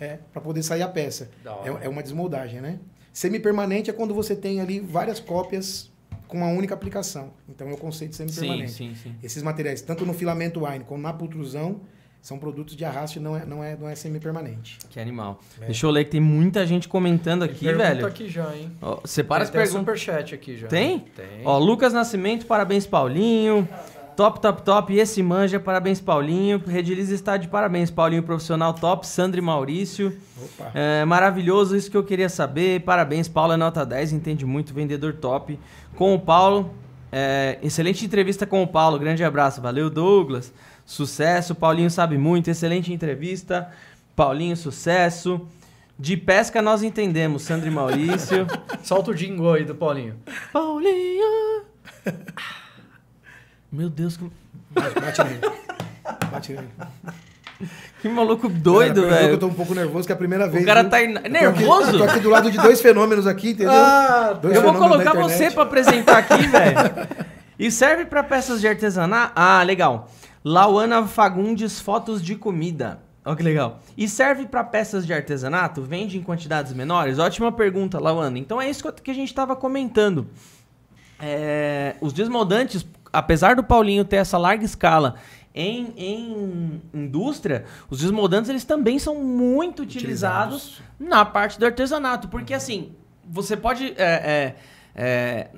é, 0.00 0.18
para 0.32 0.40
poder 0.40 0.62
sair 0.62 0.80
a 0.80 0.88
peça. 0.88 1.30
É, 1.64 1.84
é 1.84 1.88
uma 1.90 2.02
desmoldagem, 2.02 2.62
né? 2.62 2.78
Semipermanente 3.12 3.90
é 3.90 3.92
quando 3.92 4.14
você 4.14 4.34
tem 4.34 4.58
ali 4.58 4.80
várias 4.80 5.20
cópias 5.20 5.90
com 6.26 6.38
uma 6.38 6.46
única 6.48 6.72
aplicação. 6.72 7.30
Então 7.46 7.68
é 7.68 7.72
o 7.74 7.76
conceito 7.76 8.12
de 8.12 8.16
Sim, 8.16 8.28
semipermanente. 8.28 8.72
sim, 8.72 8.94
sim. 8.94 9.14
Esses 9.22 9.42
materiais, 9.42 9.82
tanto 9.82 10.06
no 10.06 10.14
filamento 10.14 10.64
wine 10.64 10.84
como 10.84 11.02
na 11.02 11.12
pultrusão, 11.12 11.80
são 12.20 12.38
produtos 12.38 12.76
de 12.76 12.84
arraste, 12.84 13.18
não 13.18 13.36
é, 13.36 13.46
não 13.46 13.64
é, 13.64 13.76
não 13.76 13.88
é 13.88 13.94
semipermanente. 13.94 14.78
Que 14.90 15.00
animal. 15.00 15.40
É. 15.60 15.66
Deixa 15.66 15.86
eu 15.86 15.90
ler 15.90 16.04
que 16.04 16.10
tem 16.10 16.20
muita 16.20 16.66
gente 16.66 16.88
comentando 16.88 17.42
Tem 17.42 17.50
aqui, 17.50 17.64
pergunta 17.64 17.88
velho. 17.88 18.06
aqui 18.06 18.28
já, 18.28 18.54
hein? 18.54 18.70
Ó, 18.82 18.98
separa 19.04 19.44
as 19.44 19.50
tem 19.50 19.60
até 19.60 19.70
perguntas. 19.70 20.00
superchat 20.00 20.34
aqui 20.34 20.56
já. 20.56 20.68
Tem? 20.68 21.00
Tem. 21.16 21.42
Ó, 21.44 21.58
Lucas 21.58 21.92
Nascimento, 21.92 22.44
parabéns, 22.46 22.86
Paulinho. 22.86 23.66
Top, 24.16 24.40
top, 24.40 24.62
top. 24.62 24.92
E 24.92 24.98
esse 24.98 25.22
manja, 25.22 25.60
parabéns, 25.60 26.00
Paulinho. 26.00 26.60
Redilize 26.66 27.14
está 27.14 27.36
de 27.36 27.46
parabéns, 27.46 27.88
Paulinho, 27.88 28.22
profissional 28.24 28.74
top. 28.74 29.06
Sandro 29.06 29.38
e 29.38 29.42
Maurício. 29.42 30.12
Opa! 30.42 30.72
É, 30.74 31.04
maravilhoso, 31.04 31.76
isso 31.76 31.88
que 31.88 31.96
eu 31.96 32.02
queria 32.02 32.28
saber. 32.28 32.80
Parabéns, 32.80 33.28
Paulo 33.28 33.52
é 33.52 33.56
nota 33.56 33.86
10, 33.86 34.12
entende 34.12 34.44
muito, 34.44 34.74
vendedor 34.74 35.14
top. 35.14 35.56
Com 35.94 36.14
o 36.16 36.18
Paulo, 36.18 36.74
é, 37.12 37.58
excelente 37.62 38.04
entrevista 38.04 38.44
com 38.44 38.60
o 38.60 38.66
Paulo, 38.66 38.98
grande 38.98 39.22
abraço. 39.22 39.62
Valeu, 39.62 39.88
Douglas. 39.88 40.52
Sucesso, 40.92 41.54
Paulinho 41.54 41.90
sabe 41.90 42.16
muito, 42.16 42.48
excelente 42.48 42.90
entrevista. 42.90 43.68
Paulinho, 44.16 44.56
sucesso. 44.56 45.46
De 45.98 46.16
pesca 46.16 46.62
nós 46.62 46.82
entendemos, 46.82 47.42
Sandro 47.42 47.68
e 47.68 47.70
Maurício. 47.70 48.46
Solta 48.82 49.10
o 49.10 49.14
jingle 49.14 49.52
aí 49.52 49.64
do 49.66 49.74
Paulinho. 49.74 50.14
Paulinho. 50.50 51.62
Meu 53.70 53.90
Deus, 53.90 54.16
que, 54.16 54.24
Bate, 54.70 54.98
bate 54.98 55.24
nele. 55.24 55.40
Bate 56.32 56.52
nele. 56.54 56.68
que 58.00 58.08
maluco 58.08 58.48
doido, 58.48 59.02
Cara, 59.02 59.14
Eu 59.14 59.20
velho. 59.26 59.38
tô 59.38 59.46
um 59.48 59.52
pouco 59.54 59.74
nervoso, 59.74 60.06
que 60.06 60.12
é 60.12 60.14
a 60.14 60.18
primeira 60.18 60.48
vez. 60.48 60.62
O 60.62 60.66
cara 60.66 60.80
viu? 60.82 60.90
tá 60.90 61.02
Eu 61.02 61.12
tô 61.12 61.18
aqui- 61.18 61.28
nervoso? 61.28 61.90
eu 61.90 61.98
tô 61.98 62.04
aqui 62.04 62.20
do 62.20 62.30
lado 62.30 62.50
de 62.50 62.56
dois 62.56 62.80
fenômenos 62.80 63.26
aqui, 63.26 63.50
entendeu? 63.50 63.72
Ah, 63.74 64.38
Dois 64.40 64.54
Eu 64.54 64.62
vou 64.62 64.72
colocar 64.72 65.12
você 65.12 65.50
pra 65.50 65.64
apresentar 65.64 66.16
aqui, 66.16 66.46
velho. 66.46 66.78
E 67.58 67.70
serve 67.70 68.06
pra 68.06 68.22
peças 68.22 68.58
de 68.62 68.68
artesanato? 68.68 69.32
Ah, 69.36 69.62
legal. 69.62 70.10
Lauana 70.48 71.06
Fagundes 71.06 71.78
Fotos 71.78 72.22
de 72.22 72.34
Comida. 72.34 73.02
Olha 73.22 73.36
que 73.36 73.42
legal. 73.42 73.80
E 73.94 74.08
serve 74.08 74.46
pra 74.46 74.64
peças 74.64 75.06
de 75.06 75.12
artesanato? 75.12 75.82
Vende 75.82 76.16
em 76.16 76.22
quantidades 76.22 76.72
menores? 76.72 77.18
Ótima 77.18 77.52
pergunta, 77.52 78.00
Lauana. 78.00 78.38
Então 78.38 78.58
é 78.58 78.70
isso 78.70 78.90
que 78.90 79.10
a 79.10 79.14
gente 79.14 79.34
tava 79.34 79.54
comentando. 79.54 80.26
É, 81.20 81.96
os 82.00 82.14
desmoldantes, 82.14 82.86
apesar 83.12 83.56
do 83.56 83.62
Paulinho 83.62 84.06
ter 84.06 84.16
essa 84.16 84.38
larga 84.38 84.64
escala 84.64 85.16
em, 85.54 85.92
em 85.98 86.82
indústria, 86.94 87.66
os 87.90 88.00
desmoldantes 88.00 88.48
eles 88.48 88.64
também 88.64 88.98
são 88.98 89.22
muito 89.22 89.82
utilizados, 89.82 90.80
na 90.98 91.26
parte 91.26 91.58
do 91.58 91.66
artesanato. 91.66 92.26
Porque 92.28 92.54
assim, 92.54 92.92
você 93.22 93.54
pode. 93.54 93.92
é, 93.98 94.02
é, 94.02 94.56
é, 94.94 95.50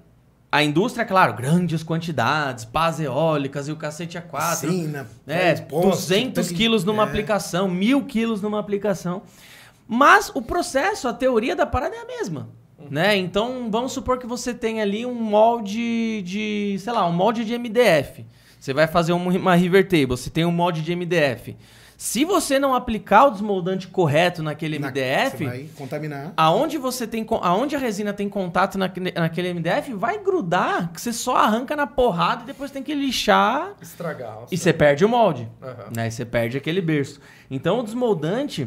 a 0.52 0.62
indústria, 0.62 1.04
claro, 1.04 1.34
grandes 1.34 1.82
quantidades, 1.82 2.64
pás 2.64 2.98
eólicas 2.98 3.68
e 3.68 3.72
o 3.72 3.76
cacete 3.76 4.18
a 4.18 4.22
quatro. 4.22 4.68
Sina, 4.70 5.06
É, 5.26 5.56
faz 5.56 5.60
poste, 5.60 5.88
200 6.08 6.46
tanque- 6.48 6.58
quilos 6.58 6.84
numa 6.84 7.02
é. 7.04 7.06
aplicação, 7.06 7.68
mil 7.68 8.04
quilos 8.04 8.42
numa 8.42 8.58
aplicação. 8.58 9.22
Mas 9.86 10.30
o 10.34 10.42
processo, 10.42 11.08
a 11.08 11.12
teoria 11.12 11.54
da 11.54 11.66
parada 11.66 11.94
é 11.96 12.00
a 12.00 12.04
mesma. 12.06 12.48
Né? 12.90 13.16
Então, 13.16 13.68
vamos 13.70 13.92
supor 13.92 14.18
que 14.18 14.26
você 14.26 14.54
tem 14.54 14.80
ali 14.80 15.04
um 15.04 15.14
molde 15.14 16.22
de, 16.22 16.76
sei 16.80 16.92
lá, 16.92 17.06
um 17.06 17.12
molde 17.12 17.44
de 17.44 17.52
MDF. 17.54 18.24
Você 18.58 18.72
vai 18.72 18.86
fazer 18.86 19.12
um- 19.12 19.28
uma 19.36 19.54
river 19.54 19.84
table, 19.86 20.06
você 20.06 20.30
tem 20.30 20.44
um 20.44 20.50
molde 20.50 20.82
de 20.82 20.90
MDF. 20.92 21.56
Se 22.02 22.24
você 22.24 22.58
não 22.58 22.74
aplicar 22.74 23.26
o 23.26 23.30
desmoldante 23.30 23.86
correto 23.86 24.42
naquele 24.42 24.78
Na- 24.78 24.88
MDF, 24.88 25.36
Você 25.36 25.44
vai 25.44 25.68
contaminar. 25.76 26.32
aonde 26.34 26.78
você 26.78 27.06
tem 27.06 27.26
aonde 27.42 27.76
a 27.76 27.78
resina 27.78 28.10
tem 28.14 28.26
contato 28.26 28.78
naquele, 28.78 29.12
naquele 29.12 29.48
MDF, 29.52 29.92
vai 29.92 30.18
grudar, 30.18 30.90
que 30.94 30.98
você 30.98 31.12
só 31.12 31.36
arranca 31.36 31.76
na 31.76 31.86
porrada 31.86 32.42
e 32.44 32.46
depois 32.46 32.70
tem 32.70 32.82
que 32.82 32.94
lixar 32.94 33.74
Estragar. 33.82 34.44
e 34.50 34.56
você 34.56 34.72
perde 34.72 35.04
o 35.04 35.10
molde. 35.10 35.46
Aham. 35.62 35.90
Né? 35.94 36.08
E 36.08 36.10
você 36.10 36.24
perde 36.24 36.56
aquele 36.56 36.80
berço. 36.80 37.20
Então 37.50 37.80
o 37.80 37.82
desmoldante, 37.82 38.66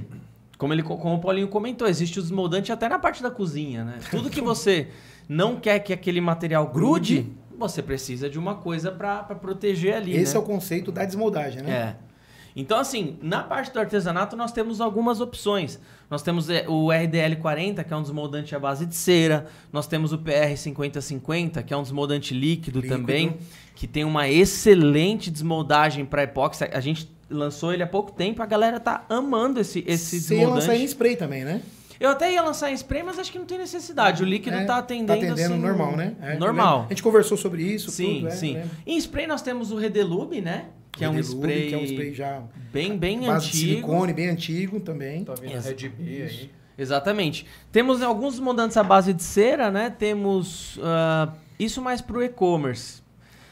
como, 0.59 0.71
ele, 0.71 0.83
co- 0.83 0.97
como 0.97 1.15
o 1.15 1.19
Paulinho 1.19 1.47
comentou, 1.47 1.87
existe 1.87 2.19
o 2.19 2.21
desmoldante 2.21 2.71
até 2.71 2.87
na 2.87 2.99
parte 2.99 3.23
da 3.23 3.31
cozinha, 3.31 3.83
né? 3.83 3.97
Tudo 4.11 4.29
que 4.29 4.41
você 4.41 4.89
não 5.27 5.55
quer 5.55 5.79
que 5.79 5.91
aquele 5.91 6.21
material 6.21 6.67
grude, 6.67 7.33
você 7.57 7.81
precisa 7.81 8.29
de 8.29 8.37
uma 8.37 8.53
coisa 8.53 8.91
para 8.91 9.23
proteger 9.23 9.95
ali, 9.95 10.15
Esse 10.15 10.35
né? 10.35 10.39
é 10.39 10.43
o 10.43 10.45
conceito 10.45 10.91
da 10.91 11.03
desmoldagem, 11.03 11.63
né? 11.63 11.71
É. 11.99 12.12
Então, 12.55 12.77
assim, 12.77 13.17
na 13.21 13.41
parte 13.43 13.71
do 13.73 13.79
artesanato 13.79 14.35
nós 14.35 14.51
temos 14.51 14.79
algumas 14.79 15.19
opções. 15.19 15.79
Nós 16.09 16.21
temos 16.21 16.49
é, 16.49 16.65
o 16.67 16.87
RDL40, 16.87 17.83
que 17.83 17.93
é 17.93 17.97
um 17.97 18.01
desmoldante 18.01 18.55
à 18.55 18.59
base 18.59 18.85
de 18.85 18.95
cera. 18.95 19.47
Nós 19.71 19.87
temos 19.87 20.13
o 20.13 20.17
PR5050, 20.19 21.63
que 21.63 21.73
é 21.73 21.77
um 21.77 21.81
desmoldante 21.81 22.33
líquido, 22.33 22.79
Líquido. 22.79 22.95
também, 22.97 23.37
que 23.75 23.87
tem 23.87 24.03
uma 24.03 24.29
excelente 24.29 25.31
desmoldagem 25.31 26.05
para 26.05 26.23
epóxi. 26.23 26.63
A 26.65 26.79
gente 26.79 27.11
lançou 27.29 27.73
ele 27.73 27.81
há 27.81 27.87
pouco 27.87 28.11
tempo, 28.11 28.43
a 28.43 28.45
galera 28.45 28.79
tá 28.79 29.05
amando 29.09 29.59
esse, 29.59 29.83
esse 29.87 30.21
Você 30.21 30.35
ia 30.35 30.41
lançar 30.47 30.57
desmoldante. 30.59 30.83
em 30.83 30.85
spray 30.87 31.15
também, 31.15 31.43
né? 31.43 31.61
Eu 31.99 32.09
até 32.09 32.31
ia 32.33 32.41
lançar 32.41 32.69
em 32.69 32.73
spray, 32.73 33.01
mas 33.01 33.17
acho 33.17 33.31
que 33.31 33.39
não 33.39 33.45
tem 33.45 33.57
necessidade. 33.57 34.21
O 34.21 34.25
líquido 34.25 34.57
É, 34.57 34.65
tá 34.65 34.77
atendendo, 34.77 35.07
Tá 35.07 35.13
atendendo 35.13 35.41
assim, 35.41 35.57
normal, 35.57 35.95
né? 35.95 36.15
É, 36.21 36.37
normal. 36.37 36.85
A 36.85 36.89
gente 36.89 37.01
conversou 37.01 37.37
sobre 37.37 37.63
isso. 37.63 37.91
Sim, 37.91 38.15
tudo, 38.15 38.27
é, 38.27 38.31
sim. 38.31 38.61
Em 38.85 38.97
spray 38.97 39.25
nós 39.25 39.41
temos 39.41 39.71
o 39.71 39.77
Redelube, 39.77 40.41
né? 40.41 40.65
Que 40.93 41.03
é 41.03 41.09
um 41.09 41.19
spray, 41.19 41.69
Que 41.69 41.75
é 41.75 41.77
um 41.77 41.83
spray 41.83 42.13
já 42.13 42.43
bem, 42.71 42.97
bem 42.97 43.19
base 43.21 43.49
de 43.49 43.57
antigo. 43.57 43.73
silicone, 43.87 44.13
bem 44.13 44.29
antigo 44.29 44.79
também. 44.79 45.25
Tá 45.25 45.33
a 45.33 45.45
Isso. 45.45 45.67
Red 45.67 45.89
B 45.89 46.21
aí. 46.23 46.51
Exatamente. 46.77 47.45
Temos 47.71 48.01
alguns 48.01 48.35
desmontantes 48.35 48.77
à 48.77 48.83
base 48.83 49.13
de 49.13 49.23
cera, 49.23 49.71
né? 49.71 49.89
Temos 49.89 50.79
ah, 50.83 51.33
isso 51.59 51.81
mais 51.81 52.01
pro 52.01 52.23
e-commerce. 52.23 53.03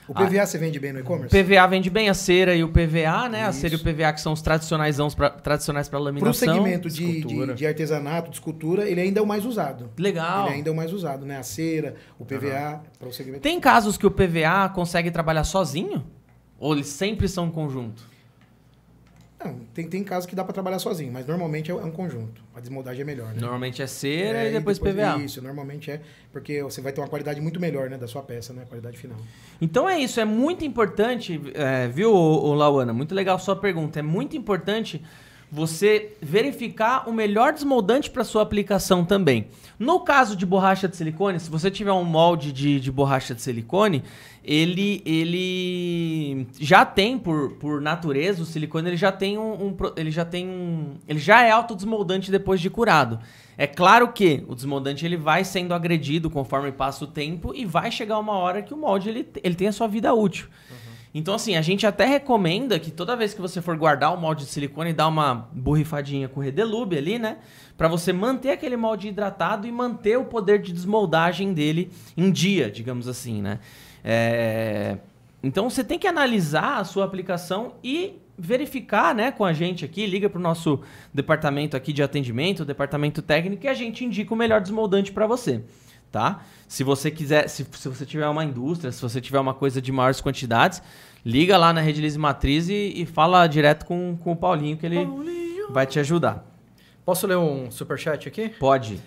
O 0.08 0.14
PVA 0.14 0.46
você 0.46 0.58
vende 0.58 0.78
bem 0.78 0.92
no 0.92 1.00
e-commerce? 1.00 1.30
PVA 1.30 1.66
vende 1.68 1.90
bem 1.90 2.10
a 2.10 2.14
cera 2.14 2.54
e 2.54 2.64
o 2.64 2.70
PVA, 2.70 3.30
né? 3.30 3.46
A 3.46 3.50
Isso. 3.50 3.62
cera 3.62 3.76
e 3.76 3.78
o 3.78 3.80
PVA 3.80 4.12
que 4.12 4.20
são 4.20 4.34
os 4.34 4.42
tradicionais 4.42 4.98
pra, 5.16 5.30
tradicionais 5.30 5.88
para 5.88 6.00
Para 6.00 6.02
o 6.02 6.06
laminação. 6.06 6.34
segmento 6.34 6.90
de, 6.90 7.22
de, 7.22 7.54
de 7.54 7.66
artesanato, 7.66 8.30
de 8.30 8.36
escultura, 8.36 8.90
ele 8.90 9.00
ainda 9.00 9.20
é 9.22 9.24
o 9.24 9.28
mais 9.28 9.46
usado. 9.46 9.90
Legal. 9.98 10.48
Ele 10.48 10.56
ainda 10.56 10.70
é 10.70 10.74
o 10.74 10.76
mais 10.76 10.92
usado, 10.92 11.26
né? 11.26 11.38
A 11.38 11.44
cera, 11.44 11.96
o 12.20 12.26
PVA, 12.26 12.82
para 13.00 13.08
o 13.08 13.14
segmento. 13.14 13.42
Tem 13.42 13.58
casos 13.60 13.98
que 13.98 14.06
o 14.06 14.12
PVA 14.12 14.68
consegue 14.74 15.10
trabalhar 15.12 15.46
sozinho? 15.46 16.04
Ou 16.62 16.74
eles 16.74 16.86
sempre 16.88 17.28
são 17.28 17.46
um 17.46 17.52
conjunto? 17.52 18.04
Não, 19.44 19.56
tem, 19.74 19.88
tem 19.90 20.04
casos 20.04 20.30
que 20.30 20.36
dá 20.36 20.44
para 20.44 20.54
trabalhar 20.54 20.78
sozinho, 20.78 21.12
mas 21.12 21.26
normalmente 21.26 21.72
é 21.72 21.74
um 21.74 21.90
conjunto. 21.90 22.40
A 22.54 22.60
desmoldagem 22.60 23.02
é 23.02 23.04
melhor, 23.04 23.34
né? 23.34 23.42
Normalmente 23.42 23.82
é 23.82 23.88
cera 23.88 24.44
É, 24.44 24.50
e 24.50 24.52
depois, 24.54 24.78
PVA. 24.78 25.18
Isso, 25.18 25.42
normalmente 25.42 25.90
é, 25.90 26.00
porque 26.32 26.62
você 26.62 26.80
vai 26.80 26.94
ter 26.94 27.02
uma 27.02 27.08
qualidade 27.08 27.42
muito 27.42 27.60
melhor, 27.60 27.90
né, 27.90 27.98
da 27.98 28.08
sua 28.08 28.22
peça, 28.22 28.54
né, 28.54 28.62
a 28.62 28.66
qualidade 28.68 28.96
final. 28.96 29.18
Então 29.60 29.90
é 29.90 29.98
isso, 29.98 30.20
é 30.20 30.26
muito 30.26 30.64
importante, 30.64 31.42
é, 31.56 31.88
viu, 31.88 32.14
Lauana? 32.54 32.94
Muito 32.94 33.16
legal 33.16 33.38
a 33.38 33.40
sua 33.40 33.56
pergunta. 33.56 33.98
É 33.98 34.04
muito 34.04 34.38
importante 34.38 35.04
você 35.52 36.14
verificar 36.22 37.10
o 37.10 37.12
melhor 37.12 37.52
desmoldante 37.52 38.10
para 38.10 38.24
sua 38.24 38.42
aplicação 38.42 39.04
também. 39.04 39.48
No 39.78 40.00
caso 40.00 40.36
de 40.36 40.46
borracha 40.46 40.88
de 40.88 40.96
silicone, 40.96 41.40
se 41.42 41.50
você 41.50 41.70
tiver 41.70 41.92
um 41.92 42.06
molde 42.06 42.54
de, 42.54 42.80
de 42.80 42.90
borracha 42.90 43.36
de 43.36 43.42
silicone, 43.42 44.02
ele, 44.44 45.02
ele 45.06 46.48
já 46.58 46.86
tem 46.86 47.18
por, 47.18 47.52
por 47.54 47.82
natureza 47.82 48.42
o 48.42 48.46
silicone, 48.46 48.90
ele 48.90 48.98
já 48.98 49.12
tem 49.12 49.38
um, 49.38 49.68
um 49.68 49.78
ele 49.98 50.10
já 50.10 50.24
tem 50.24 50.48
um, 50.48 50.96
ele 51.06 51.20
já 51.20 51.44
é 51.44 51.52
autodesmoldante 51.52 52.32
depois 52.32 52.62
de 52.62 52.70
curado. 52.70 53.20
É 53.58 53.68
claro 53.68 54.12
que 54.14 54.44
o 54.48 54.56
desmoldante 54.56 55.06
ele 55.06 55.18
vai 55.18 55.44
sendo 55.44 55.74
agredido 55.74 56.30
conforme 56.30 56.72
passa 56.72 57.04
o 57.04 57.08
tempo 57.08 57.54
e 57.54 57.66
vai 57.66 57.92
chegar 57.92 58.18
uma 58.20 58.34
hora 58.34 58.62
que 58.62 58.74
o 58.74 58.78
molde 58.78 59.10
ele, 59.10 59.28
ele 59.44 59.56
tem 59.56 59.68
a 59.68 59.74
sua 59.74 59.88
vida 59.88 60.14
útil. 60.14 60.48
Então, 61.14 61.34
assim, 61.34 61.56
a 61.58 61.62
gente 61.62 61.86
até 61.86 62.06
recomenda 62.06 62.80
que 62.80 62.90
toda 62.90 63.18
vez 63.18 63.34
que 63.34 63.42
você 63.42 63.62
for 63.62 63.76
guardar 63.76 64.14
o 64.14 64.18
molde 64.18 64.46
de 64.46 64.50
silicone, 64.50 64.94
dá 64.94 65.08
uma 65.08 65.50
borrifadinha 65.52 66.30
com 66.30 66.40
redelube 66.40 66.98
ali, 66.98 67.20
né? 67.20 67.40
Pra 67.78 67.90
você 67.90 68.14
manter 68.14 68.52
aquele 68.52 68.78
molde 68.78 69.10
hidratado 69.10 69.68
e 69.68 69.72
manter 69.72 70.18
o 70.18 70.24
poder 70.24 70.62
de 70.62 70.72
desmoldagem 70.72 71.54
dele 71.54 71.92
em 72.16 72.32
dia, 72.32 72.72
digamos 72.72 73.08
assim, 73.10 73.42
né? 73.42 73.60
É, 74.04 74.98
Então, 75.44 75.70
você 75.70 75.84
tem 75.84 76.00
que 76.00 76.08
analisar 76.08 76.78
a 76.78 76.84
sua 76.86 77.04
aplicação 77.04 77.74
e 77.84 78.14
verificar, 78.38 79.14
né, 79.14 79.32
com 79.32 79.44
a 79.44 79.54
gente 79.54 79.84
aqui, 79.84 80.06
liga 80.06 80.30
pro 80.30 80.40
nosso 80.40 80.80
departamento 81.14 81.76
aqui 81.76 81.92
de 81.92 82.02
atendimento, 82.02 82.64
departamento 82.64 83.22
técnico, 83.22 83.66
e 83.66 83.68
a 83.68 83.74
gente 83.74 84.06
indica 84.06 84.34
o 84.34 84.38
melhor 84.38 84.62
desmoldante 84.62 85.12
para 85.12 85.28
você 85.28 85.62
tá? 86.12 86.42
Se 86.68 86.84
você 86.84 87.10
quiser, 87.10 87.48
se, 87.48 87.66
se 87.72 87.88
você 87.90 88.06
tiver 88.06 88.28
uma 88.28 88.44
indústria, 88.44 88.92
se 88.92 89.02
você 89.02 89.22
tiver 89.22 89.40
uma 89.40 89.54
coisa 89.54 89.82
de 89.82 89.92
maiores 89.92 90.20
quantidades, 90.22 90.82
liga 91.26 91.58
lá 91.58 91.72
na 91.72 91.82
Rede 91.82 92.02
Lise 92.02 92.20
Matriz 92.20 92.70
e, 92.70 92.94
e 92.96 93.06
fala 93.06 93.48
direto 93.48 93.86
com, 93.86 94.18
com 94.22 94.34
o 94.34 94.36
Paulinho 94.36 94.78
que 94.78 94.86
ele 94.86 95.08
vai 95.70 95.86
te 95.86 96.00
ajudar. 96.00 96.46
Posso 97.06 97.26
ler 97.26 97.38
um 97.38 97.72
superchat 97.72 98.28
aqui? 98.28 98.50
Pode. 98.50 99.00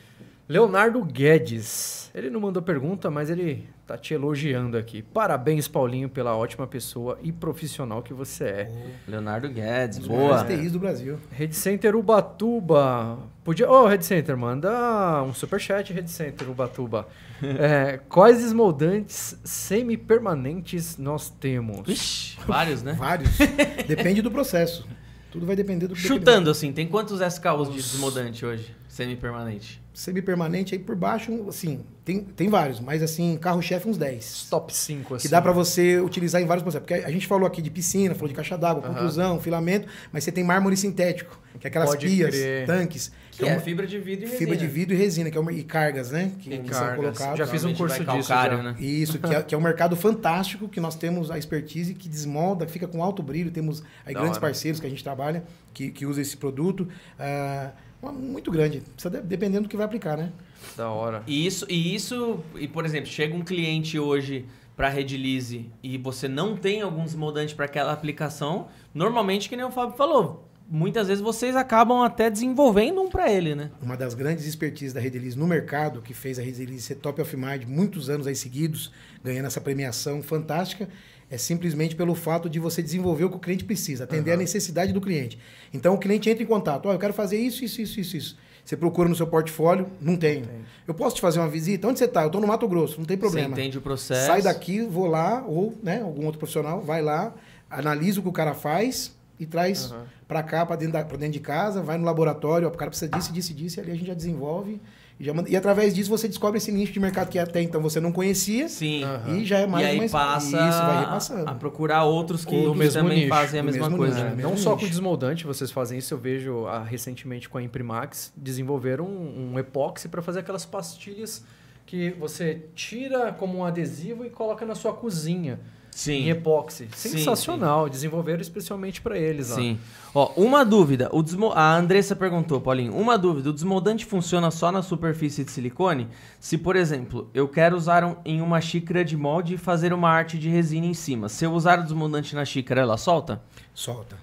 Leonardo 0.49 1.03
Guedes. 1.03 2.11
Ele 2.15 2.29
não 2.31 2.39
mandou 2.39 2.63
pergunta, 2.63 3.11
mas 3.11 3.31
ele 3.31 3.67
tá 3.87 3.97
te 3.99 4.15
elogiando 4.15 4.77
aqui. 4.77 5.03
Parabéns, 5.03 5.67
Paulinho, 5.67 6.09
pela 6.09 6.37
ótima 6.37 6.67
pessoa 6.67 7.19
e 7.23 7.33
profissional 7.33 8.03
que 8.03 8.13
você 8.15 8.45
é. 8.45 8.73
Leonardo 9.09 9.49
Guedes, 9.49 9.99
Os 9.99 10.07
boa. 10.07 10.45
TIs 10.45 10.73
do 10.73 10.79
Brasil. 10.79 11.19
Rede 11.33 11.57
Center 11.57 11.97
Ubatuba. 11.97 13.19
Podia. 13.43 13.69
Ô, 13.69 13.87
Rede 13.87 14.05
Center, 14.05 14.37
manda 14.37 15.23
um 15.23 15.35
superchat, 15.35 15.93
Rede 15.93 16.11
Center 16.11 16.49
Ubatuba. 16.49 17.09
É, 17.59 18.01
quais 18.09 18.43
esmoldantes 18.43 19.39
semi-permanentes 19.45 20.97
nós 20.97 21.29
temos? 21.29 21.87
Vixe, 21.87 22.39
vários, 22.47 22.83
né? 22.83 22.95
Vários. 22.95 23.37
Depende 23.87 24.23
do 24.23 24.31
processo. 24.31 24.87
Tudo 25.31 25.45
vai 25.45 25.55
depender 25.57 25.89
do 25.89 25.97
Chutando 25.97 26.49
assim, 26.49 26.73
tem 26.73 26.87
quantos 26.87 27.21
SKUs 27.21 27.69
de 27.69 27.77
desmodante 27.77 28.47
hoje? 28.47 28.75
Semi-permanente. 28.95 29.83
Semi-permanente 29.93 30.73
aí 30.75 30.79
por 30.81 30.95
baixo, 30.95 31.47
assim, 31.49 31.81
tem, 32.05 32.21
tem 32.21 32.49
vários, 32.49 32.79
mas 32.79 33.03
assim, 33.03 33.37
carro-chefe 33.37 33.89
uns 33.89 33.97
10. 33.99 34.47
Top 34.49 34.73
5, 34.73 35.15
assim. 35.17 35.23
Que 35.23 35.29
dá 35.29 35.43
pra 35.43 35.51
você 35.51 35.99
utilizar 36.01 36.41
em 36.41 36.47
vários 36.47 36.63
processos. 36.63 36.87
Porque 36.87 37.05
a 37.05 37.11
gente 37.11 37.27
falou 37.27 37.45
aqui 37.47 37.61
de 37.61 37.71
piscina, 37.71 38.15
falou 38.15 38.29
de 38.29 38.35
caixa 38.35 38.57
d'água, 38.57 38.85
Aham. 38.85 38.95
conclusão, 38.95 39.41
filamento, 39.41 39.89
mas 40.13 40.23
você 40.23 40.31
tem 40.31 40.45
mármore 40.45 40.77
sintético, 40.77 41.41
que 41.59 41.67
é 41.67 41.69
aquelas 41.69 41.91
Pode 41.91 42.07
pias, 42.07 42.31
crer. 42.31 42.67
tanques, 42.67 43.11
Que 43.33 43.45
é 43.47 43.59
fibra 43.59 43.85
de 43.85 43.99
vidro 43.99 44.27
e 44.27 44.31
resina. 44.31 44.39
fibra 44.39 44.57
de 44.57 44.67
vidro 44.69 44.95
e 44.95 44.97
resina, 44.99 45.31
que 45.31 45.37
é 45.39 45.41
uma, 45.41 45.53
e 45.53 45.65
cargas, 45.65 46.13
né? 46.13 46.31
Que, 46.39 46.55
E 46.55 46.59
que 46.59 46.69
cargas. 46.71 46.77
são 46.77 46.97
colocadas. 46.97 47.39
Já 47.39 47.47
fiz 47.49 47.65
um 47.65 47.75
curso 47.75 47.97
disso 48.05 48.07
calcário, 48.29 48.57
já. 48.59 48.63
né? 48.63 48.77
Isso, 48.79 49.19
que 49.19 49.35
é, 49.35 49.43
que 49.43 49.55
é 49.57 49.59
um 49.59 49.61
mercado 49.61 49.97
fantástico, 49.97 50.69
que 50.69 50.81
nós 50.81 50.95
temos 50.95 51.33
a 51.33 51.39
expertise, 51.39 51.95
que 51.95 52.09
desmolda, 52.09 52.65
fica 52.69 52.87
com 52.87 53.03
alto 53.03 53.25
brilho. 53.25 53.51
Temos 53.51 53.83
aí 54.07 54.15
Da 54.15 54.21
grandes 54.21 54.37
hora. 54.39 54.41
parceiros 54.47 54.79
que 54.81 54.87
a 54.87 54.91
gente 54.91 55.03
trabalha, 55.03 55.43
que, 55.73 55.91
que 55.91 56.07
usam 56.07 56.23
esse 56.23 56.37
produto. 56.37 56.87
Uma- 57.19 57.73
muito 58.13 58.51
grande, 58.51 58.83
dependendo 59.25 59.63
do 59.63 59.69
que 59.69 59.77
vai 59.77 59.87
aplicar, 59.87 60.17
né? 60.17 60.33
Da 60.77 60.91
hora. 60.91 61.23
E 61.27 61.47
isso, 61.47 61.67
e 61.69 61.95
isso, 61.95 62.41
e 62.57 62.67
por 62.67 62.85
exemplo, 62.85 63.07
chega 63.07 63.35
um 63.35 63.43
cliente 63.43 63.99
hoje 63.99 64.47
para 64.77 64.89
Redilize 64.89 65.71
e 65.83 65.97
você 65.99 66.27
não 66.27 66.57
tem 66.57 66.83
alguns 66.83 67.15
moldantes 67.15 67.55
para 67.55 67.65
aquela 67.65 67.93
aplicação, 67.93 68.69
normalmente, 68.93 69.49
que 69.49 69.57
nem 69.57 69.65
o 69.65 69.71
Fábio 69.71 69.97
falou, 69.97 70.49
muitas 70.69 71.09
vezes 71.09 71.23
vocês 71.23 71.55
acabam 71.55 72.03
até 72.03 72.29
desenvolvendo 72.29 73.01
um 73.01 73.09
para 73.09 73.31
ele, 73.31 73.55
né? 73.55 73.71
Uma 73.81 73.97
das 73.97 74.15
grandes 74.15 74.47
expertises 74.47 74.93
da 74.93 75.01
Redelize 75.01 75.39
no 75.39 75.47
mercado, 75.47 76.03
que 76.03 76.15
fez 76.15 76.39
a 76.39 76.43
Redelize 76.43 76.83
ser 76.83 76.97
top 76.97 77.21
of 77.21 77.37
mind 77.37 77.65
muitos 77.67 78.11
anos 78.11 78.27
aí 78.27 78.35
seguidos, 78.35 78.91
ganhando 79.23 79.47
essa 79.47 79.61
premiação 79.61 80.23
fantástica, 80.23 80.89
é 81.35 81.39
simplesmente 81.39 81.97
pelo 81.97 82.15
fato 82.15 82.49
de 82.49 82.61
você 82.61 82.81
desenvolver 82.81 83.25
o 83.25 83.31
que 83.31 83.37
o 83.37 83.41
cliente 83.41 83.65
precisa, 83.65 84.05
atender 84.05 84.33
a 84.33 84.37
necessidade 84.37 84.93
do 84.93 85.01
cliente. 85.01 85.37
Então 85.73 85.95
o 85.95 85.99
cliente 85.99 86.31
entra 86.31 86.43
em 86.43 86.47
contato, 86.47 86.87
ó, 86.87 86.93
eu 86.93 86.99
quero 86.99 87.13
fazer 87.13 87.37
isso, 87.39 87.65
isso, 87.65 87.81
isso, 87.83 87.99
isso, 88.01 88.17
isso. 88.17 88.39
Você 88.65 88.77
procura 88.77 89.09
no 89.09 89.15
seu 89.17 89.27
portfólio, 89.27 89.89
não 90.01 90.17
tenho. 90.17 90.47
Eu 90.89 90.95
posso 90.95 91.17
te 91.17 91.21
fazer 91.21 91.39
uma 91.41 91.49
visita? 91.49 91.87
Onde 91.87 91.99
você 91.99 92.07
está? 92.07 92.23
Eu 92.23 92.29
estou 92.29 92.41
no 92.41 92.47
Mato 92.47 92.67
Grosso, 92.69 92.99
não 92.99 93.05
tem 93.05 93.19
problema. 93.19 93.55
Você 93.55 93.61
entende 93.61 93.77
o 93.77 93.83
processo. 93.83 94.27
Sai 94.27 94.41
daqui, 94.41 94.81
vou 94.83 95.07
lá, 95.07 95.45
ou 95.47 95.75
né, 95.83 96.01
algum 96.01 96.25
outro 96.25 96.39
profissional, 96.39 96.81
vai 96.81 97.03
lá, 97.03 97.35
analisa 97.69 98.21
o 98.21 98.23
que 98.23 98.29
o 98.29 98.33
cara 98.33 98.55
faz 98.55 99.13
e 99.39 99.45
traz 99.45 99.91
Aham. 99.91 100.05
pra 100.29 100.43
cá, 100.43 100.65
pra 100.65 100.77
dentro, 100.77 100.93
da- 100.95 101.03
dentro 101.03 101.31
de 101.31 101.41
casa, 101.41 101.83
vai 101.83 101.99
no 101.99 102.05
laboratório, 102.05 102.67
ó, 102.69 102.71
o 102.71 102.77
cara 102.77 102.91
precisa 102.91 103.11
disso, 103.11 103.33
disso, 103.33 103.53
disso, 103.53 103.81
e 103.81 103.83
ali 103.83 103.91
a 103.91 103.95
gente 103.95 104.07
já 104.07 104.15
desenvolve. 104.15 104.81
E, 105.19 105.25
já 105.25 105.33
manda- 105.33 105.49
e 105.49 105.55
através 105.57 105.95
disso 105.95 106.11
você 106.11 106.27
descobre 106.27 106.59
esse 106.59 106.73
nicho 106.73 106.93
de 106.93 106.99
mercado 106.99 107.29
que 107.29 107.39
até 107.39 107.63
então 107.63 107.81
você 107.81 108.01
não 108.01 108.11
conhecia 108.11 108.69
Sim. 108.69 109.05
Aham. 109.05 109.37
e 109.39 109.45
já 109.45 109.61
é 109.61 109.67
mais 109.67 109.87
e 109.87 109.91
aí 109.91 109.97
mais- 109.99 110.11
passa 110.11 110.47
Isso, 110.69 110.79
vai 110.79 111.01
repassando. 111.01 111.49
a 111.51 111.55
procurar 111.55 112.03
outros 112.05 112.45
que 112.45 112.55
mesmo 112.75 113.03
também 113.03 113.19
nicho, 113.19 113.29
fazem 113.29 113.61
a 113.61 113.63
mesma 113.63 113.83
mesmo 113.83 113.97
coisa. 113.97 114.25
nicho, 114.25 114.37
né? 114.37 114.43
Não 114.43 114.57
só 114.57 114.73
nicho. 114.75 114.85
com 114.87 114.91
desmoldante, 114.91 115.45
vocês 115.47 115.71
fazem 115.71 115.99
isso. 115.99 116.13
Eu 116.15 116.19
vejo 116.19 116.67
ah, 116.67 116.83
recentemente 116.83 117.49
com 117.49 117.59
a 117.59 117.63
Imprimax 117.63 118.33
desenvolveram 118.37 119.05
um, 119.07 119.53
um 119.53 119.59
epóxi 119.59 120.09
para 120.09 120.21
fazer 120.21 120.41
aquelas 120.41 120.65
pastilhas 120.65 121.45
que 121.87 122.11
você 122.19 122.63
tira 122.75 123.31
como 123.33 123.59
um 123.59 123.65
adesivo 123.65 124.25
e 124.25 124.31
coloca 124.31 124.67
na 124.67 124.75
sua 124.75 124.93
cozinha. 124.95 125.61
Sim. 125.97 126.25
em 126.25 126.31
epóxi. 126.31 126.89
Sim, 126.93 127.11
Sensacional. 127.11 127.89
Desenvolveram 127.89 128.41
especialmente 128.41 129.01
para 129.01 129.17
eles. 129.17 129.53
Ó. 129.53 129.55
Sim. 129.55 129.79
Ó, 130.13 130.33
uma 130.37 130.65
dúvida. 130.65 131.09
O 131.13 131.23
desmo... 131.23 131.53
A 131.53 131.77
Andressa 131.77 132.17
perguntou, 132.17 132.61
Paulinho. 132.61 132.93
Uma 132.97 133.17
dúvida. 133.17 133.51
O 133.51 133.53
desmoldante 133.53 134.05
funciona 134.05 134.51
só 134.51 134.73
na 134.73 134.83
superfície 134.83 135.45
de 135.45 135.53
silicone? 135.53 136.09
Se, 136.41 136.59
por 136.59 136.75
exemplo, 136.75 137.31
eu 137.33 137.47
quero 137.47 137.77
usar 137.77 138.03
um- 138.05 138.17
em 138.25 138.41
uma 138.41 138.61
xícara 138.61 139.05
de 139.05 139.17
molde 139.17 139.55
e 139.55 139.57
fazer 139.57 139.93
uma 139.93 140.09
arte 140.11 140.37
de 140.37 140.49
resina 140.49 140.85
em 140.87 140.95
cima. 140.95 141.29
Se 141.29 141.45
eu 141.45 141.53
usar 141.53 141.79
o 141.79 141.83
desmoldante 141.85 142.35
na 142.35 142.45
xícara, 142.45 142.81
ela 142.81 142.97
solta? 142.97 143.41
Solta. 143.73 144.17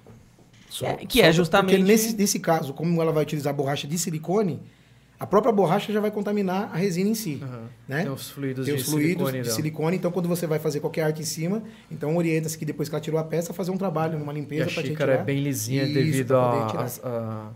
É, 0.83 0.93
que 1.05 1.21
é 1.21 1.31
justamente- 1.31 1.71
Porque 1.77 1.83
nesse, 1.89 2.15
nesse 2.17 2.39
caso, 2.39 2.73
como 2.73 3.01
ela 3.01 3.13
vai 3.13 3.23
utilizar 3.23 3.53
borracha 3.53 3.87
de 3.87 3.97
silicone, 3.97 4.59
a 5.21 5.27
própria 5.27 5.53
borracha 5.53 5.93
já 5.93 5.99
vai 5.99 6.09
contaminar 6.09 6.71
a 6.73 6.77
resina 6.77 7.07
em 7.09 7.13
si. 7.13 7.39
Aham. 7.43 7.69
Né? 7.87 8.01
Tem 8.03 8.11
os 8.11 8.31
fluidos 8.31 8.65
Tem 8.65 8.75
de 8.75 8.81
os 8.81 8.87
fluidos 8.89 9.09
silicone. 9.11 9.37
de 9.37 9.43
dela. 9.43 9.55
silicone, 9.55 9.97
então 9.97 10.11
quando 10.11 10.27
você 10.27 10.47
vai 10.47 10.57
fazer 10.57 10.79
qualquer 10.79 11.03
arte 11.03 11.21
em 11.21 11.25
cima, 11.25 11.61
então 11.91 12.17
orienta-se 12.17 12.57
que 12.57 12.65
depois 12.65 12.89
que 12.89 12.95
ela 12.95 13.01
tirou 13.01 13.19
a 13.19 13.23
peça, 13.23 13.53
fazer 13.53 13.69
um 13.69 13.77
trabalho, 13.77 14.17
uma 14.17 14.33
limpeza 14.33 14.69
a 14.69 14.73
para 14.73 14.81
xícara 14.83 15.13
é 15.13 15.23
bem 15.23 15.43
lisinha 15.43 15.83
Isso, 15.83 15.93
devido 15.93 16.27
poder 16.33 16.63
a, 16.63 16.67
tirar. 16.67 17.07
a- 17.07 17.49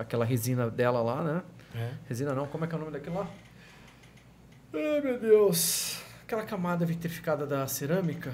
aquela 0.00 0.24
resina 0.24 0.68
dela 0.68 1.00
lá, 1.00 1.22
né? 1.22 1.42
É. 1.76 1.90
Resina 2.08 2.34
não, 2.34 2.46
como 2.48 2.64
é 2.64 2.66
que 2.66 2.74
é 2.74 2.76
o 2.76 2.80
nome 2.80 2.90
daquilo 2.92 3.14
lá? 3.16 3.30
Ai, 4.74 5.00
meu 5.00 5.18
Deus. 5.20 6.00
Aquela 6.24 6.42
camada 6.42 6.84
vitrificada 6.84 7.46
da 7.46 7.66
cerâmica. 7.68 8.32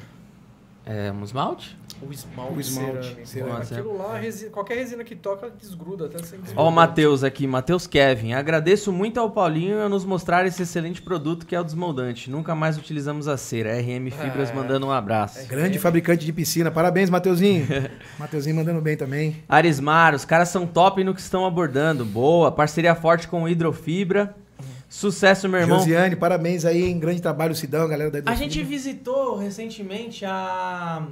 É 0.88 1.12
um 1.12 1.22
esmalte? 1.22 1.76
O 2.00 2.12
esmalte, 2.12 2.54
O 2.56 2.60
esmalte, 2.60 2.92
cerâmico. 3.26 3.26
cerâmico. 3.66 3.74
Aquilo 3.74 3.98
lá, 3.98 4.16
resi- 4.18 4.50
qualquer 4.50 4.76
resina 4.76 5.02
que 5.02 5.16
toca, 5.16 5.50
desgruda 5.50 6.06
até 6.06 6.18
sem 6.18 6.38
desgruda. 6.38 6.60
Ó 6.62 6.68
o 6.68 6.70
Matheus 6.72 7.24
aqui, 7.24 7.44
Matheus 7.46 7.86
Kevin. 7.88 8.32
Agradeço 8.34 8.92
muito 8.92 9.18
ao 9.18 9.30
Paulinho 9.32 9.82
a 9.82 9.88
nos 9.88 10.04
mostrar 10.04 10.46
esse 10.46 10.62
excelente 10.62 11.02
produto 11.02 11.44
que 11.44 11.56
é 11.56 11.60
o 11.60 11.64
desmoldante. 11.64 12.30
Nunca 12.30 12.54
mais 12.54 12.78
utilizamos 12.78 13.26
a 13.28 13.36
cera. 13.36 13.76
RM 13.80 14.10
Fibras 14.12 14.50
É. 14.50 14.54
mandando 14.54 14.86
um 14.86 14.92
abraço. 14.92 15.46
Grande 15.48 15.78
fabricante 15.78 16.24
de 16.24 16.32
piscina. 16.32 16.70
Parabéns, 16.70 17.10
Mateuzinho. 17.10 17.66
Mateuzinho 18.18 18.54
mandando 18.56 18.80
bem 18.80 18.96
também. 18.96 19.42
Arismar, 19.48 20.14
os 20.14 20.24
caras 20.24 20.48
são 20.50 20.66
top 20.68 21.02
no 21.02 21.12
que 21.12 21.20
estão 21.20 21.44
abordando. 21.44 22.04
Boa, 22.04 22.52
parceria 22.52 22.94
forte 22.94 23.26
com 23.26 23.42
o 23.42 23.48
Hidrofibra. 23.48 24.34
Sucesso, 24.88 25.48
meu 25.48 25.60
irmão. 25.60 25.78
Josiane, 25.78 26.16
parabéns 26.16 26.64
aí, 26.64 26.82
hein? 26.84 26.98
Grande 26.98 27.20
trabalho, 27.20 27.54
Sidão, 27.54 27.86
galera 27.88 28.10
da 28.10 28.30
A 28.30 28.34
gente 28.34 28.62
visitou 28.62 29.36
recentemente 29.36 30.24
a. 30.24 31.06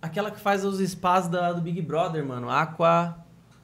aquela 0.00 0.30
que 0.30 0.40
faz 0.40 0.64
os 0.64 0.78
spas 0.90 1.28
da- 1.28 1.52
do 1.52 1.60
Big 1.60 1.82
Brother, 1.82 2.24
mano. 2.24 2.48
Aqua. 2.48 3.18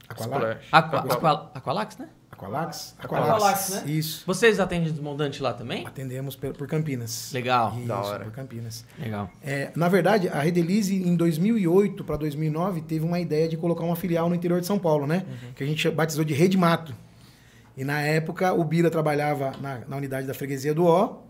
Aqualax. 0.09 0.61
Aqua, 0.71 0.99
Aqua- 1.01 1.51
Aqualax, 1.55 1.97
né? 1.99 2.09
Aqualax? 2.31 2.95
Aqualax, 2.99 3.71
né? 3.71 3.91
Isso. 3.91 4.23
Vocês 4.27 4.61
atendem 4.61 4.91
desmoldante 4.93 5.41
lá 5.43 5.55
também? 5.55 5.87
Atendemos 5.87 6.37
por, 6.37 6.67
Campinas. 6.67 7.31
Legal. 7.33 7.73
Isso, 7.79 7.87
Da 7.89 8.01
hora. 8.01 8.25
por 8.25 8.33
Campinas. 8.33 8.85
Legal. 8.99 9.31
É, 9.43 9.71
na 9.75 9.89
verdade, 9.89 10.29
a 10.29 10.41
Redelize, 10.41 10.95
em 10.95 11.15
2008 11.17 12.05
para 12.05 12.17
2009, 12.17 12.83
teve 12.83 13.05
uma 13.05 13.19
ideia 13.21 13.49
de 13.49 13.57
colocar 13.57 13.85
uma 13.85 13.97
filial 13.97 14.29
no 14.29 14.35
interior 14.35 14.61
de 14.61 14.67
São 14.67 14.79
Paulo, 14.79 15.07
né? 15.07 15.25
Que 15.57 15.63
a 15.65 15.67
gente 15.67 15.89
batizou 15.89 16.25
de 16.25 16.35
Rede 16.35 16.59
Mato. 16.59 16.95
E 17.77 17.85
na 17.85 18.01
época, 18.01 18.53
o 18.53 18.63
Bira 18.65 18.91
trabalhava 18.91 19.53
na, 19.61 19.81
na 19.89 19.97
unidade 19.97 20.27
da 20.27 20.35
freguesia 20.35 20.75
do 20.75 20.87
O, 20.87 21.23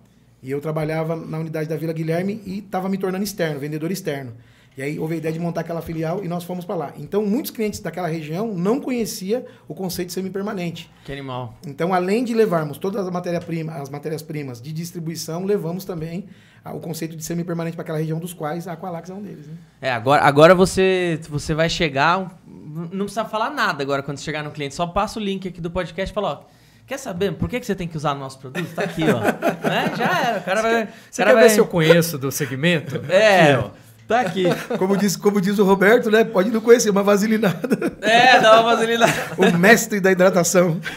e 0.42 0.50
eu 0.50 0.60
trabalhava 0.60 1.16
na 1.16 1.38
unidade 1.38 1.68
da 1.68 1.76
Vila 1.76 1.92
Guilherme 1.92 2.42
e 2.44 2.58
estava 2.58 2.88
me 2.88 2.98
tornando 2.98 3.24
externo, 3.24 3.58
vendedor 3.58 3.90
externo. 3.90 4.32
E 4.76 4.82
aí 4.82 4.98
houve 4.98 5.14
a 5.14 5.16
ideia 5.18 5.32
de 5.32 5.38
montar 5.38 5.60
aquela 5.60 5.80
filial 5.80 6.24
e 6.24 6.28
nós 6.28 6.42
fomos 6.42 6.64
para 6.64 6.74
lá. 6.74 6.92
Então, 6.96 7.24
muitos 7.24 7.52
clientes 7.52 7.78
daquela 7.78 8.08
região 8.08 8.52
não 8.52 8.80
conheciam 8.80 9.44
o 9.68 9.74
conceito 9.74 10.08
de 10.08 10.14
semipermanente. 10.14 10.90
Que 11.04 11.12
animal. 11.12 11.54
Então, 11.64 11.94
além 11.94 12.24
de 12.24 12.34
levarmos 12.34 12.76
todas 12.76 13.06
as 13.06 13.12
matérias-primas, 13.12 13.76
as 13.76 13.88
matérias-primas 13.88 14.60
de 14.60 14.72
distribuição, 14.72 15.44
levamos 15.44 15.84
também 15.84 16.26
o 16.72 16.80
conceito 16.80 17.16
de 17.16 17.22
semipermanente 17.22 17.76
para 17.76 17.82
aquela 17.82 17.98
região 17.98 18.18
dos 18.18 18.32
quais 18.32 18.66
a 18.66 18.72
Aqualax 18.72 19.10
é 19.10 19.14
um 19.14 19.22
deles. 19.22 19.46
Né? 19.46 19.54
É, 19.82 19.92
agora, 19.92 20.22
agora 20.22 20.54
você, 20.54 21.20
você 21.28 21.54
vai 21.54 21.68
chegar. 21.68 22.36
Não 22.46 23.04
precisa 23.04 23.24
falar 23.24 23.50
nada 23.50 23.82
agora 23.82 24.02
quando 24.02 24.18
você 24.18 24.24
chegar 24.24 24.42
no 24.42 24.50
cliente. 24.50 24.74
Só 24.74 24.86
passa 24.86 25.20
o 25.20 25.22
link 25.22 25.46
aqui 25.46 25.60
do 25.60 25.70
podcast 25.70 26.10
e 26.10 26.14
fala, 26.14 26.32
ó. 26.50 26.54
Quer 26.86 26.98
saber 26.98 27.32
por 27.32 27.48
que, 27.48 27.58
que 27.58 27.64
você 27.64 27.74
tem 27.74 27.88
que 27.88 27.96
usar 27.96 28.12
o 28.12 28.18
nosso 28.18 28.38
produto? 28.38 28.74
Tá 28.74 28.82
aqui, 28.82 29.04
ó. 29.04 29.20
né? 29.66 29.92
Já 29.96 30.28
era. 30.28 30.38
O 30.38 30.42
cara 30.42 30.62
vai. 30.62 30.88
Você 31.10 31.22
cara 31.22 31.30
quer 31.30 31.34
vai... 31.34 31.44
ver 31.44 31.50
se 31.50 31.58
eu 31.58 31.66
conheço 31.66 32.18
do 32.18 32.30
segmento? 32.30 33.00
É, 33.08 33.54
Aqui, 33.54 33.64
ó. 33.64 33.83
Tá 34.06 34.20
aqui. 34.20 34.44
Como 34.78 34.96
diz, 34.96 35.16
como 35.16 35.40
diz 35.40 35.58
o 35.58 35.64
Roberto, 35.64 36.10
né? 36.10 36.24
Pode 36.24 36.50
não 36.50 36.60
conhecer, 36.60 36.92
mas 36.92 37.04
vaselinada. 37.04 37.96
É, 38.00 38.40
dá 38.40 38.60
uma 38.60 38.74
vaselina. 38.74 39.06
o 39.36 39.58
mestre 39.58 40.00
da 40.00 40.12
hidratação. 40.12 40.80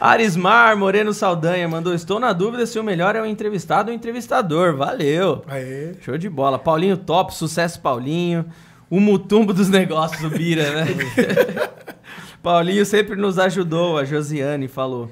Arismar 0.00 0.76
Moreno 0.76 1.12
Saldanha 1.12 1.68
mandou: 1.68 1.94
Estou 1.94 2.18
na 2.18 2.32
dúvida 2.32 2.66
se 2.66 2.78
o 2.78 2.84
melhor 2.84 3.14
é 3.14 3.20
o 3.20 3.26
entrevistado 3.26 3.90
ou 3.90 3.94
o 3.94 3.96
entrevistador. 3.96 4.76
Valeu. 4.76 5.44
Aê. 5.46 5.94
Show 6.00 6.16
de 6.16 6.28
bola. 6.28 6.58
Paulinho 6.58 6.96
top, 6.96 7.34
sucesso 7.34 7.80
Paulinho. 7.80 8.46
O 8.88 8.98
mutumbo 8.98 9.52
dos 9.52 9.68
negócios 9.68 10.20
do 10.20 10.30
Bira, 10.30 10.68
né? 10.72 10.86
Paulinho 12.42 12.84
sempre 12.86 13.14
nos 13.14 13.38
ajudou, 13.38 13.98
a 13.98 14.04
Josiane 14.04 14.66
falou. 14.66 15.10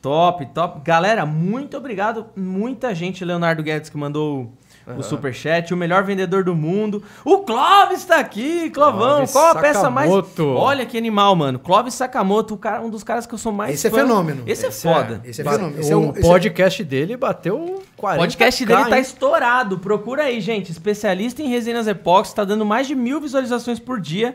Top, 0.00 0.46
top. 0.54 0.80
Galera, 0.84 1.26
muito 1.26 1.76
obrigado. 1.76 2.26
Muita 2.36 2.94
gente, 2.94 3.24
Leonardo 3.24 3.62
Guedes, 3.62 3.90
que 3.90 3.96
mandou 3.96 4.52
o 4.96 5.02
superchat. 5.02 5.74
O 5.74 5.76
melhor 5.76 6.04
vendedor 6.04 6.44
do 6.44 6.54
mundo. 6.54 7.02
O 7.24 7.38
Clóvis 7.38 8.04
tá 8.04 8.18
aqui, 8.18 8.70
Clovão. 8.70 9.16
Clóvis 9.16 9.32
Qual 9.32 9.46
a 9.50 9.54
peça 9.60 9.90
mais... 9.90 10.10
Sakamoto. 10.10 10.48
Olha 10.54 10.86
que 10.86 10.96
animal, 10.96 11.34
mano. 11.36 11.58
Clóvis 11.58 11.94
Sakamoto, 11.94 12.54
o 12.54 12.56
cara, 12.58 12.80
um 12.82 12.90
dos 12.90 13.02
caras 13.02 13.26
que 13.26 13.34
eu 13.34 13.38
sou 13.38 13.52
mais 13.52 13.74
Esse 13.74 13.86
é 13.88 13.90
fã. 13.90 13.96
fenômeno. 13.98 14.42
Esse 14.46 14.64
é 14.66 14.68
Esse 14.68 14.82
foda. 14.82 15.20
Esse 15.24 15.40
é 15.40 15.44
fenômeno. 15.44 15.80
Esse 15.80 15.92
é 15.92 15.96
o 15.96 16.00
um- 16.00 16.10
esse 16.10 16.20
é- 16.20 16.22
podcast 16.22 16.84
dele 16.84 17.16
bateu 17.16 17.82
40 17.96 18.16
O 18.16 18.22
podcast 18.22 18.64
dele 18.66 18.84
tá 18.84 18.96
hein? 18.96 19.02
estourado. 19.02 19.78
Procura 19.78 20.24
aí, 20.24 20.40
gente. 20.40 20.70
Especialista 20.72 21.42
em 21.42 21.48
resinas 21.48 21.86
epóxi. 21.86 22.34
Tá 22.34 22.44
dando 22.44 22.64
mais 22.64 22.86
de 22.86 22.94
mil 22.94 23.20
visualizações 23.20 23.78
por 23.78 24.00
dia. 24.00 24.34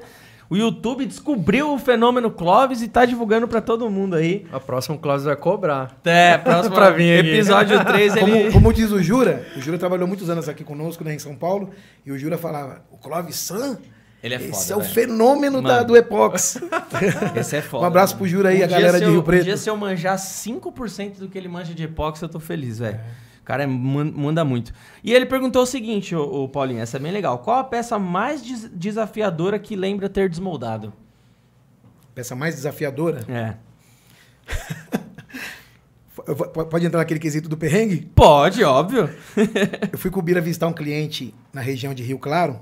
O 0.53 0.55
YouTube 0.55 1.03
descobriu 1.07 1.73
o 1.73 1.79
fenômeno 1.79 2.29
Clóvis 2.29 2.83
e 2.83 2.87
tá 2.87 3.05
divulgando 3.05 3.47
pra 3.47 3.59
todo 3.59 3.89
mundo 3.89 4.15
aí. 4.15 4.45
A 4.51 4.59
próxima 4.59 4.95
o 4.95 4.99
Cláudio 4.99 5.25
vai 5.25 5.35
cobrar. 5.35 5.99
É, 6.05 6.37
próximo 6.37 6.75
Pra 6.77 6.91
vir 6.91 7.25
episódio 7.25 7.83
3 7.83 8.15
ele... 8.17 8.21
Como, 8.43 8.51
como 8.53 8.71
diz 8.73 8.91
o 8.91 9.01
Jura, 9.01 9.47
o 9.57 9.59
Jura 9.61 9.79
trabalhou 9.79 10.07
muitos 10.07 10.29
anos 10.29 10.47
aqui 10.47 10.63
conosco, 10.63 11.03
né, 11.03 11.15
em 11.15 11.17
São 11.17 11.35
Paulo, 11.35 11.71
e 12.05 12.11
o 12.11 12.19
Jura 12.19 12.37
falava, 12.37 12.83
o 12.91 12.97
Clóvis 12.99 13.35
San, 13.37 13.79
Ele 14.21 14.35
é 14.35 14.37
esse 14.37 14.51
foda, 14.51 14.73
é 14.73 14.75
o 14.75 14.79
velho. 14.81 14.93
fenômeno 14.93 15.59
da- 15.59 15.73
Mano. 15.77 15.85
do 15.87 15.97
Epox. 15.97 16.61
Esse 17.35 17.55
é 17.55 17.61
foda. 17.63 17.85
Um 17.85 17.87
abraço 17.87 18.15
pro 18.15 18.27
Jura 18.27 18.49
aí, 18.49 18.61
Um 18.61 18.65
a 18.65 18.67
galera 18.67 18.99
de 18.99 19.05
eu- 19.05 19.11
Rio 19.11 19.23
Preto. 19.23 19.41
Um 19.41 19.45
dia 19.45 19.57
se 19.57 19.67
eu 19.71 19.75
manjar 19.75 20.19
5% 20.19 21.17
do 21.17 21.27
que 21.29 21.35
ele 21.35 21.47
manja 21.47 21.73
de 21.73 21.83
epóxi, 21.83 22.21
eu 22.21 22.29
tô 22.29 22.39
feliz, 22.39 22.77
velho. 22.77 22.99
O 23.43 23.45
cara 23.45 23.63
é- 23.63 23.67
man- 23.67 24.11
manda 24.15 24.43
muito. 24.45 24.73
E 25.03 25.13
ele 25.13 25.25
perguntou 25.25 25.63
o 25.63 25.65
seguinte, 25.65 26.15
ô 26.15 26.47
Paulinho, 26.47 26.79
essa 26.81 26.95
é 26.95 26.99
bem 26.99 27.11
legal. 27.11 27.37
Qual 27.39 27.59
a 27.59 27.63
peça 27.63 27.99
mais 27.99 28.41
des- 28.41 28.69
desafiadora 28.73 29.59
que 29.59 29.75
lembra 29.75 30.07
ter 30.09 30.29
desmoldado? 30.29 30.93
Peça 32.15 32.35
mais 32.35 32.55
desafiadora. 32.55 33.19
É. 33.27 33.55
Pode 36.69 36.85
entrar 36.85 36.99
naquele 36.99 37.19
quesito 37.19 37.49
do 37.49 37.57
perrengue? 37.57 38.09
Pode, 38.15 38.63
óbvio. 38.63 39.09
Eu 39.91 39.97
fui 39.97 40.09
com 40.11 40.19
o 40.19 40.23
Bira 40.23 40.39
visitar 40.39 40.67
um 40.67 40.73
cliente 40.73 41.33
na 41.51 41.59
região 41.59 41.93
de 41.93 42.01
Rio 42.03 42.19
Claro. 42.19 42.59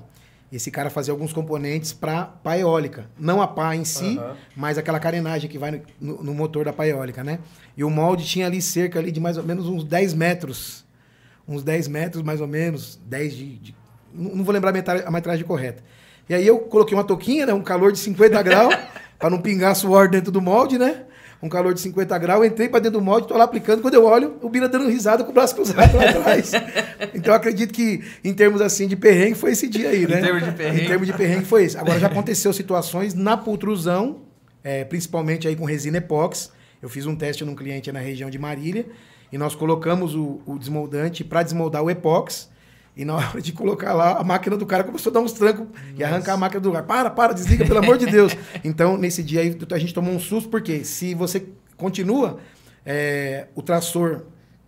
Esse 0.52 0.70
cara 0.70 0.90
fazia 0.90 1.12
alguns 1.12 1.32
componentes 1.32 1.92
para 1.94 2.24
pá 2.26 2.58
eólica. 2.58 3.06
Não 3.18 3.40
a 3.40 3.48
pá 3.48 3.74
em 3.74 3.84
si, 3.84 4.18
Aham. 4.18 4.36
mas 4.54 4.76
aquela 4.76 5.00
carenagem 5.00 5.48
que 5.48 5.56
vai 5.58 5.70
no, 5.70 5.80
no- 5.98 6.22
no 6.24 6.34
motor 6.34 6.64
da 6.66 6.72
pá 6.74 6.86
eólica, 6.86 7.24
né? 7.24 7.38
E 7.76 7.82
o 7.82 7.88
molde 7.88 8.24
tinha 8.26 8.46
ali 8.46 8.60
cerca 8.60 8.98
ali 8.98 9.10
de 9.10 9.18
mais 9.18 9.38
ou 9.38 9.44
menos 9.44 9.66
uns 9.66 9.82
10 9.82 10.12
metros. 10.12 10.84
Uns 11.48 11.62
10 11.62 11.88
metros, 11.88 12.22
mais 12.22 12.40
ou 12.40 12.46
menos. 12.46 13.00
10 13.06 13.34
de... 13.34 13.56
de- 13.56 13.74
não 14.14 14.44
vou 14.44 14.52
lembrar 14.52 14.70
a 14.70 14.72
metragem, 14.74 15.06
a 15.06 15.10
metragem 15.10 15.44
correta. 15.46 15.82
E 16.28 16.34
aí 16.34 16.46
eu 16.46 16.58
coloquei 16.58 16.94
uma 16.96 17.02
touquinha, 17.04 17.46
né? 17.46 17.54
Um 17.54 17.62
calor 17.62 17.90
de 17.90 17.98
50 17.98 18.42
graus, 18.42 18.74
para 19.18 19.30
não 19.30 19.40
pingar 19.40 19.74
suor 19.74 20.08
dentro 20.10 20.30
do 20.30 20.40
molde, 20.42 20.76
né? 20.78 21.04
Um 21.42 21.48
calor 21.48 21.74
de 21.74 21.80
50 21.80 22.16
graus, 22.18 22.46
entrei 22.46 22.68
para 22.68 22.78
dentro 22.78 23.00
do 23.00 23.04
molde, 23.04 23.26
tô 23.26 23.36
lá 23.36 23.44
aplicando. 23.44 23.82
Quando 23.82 23.94
eu 23.94 24.04
olho, 24.04 24.36
o 24.40 24.48
Bira 24.48 24.68
dando 24.68 24.88
risada 24.88 25.24
com 25.24 25.30
o 25.30 25.34
braço 25.34 25.56
cruzado 25.56 25.96
lá 25.96 26.08
atrás. 26.08 26.52
Então 27.14 27.34
acredito 27.34 27.74
que, 27.74 28.02
em 28.22 28.32
termos 28.32 28.60
assim 28.60 28.86
de 28.86 28.94
perrengue, 28.94 29.34
foi 29.34 29.50
esse 29.50 29.68
dia 29.68 29.88
aí, 29.88 30.06
né? 30.06 30.20
termos 30.20 30.44
de 30.44 30.52
perrengue. 30.52 30.80
Em 30.80 30.86
termos 30.86 31.06
de 31.06 31.12
perrengue, 31.12 31.44
foi 31.44 31.64
esse. 31.64 31.76
Agora 31.76 31.98
já 31.98 32.06
aconteceu 32.06 32.52
situações 32.52 33.12
na 33.12 33.36
pultrusão, 33.36 34.22
é, 34.62 34.84
principalmente 34.84 35.48
aí 35.48 35.56
com 35.56 35.64
resina 35.64 35.98
epox. 35.98 36.52
Eu 36.80 36.88
fiz 36.88 37.06
um 37.06 37.16
teste 37.16 37.44
num 37.44 37.56
cliente 37.56 37.90
na 37.90 37.98
região 37.98 38.30
de 38.30 38.38
Marília 38.38 38.86
e 39.32 39.38
nós 39.38 39.54
colocamos 39.54 40.14
o, 40.14 40.40
o 40.46 40.58
desmoldante 40.58 41.24
para 41.24 41.42
desmoldar 41.42 41.82
o 41.82 41.90
epox. 41.90 42.48
E 42.96 43.04
na 43.04 43.16
hora 43.16 43.40
de 43.40 43.52
colocar 43.52 43.94
lá, 43.94 44.18
a 44.18 44.24
máquina 44.24 44.56
do 44.56 44.66
cara 44.66 44.84
começou 44.84 45.10
a 45.10 45.14
dar 45.14 45.20
uns 45.20 45.32
trancos 45.32 45.66
e 45.96 46.04
arrancar 46.04 46.34
a 46.34 46.36
máquina 46.36 46.60
do 46.60 46.72
cara. 46.72 46.84
Para, 46.84 47.10
para, 47.10 47.32
desliga, 47.32 47.64
pelo 47.64 47.78
amor 47.78 47.96
de 47.96 48.06
Deus. 48.06 48.36
Então, 48.62 48.96
nesse 48.96 49.22
dia 49.22 49.40
aí, 49.40 49.58
a 49.70 49.78
gente 49.78 49.94
tomou 49.94 50.12
um 50.12 50.20
susto, 50.20 50.48
porque 50.48 50.84
se 50.84 51.14
você 51.14 51.46
continua, 51.76 52.38
é, 52.84 53.48
o 53.54 53.62
trator 53.62 54.24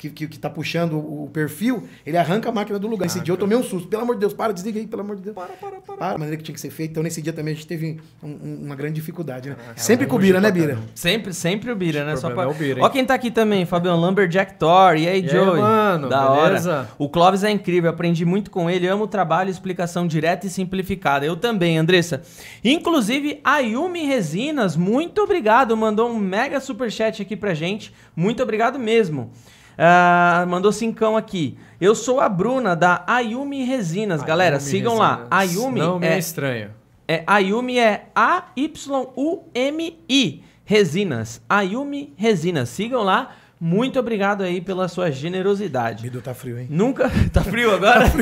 que, 0.09 0.11
que, 0.11 0.28
que 0.28 0.38
tá 0.38 0.50
puxando 0.50 0.94
o, 0.98 1.28
perfil, 1.32 1.84
ele 2.07 2.16
arranca 2.16 2.48
a 2.48 2.52
máquina 2.52 2.78
do 2.78 2.86
lugar. 2.86 3.05
Nesse 3.05 3.20
dia 3.20 3.32
eu 3.32 3.38
tomei 3.38 3.57
um 3.57 3.62
susto. 3.62 3.88
Pelo 3.88 4.02
amor 4.02 4.14
de 4.14 4.20
Deus, 4.20 4.32
para, 4.32 4.52
desliga 4.52 4.78
aí, 4.78 4.86
pelo 4.86 5.02
amor 5.02 5.16
de 5.16 5.22
Deus. 5.22 5.34
Para, 5.34 5.46
para, 5.55 5.80
para. 5.80 5.96
Para, 5.96 6.14
a 6.14 6.18
maneira 6.18 6.36
que 6.36 6.42
tinha 6.42 6.55
que 6.55 6.61
ser 6.61 6.70
feito. 6.70 6.90
Então 6.92 7.02
nesse 7.02 7.20
dia 7.22 7.32
também 7.32 7.52
a 7.52 7.55
gente 7.57 7.66
teve 7.66 7.98
um- 8.22 8.28
um- 8.28 8.61
uma 8.66 8.74
grande 8.76 8.94
dificuldade, 8.94 9.50
né? 9.50 9.57
Sempre 9.76 10.07
com 10.07 10.16
o 10.16 10.18
Bira, 10.18 10.40
né, 10.40 10.50
Bira? 10.50 10.78
Sempre, 10.94 11.32
sempre 11.32 11.70
o 11.70 11.76
Bira, 11.76 12.05
né? 12.05 12.14
O 12.14 12.16
Só 12.16 12.30
pra... 12.30 12.44
é 12.44 12.46
o 12.46 12.55
Bira? 12.55 12.82
Ó 12.82 12.88
quem 12.88 13.05
tá 13.05 13.14
aqui 13.14 13.30
também, 13.30 13.64
Fabião 13.64 13.96
Lumberjack 13.98 14.55
Thor. 14.59 14.96
E 14.96 15.09
aí, 15.09 15.20
E 15.20 15.24
aí, 15.24 15.28
Joey? 15.28 15.61
mano, 15.61 16.09
da 16.09 16.28
beleza? 16.30 16.72
hora. 16.72 16.88
O 16.98 17.09
Clóvis 17.09 17.44
é 17.44 17.50
incrível, 17.50 17.90
aprendi 17.90 18.24
muito 18.24 18.50
com 18.50 18.68
ele, 18.70 18.86
amo 18.86 19.05
o 19.05 19.09
trabalho, 19.09 19.50
explicação 19.50 20.07
direta 20.07 20.46
e 20.46 20.50
simplificada. 20.50 21.24
Eu 21.26 21.36
também, 21.36 21.78
Andressa. 21.78 22.22
Inclusive, 22.62 23.40
a 23.44 23.59
Yumi 23.59 24.05
Resinas, 24.05 24.76
muito 24.76 25.22
obrigado, 25.22 25.76
mandou 25.76 26.09
um 26.11 26.18
mega 26.18 26.61
superchat 26.61 27.20
aqui 27.22 27.36
pra 27.36 27.55
gente. 27.55 27.92
Muito 28.16 28.42
obrigado 28.42 28.78
mesmo. 28.78 29.30
Ah, 29.77 30.45
mandou 30.49 30.70
cincão 30.72 31.16
aqui. 31.16 31.57
Eu 31.81 31.95
sou 31.95 32.20
a 32.20 32.29
Bruna 32.29 32.75
da 32.77 33.03
Ayumi 33.07 33.64
Resinas, 33.64 34.22
galera. 34.22 34.57
Ayumi 34.57 34.70
Sigam 34.70 34.95
lá. 34.97 35.11
Resinas. 35.16 35.29
Ayumi 35.31 35.81
Não 35.81 35.99
me 35.99 36.07
é 36.07 36.14
é 36.14 36.18
estranho. 36.18 36.70
é, 37.09 37.22
Ayumi 37.27 37.79
é 37.79 38.07
A-Y-U-M-I. 39.14 40.45
Resinas. 40.64 41.43
Ayumi 41.49 42.14
Resinas. 42.16 42.68
Sigam 42.68 43.03
lá. 43.03 43.33
Muito 43.61 43.99
obrigado 43.99 44.43
aí 44.43 44.61
pela 44.61 44.89
sua 44.89 45.11
generosidade. 45.11 46.03
Bidu 46.03 46.20
tá 46.20 46.35
frio, 46.35 46.59
hein? 46.59 46.66
Nunca. 46.70 47.11
Tá 47.33 47.43
frio 47.43 47.75
agora? 47.75 48.05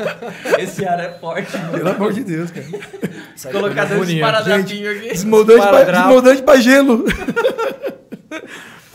Esse 0.58 0.86
ar 0.86 0.98
é 1.00 1.10
forte. 1.18 1.56
mano. 1.56 1.72
Pelo 1.72 1.90
amor 1.90 2.12
de 2.12 2.24
Deus, 2.24 2.50
cara. 2.50 2.66
Colocar 3.52 3.84
dois 3.86 4.08
esparadrapinhos 4.08 4.96
aqui. 4.96 5.08
Desmoldante 5.10 5.66
pra, 5.66 5.84
desmoldante 5.84 6.42
pra 6.42 6.56
gelo. 6.56 7.04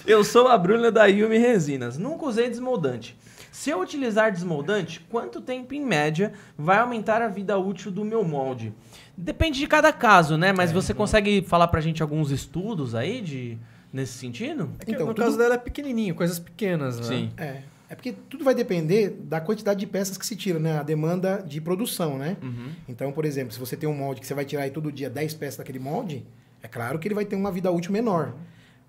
Eu 0.05 0.23
sou 0.23 0.47
a 0.47 0.57
Bruna 0.57 0.91
da 0.91 1.05
Yumi 1.05 1.37
Resinas. 1.37 1.97
Nunca 1.97 2.25
usei 2.25 2.49
desmoldante. 2.49 3.17
Se 3.51 3.69
eu 3.69 3.79
utilizar 3.79 4.31
desmoldante, 4.31 4.99
quanto 5.09 5.41
tempo 5.41 5.73
em 5.73 5.83
média 5.83 6.33
vai 6.57 6.77
aumentar 6.77 7.21
a 7.21 7.27
vida 7.27 7.57
útil 7.57 7.91
do 7.91 8.03
meu 8.03 8.23
molde? 8.23 8.73
Depende 9.17 9.59
de 9.59 9.67
cada 9.67 9.91
caso, 9.93 10.37
né? 10.37 10.51
Mas 10.51 10.71
você 10.71 10.93
consegue 10.93 11.41
falar 11.41 11.67
pra 11.69 11.79
gente 11.81 12.01
alguns 12.03 12.31
estudos 12.31 12.93
aí 12.93 13.21
de 13.21 13.57
nesse 13.91 14.13
sentido? 14.13 14.69
É 14.79 14.85
que 14.85 14.91
Então, 14.91 15.07
no 15.07 15.13
tudo- 15.13 15.23
caso 15.23 15.37
dela 15.37 15.55
é 15.55 15.57
pequenininho, 15.57 16.13
coisas 16.13 16.37
pequenas, 16.37 16.99
né? 16.99 17.05
Sim. 17.05 17.31
É. 17.37 17.61
É 17.87 17.95
porque 17.95 18.11
tudo 18.29 18.43
vai 18.43 18.53
depender 18.55 19.09
da 19.21 19.39
quantidade 19.39 19.79
de 19.79 19.85
peças 19.87 20.17
que 20.17 20.25
se 20.25 20.35
tira, 20.35 20.59
né? 20.59 20.77
A 20.79 20.83
demanda 20.83 21.41
de 21.45 21.61
produção, 21.61 22.17
né? 22.17 22.35
Uhum. 22.41 22.69
Então, 22.89 23.11
por 23.11 23.23
exemplo, 23.25 23.53
se 23.53 23.59
você 23.59 23.77
tem 23.77 23.87
um 23.87 23.93
molde 23.95 24.19
que 24.19 24.27
você 24.27 24.33
vai 24.33 24.43
tirar 24.43 24.63
aí 24.63 24.71
todo 24.71 24.91
dia 24.91 25.09
10 25.09 25.33
peças 25.35 25.57
daquele 25.57 25.79
molde, 25.79 26.25
é 26.61 26.67
claro 26.67 26.99
que 26.99 27.07
ele 27.07 27.15
vai 27.15 27.23
ter 27.25 27.35
uma 27.35 27.51
vida 27.51 27.71
útil 27.71 27.91
menor. 27.93 28.33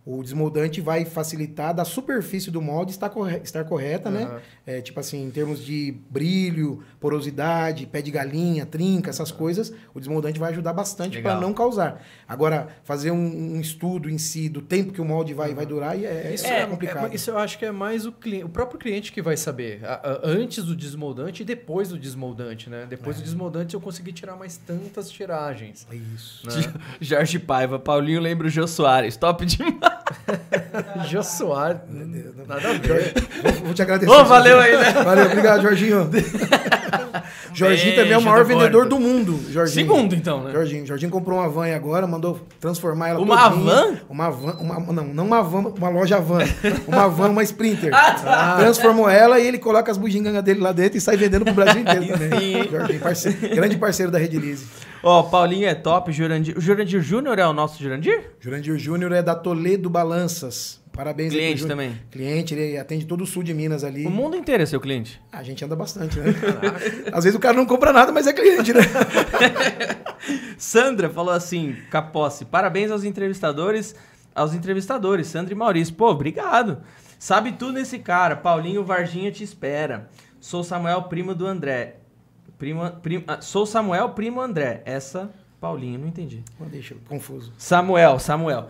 O 0.07 0.22
desmoldante 0.22 0.80
vai 0.80 1.04
facilitar 1.04 1.74
da 1.74 1.84
superfície 1.84 2.48
do 2.48 2.62
molde 2.62 2.92
estar, 2.92 3.11
corre- 3.11 3.40
estar 3.42 3.64
correta, 3.64 4.09
né? 4.09 4.22
Aham. 4.22 4.40
É, 4.64 4.80
tipo 4.80 5.00
assim, 5.00 5.24
em 5.24 5.30
termos 5.32 5.64
de 5.64 5.96
brilho, 6.09 6.80
porosidade, 7.00 7.86
pé 7.86 8.00
de 8.00 8.11
galinha, 8.12 8.64
trinca, 8.64 9.11
essas 9.11 9.32
coisas, 9.32 9.72
o 9.92 9.98
desmoldante 9.98 10.38
vai 10.38 10.52
ajudar 10.52 10.72
bastante 10.72 11.20
para 11.20 11.40
não 11.40 11.52
causar. 11.52 12.02
Agora, 12.28 12.68
fazer 12.84 13.11
um, 13.11 13.54
um 13.57 13.61
estudo 13.61 14.09
em 14.09 14.16
si 14.18 14.48
do 14.48 14.62
tempo 14.62 14.92
que 14.92 15.00
o 15.00 15.04
molde 15.04 15.34
vai, 15.34 15.52
vai 15.54 15.66
durar, 15.66 15.96
é, 16.00 16.32
Isso 16.32 16.46
é, 16.46 16.61
é, 16.62 16.66
complicado. 16.66 17.11
é- 17.11 17.14
isso 17.16 17.30
eu 17.30 17.38
acho 17.38 17.59
que 17.59 17.64
é 17.64 17.72
mais 17.72 18.07
o, 18.07 18.14
o 18.44 18.48
próprio 18.48 18.78
cliente 18.78 19.11
que 19.11 19.20
vai 19.20 19.36
saber. 19.36 19.84
A- 19.84 19.94
a- 20.09 20.20
antes 20.22 20.62
do 20.64 20.76
desmoldante 20.76 21.42
e 21.42 21.44
depois 21.44 21.88
do 21.88 21.98
desmoldante, 21.98 22.70
né? 22.70 22.86
Depois 22.88 23.16
do 23.16 23.22
desmoldante 23.24 23.74
eu 23.74 23.80
consegui 23.80 24.12
tirar 24.12 24.36
mais 24.36 24.57
tantas 24.57 25.11
tiragens. 25.11 25.84
É 25.90 25.96
isso. 25.96 26.46
Né? 26.46 26.52
Jorge 27.00 27.38
Paiva, 27.40 27.76
Paulinho 27.78 28.20
lembra 28.20 28.46
o 28.46 28.50
Jô 28.50 28.68
Soares. 28.68 29.16
Top 29.16 29.44
demais. 29.44 29.95
Jô 31.09 31.22
Soares, 31.22 31.78
nada 32.46 32.68
a 32.68 32.72
ver. 32.74 33.14
Vou, 33.42 33.52
vou 33.66 33.74
te 33.74 33.82
agradecer. 33.82 34.24
Valeu 34.24 34.59
aí, 34.61 34.76
né? 34.76 34.92
Valeu, 34.92 35.26
obrigado, 35.26 35.62
Jorginho. 35.62 36.09
Jorginho 37.52 37.96
também 37.96 38.12
é 38.12 38.18
o 38.18 38.22
maior 38.22 38.42
do 38.42 38.48
vendedor 38.48 38.86
do 38.86 38.98
mundo. 39.00 39.40
Jorginho. 39.50 39.86
Segundo, 39.86 40.14
então, 40.14 40.44
né? 40.44 40.52
Jorginho. 40.52 40.86
Jorginho 40.86 41.11
comprou 41.11 41.38
uma 41.38 41.48
van 41.48 41.74
agora, 41.74 42.07
mandou 42.07 42.38
transformar 42.61 43.09
ela 43.09 43.20
Uma 43.20 43.50
todinha. 43.50 43.64
van? 43.74 43.94
Uma 44.09 44.30
van? 44.30 44.52
Uma, 44.61 44.92
não, 44.92 45.04
não 45.07 45.24
uma 45.26 45.42
van, 45.42 45.72
uma 45.76 45.88
loja 45.88 46.20
van. 46.20 46.40
Uma 46.86 47.09
van, 47.09 47.30
uma 47.30 47.42
Sprinter. 47.42 47.90
Ah, 47.96 48.12
tá. 48.12 48.57
Transformou 48.59 49.09
ela 49.09 49.38
e 49.40 49.46
ele 49.46 49.59
coloca 49.59 49.90
as 49.90 49.96
bugigangas 49.96 50.42
dele 50.44 50.61
lá 50.61 50.70
dentro 50.72 50.98
e 50.98 51.00
sai 51.00 51.16
vendendo 51.16 51.44
pro 51.44 51.54
Brasil 51.54 51.80
inteiro 51.82 52.07
também. 52.09 52.62
sim. 52.62 52.68
Jorginho, 52.70 53.00
parceiro- 53.00 53.38
grande 53.54 53.76
parceiro 53.78 54.12
da 54.12 54.18
Rede 54.18 54.38
Lise. 54.38 54.66
Ó, 55.09 55.22
Paulinho 55.22 55.68
é 55.68 55.74
top, 55.76 56.11
Jurandir. 56.11 56.59
O 56.59 56.61
Jurandir 56.61 57.00
Júnior 57.00 57.38
é 57.38 57.46
o 57.46 57.52
nosso 57.52 57.80
Jurandir? 57.80 58.32
Jurandir 58.40 58.76
Júnior 58.76 59.12
é 59.12 59.22
da 59.22 59.36
Toledo 59.36 59.88
Balanças. 59.88 60.82
Parabéns 60.92 61.32
Cliente 61.32 61.64
também. 61.64 61.96
Cliente, 62.11 62.54
ele 62.54 62.76
atende 62.76 63.07
todo 63.07 63.20
o 63.20 63.26
sul 63.26 63.44
de 63.44 63.54
Minas 63.54 63.84
ali. 63.84 64.04
O 64.04 64.11
mundo 64.11 64.34
inteiro 64.34 64.64
é 64.64 64.66
seu 64.66 64.80
cliente. 64.80 65.22
A 65.30 65.44
gente 65.44 65.64
anda 65.64 65.76
bastante, 65.76 66.18
né? 66.18 66.34
Às 67.12 67.22
vezes 67.22 67.36
o 67.36 67.40
cara 67.40 67.57
não 67.57 67.64
compra 67.64 67.92
nada, 67.92 68.11
mas 68.11 68.26
é 68.26 68.32
cliente, 68.32 68.72
né? 68.72 68.80
Sandra 70.59 71.09
falou 71.09 71.32
assim, 71.32 71.76
Caposse, 71.88 72.44
parabéns 72.44 72.90
aos 72.90 73.04
entrevistadores, 73.04 73.94
aos 74.34 74.54
entrevistadores, 74.54 75.28
Sandra 75.28 75.54
e 75.54 75.57
Maurício. 75.57 75.94
Pô, 75.94 76.11
obrigado. 76.11 76.78
Sabe 77.16 77.52
tudo 77.52 77.74
nesse 77.74 78.00
cara. 78.00 78.34
Paulinho 78.34 78.82
Varginha 78.82 79.30
te 79.30 79.44
espera. 79.44 80.11
Sou 80.40 80.64
Samuel, 80.64 81.04
primo 81.04 81.32
do 81.32 81.46
André. 81.46 82.00
Primo, 82.59 82.90
primo, 83.02 83.24
ah, 83.26 83.40
sou 83.40 83.66
Samuel, 83.66 84.11
primo 84.11 84.40
André. 84.40 84.82
Essa, 84.84 85.30
Paulinho, 85.61 85.98
não 85.98 86.09
entendi. 86.09 86.42
Deixa, 86.70 86.94
confuso. 87.09 87.52
Samuel, 87.59 88.18
Samuel. 88.18 88.68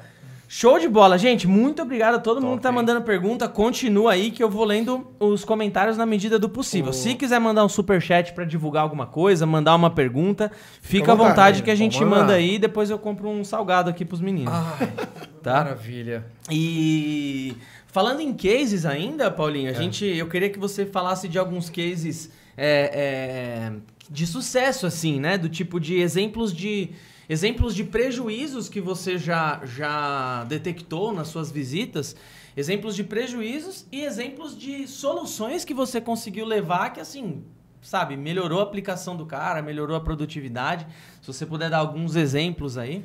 Show 0.48 0.78
de 0.78 0.88
bola, 0.88 1.18
gente. 1.18 1.44
Muito 1.48 1.82
obrigado 1.82 2.14
a 2.14 2.18
todo 2.20 2.40
mundo 2.40 2.58
que 2.58 2.62
tá 2.62 2.70
mandando 2.70 3.02
pergunta. 3.02 3.48
Continua 3.48 4.12
aí 4.12 4.30
que 4.30 4.40
eu 4.40 4.48
vou 4.48 4.64
lendo 4.64 5.04
os 5.18 5.44
comentários 5.44 5.96
na 5.96 6.06
medida 6.06 6.38
do 6.38 6.48
possível. 6.48 6.90
Ô. 6.90 6.92
Se 6.92 7.16
quiser 7.16 7.40
mandar 7.40 7.64
um 7.64 7.68
super 7.68 8.00
chat 8.00 8.32
para 8.32 8.44
divulgar 8.44 8.84
alguma 8.84 9.06
coisa, 9.06 9.44
mandar 9.44 9.74
uma 9.74 9.90
pergunta, 9.90 10.50
fica 10.80 11.10
à 11.10 11.14
vontade, 11.16 11.30
vontade 11.30 11.62
que 11.64 11.70
a 11.70 11.74
gente 11.74 11.98
vamos 11.98 12.12
lá. 12.12 12.20
manda 12.20 12.34
aí 12.34 12.54
e 12.54 12.58
depois 12.60 12.90
eu 12.90 12.98
compro 12.98 13.28
um 13.28 13.42
salgado 13.42 13.90
aqui 13.90 14.04
pros 14.04 14.20
meninos. 14.20 14.52
Ai, 14.54 14.88
Tá? 15.42 15.54
maravilha. 15.64 16.24
E 16.50 17.56
falando 17.88 18.20
em 18.20 18.32
cases 18.32 18.86
ainda, 18.86 19.30
Paulinho, 19.32 19.70
a 19.70 19.72
gente, 19.74 20.04
eu 20.04 20.28
queria 20.28 20.48
que 20.50 20.58
você 20.60 20.86
falasse 20.86 21.28
de 21.28 21.38
alguns 21.38 21.68
cases 21.68 22.30
é, 22.56 22.90
é, 22.94 23.72
de 24.10 24.26
sucesso, 24.26 24.86
assim, 24.86 25.20
né? 25.20 25.36
Do 25.36 25.48
tipo 25.48 25.78
de 25.78 26.00
exemplos 26.00 26.52
de 26.52 26.90
exemplos 27.28 27.74
de 27.74 27.82
prejuízos 27.82 28.68
que 28.68 28.80
você 28.80 29.18
já, 29.18 29.60
já 29.64 30.44
detectou 30.44 31.12
nas 31.12 31.28
suas 31.28 31.50
visitas, 31.50 32.14
exemplos 32.56 32.94
de 32.94 33.02
prejuízos 33.02 33.84
e 33.90 34.02
exemplos 34.02 34.56
de 34.56 34.86
soluções 34.86 35.64
que 35.64 35.74
você 35.74 36.00
conseguiu 36.00 36.46
levar 36.46 36.90
que 36.90 37.00
assim 37.00 37.42
sabe, 37.86 38.16
melhorou 38.16 38.60
a 38.60 38.62
aplicação 38.64 39.16
do 39.16 39.24
cara, 39.24 39.62
melhorou 39.62 39.96
a 39.96 40.00
produtividade. 40.00 40.86
Se 41.20 41.26
você 41.28 41.46
puder 41.46 41.70
dar 41.70 41.78
alguns 41.78 42.16
exemplos 42.16 42.76
aí. 42.76 43.04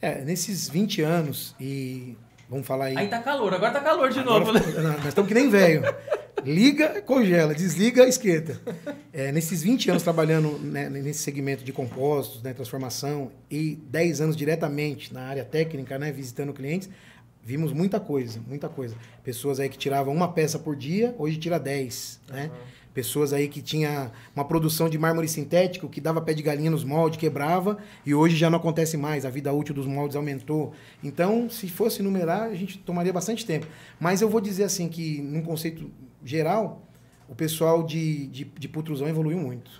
É, 0.00 0.22
nesses 0.22 0.68
20 0.68 1.02
anos 1.02 1.56
e 1.60 2.16
vamos 2.48 2.66
falar 2.66 2.86
aí. 2.86 2.96
Aí 2.96 3.08
tá 3.08 3.18
calor, 3.18 3.52
agora 3.52 3.72
tá 3.72 3.80
calor 3.80 4.10
de 4.10 4.20
Agora 4.20 4.44
novo, 4.44 4.52
né? 4.52 4.60
não, 4.76 4.92
nós 4.92 5.06
estamos 5.06 5.28
que 5.28 5.34
nem 5.34 5.50
velho. 5.50 5.82
Liga, 6.44 7.02
congela, 7.02 7.54
desliga, 7.54 8.06
esquenta. 8.06 8.60
É, 9.12 9.32
nesses 9.32 9.62
20 9.62 9.90
anos 9.90 10.02
trabalhando 10.02 10.58
né, 10.58 10.88
nesse 10.88 11.20
segmento 11.20 11.64
de 11.64 11.72
compostos, 11.72 12.42
né, 12.42 12.52
transformação, 12.52 13.30
e 13.50 13.76
10 13.90 14.20
anos 14.20 14.36
diretamente 14.36 15.12
na 15.12 15.22
área 15.22 15.44
técnica, 15.44 15.98
né, 15.98 16.12
visitando 16.12 16.52
clientes, 16.52 16.88
vimos 17.42 17.72
muita 17.72 17.98
coisa, 17.98 18.40
muita 18.46 18.68
coisa. 18.68 18.94
Pessoas 19.24 19.58
aí 19.58 19.68
que 19.68 19.78
tiravam 19.78 20.14
uma 20.14 20.28
peça 20.28 20.58
por 20.58 20.76
dia, 20.76 21.14
hoje 21.18 21.38
tira 21.38 21.58
10, 21.58 22.20
né? 22.28 22.50
Pessoas 22.92 23.32
aí 23.32 23.48
que 23.48 23.62
tinha 23.62 24.10
uma 24.34 24.44
produção 24.44 24.88
de 24.88 24.98
mármore 24.98 25.28
sintético 25.28 25.88
que 25.88 26.00
dava 26.00 26.20
pé 26.20 26.34
de 26.34 26.42
galinha 26.42 26.70
nos 26.70 26.82
moldes, 26.82 27.18
quebrava, 27.18 27.78
e 28.04 28.12
hoje 28.12 28.34
já 28.34 28.50
não 28.50 28.58
acontece 28.58 28.96
mais, 28.96 29.24
a 29.24 29.30
vida 29.30 29.52
útil 29.52 29.74
dos 29.74 29.86
moldes 29.86 30.16
aumentou. 30.16 30.72
Então, 31.02 31.48
se 31.48 31.68
fosse 31.68 32.02
numerar, 32.02 32.50
a 32.50 32.54
gente 32.54 32.76
tomaria 32.78 33.12
bastante 33.12 33.46
tempo. 33.46 33.68
Mas 34.00 34.20
eu 34.20 34.28
vou 34.28 34.40
dizer 34.40 34.64
assim 34.64 34.88
que, 34.88 35.22
num 35.22 35.42
conceito 35.42 35.88
geral, 36.24 36.82
o 37.28 37.34
pessoal 37.34 37.82
de, 37.82 38.26
de, 38.28 38.44
de 38.44 38.68
pultrusão 38.68 39.08
evoluiu 39.08 39.38
muito. 39.38 39.70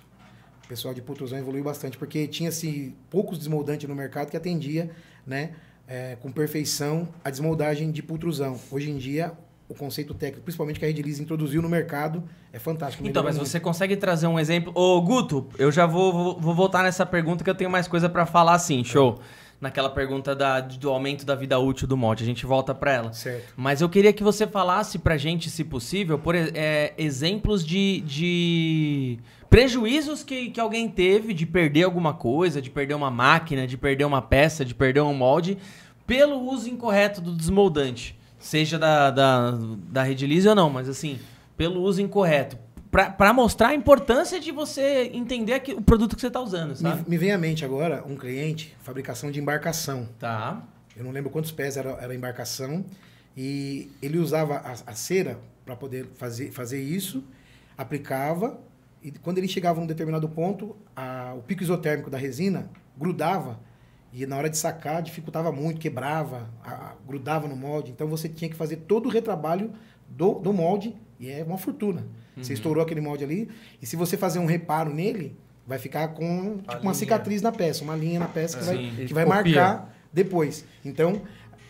O 0.65 0.67
pessoal 0.67 0.93
de 0.93 1.01
pultrusão 1.01 1.37
evoluiu 1.37 1.63
bastante, 1.63 1.97
porque 1.97 2.27
tinha-se 2.27 2.95
poucos 3.09 3.39
desmoldantes 3.39 3.89
no 3.89 3.95
mercado 3.95 4.29
que 4.29 4.37
atendia, 4.37 4.91
né, 5.25 5.51
é, 5.87 6.15
com 6.21 6.31
perfeição 6.31 7.07
a 7.23 7.29
desmoldagem 7.29 7.91
de 7.91 8.03
pultrusão. 8.03 8.59
Hoje 8.69 8.91
em 8.91 8.97
dia, 8.97 9.33
o 9.67 9.73
conceito 9.73 10.13
técnico, 10.13 10.43
principalmente 10.43 10.79
que 10.79 10.85
a 10.85 10.87
Redilize 10.87 11.21
introduziu 11.21 11.61
no 11.61 11.69
mercado, 11.69 12.23
é 12.53 12.57
fantástico. 12.57 13.07
Então, 13.07 13.23
mas 13.23 13.35
muito. 13.35 13.47
você 13.47 13.59
consegue 13.59 13.95
trazer 13.95 14.27
um 14.27 14.39
exemplo? 14.39 14.73
Ô, 14.75 14.99
Guto, 15.01 15.47
eu 15.57 15.71
já 15.71 15.85
vou, 15.85 16.11
vou, 16.11 16.39
vou 16.39 16.55
voltar 16.55 16.83
nessa 16.83 17.05
pergunta 17.05 17.43
que 17.43 17.49
eu 17.49 17.55
tenho 17.55 17.69
mais 17.69 17.87
coisa 17.87 18.09
pra 18.09 18.25
falar 18.25 18.57
sim, 18.59 18.83
show. 18.83 19.19
Naquela 19.61 19.89
pergunta 19.89 20.33
da, 20.33 20.61
do 20.61 20.89
aumento 20.89 21.25
da 21.25 21.35
vida 21.35 21.59
útil 21.59 21.85
do 21.85 21.97
molde, 21.97 22.23
a 22.23 22.25
gente 22.25 22.45
volta 22.45 22.73
pra 22.73 22.93
ela. 22.93 23.13
Certo. 23.13 23.53
Mas 23.57 23.81
eu 23.81 23.89
queria 23.89 24.13
que 24.13 24.23
você 24.23 24.47
falasse 24.47 24.97
pra 24.97 25.17
gente, 25.17 25.49
se 25.49 25.65
possível, 25.65 26.17
por 26.17 26.33
é, 26.33 26.93
exemplos 26.97 27.65
de, 27.65 27.99
de 28.01 29.19
prejuízos 29.49 30.23
que, 30.23 30.49
que 30.49 30.59
alguém 30.61 30.87
teve 30.87 31.33
de 31.33 31.45
perder 31.45 31.83
alguma 31.83 32.13
coisa, 32.13 32.61
de 32.61 32.69
perder 32.69 32.93
uma 32.93 33.11
máquina, 33.11 33.67
de 33.67 33.75
perder 33.75 34.05
uma 34.05 34.21
peça, 34.21 34.63
de 34.63 34.73
perder 34.73 35.01
um 35.01 35.13
molde, 35.13 35.57
pelo 36.07 36.39
uso 36.49 36.69
incorreto 36.69 37.19
do 37.19 37.35
desmoldante. 37.35 38.17
seja 38.39 38.79
da, 38.79 39.11
da, 39.11 39.51
da 39.91 40.03
Redilize 40.03 40.47
ou 40.47 40.55
não, 40.55 40.69
mas 40.69 40.87
assim, 40.87 41.19
pelo 41.57 41.81
uso 41.81 42.01
incorreto. 42.01 42.57
Pra 42.91 43.31
mostrar 43.33 43.69
a 43.69 43.75
importância 43.75 44.39
de 44.39 44.51
você 44.51 45.11
entender 45.13 45.53
aqui- 45.53 45.73
o 45.73 45.81
produto 45.81 46.15
que 46.15 46.21
você 46.21 46.31
tá 46.31 46.41
usando, 46.41 46.69
Me, 46.71 46.75
sabe? 46.77 47.09
me 47.09 47.17
vem 47.17 47.31
à 47.31 47.37
mente 47.37 47.63
agora 47.63 48.03
um 48.07 48.15
cliente, 48.15 48.75
fabricação 48.81 49.29
de 49.29 49.39
embarcação. 49.39 50.09
Tá. 50.17 50.63
Eu 50.97 51.03
não 51.03 51.11
lembro 51.11 51.29
quantos 51.29 51.51
pés 51.51 51.77
era, 51.77 51.91
era 52.01 52.11
a 52.11 52.15
embarcação. 52.15 52.83
E 53.37 53.91
ele 54.01 54.17
usava 54.17 54.55
a, 54.57 54.71
a 54.91 54.93
cera 54.95 55.39
para 55.63 55.75
poder 55.75 56.07
fazer, 56.15 56.51
fazer 56.51 56.81
isso, 56.81 57.23
aplicava, 57.77 58.59
e 59.01 59.11
quando 59.11 59.37
ele 59.37 59.47
chegava 59.47 59.79
num 59.79 59.85
determinado 59.87 60.27
ponto, 60.27 60.75
a- 60.95 61.33
o 61.37 61.41
pico 61.43 61.63
isotérmico 61.63 62.09
da 62.09 62.17
resina 62.17 62.69
grudava, 62.97 63.59
e 64.11 64.25
na 64.25 64.35
hora 64.35 64.49
de 64.49 64.57
sacar 64.57 65.01
dificultava 65.03 65.51
muito, 65.51 65.79
quebrava, 65.79 66.49
a- 66.63 66.71
a- 66.73 66.93
grudava 67.07 67.47
no 67.47 67.55
molde. 67.55 67.91
Então 67.91 68.07
você 68.07 68.27
tinha 68.27 68.49
que 68.49 68.55
fazer 68.55 68.77
todo 68.77 69.05
o 69.05 69.09
retrabalho 69.09 69.71
do, 70.09 70.33
do 70.39 70.51
molde, 70.51 70.95
e 71.19 71.29
é 71.29 71.43
uma 71.43 71.57
fortuna. 71.57 72.05
Você 72.41 72.53
estourou 72.53 72.83
aquele 72.83 73.01
molde 73.01 73.23
ali, 73.23 73.49
e 73.81 73.85
se 73.85 73.95
você 73.95 74.17
fazer 74.17 74.39
um 74.39 74.45
reparo 74.45 74.93
nele, 74.93 75.35
vai 75.65 75.77
ficar 75.77 76.07
com 76.09 76.57
tipo, 76.57 76.71
uma 76.73 76.81
linha. 76.81 76.93
cicatriz 76.93 77.41
na 77.41 77.51
peça, 77.51 77.83
uma 77.83 77.95
linha 77.95 78.19
na 78.19 78.27
peça 78.27 78.57
que 78.57 78.63
Sim. 78.63 78.91
vai, 78.95 79.05
que 79.05 79.13
vai 79.13 79.25
copia. 79.25 79.43
marcar 79.43 79.95
depois. 80.11 80.65
Então, 80.83 81.21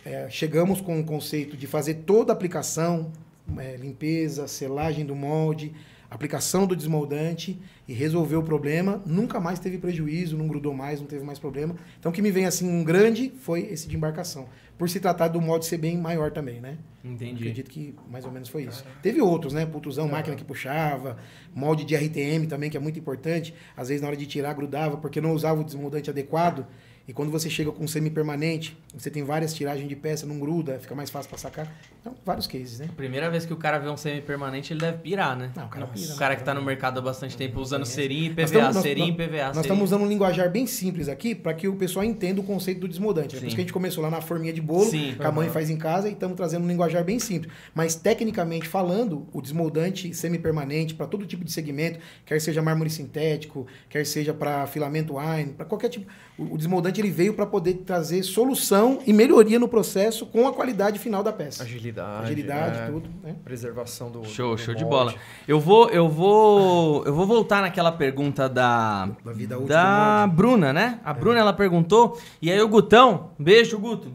é, 0.06 0.28
chegamos 0.30 0.80
com 0.80 1.00
o 1.00 1.04
conceito 1.04 1.58
de 1.58 1.68
fazer 1.68 1.96
toda 2.06 2.32
a 2.32 2.36
aplicação, 2.36 3.12
é, 3.58 3.76
limpeza, 3.76 4.48
selagem 4.48 5.06
do 5.06 5.16
molde, 5.16 5.74
aplicação 6.10 6.66
do 6.66 6.76
desmoldante 6.76 7.60
e 7.88 7.94
resolver 7.94 8.38
o 8.38 8.44
problema. 8.44 9.02
Nunca 9.06 9.40
mais 9.40 9.60
teve 9.60 9.78
prejuízo, 9.78 10.38
não 10.38 10.48
grudou 10.48 10.74
mais, 10.74 11.00
não 11.00 11.08
teve 11.08 11.24
mais 11.24 11.38
problema. 11.38 11.76
Então, 12.00 12.12
o 12.12 12.16
que 12.16 12.22
me 12.22 12.32
vem 12.32 12.46
assim, 12.46 12.68
um 12.70 12.84
grande 12.84 13.32
foi 13.42 13.62
esse 13.62 13.88
de 13.88 13.96
embarcação. 13.96 14.48
Por 14.80 14.90
se 14.90 14.98
tratar 15.02 15.28
do 15.28 15.42
molde 15.42 15.66
ser 15.66 15.78
bem 15.78 15.98
maior 15.98 16.32
também, 16.32 16.62
né? 16.62 16.78
Entendi. 17.04 17.34
Acredito 17.34 17.70
que 17.70 17.94
mais 18.10 18.24
ou 18.24 18.32
menos 18.32 18.48
foi 18.48 18.64
isso. 18.64 18.86
Teve 19.04 19.22
outros, 19.22 19.52
né? 19.52 19.66
Pultuzão, 19.66 20.08
máquina 20.08 20.38
que 20.38 20.44
puxava, 20.44 21.18
molde 21.54 21.84
de 21.84 21.98
RTM 21.98 22.48
também, 22.48 22.70
que 22.70 22.78
é 22.78 22.80
muito 22.80 22.98
importante. 22.98 23.54
Às 23.76 23.90
vezes, 23.90 24.02
na 24.02 24.08
hora 24.08 24.16
de 24.16 24.26
tirar, 24.26 24.54
grudava, 24.54 24.96
porque 24.96 25.20
não 25.20 25.34
usava 25.34 25.60
o 25.60 25.66
desmoldante 25.66 26.10
adequado. 26.10 26.66
E 27.10 27.14
quando 27.14 27.32
você 27.32 27.50
chega 27.50 27.72
com 27.72 27.84
um 27.86 27.88
semi-permanente, 27.88 28.78
você 28.96 29.10
tem 29.10 29.24
várias 29.24 29.52
tiragens 29.52 29.90
de 29.90 29.96
peça, 29.96 30.28
não 30.28 30.38
gruda, 30.38 30.78
fica 30.80 30.94
mais 30.94 31.10
fácil 31.10 31.28
para 31.28 31.40
sacar. 31.40 31.76
Então, 32.00 32.14
vários 32.24 32.46
cases, 32.46 32.78
né? 32.78 32.88
Primeira 32.96 33.32
vez 33.32 33.48
que 33.48 33.52
o 33.52 33.58
cara 33.58 33.80
vê 33.80 33.90
um 33.90 33.98
semi-permanente, 33.98 34.74
ele 34.74 34.80
deve 34.82 35.00
pirar, 35.00 35.36
né? 35.36 35.52
Não, 35.56 35.66
o 35.66 35.70
cara 35.70 35.88
pira, 35.88 36.06
O 36.06 36.10
né? 36.12 36.16
cara 36.20 36.36
que 36.36 36.44
tá 36.44 36.54
no 36.54 36.62
mercado 36.62 37.00
há 37.00 37.02
bastante 37.02 37.36
tempo 37.36 37.60
usando 37.60 37.84
serinha 37.84 38.28
e 38.28 38.30
PVA, 38.30 38.48
tamo- 38.60 38.74
nós- 38.76 38.84
serinha 38.84 39.08
e 39.08 39.12
PVA. 39.12 39.48
Nós 39.48 39.58
estamos 39.58 39.86
usando 39.86 40.04
um 40.04 40.08
linguajar 40.08 40.52
bem 40.52 40.68
simples 40.68 41.10
aqui 41.10 41.34
para 41.34 41.52
que 41.56 41.68
o 41.68 41.76
pessoal 41.78 42.06
entenda 42.06 42.42
o 42.42 42.44
conceito 42.44 42.82
do 42.82 42.88
desmoldante. 42.88 43.36
É 43.36 43.40
por 43.40 43.48
isso 43.48 43.56
que 43.56 43.62
a 43.62 43.64
gente 43.64 43.74
começou 43.74 44.04
lá 44.04 44.12
na 44.12 44.22
forminha 44.22 44.54
de 44.54 44.62
bolo, 44.62 44.86
Sim. 44.92 45.16
que 45.18 45.24
a 45.26 45.32
mãe 45.32 45.50
faz 45.50 45.68
em 45.72 45.78
casa, 45.78 46.10
e 46.10 46.14
estamos 46.14 46.38
trazendo 46.38 46.64
um 46.64 46.68
linguajar 46.68 47.04
bem 47.04 47.18
simples. 47.18 47.52
Mas, 47.74 47.96
tecnicamente 47.96 48.68
falando, 48.68 49.28
o 49.34 49.42
desmoldante 49.42 50.14
semi-permanente 50.14 50.94
para 50.94 51.08
todo 51.08 51.26
tipo 51.26 51.44
de 51.44 51.52
segmento, 51.52 51.98
quer 52.24 52.40
seja 52.40 52.62
mármore 52.62 52.92
sintético, 52.92 53.66
quer 53.90 54.06
seja 54.06 54.32
para 54.32 54.68
filamento 54.68 55.16
wine, 55.18 55.54
para 55.54 55.66
qualquer 55.66 55.90
tipo. 55.90 56.06
O, 56.40 56.58
desmoldante 56.58 57.02
ele 57.02 57.12
veio 57.12 57.34
para 57.34 57.46
poder 57.46 57.74
trazer 57.86 58.24
solução 58.24 59.00
e 59.06 59.12
melhoria 59.12 59.60
no 59.60 59.68
processo 59.68 60.26
com 60.26 60.48
a 60.48 60.54
qualidade 60.54 60.98
final 61.00 61.22
da 61.22 61.34
peça. 61.34 61.64
Agilidade. 61.64 62.24
Agilidade, 62.24 62.78
é, 62.80 62.86
tudo. 62.88 63.10
Né? 63.22 63.36
Preservação 63.44 64.10
do. 64.10 64.24
Show, 64.26 64.56
do 64.56 64.62
show 64.62 64.74
de 64.74 64.84
molde. 64.86 65.12
bola. 65.12 65.16
Eu 65.48 65.60
vou, 65.60 65.90
eu 65.90 66.08
vou, 66.08 67.04
eu 67.06 67.14
vou 67.14 67.26
voltar 67.28 67.62
naquela 67.62 67.92
pergunta 67.92 68.48
da 68.48 69.10
Da 69.24 69.32
vida 69.34 69.56
útil 69.58 69.68
da. 69.68 70.28
Bruna, 70.28 70.72
né? 70.72 71.00
A 71.04 71.14
Bruna 71.14 71.40
ela 71.40 71.54
perguntou 71.54 72.20
e 72.42 72.52
aí 72.52 72.62
o 72.62 72.68
Gutão, 72.68 73.32
beijo 73.38 73.78
Guto. 73.78 74.12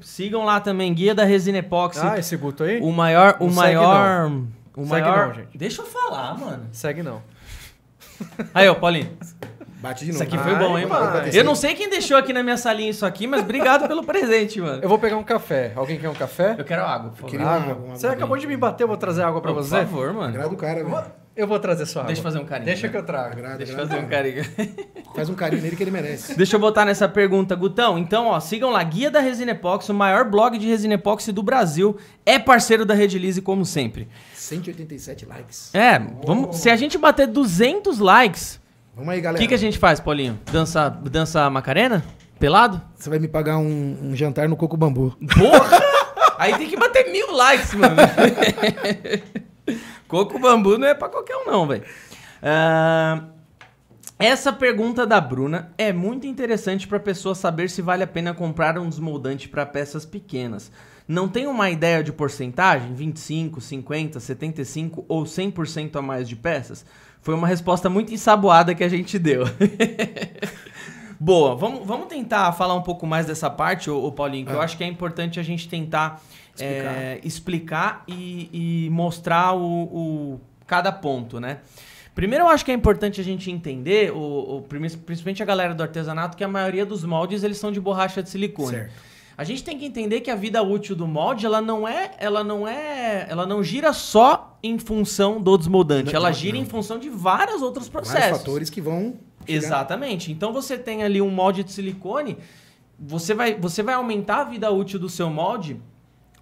Sigam 0.00 0.44
lá 0.44 0.60
também 0.60 0.92
guia 0.94 1.14
da 1.14 1.24
resina 1.24 1.58
epóxi. 1.58 2.00
Ah, 2.02 2.18
esse 2.18 2.36
Guto 2.36 2.62
aí? 2.64 2.80
o 2.80 2.90
maior, 2.90 3.36
o 3.40 3.44
Não 3.46 3.52
segue 3.52 3.76
maior, 3.76 4.30
o 4.76 4.86
Segue 4.86 4.88
maior. 4.88 5.26
não, 5.28 5.34
gente. 5.34 5.58
Deixa 5.58 5.82
eu 5.82 5.86
falar, 5.86 6.38
mano. 6.38 6.66
Segue 6.72 7.02
não. 7.02 7.22
Aí, 8.52 8.68
ó, 8.68 8.74
Paulinho. 8.74 9.10
Bate 9.80 10.04
de 10.04 10.12
novo. 10.12 10.24
Isso 10.24 10.34
aqui 10.34 10.42
foi 10.42 10.54
Ai, 10.54 10.58
bom, 10.58 10.76
hein, 10.78 10.86
mano? 10.86 11.28
Eu 11.32 11.44
não 11.44 11.54
sei 11.54 11.74
quem 11.74 11.88
deixou 11.88 12.16
aqui 12.16 12.32
na 12.32 12.42
minha 12.42 12.56
salinha 12.56 12.90
isso 12.90 13.06
aqui, 13.06 13.26
mas 13.26 13.42
obrigado 13.42 13.86
pelo 13.86 14.02
presente, 14.02 14.60
mano. 14.60 14.82
Eu 14.82 14.88
vou 14.88 14.98
pegar 14.98 15.16
um 15.16 15.22
café. 15.22 15.72
Alguém 15.76 15.98
quer 15.98 16.08
um 16.08 16.14
café? 16.14 16.56
Eu 16.58 16.64
quero 16.64 16.82
água, 16.82 17.10
por 17.10 17.16
favor. 17.16 17.30
Queria 17.30 17.46
Água. 17.46 17.72
água, 17.72 17.96
Você 17.96 18.06
água. 18.06 18.16
acabou 18.16 18.36
de 18.36 18.46
me 18.46 18.56
bater, 18.56 18.82
eu 18.82 18.88
vou 18.88 18.96
trazer 18.96 19.22
água 19.22 19.40
pra 19.40 19.52
Por 19.52 19.62
você? 19.62 19.76
favor, 19.76 20.12
mano. 20.12 20.28
Agrada 20.34 20.52
o 20.52 20.56
cara, 20.56 20.82
velho. 20.84 21.04
Eu 21.36 21.46
vou 21.46 21.60
trazer 21.60 21.86
sua 21.86 22.02
água. 22.02 22.08
Deixa 22.08 22.18
eu 22.18 22.24
fazer 22.24 22.38
um 22.40 22.44
carinho. 22.44 22.66
Deixa 22.66 22.86
né? 22.88 22.90
que 22.90 22.96
eu 22.98 23.02
trago. 23.04 23.36
Deixa 23.56 23.72
eu 23.72 23.76
fazer 23.78 24.00
um 24.00 24.08
carinho. 24.08 24.44
Faz 25.14 25.30
um 25.30 25.34
carinho 25.34 25.62
nele 25.62 25.76
que 25.76 25.82
ele 25.84 25.92
merece. 25.92 26.36
Deixa 26.36 26.56
eu 26.56 26.60
botar 26.60 26.84
nessa 26.84 27.08
pergunta, 27.08 27.54
Gutão. 27.54 27.96
Então, 27.96 28.26
ó, 28.26 28.40
sigam 28.40 28.70
lá, 28.70 28.82
Guia 28.82 29.08
da 29.08 29.20
Resina 29.20 29.52
Epóxi, 29.52 29.92
o 29.92 29.94
maior 29.94 30.24
blog 30.24 30.58
de 30.58 30.66
resina 30.66 30.94
epóxi 30.94 31.30
do 31.30 31.40
Brasil. 31.40 31.96
É 32.26 32.40
parceiro 32.40 32.84
da 32.84 32.92
Redilize, 32.92 33.40
como 33.40 33.64
sempre. 33.64 34.08
187 34.34 35.26
likes. 35.26 35.72
É, 35.72 36.00
vamos, 36.26 36.56
se 36.56 36.68
a 36.68 36.74
gente 36.74 36.98
bater 36.98 37.28
200 37.28 38.00
likes, 38.00 38.60
Vamos 38.98 39.12
aí, 39.12 39.20
o 39.20 39.22
galera. 39.22 39.40
que, 39.40 39.46
que 39.46 39.54
a 39.54 39.58
gente 39.58 39.78
faz, 39.78 40.00
Paulinho? 40.00 40.40
Dança, 40.50 40.88
dança 40.88 41.48
Macarena? 41.48 42.04
Pelado? 42.40 42.82
Você 42.96 43.08
vai 43.08 43.20
me 43.20 43.28
pagar 43.28 43.56
um, 43.56 43.96
um 44.02 44.16
jantar 44.16 44.48
no 44.48 44.56
Coco 44.56 44.76
Bambu. 44.76 45.16
Porra! 45.38 45.78
Aí 46.36 46.58
tem 46.58 46.68
que 46.68 46.76
bater 46.76 47.08
mil 47.12 47.32
likes, 47.32 47.74
mano. 47.74 47.94
Coco 50.08 50.38
bambu 50.40 50.78
não 50.78 50.88
é 50.88 50.94
pra 50.94 51.08
qualquer 51.08 51.36
um, 51.36 51.46
não, 51.46 51.66
velho. 51.66 51.84
Ah, 52.42 53.24
essa 54.18 54.52
pergunta 54.52 55.06
da 55.06 55.20
Bruna 55.20 55.70
é 55.78 55.92
muito 55.92 56.26
interessante 56.26 56.88
pra 56.88 56.98
pessoa 56.98 57.36
saber 57.36 57.70
se 57.70 57.80
vale 57.80 58.02
a 58.02 58.06
pena 58.06 58.34
comprar 58.34 58.78
um 58.78 58.88
desmoldante 58.88 59.48
pra 59.48 59.64
peças 59.64 60.04
pequenas. 60.04 60.72
Não 61.06 61.28
tem 61.28 61.46
uma 61.46 61.70
ideia 61.70 62.02
de 62.02 62.12
porcentagem? 62.12 62.94
25, 62.94 63.60
50, 63.60 64.18
75 64.18 65.04
ou 65.08 65.24
100% 65.24 65.96
a 65.96 66.02
mais 66.02 66.28
de 66.28 66.34
peças? 66.36 66.84
Foi 67.28 67.34
uma 67.34 67.46
resposta 67.46 67.90
muito 67.90 68.10
ensaboada 68.14 68.74
que 68.74 68.82
a 68.82 68.88
gente 68.88 69.18
deu. 69.18 69.44
Boa, 71.20 71.54
vamos, 71.54 71.86
vamos 71.86 72.06
tentar 72.06 72.50
falar 72.52 72.72
um 72.74 72.80
pouco 72.80 73.06
mais 73.06 73.26
dessa 73.26 73.50
parte, 73.50 73.90
ô, 73.90 74.02
ô 74.02 74.10
Paulinho, 74.10 74.46
que 74.46 74.52
eu 74.54 74.58
Ah. 74.58 74.64
acho 74.64 74.78
que 74.78 74.82
é 74.82 74.86
importante 74.86 75.38
a 75.38 75.42
gente 75.42 75.68
tentar 75.68 76.22
Explicar. 76.54 76.90
é, 76.96 77.20
explicar 77.22 78.04
e, 78.08 78.86
e 78.86 78.88
mostrar 78.90 79.52
o, 79.52 79.60
o- 79.82 80.40
cada 80.66 80.90
ponto, 80.90 81.38
né? 81.38 81.58
Primeiro, 82.14 82.44
eu 82.44 82.48
acho 82.48 82.64
que 82.64 82.70
é 82.70 82.74
importante 82.74 83.20
a 83.20 83.24
gente 83.24 83.50
entender, 83.50 84.10
o, 84.10 84.56
o- 84.56 84.62
principalmente 84.62 85.42
a 85.42 85.46
galera 85.46 85.74
do 85.74 85.82
artesanato, 85.82 86.34
que 86.34 86.42
a 86.42 86.48
maioria 86.48 86.86
dos 86.86 87.04
moldes 87.04 87.42
eles 87.44 87.58
são 87.58 87.70
de 87.70 87.78
borracha 87.78 88.22
de 88.22 88.30
silicone. 88.30 88.70
Certo. 88.70 89.07
A 89.38 89.44
gente 89.44 89.62
tem 89.62 89.78
que 89.78 89.84
entender 89.84 90.20
que 90.20 90.32
a 90.32 90.34
vida 90.34 90.60
útil 90.60 90.96
do 90.96 91.06
molde, 91.06 91.46
ela 91.46 91.60
não 91.62 91.86
é, 91.86 92.10
ela 92.18 92.42
não 92.42 92.66
é, 92.66 93.24
ela 93.30 93.46
não 93.46 93.62
gira 93.62 93.92
só 93.92 94.58
em 94.60 94.80
função 94.80 95.40
do 95.40 95.56
desmoldante, 95.56 96.12
ela 96.12 96.32
gira 96.32 96.56
não. 96.56 96.64
em 96.64 96.66
função 96.66 96.98
de 96.98 97.08
vários 97.08 97.62
outros 97.62 97.88
processos. 97.88 98.20
Vários 98.20 98.38
fatores 98.38 98.68
que 98.68 98.80
vão. 98.80 99.14
chegar- 99.46 99.46
Exatamente. 99.46 100.32
Então 100.32 100.52
você 100.52 100.76
tem 100.76 101.04
ali 101.04 101.22
um 101.22 101.30
molde 101.30 101.62
de 101.62 101.70
silicone, 101.72 102.36
você 102.98 103.32
vai, 103.32 103.54
você 103.54 103.80
vai 103.80 103.94
aumentar 103.94 104.40
a 104.40 104.44
vida 104.44 104.68
útil 104.72 104.98
do 104.98 105.08
seu 105.08 105.30
molde 105.30 105.80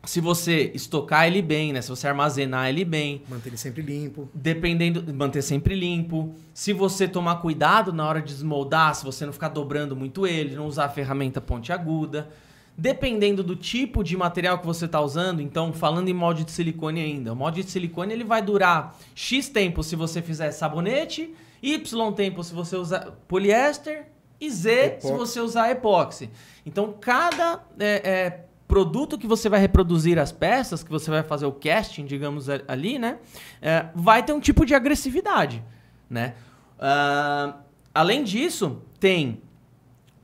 se 0.07 0.19
você 0.21 0.71
estocar 0.75 1.27
ele 1.27 1.43
bem, 1.43 1.75
né? 1.75 1.83
Se 1.83 1.91
você 1.91 2.09
armazenar 2.09 2.69
ele 2.71 2.85
bem, 2.85 3.21
Manter 3.29 3.51
ele 3.51 3.57
sempre 3.59 3.83
limpo. 3.83 4.27
dependendo, 4.33 5.13
manter 5.13 5.43
sempre 5.43 5.75
limpo. 5.75 6.35
Se 6.55 6.73
você 6.73 7.07
tomar 7.07 7.37
cuidado 7.37 7.93
na 7.93 8.09
hora 8.09 8.23
de 8.23 8.33
desmoldar, 8.33 8.95
se 8.95 9.05
você 9.05 9.27
não 9.27 9.35
ficar 9.35 9.49
dobrando 9.49 9.95
muito 9.95 10.27
ele, 10.27 10.55
não 10.57 10.67
usar 10.67 10.87
a 10.87 10.89
ferramenta 10.89 11.43
pontiaguda. 11.43 12.31
Dependendo 12.79 13.43
do 13.43 13.57
tipo 13.57 14.05
de 14.05 14.17
material 14.17 14.59
que 14.59 14.67
você 14.67 14.85
está 14.85 15.01
usando, 15.01 15.41
então 15.41 15.73
falando 15.73 16.09
em 16.09 16.13
molde 16.13 16.45
de 16.45 16.53
silicone 16.53 17.01
ainda, 17.01 17.33
o 17.33 17.37
molde 17.37 17.63
de 17.63 17.71
silicone 17.71 18.13
ele 18.13 18.25
vai 18.25 18.43
durar 18.43 18.95
X 19.15 19.49
tempo 19.49 19.83
se 19.83 19.97
você 19.97 20.21
fizer 20.21 20.51
sabonete, 20.51 21.35
Y 21.63 22.13
tempo 22.13 22.45
se 22.45 22.53
você 22.53 22.77
usar 22.77 23.13
poliéster 23.27 24.07
e 24.39 24.51
Z 24.51 24.99
se 25.01 25.07
Epóxi. 25.07 25.17
você 25.17 25.41
usar 25.41 25.71
epóxi. 25.71 26.31
Então 26.67 26.95
cada 27.01 27.65
é, 27.79 28.11
é, 28.11 28.45
produto 28.69 29.17
que 29.17 29.27
você 29.27 29.49
vai 29.49 29.59
reproduzir 29.59 30.19
as 30.19 30.31
peças, 30.31 30.83
que 30.83 30.91
você 30.91 31.11
vai 31.11 31.23
fazer 31.23 31.47
o 31.47 31.53
casting, 31.53 32.05
digamos 32.05 32.47
ali, 32.69 32.99
né, 32.99 33.19
é, 33.63 33.87
vai 33.95 34.23
ter 34.23 34.35
um 34.35 34.41
tipo 34.41 34.67
de 34.67 34.75
agressividade, 34.75 35.65
né? 36.11 36.35
Ah, 36.79 37.57
além 37.95 38.23
disso, 38.23 38.83
tem 39.01 39.41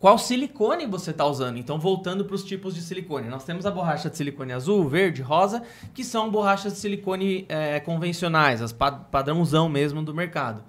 qual 0.03 0.19
silicone 0.19 0.85
você 0.85 1.13
está 1.13 1.25
usando. 1.25 1.57
Então, 1.59 1.79
voltando 1.79 2.25
para 2.25 2.35
os 2.35 2.43
tipos 2.43 2.75
de 2.75 2.83
silicone. 2.83 3.29
Nós 3.29 3.45
temos 3.45 3.65
a 3.65 3.71
borracha 3.71 4.11
de 4.11 4.17
silicone 4.17 4.53
azul, 4.53 4.89
verde, 4.89 5.23
rosa, 5.23 5.63
que 5.95 6.03
são 6.03 6.29
borrachas 6.29 6.73
de 6.73 6.79
silicone 6.81 7.47
eh, 7.49 7.79
convencionais, 7.79 8.61
as 8.61 8.73
pa- 8.73 8.91
padrãozão 8.91 9.69
mesmo 9.69 10.03
do 10.03 10.13
mercado. 10.13 10.65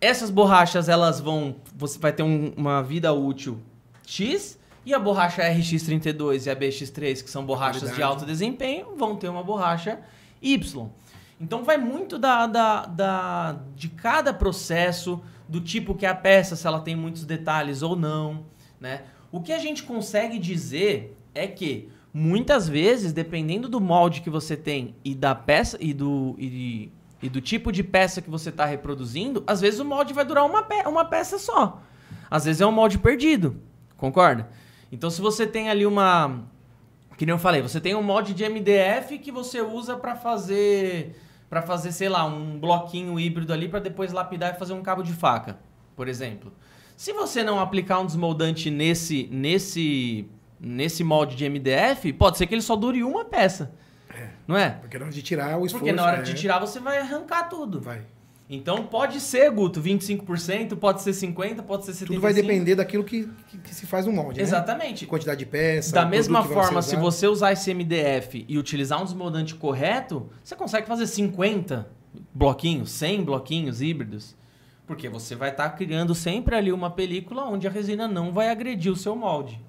Essas 0.00 0.28
borrachas, 0.30 0.88
elas 0.88 1.20
vão... 1.20 1.54
Você 1.76 2.00
vai 2.00 2.12
ter 2.12 2.24
um- 2.24 2.52
uma 2.56 2.82
vida 2.82 3.12
útil 3.12 3.60
X, 4.04 4.58
e 4.84 4.92
a 4.92 4.98
borracha 4.98 5.42
RX32 5.42 6.46
e 6.46 6.50
a 6.50 6.56
BX3, 6.56 7.22
que 7.22 7.30
são 7.30 7.44
borrachas 7.46 7.82
de 7.82 7.88
Qualidade. 7.88 8.02
alto 8.02 8.26
desempenho, 8.26 8.96
vão 8.96 9.14
ter 9.16 9.28
uma 9.28 9.42
borracha 9.44 10.00
Y. 10.42 10.88
Então 11.40 11.62
vai 11.62 11.78
muito 11.78 12.18
da, 12.18 12.46
da, 12.48 12.86
da- 12.86 13.56
de 13.76 13.88
cada 13.88 14.32
processo, 14.34 15.20
do 15.48 15.60
tipo 15.60 15.94
que 15.94 16.04
é 16.04 16.08
a 16.08 16.14
peça, 16.14 16.54
se 16.54 16.66
ela 16.66 16.80
tem 16.80 16.94
muitos 16.94 17.24
detalhes 17.24 17.82
ou 17.82 17.96
não, 17.96 18.44
né? 18.80 19.02
O 19.32 19.40
que 19.40 19.52
a 19.52 19.58
gente 19.58 19.82
consegue 19.82 20.38
dizer 20.38 21.16
é 21.34 21.46
que 21.46 21.88
muitas 22.12 22.68
vezes, 22.68 23.12
dependendo 23.12 23.68
do 23.68 23.80
molde 23.80 24.20
que 24.20 24.30
você 24.30 24.56
tem 24.56 24.94
e 25.04 25.14
da 25.14 25.34
peça 25.34 25.76
e 25.80 25.92
do, 25.92 26.34
e, 26.38 26.90
e 27.22 27.28
do 27.28 27.40
tipo 27.40 27.70
de 27.70 27.82
peça 27.82 28.20
que 28.22 28.30
você 28.30 28.48
está 28.48 28.64
reproduzindo, 28.64 29.44
às 29.46 29.60
vezes 29.60 29.80
o 29.80 29.84
molde 29.84 30.12
vai 30.12 30.24
durar 30.24 30.44
uma, 30.44 30.62
pe 30.62 30.86
uma 30.86 31.04
peça 31.04 31.38
só. 31.38 31.82
Às 32.30 32.44
vezes 32.44 32.60
é 32.60 32.66
um 32.66 32.72
molde 32.72 32.98
perdido. 32.98 33.56
Concorda? 33.96 34.48
Então, 34.90 35.10
se 35.10 35.20
você 35.20 35.46
tem 35.46 35.68
ali 35.68 35.84
uma. 35.86 36.44
Que 37.16 37.26
nem 37.26 37.34
eu 37.34 37.38
falei, 37.38 37.60
você 37.60 37.80
tem 37.80 37.94
um 37.94 38.02
molde 38.02 38.32
de 38.32 38.48
MDF 38.48 39.18
que 39.18 39.32
você 39.32 39.60
usa 39.60 39.96
para 39.96 40.14
fazer. 40.14 41.20
Para 41.48 41.62
fazer, 41.62 41.92
sei 41.92 42.08
lá, 42.08 42.24
um 42.24 42.58
bloquinho 42.58 43.18
híbrido 43.18 43.52
ali 43.52 43.68
para 43.68 43.80
depois 43.80 44.12
lapidar 44.12 44.54
e 44.54 44.58
fazer 44.58 44.72
um 44.72 44.82
cabo 44.82 45.02
de 45.02 45.12
faca, 45.12 45.58
por 45.96 46.08
exemplo. 46.08 46.52
Se 46.96 47.12
você 47.12 47.42
não 47.42 47.60
aplicar 47.60 48.00
um 48.00 48.06
desmoldante 48.06 48.70
nesse, 48.70 49.28
nesse, 49.30 50.28
nesse 50.60 51.04
molde 51.04 51.36
de 51.36 51.48
MDF, 51.48 52.12
pode 52.12 52.36
ser 52.36 52.46
que 52.46 52.54
ele 52.54 52.62
só 52.62 52.76
dure 52.76 53.02
uma 53.02 53.24
peça. 53.24 53.72
É. 54.12 54.30
Não 54.46 54.56
é? 54.56 54.70
Porque 54.70 54.98
na 54.98 55.04
hora 55.04 55.12
de 55.12 55.22
tirar 55.22 55.58
o 55.58 55.64
esforço. 55.64 55.78
Porque 55.78 55.92
na 55.92 56.04
hora 56.04 56.18
é, 56.18 56.22
de 56.22 56.34
tirar 56.34 56.58
você 56.58 56.80
vai 56.80 56.98
arrancar 56.98 57.44
tudo. 57.44 57.80
Vai. 57.80 58.02
Então 58.50 58.86
pode 58.86 59.20
ser, 59.20 59.50
Guto, 59.50 59.82
25%, 59.82 60.76
pode 60.76 61.02
ser 61.02 61.10
50%, 61.10 61.62
pode 61.62 61.84
ser 61.84 61.92
75%. 61.92 62.06
Tudo 62.06 62.20
vai 62.20 62.32
depender 62.32 62.74
daquilo 62.74 63.04
que, 63.04 63.28
que, 63.46 63.58
que 63.58 63.74
se 63.74 63.84
faz 63.86 64.06
no 64.06 64.12
molde. 64.12 64.38
Né? 64.38 64.42
Exatamente. 64.42 65.06
Quantidade 65.06 65.38
de 65.38 65.46
peça. 65.46 65.94
Da 65.94 66.06
mesma 66.06 66.42
forma, 66.42 66.80
se 66.80 66.96
você 66.96 67.26
usar 67.26 67.52
esse 67.52 67.72
MDF 67.74 68.46
e 68.48 68.56
utilizar 68.56 69.00
um 69.00 69.04
desmoldante 69.04 69.54
correto, 69.54 70.30
você 70.42 70.56
consegue 70.56 70.86
fazer 70.86 71.06
50 71.06 71.90
bloquinhos, 72.32 72.90
100 72.92 73.24
bloquinhos 73.24 73.82
híbridos. 73.82 74.34
Porque 74.86 75.10
você 75.10 75.36
vai 75.36 75.50
estar 75.50 75.68
criando 75.70 76.14
sempre 76.14 76.56
ali 76.56 76.72
uma 76.72 76.90
película 76.90 77.44
onde 77.44 77.66
a 77.66 77.70
resina 77.70 78.08
não 78.08 78.32
vai 78.32 78.48
agredir 78.48 78.90
o 78.90 78.96
seu 78.96 79.14
molde. 79.14 79.60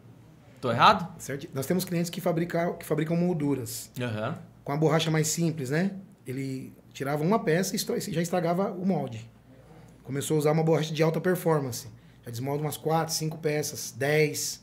Tô 0.62 0.72
errado? 0.72 1.14
Certo? 1.18 1.50
Nós 1.54 1.66
temos 1.66 1.84
clientes 1.84 2.10
que 2.10 2.22
fabricam, 2.22 2.78
que 2.78 2.86
fabricam 2.86 3.18
molduras. 3.18 3.92
Aham. 4.00 4.38
Com 4.64 4.72
a 4.72 4.78
borracha 4.78 5.12
mais 5.12 5.28
simples, 5.28 5.70
né? 5.70 5.96
Ele 6.26 6.74
tirava 7.00 7.24
uma 7.24 7.40
peça 7.40 7.74
e 7.78 8.12
já 8.12 8.22
estragava 8.22 8.72
o 8.74 8.86
molde. 8.86 9.26
Começou 10.04 10.36
a 10.36 10.40
usar 10.40 10.52
uma 10.52 10.64
borracha 10.64 10.94
de 10.94 11.02
alta 11.02 11.22
performance. 11.22 11.88
Já 12.26 12.30
desmolda 12.32 12.62
umas 12.62 12.76
4, 12.76 13.14
5 13.14 13.38
peças, 13.38 13.94
10. 13.98 14.62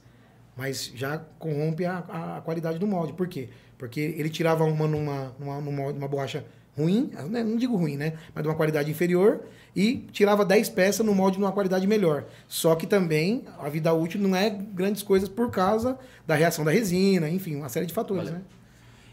Mas 0.55 0.93
já 0.95 1.17
corrompe 1.39 1.87
a, 1.87 2.05
a- 2.07 2.37
a 2.37 2.41
qualidade 2.43 2.79
do 2.79 2.87
molde. 2.87 3.15
Por 3.15 3.27
quê? 3.27 3.49
Porque 3.79 4.01
ele 4.01 4.29
tirava 4.29 4.65
uma 4.65 4.87
numa, 4.87 5.35
numa, 5.41 5.61
numa, 5.63 5.93
numa 5.95 6.09
borracha 6.09 6.45
ruim, 6.77 7.11
né? 7.31 7.43
não 7.43 7.57
digo 7.57 7.75
ruim, 7.75 7.97
né? 7.97 8.13
Mas 8.35 8.43
de 8.45 8.49
uma 8.51 8.55
qualidade 8.55 8.91
inferior, 8.91 9.47
e 9.75 10.07
tirava 10.13 10.45
10 10.45 10.69
peças 10.69 11.07
no 11.07 11.15
molde 11.15 11.39
de 11.39 11.43
uma 11.43 11.53
qualidade 11.53 11.87
melhor. 11.87 12.27
Só 12.47 12.75
que 12.75 12.87
também 12.87 13.45
a 13.59 13.67
vida 13.71 13.95
útil 13.95 14.21
não 14.21 14.37
é 14.37 14.51
grandes 14.51 15.03
coisas 15.03 15.27
por 15.27 15.51
causa 15.51 15.99
da 16.27 16.35
reação 16.35 16.67
da 16.67 16.71
resina, 16.71 17.31
enfim, 17.31 17.57
uma 17.57 17.71
série 17.71 17.87
de 17.87 17.95
fatores, 17.95 18.25
Valeu. 18.25 18.41
né? 18.41 18.45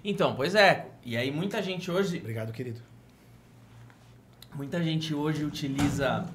Então, 0.04 0.36
pois 0.36 0.56
é. 0.56 0.88
E 1.06 1.16
aí 1.16 1.32
muita 1.32 1.62
gente 1.64 1.90
hoje 1.90 2.18
Obrigado, 2.18 2.52
querido. 2.52 2.82
Muita 4.56 4.82
gente 4.84 5.14
hoje 5.14 5.44
utiliza 5.44 6.26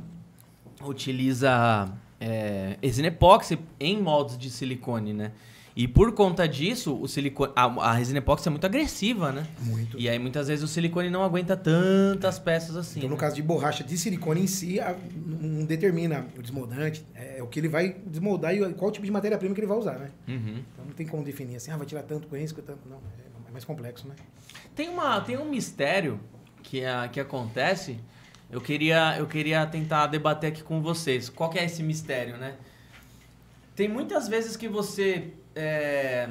utiliza 0.85 1.89
é, 2.21 2.77
resina 2.83 3.09
epóxi 3.09 3.59
em 3.81 4.01
moldes 4.01 4.39
de 4.39 4.51
silicone, 4.51 5.13
né? 5.13 5.33
E 5.77 5.87
por 5.87 6.11
conta 6.13 6.49
disso, 6.49 6.99
o 7.01 7.07
silicone, 7.07 7.53
a, 7.55 7.67
a 7.67 7.93
resina 7.93 8.19
epóxi 8.19 8.49
é 8.49 8.51
muito 8.51 8.67
agressiva, 8.67 9.31
né? 9.31 9.47
Muito. 9.61 9.97
E 9.97 10.09
aí 10.09 10.19
muitas 10.19 10.49
vezes 10.49 10.65
o 10.65 10.67
silicone 10.67 11.09
não 11.09 11.23
aguenta 11.23 11.57
tantas 11.57 12.37
peças 12.37 12.77
assim. 12.77 12.99
Então, 12.99 13.09
no 13.09 13.15
né? 13.15 13.21
caso 13.21 13.37
de 13.37 13.43
borracha 13.43 13.85
de 13.85 13.97
silicone 13.97 14.43
em 14.43 14.47
si, 14.49 14.81
a- 14.81 14.97
não 15.15 15.65
determina 15.65 16.27
o 16.37 16.43
desmoldante, 16.43 17.07
é, 17.15 17.41
o 17.41 17.47
que 17.47 17.61
ele 17.61 17.69
vai 17.69 17.95
desmoldar 18.05 18.53
e 18.53 18.75
qual 18.75 18.91
tipo 18.91 19.07
de 19.07 19.13
matéria-prima 19.13 19.55
que 19.55 19.61
ele 19.61 19.69
vai 19.69 19.79
usar, 19.79 19.99
né? 20.01 20.11
Uhum. 20.27 20.65
Então 20.73 20.85
não 20.85 20.93
tem 20.93 21.07
como 21.07 21.23
definir 21.23 21.55
assim, 21.55 21.71
ah, 21.71 21.77
vai 21.77 21.87
tirar 21.87 22.03
tanto 22.03 22.27
com 22.27 22.37
isso, 22.37 22.57
tanto. 22.57 22.81
Não, 22.89 22.97
é, 22.97 23.49
é 23.49 23.53
mais 23.53 23.65
complexo, 23.65 24.09
né? 24.09 24.17
Tem, 24.75 24.89
uma, 24.89 25.21
tem 25.21 25.37
um 25.39 25.49
mistério 25.49 26.19
que, 26.69 26.85
a, 26.85 27.09
que 27.09 27.19
acontece. 27.19 27.99
Eu 28.51 28.61
queria, 28.61 29.17
eu 29.19 29.27
queria 29.27 29.67
tentar 29.67 30.07
debater 30.07 30.53
aqui 30.53 30.63
com 30.63 30.81
vocês. 30.81 31.29
Qual 31.29 31.51
que 31.51 31.59
é 31.59 31.65
esse 31.65 31.83
mistério, 31.83 32.37
né? 32.37 32.57
Tem 33.75 33.89
muitas 33.89 34.29
vezes 34.29 34.57
que 34.57 34.69
você 34.69 35.33
é, 35.55 36.29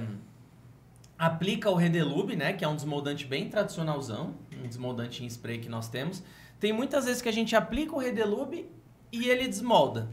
aplica 1.17 1.69
o 1.69 1.75
Redelube, 1.75 2.35
né? 2.35 2.53
Que 2.53 2.63
é 2.63 2.67
um 2.67 2.75
desmoldante 2.75 3.25
bem 3.25 3.49
tradicionalzão. 3.49 4.35
Um 4.63 4.67
desmoldante 4.67 5.23
em 5.23 5.27
spray 5.27 5.59
que 5.59 5.69
nós 5.69 5.89
temos. 5.89 6.23
Tem 6.59 6.71
muitas 6.71 7.05
vezes 7.05 7.21
que 7.21 7.29
a 7.29 7.33
gente 7.33 7.55
aplica 7.55 7.95
o 7.95 7.99
Redelube 7.99 8.69
e 9.11 9.29
ele 9.29 9.47
desmolda. 9.47 10.09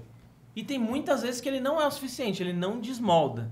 E 0.54 0.62
tem 0.62 0.78
muitas 0.78 1.22
vezes 1.22 1.40
que 1.40 1.48
ele 1.48 1.60
não 1.60 1.80
é 1.80 1.86
o 1.86 1.90
suficiente, 1.90 2.42
ele 2.42 2.52
não 2.52 2.80
desmolda. 2.80 3.50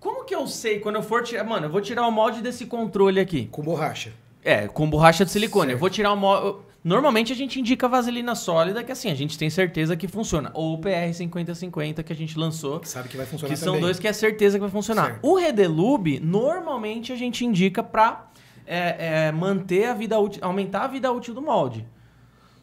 Como 0.00 0.24
que 0.24 0.34
eu 0.34 0.48
sei 0.48 0.80
quando 0.80 0.96
eu 0.96 1.02
for 1.02 1.22
tirar... 1.22 1.44
Mano, 1.44 1.66
eu 1.66 1.70
vou 1.70 1.80
tirar 1.80 2.06
o 2.08 2.10
molde 2.10 2.42
desse 2.42 2.66
controle 2.66 3.20
aqui. 3.20 3.46
Com 3.46 3.62
borracha. 3.62 4.12
É, 4.44 4.66
com 4.68 4.88
borracha 4.88 5.24
de 5.24 5.30
silicone. 5.30 5.66
Certo. 5.66 5.76
Eu 5.76 5.78
vou 5.78 5.90
tirar 5.90 6.12
o 6.12 6.16
molde... 6.16 6.58
Normalmente 6.84 7.32
a 7.32 7.36
gente 7.36 7.60
indica 7.60 7.86
vaselina 7.86 8.34
sólida, 8.34 8.82
que 8.82 8.90
assim, 8.90 9.08
a 9.08 9.14
gente 9.14 9.38
tem 9.38 9.48
certeza 9.48 9.96
que 9.96 10.08
funciona. 10.08 10.50
Ou 10.52 10.74
o 10.74 10.80
PR5050 10.80 12.02
que 12.02 12.12
a 12.12 12.16
gente 12.16 12.36
lançou, 12.36 12.80
Que 12.80 12.88
sabe 12.88 13.08
que 13.08 13.16
vai 13.16 13.24
funcionar 13.24 13.54
que 13.54 13.56
são 13.56 13.74
também. 13.74 13.82
dois 13.82 14.00
que 14.00 14.08
é 14.08 14.12
certeza 14.12 14.56
que 14.56 14.62
vai 14.62 14.70
funcionar. 14.70 15.06
Certo. 15.12 15.20
O 15.24 15.36
Redelube, 15.36 16.18
normalmente 16.18 17.12
a 17.12 17.16
gente 17.16 17.44
indica 17.44 17.84
pra 17.84 18.30
é, 18.66 19.26
é, 19.28 19.32
manter 19.32 19.86
a 19.86 19.94
vida 19.94 20.18
útil, 20.18 20.44
aumentar 20.44 20.84
a 20.84 20.88
vida 20.88 21.12
útil 21.12 21.32
do 21.34 21.40
molde. 21.40 21.86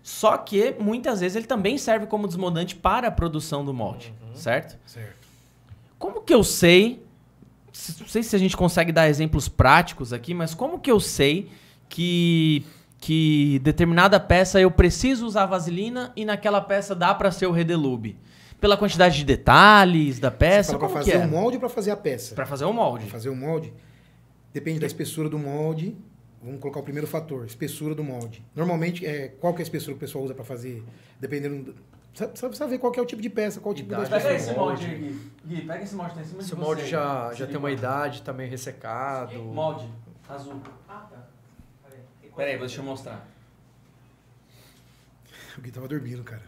Só 0.03 0.37
que 0.37 0.75
muitas 0.79 1.21
vezes 1.21 1.37
ele 1.37 1.47
também 1.47 1.77
serve 1.77 2.05
como 2.05 2.27
desmoldante 2.27 2.75
para 2.75 3.07
a 3.07 3.11
produção 3.11 3.63
do 3.63 3.73
molde, 3.73 4.13
certo? 4.33 4.77
Certo. 4.85 5.27
Como 5.97 6.21
que 6.21 6.33
eu 6.33 6.43
sei? 6.43 7.03
Não 7.99 8.07
sei 8.07 8.23
se 8.23 8.35
a 8.35 8.39
gente 8.39 8.57
consegue 8.57 8.91
dar 8.91 9.07
exemplos 9.07 9.47
práticos 9.47 10.11
aqui, 10.11 10.33
mas 10.33 10.53
como 10.53 10.79
que 10.79 10.91
eu 10.91 10.99
sei 10.99 11.49
que 11.89 12.65
que 13.01 13.59
determinada 13.59 14.19
peça 14.19 14.59
eu 14.59 14.69
preciso 14.69 15.25
usar 15.25 15.45
vaselina 15.45 16.11
e 16.17 16.25
naquela 16.25 16.59
peça 16.59 16.93
dá 16.93 17.13
para 17.13 17.31
ser 17.31 17.47
o 17.47 17.51
Redelube? 17.51 18.17
Pela 18.59 18.75
quantidade 18.75 19.15
de 19.17 19.23
detalhes 19.23 20.19
da 20.19 20.29
peça, 20.29 20.73
Para 20.73 20.79
como 20.79 20.93
fazer 20.93 21.11
que 21.11 21.17
é? 21.17 21.25
o 21.25 21.29
molde 21.29 21.55
ou 21.55 21.61
para 21.61 21.69
fazer 21.69 21.91
a 21.91 21.95
peça? 21.97 22.35
Para 22.35 22.45
fazer 22.45 22.65
o 22.65 22.73
molde. 22.73 23.05
Pra 23.05 23.13
fazer 23.13 23.29
o 23.29 23.35
molde, 23.35 23.73
depende 24.53 24.79
da 24.81 24.85
espessura 24.85 25.29
do 25.29 25.39
molde. 25.39 25.95
Vamos 26.43 26.59
colocar 26.59 26.81
o 26.81 26.83
primeiro 26.83 27.07
fator, 27.07 27.45
espessura 27.45 27.95
do 27.95 28.03
molde. 28.03 28.43
Normalmente, 28.53 29.05
é, 29.05 29.29
qual 29.29 29.53
que 29.53 29.61
é 29.61 29.63
a 29.63 29.63
espessura 29.63 29.93
que 29.93 29.97
o 29.97 29.99
pessoal 30.01 30.25
usa 30.25 30.33
para 30.33 30.43
fazer? 30.43 30.83
Dependendo. 31.21 31.73
precisa 32.13 32.53
saber 32.53 32.79
qual 32.79 32.91
que 32.91 32.99
é 32.99 33.03
o 33.03 33.05
tipo 33.05 33.21
de 33.21 33.29
peça, 33.29 33.61
qual 33.61 33.71
o 33.71 33.75
tipo 33.75 33.93
Idade. 33.93 34.03
espessura. 34.03 34.33
Pega 34.33 34.43
esse 34.43 34.53
molde 34.53 34.85
aí, 34.85 34.97
Gui. 34.97 35.31
Gui, 35.45 35.61
pega 35.61 35.83
esse 35.83 35.95
molde 35.95 36.11
que 36.11 36.15
tá 36.17 36.21
em 36.21 36.27
cima 36.27 36.41
Se 36.41 36.53
o 36.53 36.57
molde 36.57 36.85
já, 36.85 37.33
já 37.33 37.47
tem 37.47 37.55
uma 37.57 37.71
idade, 37.71 38.21
tá 38.21 38.33
meio 38.33 38.49
ressecado. 38.49 39.41
Molde 39.41 39.85
azul. 40.27 40.61
Peraí, 42.35 42.57
deixa 42.57 42.79
eu 42.79 42.83
mostrar. 42.83 43.25
O 45.57 45.61
Gui 45.61 45.71
tava 45.71 45.87
dormindo, 45.87 46.23
cara. 46.23 46.43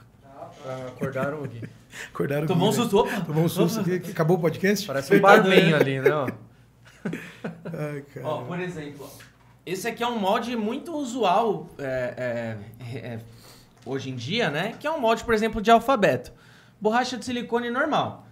Ah, 0.66 0.88
acordaram 0.88 1.42
o 1.42 1.48
Gui. 1.48 1.64
Acordaram 2.14 2.46
o 2.46 2.48
Tomou 2.48 2.70
um 2.70 2.72
Gui, 2.72 2.78
né? 2.78 2.84
susto. 2.84 3.26
Tomou 3.26 3.44
um 3.44 3.50
susto. 3.50 3.80
aqui. 3.82 4.12
Acabou 4.12 4.38
o 4.38 4.40
podcast? 4.40 4.88
Parece 4.88 5.16
um 5.16 5.20
barman 5.20 5.74
ali, 5.74 6.00
né? 6.00 6.12
ó. 6.12 6.28
Ai, 7.66 8.02
cara. 8.14 8.28
Ó, 8.28 8.44
por 8.44 8.60
exemplo, 8.60 9.10
ó, 9.10 9.32
esse 9.66 9.88
aqui 9.88 10.04
é 10.04 10.08
um 10.08 10.18
molde 10.18 10.56
muito 10.56 10.96
usual 10.96 11.70
é, 11.78 12.58
é, 12.80 12.98
é, 12.98 13.20
hoje 13.86 14.10
em 14.10 14.16
dia, 14.16 14.50
né? 14.50 14.76
Que 14.80 14.88
é 14.88 14.92
um 14.92 15.00
molde, 15.00 15.24
por 15.24 15.34
exemplo, 15.34 15.62
de 15.62 15.70
alfabeto. 15.70 16.32
Borracha 16.80 17.18
de 17.18 17.26
silicone 17.26 17.70
normal. 17.70 18.26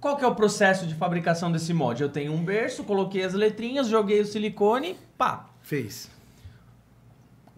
Qual 0.00 0.16
que 0.16 0.24
é 0.24 0.26
o 0.28 0.34
processo 0.34 0.86
de 0.86 0.94
fabricação 0.94 1.50
desse 1.50 1.72
molde? 1.72 2.02
Eu 2.02 2.08
tenho 2.08 2.32
um 2.32 2.44
berço, 2.44 2.84
coloquei 2.84 3.24
as 3.24 3.32
letrinhas, 3.32 3.88
joguei 3.88 4.20
o 4.20 4.26
silicone, 4.26 4.98
pá. 5.16 5.48
Fez. 5.62 6.10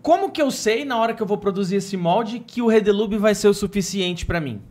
Como 0.02 0.30
que 0.30 0.40
eu 0.40 0.50
sei, 0.50 0.84
na 0.84 0.96
hora 0.98 1.14
que 1.14 1.22
eu 1.22 1.26
vou 1.26 1.38
produzir 1.38 1.76
esse 1.76 1.96
molde, 1.96 2.38
que 2.40 2.62
o 2.62 2.68
Redelube 2.68 3.18
vai 3.18 3.34
ser 3.34 3.48
o 3.48 3.54
suficiente 3.54 4.24
pra 4.24 4.40
mim? 4.40 4.62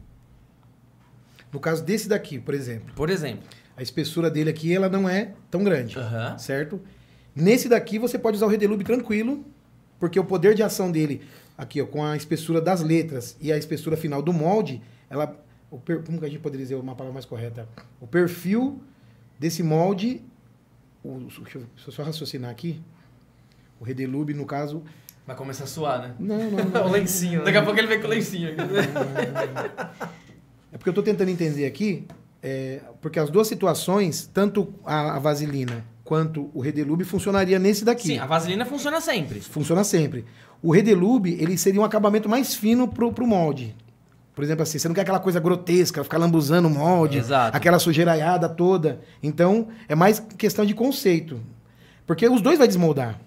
No 1.52 1.60
caso 1.60 1.84
desse 1.84 2.08
daqui, 2.10 2.40
por 2.40 2.54
exemplo, 2.54 2.94
Por 2.96 3.10
exemplo. 3.10 3.44
a 3.76 3.82
espessura 3.82 4.30
dele 4.30 4.50
aqui 4.50 4.74
ela 4.74 4.90
não 4.90 5.08
é 5.08 5.34
tão 5.50 5.64
grande, 5.64 5.98
Aham. 5.98 6.38
certo? 6.38 6.80
Nesse 7.36 7.70
daqui 7.70 8.00
você 8.00 8.18
pode 8.18 8.38
usar 8.38 8.46
o 8.46 8.50
Redelube 8.50 8.84
tranquilo, 8.84 9.46
porque 10.00 10.20
o 10.20 10.24
poder 10.26 10.54
de 10.56 10.64
ação 10.64 10.92
dele, 10.92 11.22
aqui 11.58 11.82
ó, 11.82 11.86
com 11.86 12.04
a 12.04 12.16
espessura 12.16 12.60
das 12.62 12.82
letras 12.82 13.38
e 13.40 13.52
a 13.52 13.58
espessura 13.58 13.96
final 13.98 14.22
do 14.22 14.34
molde, 14.34 14.82
ela, 15.10 15.36
o 15.70 15.78
per- 15.78 16.04
como 16.04 16.20
que 16.20 16.26
a 16.26 16.30
gente 16.30 16.40
poderia 16.42 16.66
dizer 16.66 16.76
uma 16.76 16.96
palavra 16.96 17.14
mais 17.14 17.26
correta? 17.26 17.68
O 18.00 18.08
perfil 18.08 18.82
desse 19.40 19.62
molde, 19.64 20.22
o, 21.04 21.20
deixa, 21.20 21.58
eu, 21.60 21.64
deixa 21.76 21.88
eu 21.88 21.92
só 21.92 22.04
raciocinar 22.04 22.50
aqui, 22.52 22.82
o 23.80 23.84
Redelube 23.84 24.34
no 24.34 24.46
caso, 24.46 24.84
Vai 25.28 25.36
começar 25.36 25.66
a 25.66 25.68
suar, 25.68 26.02
né? 26.02 26.16
não, 26.18 26.38
não, 26.50 26.64
não, 26.72 26.88
o 26.88 26.90
lencinho, 26.90 27.44
Daqui 27.44 27.58
a 27.58 27.60
né? 27.60 27.66
pouco 27.66 27.78
ele 27.78 27.88
vem 27.88 28.00
com 28.00 28.08
o 28.08 28.10
lencinho 28.10 28.50
aqui. 28.50 28.62
É 30.72 30.78
porque 30.78 30.88
eu 30.88 30.92
estou 30.92 31.04
tentando 31.04 31.30
entender 31.30 31.66
aqui, 31.66 32.08
é, 32.42 32.80
porque 33.02 33.20
as 33.20 33.30
duas 33.30 33.48
situações, 33.48 34.30
tanto 34.34 34.74
a, 34.86 35.18
a 35.18 35.20
vaselina 35.20 35.84
quanto 36.04 36.50
o 36.54 36.62
Redelube, 36.62 37.04
funcionaria 37.04 37.60
nesse 37.60 37.84
daqui. 37.84 38.08
Sim, 38.08 38.20
a 38.20 38.26
vaselina 38.26 38.66
funciona 38.66 39.02
sempre. 39.02 39.42
Funciona 39.42 39.84
sempre. 39.84 40.24
O 40.64 40.72
Redelube, 40.72 41.36
ele 41.42 41.58
seria 41.58 41.82
um 41.82 41.84
acabamento 41.84 42.30
mais 42.30 42.56
fino 42.56 42.88
pro, 42.88 43.12
pro 43.12 43.28
molde. 43.28 43.76
Por 44.34 44.44
exemplo, 44.44 44.64
assim, 44.64 44.80
você 44.80 44.88
não 44.88 44.96
quer 44.96 45.02
aquela 45.02 45.20
coisa 45.20 45.40
grotesca, 45.42 46.04
ficar 46.04 46.20
lambuzando 46.20 46.70
o 46.70 46.72
molde, 46.72 47.18
Exato. 47.18 47.58
aquela 47.58 47.80
sujeiraiada 47.80 48.48
toda. 48.48 49.02
Então, 49.22 49.68
é 49.90 49.96
mais 49.96 50.20
questão 50.20 50.66
de 50.66 50.74
conceito. 50.74 51.40
Porque 52.06 52.30
os 52.30 52.40
dois 52.40 52.58
vai 52.58 52.68
desmoldar. 52.68 53.20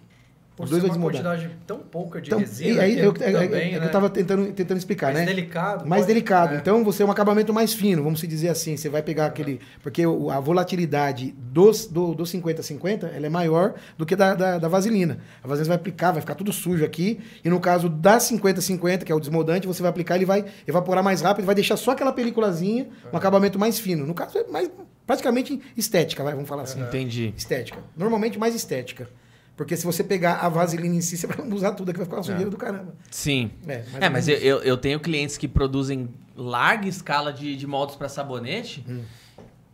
Por 0.61 0.65
Os 0.65 0.71
dois 0.71 0.83
uma 0.85 0.89
desmoldar. 0.91 1.23
quantidade 1.23 1.51
tão 1.67 1.79
pouca 1.79 2.21
de 2.21 2.29
Então, 2.29 2.39
resina. 2.39 2.71
e 2.75 2.81
aí, 2.81 2.95
que 2.97 3.01
eu, 3.01 3.11
é- 3.11 3.15
também, 3.15 3.35
é- 3.35 3.67
é 3.67 3.71
que 3.71 3.79
né? 3.81 3.87
eu 3.87 3.91
tava 3.91 4.11
tentando, 4.11 4.53
tentando 4.53 4.77
explicar, 4.79 5.07
mais 5.13 5.19
né? 5.21 5.25
delicado. 5.27 5.87
mais 5.89 6.03
pode- 6.03 6.13
delicado. 6.13 6.55
é. 6.55 6.59
Então 6.59 6.85
você 6.85 7.03
é 7.03 7.07
um 7.07 7.11
acabamento 7.11 7.53
mais 7.53 7.73
fino, 7.73 8.03
vamos 8.05 8.21
se 8.21 8.27
dizer 8.27 8.49
assim. 8.49 8.77
Você 8.77 8.89
vai 8.89 9.03
pegar 9.03 9.27
aquele. 9.27 9.61
Porque 9.83 10.03
a 10.03 10.41
volatilidade 10.41 11.35
dos, 11.39 11.87
do, 11.87 12.15
do 12.15 12.25
50-50 12.25 13.05
ela 13.15 13.27
é 13.27 13.31
maior 13.31 13.75
do 13.97 14.05
que 14.07 14.15
da, 14.15 14.35
da, 14.35 14.59
da 14.59 14.69
vaselina. 14.69 15.19
A 15.43 15.49
vaselina 15.49 15.65
você 15.65 15.69
vai 15.69 15.77
aplicar, 15.77 16.13
vai 16.13 16.21
ficar 16.21 16.35
tudo 16.35 16.53
sujo 16.53 16.85
aqui. 16.85 17.21
E 17.45 17.49
no 17.49 17.59
caso 17.61 17.89
da 17.89 18.19
50-50, 18.19 19.05
que 19.05 19.11
é 19.11 19.15
o 19.15 19.21
desmoldante, 19.21 19.67
você 19.67 19.81
vai 19.83 19.91
aplicar, 19.91 20.17
ele 20.17 20.27
vai 20.27 20.45
evaporar 20.67 21.03
mais 21.03 21.21
rápido, 21.23 21.47
vai 21.47 21.55
deixar 21.55 21.77
só 21.77 21.93
aquela 21.93 22.13
peliculazinha, 22.13 22.89
um 23.13 23.17
acabamento 23.17 23.59
mais 23.59 23.79
fino. 23.79 24.05
No 24.07 24.15
caso, 24.15 24.39
é 24.39 24.45
mais 24.47 24.71
praticamente 25.07 25.61
estética, 25.77 26.23
vai, 26.23 26.35
vamos 26.35 26.49
falar 26.49 26.63
assim. 26.63 26.81
Entendi. 26.81 27.35
Estética. 27.37 27.79
Normalmente 27.97 28.39
mais 28.39 28.55
estética. 28.55 29.09
Porque 29.61 29.77
se 29.77 29.85
você 29.85 30.03
pegar 30.03 30.37
a 30.37 30.49
vaselina 30.49 30.95
em 30.95 31.03
si, 31.03 31.19
você 31.19 31.27
vai 31.27 31.47
usar 31.53 31.73
tudo, 31.73 31.91
aqui 31.91 31.99
vai 31.99 32.07
ficar 32.07 32.17
uma 32.17 32.23
sujeira 32.23 32.49
do 32.49 32.57
caramba. 32.57 32.95
Sim. 33.11 33.51
É, 33.69 33.85
É, 34.01 34.09
mas 34.09 34.27
eu, 34.27 34.39
eu, 34.39 34.63
eu 34.63 34.75
tenho 34.79 34.99
clientes 34.99 35.37
que 35.37 35.47
produzem 35.47 36.09
larga 36.35 36.89
escala 36.89 37.31
de, 37.31 37.55
de 37.55 37.67
moldes 37.67 37.95
para 37.95 38.09
sabonete. 38.09 38.83
Hum. 38.89 39.03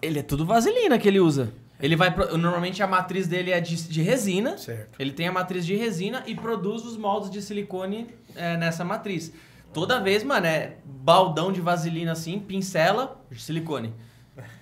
Ele 0.02 0.18
é 0.18 0.22
tudo 0.24 0.44
vaselina 0.44 0.98
que 0.98 1.06
ele 1.06 1.20
usa. 1.20 1.52
Ele 1.80 1.94
vai. 1.94 2.12
Normalmente 2.36 2.82
a 2.82 2.86
matriz 2.88 3.28
dele 3.28 3.52
é 3.52 3.60
de, 3.60 3.76
de 3.76 4.02
resina. 4.02 4.58
Certo. 4.58 5.00
Ele 5.00 5.12
tem 5.12 5.28
a 5.28 5.32
matriz 5.32 5.64
de 5.64 5.76
resina 5.76 6.24
e 6.26 6.34
produz 6.34 6.84
os 6.84 6.96
moldes 6.96 7.30
de 7.30 7.40
silicone 7.40 8.08
é, 8.34 8.56
nessa 8.56 8.84
matriz. 8.84 9.32
Toda 9.72 10.00
vez, 10.00 10.24
mano, 10.24 10.46
é 10.46 10.78
baldão 10.84 11.52
de 11.52 11.60
vaselina 11.60 12.10
assim, 12.10 12.40
pincela, 12.40 13.24
silicone. 13.36 13.94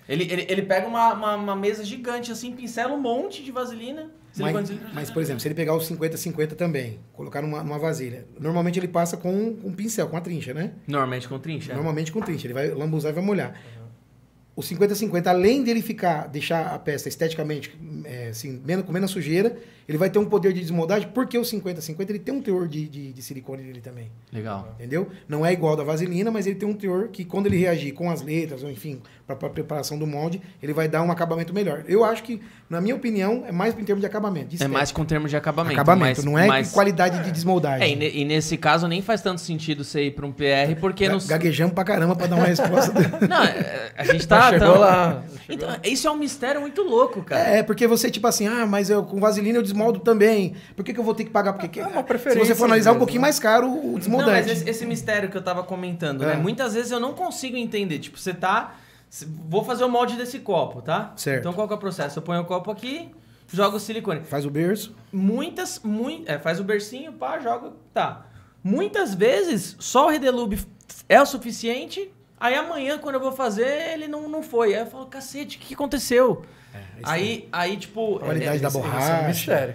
Ele, 0.06 0.24
ele, 0.30 0.46
ele 0.50 0.62
pega 0.62 0.86
uma, 0.86 1.14
uma, 1.14 1.34
uma 1.34 1.56
mesa 1.56 1.82
gigante 1.82 2.30
assim, 2.30 2.52
pincela 2.52 2.92
um 2.92 3.00
monte 3.00 3.42
de 3.42 3.50
vaselina. 3.50 4.10
Mas, 4.36 4.70
mas, 4.92 5.10
por 5.10 5.22
exemplo, 5.22 5.40
se 5.40 5.46
ele 5.48 5.54
pegar 5.54 5.74
os 5.76 5.88
50-50 5.88 6.54
também, 6.54 6.98
colocar 7.12 7.40
numa, 7.40 7.62
numa 7.62 7.78
vasilha, 7.78 8.26
normalmente 8.40 8.78
ele 8.78 8.88
passa 8.88 9.16
com 9.16 9.32
um, 9.32 9.60
um 9.64 9.72
pincel, 9.72 10.08
com 10.08 10.16
a 10.16 10.20
trincha, 10.20 10.52
né? 10.52 10.72
Normalmente 10.86 11.28
com 11.28 11.38
trincha. 11.38 11.72
é. 11.72 11.74
Normalmente 11.74 12.10
com 12.10 12.20
trincha. 12.20 12.46
Ele 12.46 12.54
vai 12.54 12.68
lambuzar 12.70 13.12
e 13.12 13.14
vai 13.14 13.24
molhar. 13.24 13.54
O 14.56 14.60
50-50, 14.60 15.26
além 15.26 15.64
dele 15.64 15.82
ficar, 15.82 16.28
deixar 16.28 16.72
a 16.72 16.78
peça 16.78 17.08
esteticamente 17.08 17.76
é, 18.04 18.28
assim, 18.28 18.62
menos, 18.64 18.84
com 18.84 18.92
menos 18.92 19.10
sujeira, 19.10 19.56
ele 19.88 19.98
vai 19.98 20.08
ter 20.10 20.18
um 20.18 20.24
poder 20.24 20.52
de 20.52 20.60
desmoldagem, 20.60 21.08
porque 21.14 21.36
o 21.38 21.42
50-50 21.42 22.10
ele 22.10 22.18
tem 22.18 22.34
um 22.34 22.40
teor 22.42 22.66
de, 22.68 22.88
de, 22.88 23.12
de 23.12 23.22
silicone 23.22 23.62
nele 23.62 23.80
também. 23.80 24.10
Legal. 24.32 24.74
Entendeu? 24.78 25.08
Não 25.28 25.44
é 25.44 25.52
igual 25.52 25.72
ao 25.72 25.76
da 25.76 25.84
vaselina, 25.84 26.30
mas 26.30 26.46
ele 26.46 26.56
tem 26.56 26.68
um 26.68 26.74
teor 26.74 27.08
que 27.08 27.24
quando 27.24 27.46
ele 27.46 27.56
reagir 27.58 27.92
com 27.92 28.10
as 28.10 28.22
letras, 28.22 28.62
ou 28.62 28.70
enfim, 28.70 29.00
para 29.26 29.34
a 29.46 29.50
preparação 29.50 29.98
do 29.98 30.06
molde, 30.06 30.40
ele 30.62 30.72
vai 30.72 30.86
dar 30.88 31.02
um 31.02 31.10
acabamento 31.10 31.52
melhor. 31.54 31.84
Eu 31.88 32.04
acho 32.04 32.22
que, 32.22 32.40
na 32.68 32.80
minha 32.80 32.94
opinião, 32.94 33.44
é 33.46 33.52
mais 33.52 33.78
em 33.78 33.84
termos 33.84 34.00
de 34.00 34.06
acabamento. 34.06 34.48
de 34.56 34.62
É 34.62 34.68
mais 34.68 34.92
com 34.92 35.04
termos 35.04 35.30
de 35.30 35.36
acabamento. 35.36 35.74
acabamento, 35.74 36.16
mas- 36.18 36.24
não 36.24 36.38
é 36.38 36.46
mas- 36.46 36.72
qualidade 36.72 37.22
de 37.22 37.28
É, 37.28 37.32
desmoldagem. 37.32 37.92
e, 37.92 37.96
ne- 37.96 38.10
e 38.10 38.24
nesse 38.24 38.56
caso 38.56 38.86
nem 38.86 39.00
faz 39.02 39.22
tanto 39.22 39.40
sentido 39.40 39.82
você 39.84 40.04
ir 40.06 40.10
pra 40.10 40.26
um 40.26 40.32
PR, 40.32 40.74
porque 40.80 41.08
Ga-. 41.08 41.18
Gaguejamos 41.26 41.74
pra 41.74 41.84
caramba 41.84 42.14
pra 42.16 42.26
dar 42.26 42.36
uma 42.36 42.44
resposta. 42.46 42.92
Não, 43.28 43.42
é, 43.44 43.92
a 43.96 44.04
gente 44.04 44.26
tá. 44.28 44.50
Chegou 44.50 44.72
tá- 44.74 44.78
lá. 44.78 45.24
Então, 45.48 45.68
isso 45.84 46.06
é 46.06 46.10
um 46.10 46.16
mistério 46.16 46.60
muito 46.60 46.82
louco, 46.82 47.22
cara. 47.22 47.40
é, 47.48 47.62
porque 47.62 47.86
você, 47.86 48.10
tipo 48.10 48.26
assim, 48.26 48.46
ah, 48.46 48.66
mas 48.66 48.90
eu 48.90 49.02
com 49.04 49.18
vaselina 49.20 49.58
eu 49.58 49.62
desmoldo 49.74 50.00
também. 50.00 50.54
Por 50.74 50.84
que, 50.84 50.94
que 50.94 51.00
eu 51.00 51.04
vou 51.04 51.14
ter 51.14 51.24
que 51.24 51.30
pagar? 51.30 51.52
Porque 51.52 51.80
É 51.80 51.86
uma 51.86 51.98
se 52.00 52.04
preferência, 52.04 52.44
você 52.46 52.54
for 52.54 52.64
analisar 52.64 52.90
um 52.90 52.92
às 52.92 52.96
vezes, 52.96 52.98
pouquinho 53.00 53.20
né? 53.20 53.26
mais 53.26 53.38
caro 53.38 53.66
o 53.68 53.74
Não, 53.74 53.92
mas 53.92 54.00
desmoldante. 54.00 54.50
esse, 54.50 54.68
esse 54.70 54.86
mistério 54.86 55.28
que 55.30 55.36
eu 55.36 55.42
tava 55.42 55.62
comentando, 55.62 56.22
É. 56.24 56.28
né? 56.28 56.34
Muitas 56.36 56.74
vezes 56.74 56.90
eu 56.90 57.00
não 57.00 57.12
consigo 57.14 57.56
entender. 57.56 57.98
Tipo, 57.98 58.18
você 58.18 58.32
tá. 58.32 58.76
Vou 59.48 59.62
fazer 59.64 59.84
o 59.84 59.88
molde 59.88 60.16
desse 60.16 60.38
copo, 60.40 60.82
tá? 60.82 61.12
Certo. 61.16 61.40
Então 61.40 61.52
qual 61.52 61.66
que 61.68 61.72
é 61.74 61.76
o 61.76 61.80
processo? 61.80 62.18
Eu 62.18 62.22
ponho 62.22 62.40
o 62.40 62.44
copo 62.44 62.70
aqui, 62.70 63.10
jogo 63.52 63.76
o 63.76 63.80
silicone. 63.80 64.20
Faz 64.24 64.44
o 64.44 64.50
berço. 64.50 64.94
Muitas, 65.12 65.78
muito, 65.84 66.28
é, 66.30 66.38
faz 66.38 66.58
o 66.58 66.64
bercinho, 66.64 67.12
pá, 67.12 67.38
joga, 67.38 67.72
tá. 67.92 68.26
Muitas 68.62 69.14
vezes, 69.14 69.76
só 69.78 70.06
o 70.06 70.10
Redelube 70.10 70.58
é 71.08 71.20
o 71.20 71.26
suficiente, 71.26 72.10
aí 72.40 72.54
amanhã, 72.54 72.98
quando 72.98 73.14
eu 73.16 73.20
vou 73.20 73.30
fazer, 73.32 73.92
ele 73.92 74.08
não, 74.08 74.28
não 74.28 74.42
foi. 74.42 74.74
Aí 74.74 74.80
eu 74.80 74.86
falo, 74.86 75.06
cacete, 75.06 75.58
o 75.58 75.60
que 75.60 75.74
aconteceu? 75.74 76.42
Aí, 77.02 77.48
aí, 77.52 77.76
tipo... 77.76 78.18
Qualidade 78.18 78.60
da 78.60 78.68
esse 78.68 78.76
é 78.76 78.80
um 78.80 78.82
borracha. 78.82 79.28
mistério. 79.28 79.74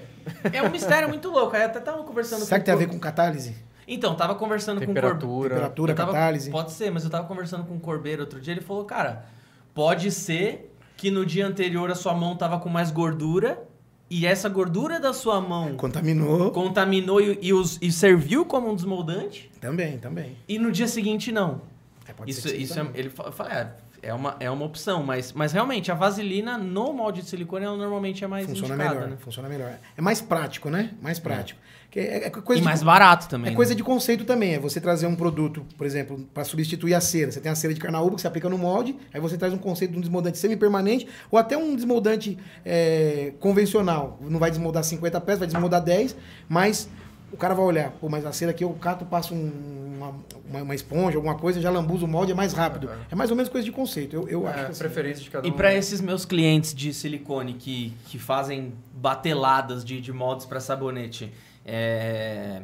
É, 0.52 0.58
é 0.58 0.64
um 0.64 0.70
mistério 0.70 1.10
muito 1.10 1.30
louco. 1.30 1.56
Aí 1.56 1.64
até 1.64 1.80
tava 1.80 2.04
conversando 2.04 2.42
Será 2.46 2.60
que 2.60 2.66
tem 2.66 2.74
a 2.74 2.78
ver 2.78 2.88
com 2.88 3.00
catálise? 3.00 3.56
Então, 3.88 4.16
tava 4.16 4.36
conversando 4.36 4.78
com 4.78 4.92
o 4.92 4.94
Cor... 4.94 4.96
Temperatura. 4.96 5.96
Tava- 5.96 6.12
catálise? 6.14 6.52
Pode 6.52 6.72
ser, 6.72 6.92
mas 6.92 7.04
eu 7.04 7.10
tava 7.10 7.28
conversando 7.28 7.64
com 7.66 7.76
o 7.76 7.80
Corbeiro 7.80 8.22
outro 8.22 8.40
dia, 8.40 8.54
ele 8.54 8.62
falou, 8.62 8.86
cara, 8.86 9.26
pode 9.74 10.12
ser 10.12 10.72
que 10.96 11.10
no 11.10 11.26
dia 11.26 11.48
anterior 11.48 11.90
a 11.90 11.96
sua 11.96 12.14
mão 12.14 12.36
tava 12.36 12.60
com 12.60 12.70
mais 12.70 12.92
gordura, 12.92 13.64
e 14.12 14.26
essa 14.28 14.50
gordura 14.50 15.00
da 15.00 15.14
sua 15.14 15.40
mão 15.40 15.76
Contaminou. 15.78 16.52
contaminou 16.52 17.22
e, 17.22 17.40
e 17.42 17.54
os- 17.54 17.78
e 17.82 17.92
serviu 17.92 18.44
como 18.46 18.70
um 18.70 18.76
desmoldante, 18.76 19.50
Também, 19.62 19.98
também. 19.98 20.36
e 20.48 20.60
no 20.60 20.72
dia 20.72 20.88
seguinte 20.88 21.32
não. 21.32 21.62
É, 22.08 22.14
pode 22.14 22.30
Isso, 22.30 22.48
ser 22.48 22.58
isso 22.58 22.80
é, 22.80 22.88
ele 22.96 23.10
fa- 23.10 23.24
eu 23.24 23.32
falei, 23.32 23.54
é, 23.54 23.72
é 24.02 24.14
uma, 24.14 24.36
é 24.40 24.50
uma 24.50 24.66
opção, 24.66 25.04
mas, 25.04 25.34
mas 25.34 25.52
realmente 25.52 25.92
a 25.92 25.96
vaselina 25.96 26.58
no 26.58 26.94
molde 26.94 27.22
de 27.22 27.30
silicone 27.30 27.66
ela 27.66 27.78
normalmente 27.78 28.24
é 28.24 28.28
mais 28.28 28.46
Funciona 28.46 28.74
indicada, 28.76 28.96
melhor, 28.96 29.10
né? 29.12 29.18
funciona 29.20 29.50
melhor. 29.50 29.74
É 29.98 30.02
mais 30.02 30.22
prático, 30.22 30.70
né? 30.70 30.92
Mais 31.02 31.20
prático. 31.20 31.60
Que 31.92 32.00
é, 32.00 32.28
é 32.28 32.30
coisa 32.30 32.60
E 32.60 32.62
de- 32.62 32.66
mais 32.66 32.84
barato 32.84 33.28
também. 33.28 33.48
É 33.48 33.50
né? 33.52 33.56
coisa 33.56 33.74
de 33.74 33.84
conceito 33.84 34.24
também. 34.24 34.54
É 34.54 34.60
você 34.60 34.80
trazer 34.80 35.08
um 35.08 35.16
produto, 35.16 35.66
por 35.76 35.88
exemplo, 35.88 36.20
para 36.34 36.44
substituir 36.44 36.94
a 36.94 37.02
cera. 37.02 37.32
Você 37.32 37.42
tem 37.42 37.52
a 37.52 37.56
cera 37.56 37.74
de 37.74 37.80
carnaúba 37.80 38.16
que 38.16 38.22
você 38.22 38.28
aplica 38.28 38.48
no 38.48 38.58
molde, 38.60 38.96
aí 39.14 39.20
você 39.20 39.38
traz 39.38 39.54
um 39.54 39.58
conceito 39.58 39.92
de 39.92 39.98
um 39.98 40.02
desmoldante 40.02 40.38
semi-permanente 40.38 41.08
ou 41.32 41.40
até 41.40 41.58
um 41.58 41.76
desmoldante 41.76 42.38
é, 42.64 43.34
convencional. 43.40 44.20
Não 44.22 44.40
vai 44.40 44.52
desmoldar 44.52 44.84
50 44.84 45.20
peças, 45.22 45.40
vai 45.40 45.48
desmoldar 45.48 45.82
10, 45.82 46.16
mas 46.48 46.88
o 47.32 47.38
cara 47.38 47.54
vai 47.54 47.66
olhar, 47.66 47.92
pô, 47.92 48.10
mas 48.10 48.26
a 48.26 48.32
cera 48.32 48.52
aqui 48.52 48.64
eu 48.64 48.72
cato, 48.74 49.06
passo 49.06 49.34
um- 49.34 49.88
uma, 50.00 50.16
uma, 50.50 50.62
uma 50.64 50.76
esponja, 50.76 51.18
alguma 51.18 51.36
coisa, 51.36 51.60
já 51.60 51.70
lambuza 51.70 52.06
o 52.06 52.08
molde, 52.08 52.32
é 52.32 52.36
mais 52.36 52.54
rápido. 52.54 52.90
É 53.12 53.16
mais 53.16 53.30
ou 53.30 53.36
menos 53.36 53.52
coisa 53.52 53.66
de 53.66 53.72
conceito. 53.72 54.16
Eu, 54.16 54.28
eu 54.30 54.48
acho 54.48 54.60
É, 54.60 54.66
que 54.66 54.72
assim, 54.72 54.80
preferência 54.80 55.24
de 55.24 55.30
cada 55.30 55.46
um. 55.48 55.52
E 55.52 55.54
para 55.54 55.74
esses 55.76 56.00
meus 56.00 56.24
clientes 56.26 56.74
de 56.74 56.94
silicone 56.94 57.54
que, 57.54 57.94
que 58.06 58.18
fazem 58.18 58.74
bateladas 58.94 59.84
de, 59.84 60.00
de 60.00 60.14
moldes 60.14 60.46
para 60.46 60.60
sabonete, 60.62 61.32
é, 61.66 62.62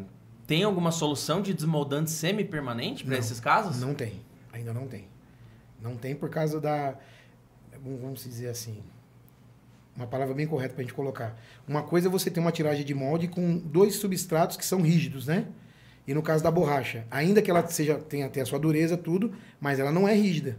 tem 0.47 0.63
alguma 0.63 0.91
solução 0.91 1.41
de 1.41 1.53
desmoldante 1.53 2.09
semi-permanente 2.09 3.03
para 3.03 3.17
esses 3.17 3.39
casos? 3.39 3.81
Não 3.81 3.93
tem, 3.93 4.13
ainda 4.53 4.73
não 4.73 4.87
tem. 4.87 5.05
Não 5.81 5.95
tem 5.97 6.15
por 6.15 6.29
causa 6.29 6.59
da. 6.61 6.95
Vamos 7.83 8.23
dizer 8.23 8.47
assim. 8.47 8.77
Uma 9.95 10.07
palavra 10.07 10.34
bem 10.34 10.45
correta 10.45 10.73
para 10.73 10.81
a 10.81 10.84
gente 10.84 10.93
colocar. 10.93 11.39
Uma 11.67 11.81
coisa 11.81 12.07
é 12.07 12.11
você 12.11 12.30
ter 12.30 12.39
uma 12.39 12.51
tiragem 12.51 12.84
de 12.85 12.93
molde 12.93 13.27
com 13.27 13.57
dois 13.57 13.95
substratos 13.95 14.57
que 14.57 14.65
são 14.65 14.81
rígidos, 14.81 15.27
né? 15.27 15.45
E 16.07 16.13
no 16.13 16.22
caso 16.22 16.43
da 16.43 16.51
borracha, 16.51 17.05
ainda 17.09 17.41
que 17.41 17.49
ela 17.49 17.65
seja 17.67 17.95
tenha, 17.95 18.30
tenha 18.30 18.43
a 18.43 18.45
sua 18.45 18.59
dureza, 18.59 18.97
tudo, 18.97 19.34
mas 19.59 19.80
ela 19.80 19.91
não 19.91 20.07
é 20.07 20.13
rígida. 20.13 20.57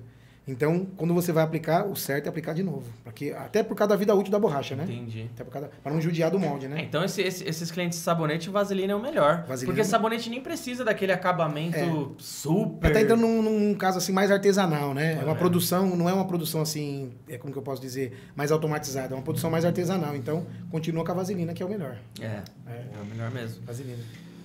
Então, 0.49 0.87
quando 0.97 1.13
você 1.13 1.33
vai 1.33 1.43
aplicar, 1.43 1.85
o 1.87 1.97
certo 1.97 2.27
é 2.27 2.29
aplicar 2.29 2.53
de 2.55 2.63
novo. 2.63 2.85
Porque, 3.03 3.35
até 3.37 3.65
por 3.65 3.75
causa 3.75 3.89
da 3.89 3.97
vida 3.97 4.15
útil 4.15 4.31
da 4.31 4.39
borracha, 4.39 4.77
né? 4.77 4.85
Entendi. 4.85 5.29
Até 5.35 5.43
por 5.43 5.51
causa, 5.51 5.69
para 5.83 5.93
não 5.93 6.01
judiar 6.01 6.31
do 6.31 6.39
molde, 6.39 6.67
É, 6.67 6.69
né? 6.69 6.83
então 6.89 7.03
esse- 7.05 7.21
esse- 7.21 7.43
esses 7.49 7.69
clientes 7.73 7.99
de 7.99 8.05
sabonete, 8.05 8.49
vaselina 8.49 8.93
é 8.93 8.97
o 8.97 9.01
melhor. 9.03 9.39
Vaselina 9.49 9.67
porque 9.67 9.81
é- 9.81 9.85
sabonete 9.85 10.31
nem 10.31 10.41
precisa 10.41 10.85
daquele 10.85 11.11
acabamento 11.11 11.77
É. 11.77 11.91
super... 12.19 12.93
Tá 12.93 13.01
entrando 13.01 13.23
num, 13.23 13.43
num 13.43 13.75
caso 13.75 13.99
assim 13.99 14.13
mais 14.13 14.31
artesanal, 14.31 14.95
né? 14.95 15.19
É 15.21 15.25
uma 15.25 15.33
É. 15.33 15.35
produção, 15.35 15.97
não 15.97 16.09
é 16.09 16.13
uma 16.13 16.27
produção 16.27 16.63
assim, 16.63 17.11
é 17.29 17.37
como 17.37 17.53
que 17.53 17.59
eu 17.59 17.63
posso 17.63 17.83
dizer, 17.83 18.17
mais 18.37 18.53
automatizada, 18.53 19.15
é 19.15 19.17
uma 19.17 19.25
produção 19.25 19.51
mais 19.51 19.65
artesanal. 19.65 20.15
Então, 20.15 20.47
continua 20.71 21.05
com 21.05 21.11
a 21.11 21.15
vaselina, 21.15 21.53
que 21.55 21.63
é 21.63 21.67
o 21.67 21.69
melhor. 21.69 21.97
É, 22.21 22.25
é 22.69 23.03
o 23.03 23.05
melhor 23.07 23.33
mesmo. 23.33 23.65
Vaselina. 23.67 23.97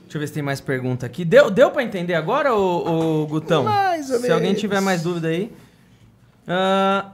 Deixa 0.03 0.17
eu 0.17 0.19
ver 0.19 0.27
se 0.27 0.33
tem 0.33 0.43
mais 0.43 0.59
pergunta 0.59 1.05
aqui. 1.05 1.23
Deu, 1.23 1.51
deu 1.51 1.69
para 1.71 1.83
entender 1.83 2.15
agora, 2.15 2.53
ô, 2.55 3.21
ô, 3.21 3.27
Gutão? 3.27 3.63
Mais 3.63 4.09
ou 4.09 4.19
Se 4.19 4.31
alguém 4.31 4.47
menos. 4.47 4.59
tiver 4.61 4.81
mais 4.81 5.03
dúvida 5.03 5.27
aí. 5.29 5.53
Ah, 6.47 7.13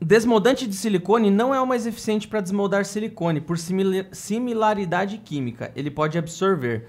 desmoldante 0.00 0.66
de 0.66 0.74
silicone 0.74 1.30
não 1.30 1.54
é 1.54 1.60
o 1.60 1.66
mais 1.66 1.86
eficiente 1.86 2.26
para 2.28 2.40
desmoldar 2.40 2.84
silicone, 2.84 3.40
por 3.40 3.58
simila- 3.58 4.06
similaridade 4.12 5.18
química. 5.18 5.72
Ele 5.74 5.90
pode 5.90 6.16
absorver. 6.18 6.88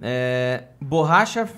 É, 0.00 0.64
borracha. 0.80 1.48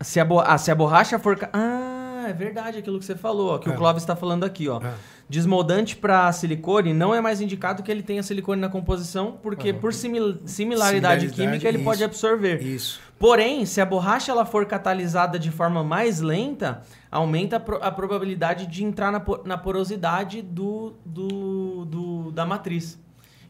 Se 0.00 0.20
a, 0.20 0.24
bo- 0.24 0.40
ah, 0.40 0.58
se 0.58 0.70
a 0.70 0.74
borracha 0.74 1.18
for. 1.18 1.38
Ah, 1.52 2.26
é 2.28 2.32
verdade 2.32 2.78
aquilo 2.78 2.98
que 2.98 3.04
você 3.04 3.16
falou, 3.16 3.54
ó, 3.54 3.58
que 3.58 3.68
Ah. 3.68 3.72
o 3.72 3.76
Clóvis 3.76 4.02
está 4.02 4.14
falando 4.14 4.44
aqui, 4.44 4.68
ó. 4.68 4.80
Ah. 4.82 4.94
Desmoldante 5.28 5.96
para 5.96 6.30
silicone 6.32 6.94
não 6.94 7.12
é 7.12 7.20
mais 7.20 7.40
indicado 7.40 7.82
que 7.82 7.90
ele 7.90 8.02
tenha 8.02 8.22
silicone 8.22 8.60
na 8.60 8.68
composição, 8.68 9.38
porque 9.42 9.72
por 9.72 9.92
simil- 9.92 10.38
similaridade, 10.44 11.22
Similaridade, 11.28 11.34
química 11.34 11.68
ele 11.68 11.78
pode 11.82 11.96
isso. 11.96 12.04
absorver. 12.04 12.62
Isso. 12.62 13.00
Porém, 13.18 13.66
se 13.66 13.80
a 13.80 13.86
borracha 13.86 14.30
ela 14.30 14.44
for 14.44 14.66
catalisada 14.66 15.36
de 15.38 15.50
forma 15.50 15.82
mais 15.82 16.20
lenta, 16.20 16.82
aumenta 17.10 17.56
a, 17.56 17.60
pro- 17.60 17.82
a 17.82 17.90
probabilidade 17.90 18.66
de 18.66 18.84
entrar 18.84 19.10
na, 19.10 19.18
po- 19.18 19.40
na 19.44 19.58
porosidade 19.58 20.42
do, 20.42 20.94
do, 21.04 21.84
do- 21.86 22.30
da 22.32 22.46
matriz. 22.46 22.96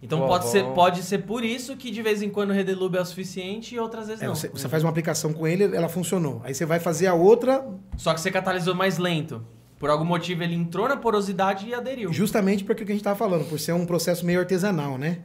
Então 0.03 0.27
pode 0.27 0.47
ser, 0.49 0.65
pode 0.73 1.03
ser 1.03 1.19
por 1.25 1.45
isso 1.45 1.77
que 1.77 1.91
de 1.91 2.01
vez 2.03 2.23
em 2.23 2.31
quando 2.31 2.51
o 2.51 2.53
Redelube 2.53 2.97
é 2.97 3.01
o 3.01 3.05
suficiente 3.05 3.75
e 3.75 3.79
outras 3.79 4.07
vezes 4.07 4.23
É, 4.23 4.27
não. 4.27 4.35
você, 4.35 4.49
você 4.49 4.69
faz 4.69 4.83
uma 4.85 4.91
aplicação 4.91 5.33
com 5.33 5.47
ele, 5.47 5.65
ela 5.77 5.89
funcionou. 5.89 6.41
Aí 6.45 6.55
você 6.55 6.65
vai 6.65 6.79
fazer 6.79 7.07
a 7.07 7.15
outra 7.15 7.67
Só 7.97 8.15
que 8.15 8.21
você 8.21 8.31
catalisou 8.31 8.75
mais 8.75 8.99
lento. 8.99 9.43
Por 9.79 9.91
algum 9.91 10.05
motivo 10.05 10.43
ele 10.43 10.55
entrou 10.55 10.89
na 10.89 10.97
porosidade 10.97 11.67
e 11.67 11.75
aderiu. 11.75 12.13
justamente 12.13 12.65
por 12.65 12.73
aquilo 12.73 12.87
que 12.87 12.93
a 12.93 12.95
gente 12.95 13.03
estava 13.03 13.17
falando, 13.17 13.47
por 13.47 13.59
ser 13.61 13.73
um 13.73 13.85
processo 13.85 14.25
meio 14.25 14.41
artesanal, 14.41 14.97
né? 14.97 15.19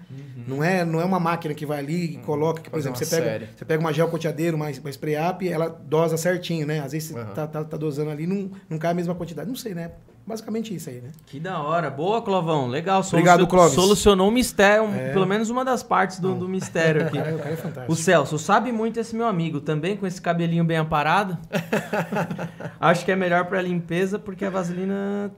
Não, 0.45 0.63
é, 0.63 0.83
não 0.83 0.99
é 0.99 1.05
uma 1.05 1.19
máquina 1.19 1.53
que 1.53 1.65
vai 1.65 1.79
ali 1.79 2.15
e 2.15 2.17
coloca, 2.17 2.61
que, 2.61 2.69
por 2.69 2.77
Fazer 2.77 2.89
exemplo, 2.89 3.05
você 3.05 3.21
pega, 3.21 3.49
você 3.55 3.65
pega 3.65 3.79
uma 3.79 3.93
gel 3.93 4.07
coteadeira, 4.09 4.55
uma, 4.55 4.65
uma 4.69 4.89
spray 4.89 5.15
up, 5.29 5.47
ela 5.47 5.69
dosa 5.69 6.17
certinho, 6.17 6.65
né? 6.67 6.79
Às 6.79 6.91
vezes 6.91 7.09
você 7.09 7.19
Aham. 7.19 7.33
tá, 7.33 7.47
tá, 7.47 7.63
tá 7.63 7.77
dosando 7.77 8.09
ali, 8.09 8.27
não, 8.27 8.51
não 8.69 8.77
cai 8.77 8.91
a 8.91 8.93
mesma 8.93 9.15
quantidade. 9.15 9.47
Não 9.47 9.55
sei, 9.55 9.73
né? 9.73 9.91
Basicamente 10.25 10.73
isso 10.73 10.89
aí, 10.89 11.01
né? 11.01 11.09
Que 11.25 11.39
da 11.39 11.59
hora. 11.61 11.89
Boa, 11.89 12.21
Clovão. 12.21 12.67
Legal. 12.67 13.01
Obrigado, 13.05 13.47
Clóvis. 13.47 13.73
Solucionou 13.73 14.29
o 14.29 14.31
mistério, 14.31 14.83
um- 14.83 14.95
É. 14.95 15.11
pelo 15.11 15.25
menos 15.25 15.49
uma 15.49 15.65
das 15.65 15.81
partes 15.83 16.19
do, 16.19 16.33
do 16.35 16.47
mistério 16.47 17.01
O 17.01 17.05
aqui. 17.07 17.17
cara, 17.17 17.35
o 17.35 17.39
cara 17.39 17.49
é 17.51 17.57
fantástico. 17.57 17.91
O 17.91 17.95
Celso, 17.95 18.37
sabe 18.39 18.71
muito 18.71 18.99
esse 18.99 19.15
meu 19.15 19.27
amigo, 19.27 19.59
também 19.59 19.97
com 19.97 20.05
esse 20.05 20.21
cabelinho 20.21 20.63
bem 20.63 20.77
aparado. 20.77 21.37
acho 22.79 23.03
que 23.05 23.11
é 23.11 23.15
melhor 23.15 23.45
pra 23.45 23.61
limpeza 23.61 24.17
porque 24.19 24.45
a 24.45 24.49
vaselina. 24.49 25.31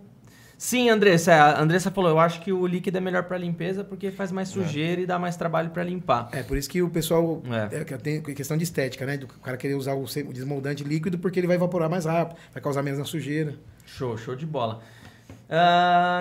Sim, 0.58 0.90
Andressa, 0.90 1.32
é, 1.34 1.40
a 1.40 1.60
Andressa 1.62 1.92
falou, 1.92 2.10
eu 2.12 2.20
acho 2.20 2.40
que 2.42 2.54
o 2.54 2.66
líquido 2.66 2.98
é 2.98 3.02
melhor 3.02 3.24
pra 3.24 3.38
limpeza 3.38 3.84
porque 3.84 4.12
faz 4.12 4.32
mais 4.32 4.48
sujeira 4.48 5.02
e 5.02 5.06
dá 5.06 5.20
mais 5.20 5.36
trabalho 5.36 5.72
pra 5.72 5.84
limpar. 5.84 6.30
É, 6.32 6.42
por 6.42 6.56
isso 6.58 6.70
que 6.70 6.82
o 6.82 6.90
pessoal 6.90 7.42
É. 7.72 7.80
é, 7.80 7.84
que 7.84 7.98
tem 7.98 8.22
questão 8.22 8.56
de 8.56 8.64
estética, 8.64 9.06
né? 9.06 9.18
Do 9.18 9.28
cara 9.28 9.58
querer 9.58 9.74
usar 9.76 9.94
o 9.94 10.06
desmoldante 10.32 10.84
líquido 10.84 11.18
porque 11.18 11.40
ele 11.40 11.48
vai 11.48 11.58
evaporar 11.58 11.90
mais 11.90 12.06
rápido, 12.06 12.38
vai 12.54 12.62
causar 12.64 12.82
menos 12.82 13.00
na 13.00 13.04
sujeira. 13.06 13.56
Show, 13.96 14.18
show 14.18 14.36
de 14.36 14.46
bola. 14.46 14.82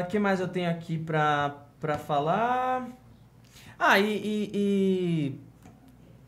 O 0.03 0.07
que 0.09 0.19
mais 0.19 0.41
eu 0.41 0.49
tenho 0.49 0.71
aqui 0.71 0.99
pra, 0.99 1.57
pra 1.81 1.97
falar? 1.99 2.89
Ah, 3.79 3.99
e, 3.99 4.05
e- 4.05 4.51
e 4.55 5.41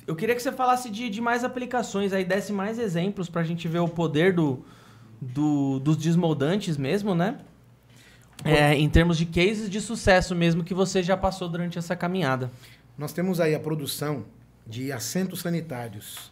eu 0.06 0.16
queria 0.16 0.34
que 0.34 0.42
você 0.42 0.52
falasse 0.52 0.90
de, 0.90 1.08
de 1.10 1.20
mais 1.20 1.44
aplicações, 1.44 2.12
aí 2.12 2.24
desse 2.24 2.52
mais 2.52 2.78
exemplos 2.78 3.28
pra 3.28 3.42
gente 3.42 3.68
ver 3.68 3.78
o 3.80 3.88
poder 3.88 4.32
do, 4.32 4.64
do- 5.20 5.78
dos 5.80 5.96
desmoldantes 5.96 6.76
mesmo, 6.76 7.14
né? 7.14 7.38
É, 8.44 8.74
em 8.74 8.88
termos 8.90 9.16
de 9.16 9.24
cases 9.26 9.70
de 9.70 9.80
sucesso 9.80 10.34
mesmo 10.34 10.64
que 10.64 10.74
você 10.74 11.02
já 11.02 11.16
passou 11.16 11.48
durante 11.48 11.78
essa 11.78 11.94
caminhada. 11.96 12.50
Nós 12.98 13.12
temos 13.12 13.40
aí 13.40 13.54
a 13.54 13.60
produção 13.60 14.24
de 14.66 14.90
assentos 14.92 15.40
sanitários. 15.40 16.30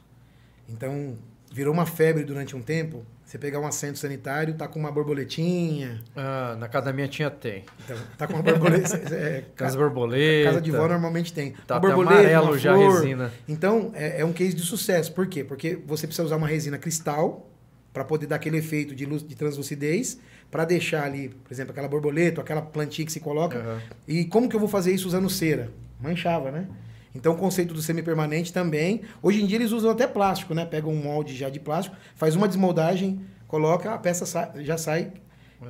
Então, 0.69 1.17
virou 1.51 1.73
uma 1.73 1.87
febre 1.87 2.25
durante 2.25 2.55
um 2.57 2.63
tempo. 2.63 3.05
Você 3.33 3.39
pegar 3.39 3.61
um 3.61 3.67
assento 3.67 3.99
sanitário, 3.99 4.53
tá 4.53 4.69
com 4.69 4.79
uma 4.79 4.93
borboletinha, 4.93 6.03
Ah, 6.15 6.55
na 6.59 6.69
casa 6.69 6.85
da 6.85 6.93
minha 6.93 7.09
tinha 7.09 7.31
tem. 7.31 7.65
então, 7.83 7.97
tá 8.19 8.27
com 8.27 8.35
uma 8.35 8.43
borboleta. 8.43 8.95
é, 9.15 9.45
Casa 9.57 9.75
ca- 9.79 9.83
borboleta. 9.83 10.51
casa 10.51 10.61
de 10.61 10.71
vó 10.71 10.87
normalmente 10.87 11.33
tem. 11.33 11.53
Tá 11.67 11.77
uma 11.77 11.81
borboleta, 11.81 12.21
amarelo 12.21 12.47
uma 12.49 12.59
já 12.59 12.75
flor. 12.75 13.01
resina. 13.01 13.33
Então, 13.49 13.91
é, 13.95 14.21
é 14.21 14.25
um 14.27 14.35
case 14.35 14.53
de 14.53 14.61
sucesso. 14.61 15.15
Por 15.15 15.27
quê? 15.27 15.43
Porque 15.43 15.79
você 15.87 16.07
precisa 16.07 16.27
usar 16.27 16.37
uma 16.37 16.47
resina 16.47 16.77
cristal 16.77 17.49
para 17.91 18.05
poder 18.05 18.27
dar 18.27 18.37
aquele 18.37 18.59
efeito 18.59 18.95
de, 18.95 19.07
luz, 19.07 19.27
de 19.27 19.35
translucidez, 19.35 20.19
para 20.51 20.67
deixar 20.67 21.05
ali, 21.05 21.31
por 21.31 21.51
exemplo, 21.55 21.73
aquela 21.73 21.89
borboleta, 21.89 22.43
aquela 22.43 22.61
plantinha 22.61 23.07
que 23.07 23.13
se 23.13 23.21
coloca. 23.21 23.59
Aham. 23.59 23.81
E 24.07 24.27
como 24.27 24.47
que 24.47 24.55
eu 24.55 24.61
vou 24.61 24.69
fazer 24.69 24.93
isso 24.93 25.09
usando 25.09 25.31
cera? 25.31 25.71
Manchava, 25.99 26.51
né? 26.51 26.67
Então, 27.15 27.35
o 27.35 27.37
conceito 27.37 27.75
do 27.75 27.83
semipermanente 27.83 28.53
também. 28.53 29.03
Hoje 29.23 29.43
em 29.43 29.47
dia, 29.47 29.59
eles 29.59 29.71
usam 29.73 29.91
até 29.91 30.07
plástico, 30.07 30.55
né? 30.55 30.65
Pegam 30.65 30.91
um 30.93 31.03
molde 31.03 31.37
já 31.37 31.49
de 31.51 31.61
plástico, 31.61 31.95
faz 32.17 32.35
uma 32.35 32.49
desmoldagem, 32.49 33.21
coloca, 33.47 33.93
a 33.93 33.99
peça 33.99 34.25
sa- 34.25 34.53
já 34.61 34.79
sai. 34.79 35.13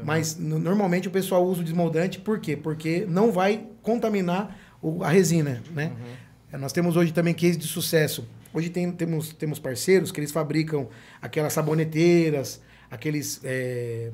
Mas, 0.05 0.37
no- 0.39 0.59
normalmente, 0.59 1.09
o 1.09 1.11
pessoal 1.11 1.45
usa 1.45 1.61
o 1.61 1.65
desmoldante, 1.65 2.19
por 2.21 2.39
quê? 2.41 2.57
Porque 2.57 3.05
não 3.09 3.31
vai 3.33 3.67
contaminar 3.83 4.57
o- 4.81 5.03
a 5.05 5.09
resina, 5.11 5.63
né? 5.75 5.93
É, 6.53 6.57
Nós 6.57 6.73
temos 6.73 6.97
hoje 6.97 7.13
também 7.13 7.35
case 7.35 7.57
de 7.59 7.67
sucesso. 7.67 8.27
Hoje 8.55 8.69
tem- 8.71 8.93
temos, 8.93 9.33
temos 9.33 9.59
parceiros 9.59 10.13
que 10.13 10.21
eles 10.21 10.31
fabricam 10.31 10.87
aquelas 11.21 11.53
saboneteiras, 11.55 12.61
aqueles. 12.91 13.41
é, 13.43 14.11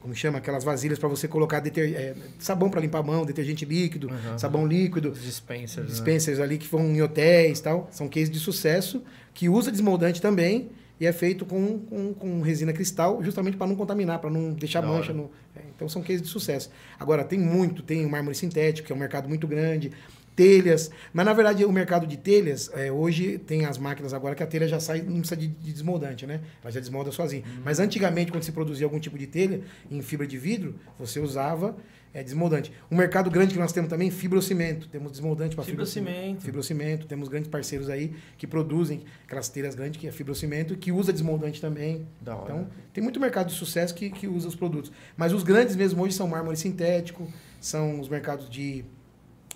como 0.00 0.14
chama? 0.14 0.38
Aquelas 0.38 0.64
vasilhas 0.64 0.98
para 0.98 1.08
você 1.08 1.26
colocar 1.26 1.60
deter- 1.60 1.94
é, 1.94 2.14
sabão 2.38 2.70
para 2.70 2.80
limpar 2.80 2.98
a 2.98 3.02
mão, 3.02 3.24
detergente 3.26 3.64
líquido, 3.64 4.08
Uhum. 4.08 4.38
sabão 4.38 4.66
líquido, 4.66 5.10
dispensers, 5.10 5.86
né? 5.86 5.92
dispensers 5.92 6.40
ali 6.40 6.56
que 6.58 6.66
vão 6.68 6.86
em 6.90 7.02
hotéis 7.02 7.58
e 7.58 7.62
tal. 7.62 7.88
São 7.90 8.08
cases 8.08 8.30
de 8.30 8.38
sucesso 8.38 9.02
que 9.34 9.48
usa 9.48 9.70
desmoldante 9.70 10.20
também 10.22 10.70
e 11.00 11.06
é 11.06 11.12
feito 11.12 11.44
com, 11.46 11.78
com, 11.80 12.14
com 12.14 12.40
resina 12.42 12.72
cristal, 12.72 13.22
justamente 13.22 13.56
para 13.56 13.66
não 13.66 13.76
contaminar, 13.76 14.18
para 14.20 14.30
não 14.30 14.52
deixar 14.52 14.80
Da 14.80 14.88
mancha. 14.88 15.12
No, 15.12 15.30
é, 15.54 15.60
então 15.74 15.88
são 15.88 16.02
cases 16.02 16.22
de 16.22 16.28
sucesso. 16.28 16.70
Agora, 16.98 17.22
tem 17.24 17.38
muito, 17.38 17.82
tem 17.82 18.04
o 18.04 18.10
mármore 18.10 18.34
sintético, 18.36 18.86
que 18.86 18.92
é 18.92 18.96
um 18.96 18.98
mercado 18.98 19.28
muito 19.28 19.46
grande, 19.46 19.92
telhas, 20.38 20.88
mas 21.12 21.26
na 21.26 21.32
verdade 21.32 21.64
o 21.64 21.72
mercado 21.72 22.06
de 22.06 22.16
telhas, 22.16 22.70
é, 22.72 22.92
hoje 22.92 23.38
tem 23.38 23.64
as 23.64 23.76
máquinas 23.76 24.14
agora 24.14 24.36
que 24.36 24.42
a 24.44 24.46
telha 24.46 24.68
já 24.68 24.78
sai, 24.78 25.02
não 25.02 25.18
precisa 25.18 25.36
de, 25.36 25.48
de 25.48 25.72
desmoldante, 25.72 26.28
né? 26.28 26.42
Ela 26.62 26.70
já 26.70 26.78
desmolda 26.78 27.10
sozinha. 27.10 27.42
Mas 27.64 27.80
antigamente, 27.80 28.30
quando 28.30 28.44
se 28.44 28.52
produzia 28.52 28.86
algum 28.86 29.00
tipo 29.00 29.18
de 29.18 29.26
telha 29.26 29.62
em 29.90 30.00
fibra 30.00 30.28
de 30.28 30.38
vidro, 30.38 30.76
você 30.96 31.18
usava 31.18 31.76
é, 32.14 32.22
desmoldante. 32.22 32.72
Um 32.88 32.96
mercado 32.96 33.28
grande 33.32 33.52
que 33.52 33.58
nós 33.58 33.72
temos 33.72 33.90
também, 33.90 34.12
fibrocimento. 34.12 34.86
Temos 34.86 35.10
desmoldante 35.10 35.56
para 35.56 35.64
Fibrocimento. 35.64 36.44
Fibrocimento. 36.44 37.08
Temos 37.08 37.28
grandes 37.28 37.50
parceiros 37.50 37.90
aí 37.90 38.14
que 38.36 38.46
produzem 38.46 39.02
aquelas 39.26 39.48
telhas 39.48 39.74
grandes, 39.74 40.00
que 40.00 40.06
é 40.06 40.12
fibrocimento, 40.12 40.76
que 40.76 40.92
usa 40.92 41.12
desmoldante 41.12 41.60
também. 41.60 42.06
Da 42.20 42.36
hora. 42.36 42.44
Então, 42.44 42.68
tem 42.92 43.02
muito 43.02 43.18
mercado 43.18 43.48
de 43.48 43.54
sucesso 43.54 43.92
que, 43.92 44.08
que 44.08 44.28
usa 44.28 44.46
os 44.46 44.54
produtos. 44.54 44.92
Mas 45.16 45.32
os 45.32 45.42
grandes 45.42 45.74
mesmo 45.74 46.00
hoje 46.00 46.14
são 46.14 46.28
mármore 46.28 46.56
sintético, 46.56 47.26
são 47.60 47.98
os 47.98 48.08
mercados 48.08 48.48
de, 48.48 48.84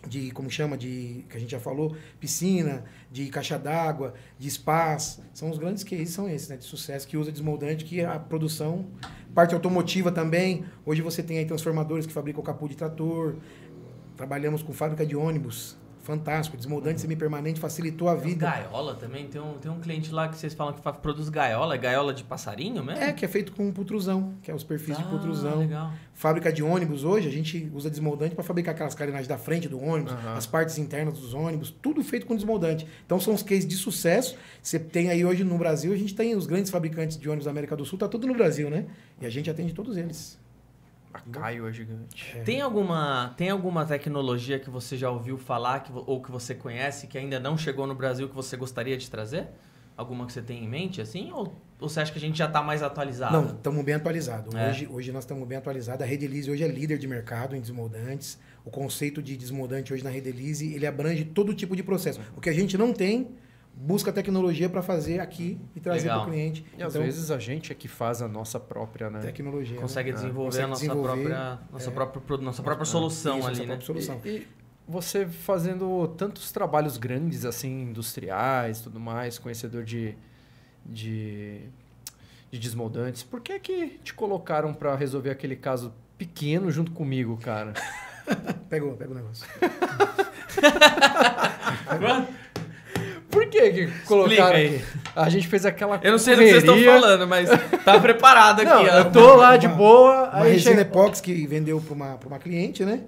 de 0.08 0.30
como 0.32 0.50
chama, 0.50 0.76
de 0.76 1.24
que 1.28 1.36
a 1.36 1.40
gente 1.40 1.50
já 1.50 1.60
falou, 1.60 1.96
piscina, 2.18 2.84
de 3.10 3.28
caixa 3.28 3.58
d'água, 3.58 4.14
de 4.38 4.50
spas. 4.50 5.20
São 5.32 5.50
os 5.50 5.58
grandes 5.58 5.84
cases, 5.84 6.10
são 6.10 6.28
esses, 6.28 6.48
né? 6.48 6.56
De 6.56 6.64
sucesso 6.64 7.06
que 7.06 7.16
usa 7.16 7.30
desmoldante, 7.30 7.84
que 7.84 8.04
a 8.04 8.18
produção, 8.18 8.86
parte 9.34 9.54
automotiva 9.54 10.10
também. 10.10 10.64
Hoje 10.84 11.02
você 11.02 11.22
tem 11.22 11.38
aí 11.38 11.44
transformadores 11.44 12.06
que 12.06 12.12
fabricam 12.12 12.42
capô 12.42 12.68
de 12.68 12.76
trator. 12.76 13.36
Trabalhamos 14.16 14.62
com 14.62 14.72
fábrica 14.72 15.06
de 15.06 15.16
ônibus. 15.16 15.76
Fantástico, 16.02 16.56
desmoldante 16.56 17.00
semipermanente 17.00 17.60
facilitou 17.60 18.08
a 18.08 18.14
vida. 18.16 18.44
Gaiola 18.46 18.96
também, 18.96 19.28
tem 19.28 19.40
um, 19.40 19.54
tem 19.54 19.70
um 19.70 19.78
cliente 19.78 20.10
lá 20.12 20.28
que 20.28 20.36
vocês 20.36 20.52
falam 20.52 20.74
que 20.74 20.82
produz 21.00 21.28
gaiola, 21.28 21.76
é 21.76 21.78
gaiola 21.78 22.12
de 22.12 22.24
passarinho 22.24 22.82
mesmo? 22.84 23.00
É, 23.02 23.12
que 23.12 23.24
é 23.24 23.28
feito 23.28 23.52
com 23.52 23.70
putrusão, 23.72 24.34
que 24.42 24.50
é 24.50 24.54
os 24.54 24.64
perfis 24.64 24.96
de 24.96 25.02
Ah, 25.04 25.06
putrusão. 25.06 25.58
legal. 25.60 25.92
Fábrica 26.12 26.52
de 26.52 26.60
ônibus 26.62 27.04
hoje, 27.04 27.28
a 27.28 27.30
gente 27.30 27.70
usa 27.72 27.88
desmoldante 27.88 28.34
para 28.34 28.42
fabricar 28.42 28.74
aquelas 28.74 28.94
carenagens 28.96 29.28
da 29.28 29.38
frente 29.38 29.68
do 29.68 29.80
ônibus, 29.80 30.12
Aham. 30.12 30.34
as 30.34 30.44
partes 30.46 30.76
internas 30.76 31.14
dos 31.18 31.34
ônibus, 31.34 31.70
tudo 31.80 32.02
feito 32.02 32.26
com 32.26 32.34
desmoldante. 32.34 32.86
Então 33.06 33.20
são 33.20 33.32
os 33.32 33.42
cases 33.44 33.66
de 33.66 33.76
sucesso. 33.76 34.36
Você 34.60 34.80
tem 34.80 35.08
aí 35.08 35.24
hoje 35.24 35.44
no 35.44 35.56
Brasil, 35.56 35.92
a 35.92 35.96
gente 35.96 36.14
tem 36.16 36.34
os 36.34 36.46
grandes 36.46 36.70
fabricantes 36.70 37.16
de 37.16 37.28
ônibus 37.28 37.44
da 37.44 37.52
América 37.52 37.76
do 37.76 37.84
Sul, 37.84 37.96
tá 37.98 38.08
tudo 38.08 38.26
no 38.26 38.34
Brasil, 38.34 38.68
né? 38.68 38.86
E 39.20 39.26
a 39.26 39.30
gente 39.30 39.48
atende 39.48 39.72
todos 39.72 39.96
eles. 39.96 40.36
A 41.12 41.20
Caio 41.30 41.68
é 41.68 41.72
gigante. 41.72 42.40
Tem 42.44 42.60
alguma, 42.60 43.34
tem 43.36 43.50
alguma 43.50 43.84
tecnologia 43.84 44.58
que 44.58 44.70
você 44.70 44.96
já 44.96 45.10
ouviu 45.10 45.36
falar 45.36 45.80
que, 45.80 45.92
ou 45.94 46.22
que 46.22 46.30
você 46.30 46.54
conhece 46.54 47.06
que 47.06 47.18
ainda 47.18 47.38
não 47.38 47.56
chegou 47.56 47.86
no 47.86 47.94
Brasil 47.94 48.28
que 48.28 48.34
você 48.34 48.56
gostaria 48.56 48.96
de 48.96 49.10
trazer? 49.10 49.48
Alguma 49.94 50.24
que 50.24 50.32
você 50.32 50.40
tem 50.40 50.64
em 50.64 50.68
mente, 50.68 51.02
assim? 51.02 51.30
Ou, 51.32 51.54
ou 51.78 51.88
você 51.88 52.00
acha 52.00 52.10
que 52.10 52.18
a 52.18 52.20
gente 52.20 52.38
já 52.38 52.46
está 52.46 52.62
mais 52.62 52.82
atualizado? 52.82 53.36
Não, 53.36 53.54
estamos 53.54 53.84
bem 53.84 53.94
atualizados. 53.94 54.54
É. 54.54 54.70
Hoje, 54.70 54.88
hoje 54.90 55.12
nós 55.12 55.24
estamos 55.24 55.46
bem 55.46 55.58
atualizados. 55.58 56.02
A 56.02 56.06
Rede 56.06 56.24
Elise 56.24 56.50
hoje 56.50 56.64
é 56.64 56.68
líder 56.68 56.96
de 56.96 57.06
mercado 57.06 57.54
em 57.54 57.60
desmoldantes. 57.60 58.38
O 58.64 58.70
conceito 58.70 59.22
de 59.22 59.36
desmoldante 59.36 59.92
hoje 59.92 60.02
na 60.02 60.08
Rede 60.08 60.30
Elise, 60.30 60.72
ele 60.72 60.86
abrange 60.86 61.24
todo 61.26 61.52
tipo 61.52 61.76
de 61.76 61.82
processo. 61.82 62.20
O 62.34 62.40
que 62.40 62.48
a 62.48 62.54
gente 62.54 62.78
não 62.78 62.92
tem, 62.92 63.32
busca 63.74 64.12
tecnologia 64.12 64.68
para 64.68 64.82
fazer 64.82 65.18
aqui 65.20 65.58
e 65.74 65.80
trazer 65.80 66.08
para 66.08 66.22
o 66.22 66.26
cliente. 66.26 66.64
E 66.76 66.82
às 66.82 66.94
Então, 66.94 67.04
vezes 67.04 67.30
a 67.30 67.38
gente 67.38 67.72
é 67.72 67.74
que 67.74 67.88
faz 67.88 68.22
a 68.22 68.28
nossa 68.28 68.60
própria, 68.60 69.10
né? 69.10 69.20
tecnologia. 69.20 69.78
Consegue 69.78 70.10
né? 70.10 70.16
desenvolver 70.16 70.46
Consegue 70.46 70.64
a 70.64 70.68
nossa 70.68 70.86
desenvolver, 70.86 71.24
própria, 71.24 71.58
nossa 71.72 71.90
é. 71.90 71.92
própria, 71.92 72.36
nossa 72.38 72.62
própria 72.62 72.84
solução 72.84 73.38
Isso, 73.38 73.48
ali, 73.48 73.56
nossa 73.56 73.62
né? 73.62 73.76
própria 73.76 73.86
solução. 73.86 74.20
E, 74.24 74.28
e 74.28 74.48
você 74.86 75.26
fazendo 75.26 76.08
tantos 76.16 76.52
trabalhos 76.52 76.96
grandes, 76.96 77.44
assim, 77.44 77.82
industriais 77.82 78.80
tudo 78.80 79.00
mais, 79.00 79.38
conhecedor 79.38 79.84
de, 79.84 80.14
de, 80.84 81.62
de 82.50 82.58
desmoldantes, 82.58 83.22
por 83.22 83.40
que 83.40 83.58
que 83.58 84.00
te 84.04 84.12
colocaram 84.14 84.74
para 84.74 84.94
resolver 84.94 85.30
aquele 85.30 85.56
caso 85.56 85.92
pequeno 86.18 86.70
junto 86.70 86.92
comigo, 86.92 87.36
cara? 87.36 87.72
Pegou, 88.68 88.94
pega 88.96 89.10
o 89.10 89.14
negócio. 89.14 89.46
Por 93.32 93.46
que 93.46 93.70
que 93.70 93.80
Explica 93.80 94.04
colocaram... 94.06 94.56
aí. 94.56 94.84
A 95.14 95.28
gente 95.28 95.46
fez 95.48 95.66
aquela 95.66 96.00
Eu 96.02 96.12
não 96.12 96.18
sei 96.18 96.34
do 96.34 96.40
que 96.42 96.46
vocês 96.48 96.58
estão 96.58 96.74
correria. 96.74 97.00
falando, 97.00 97.26
mas 97.28 97.48
tá 97.84 97.98
preparado 98.00 98.60
aqui. 98.62 98.70
Não, 98.70 98.82
ó. 98.82 98.86
eu 98.98 99.04
tô 99.10 99.36
lá 99.36 99.56
de 99.56 99.66
Uma- 99.66 99.76
boa, 99.76 100.12
Uma 100.30 100.44
aí 100.44 100.52
resina 100.52 100.70
chega... 100.76 100.80
epox 100.82 101.20
que 101.20 101.46
vendeu 101.46 101.80
para 101.80 101.94
uma, 101.94 102.06
pra 102.16 102.28
uma 102.28 102.38
cliente, 102.38 102.84
né? 102.84 103.00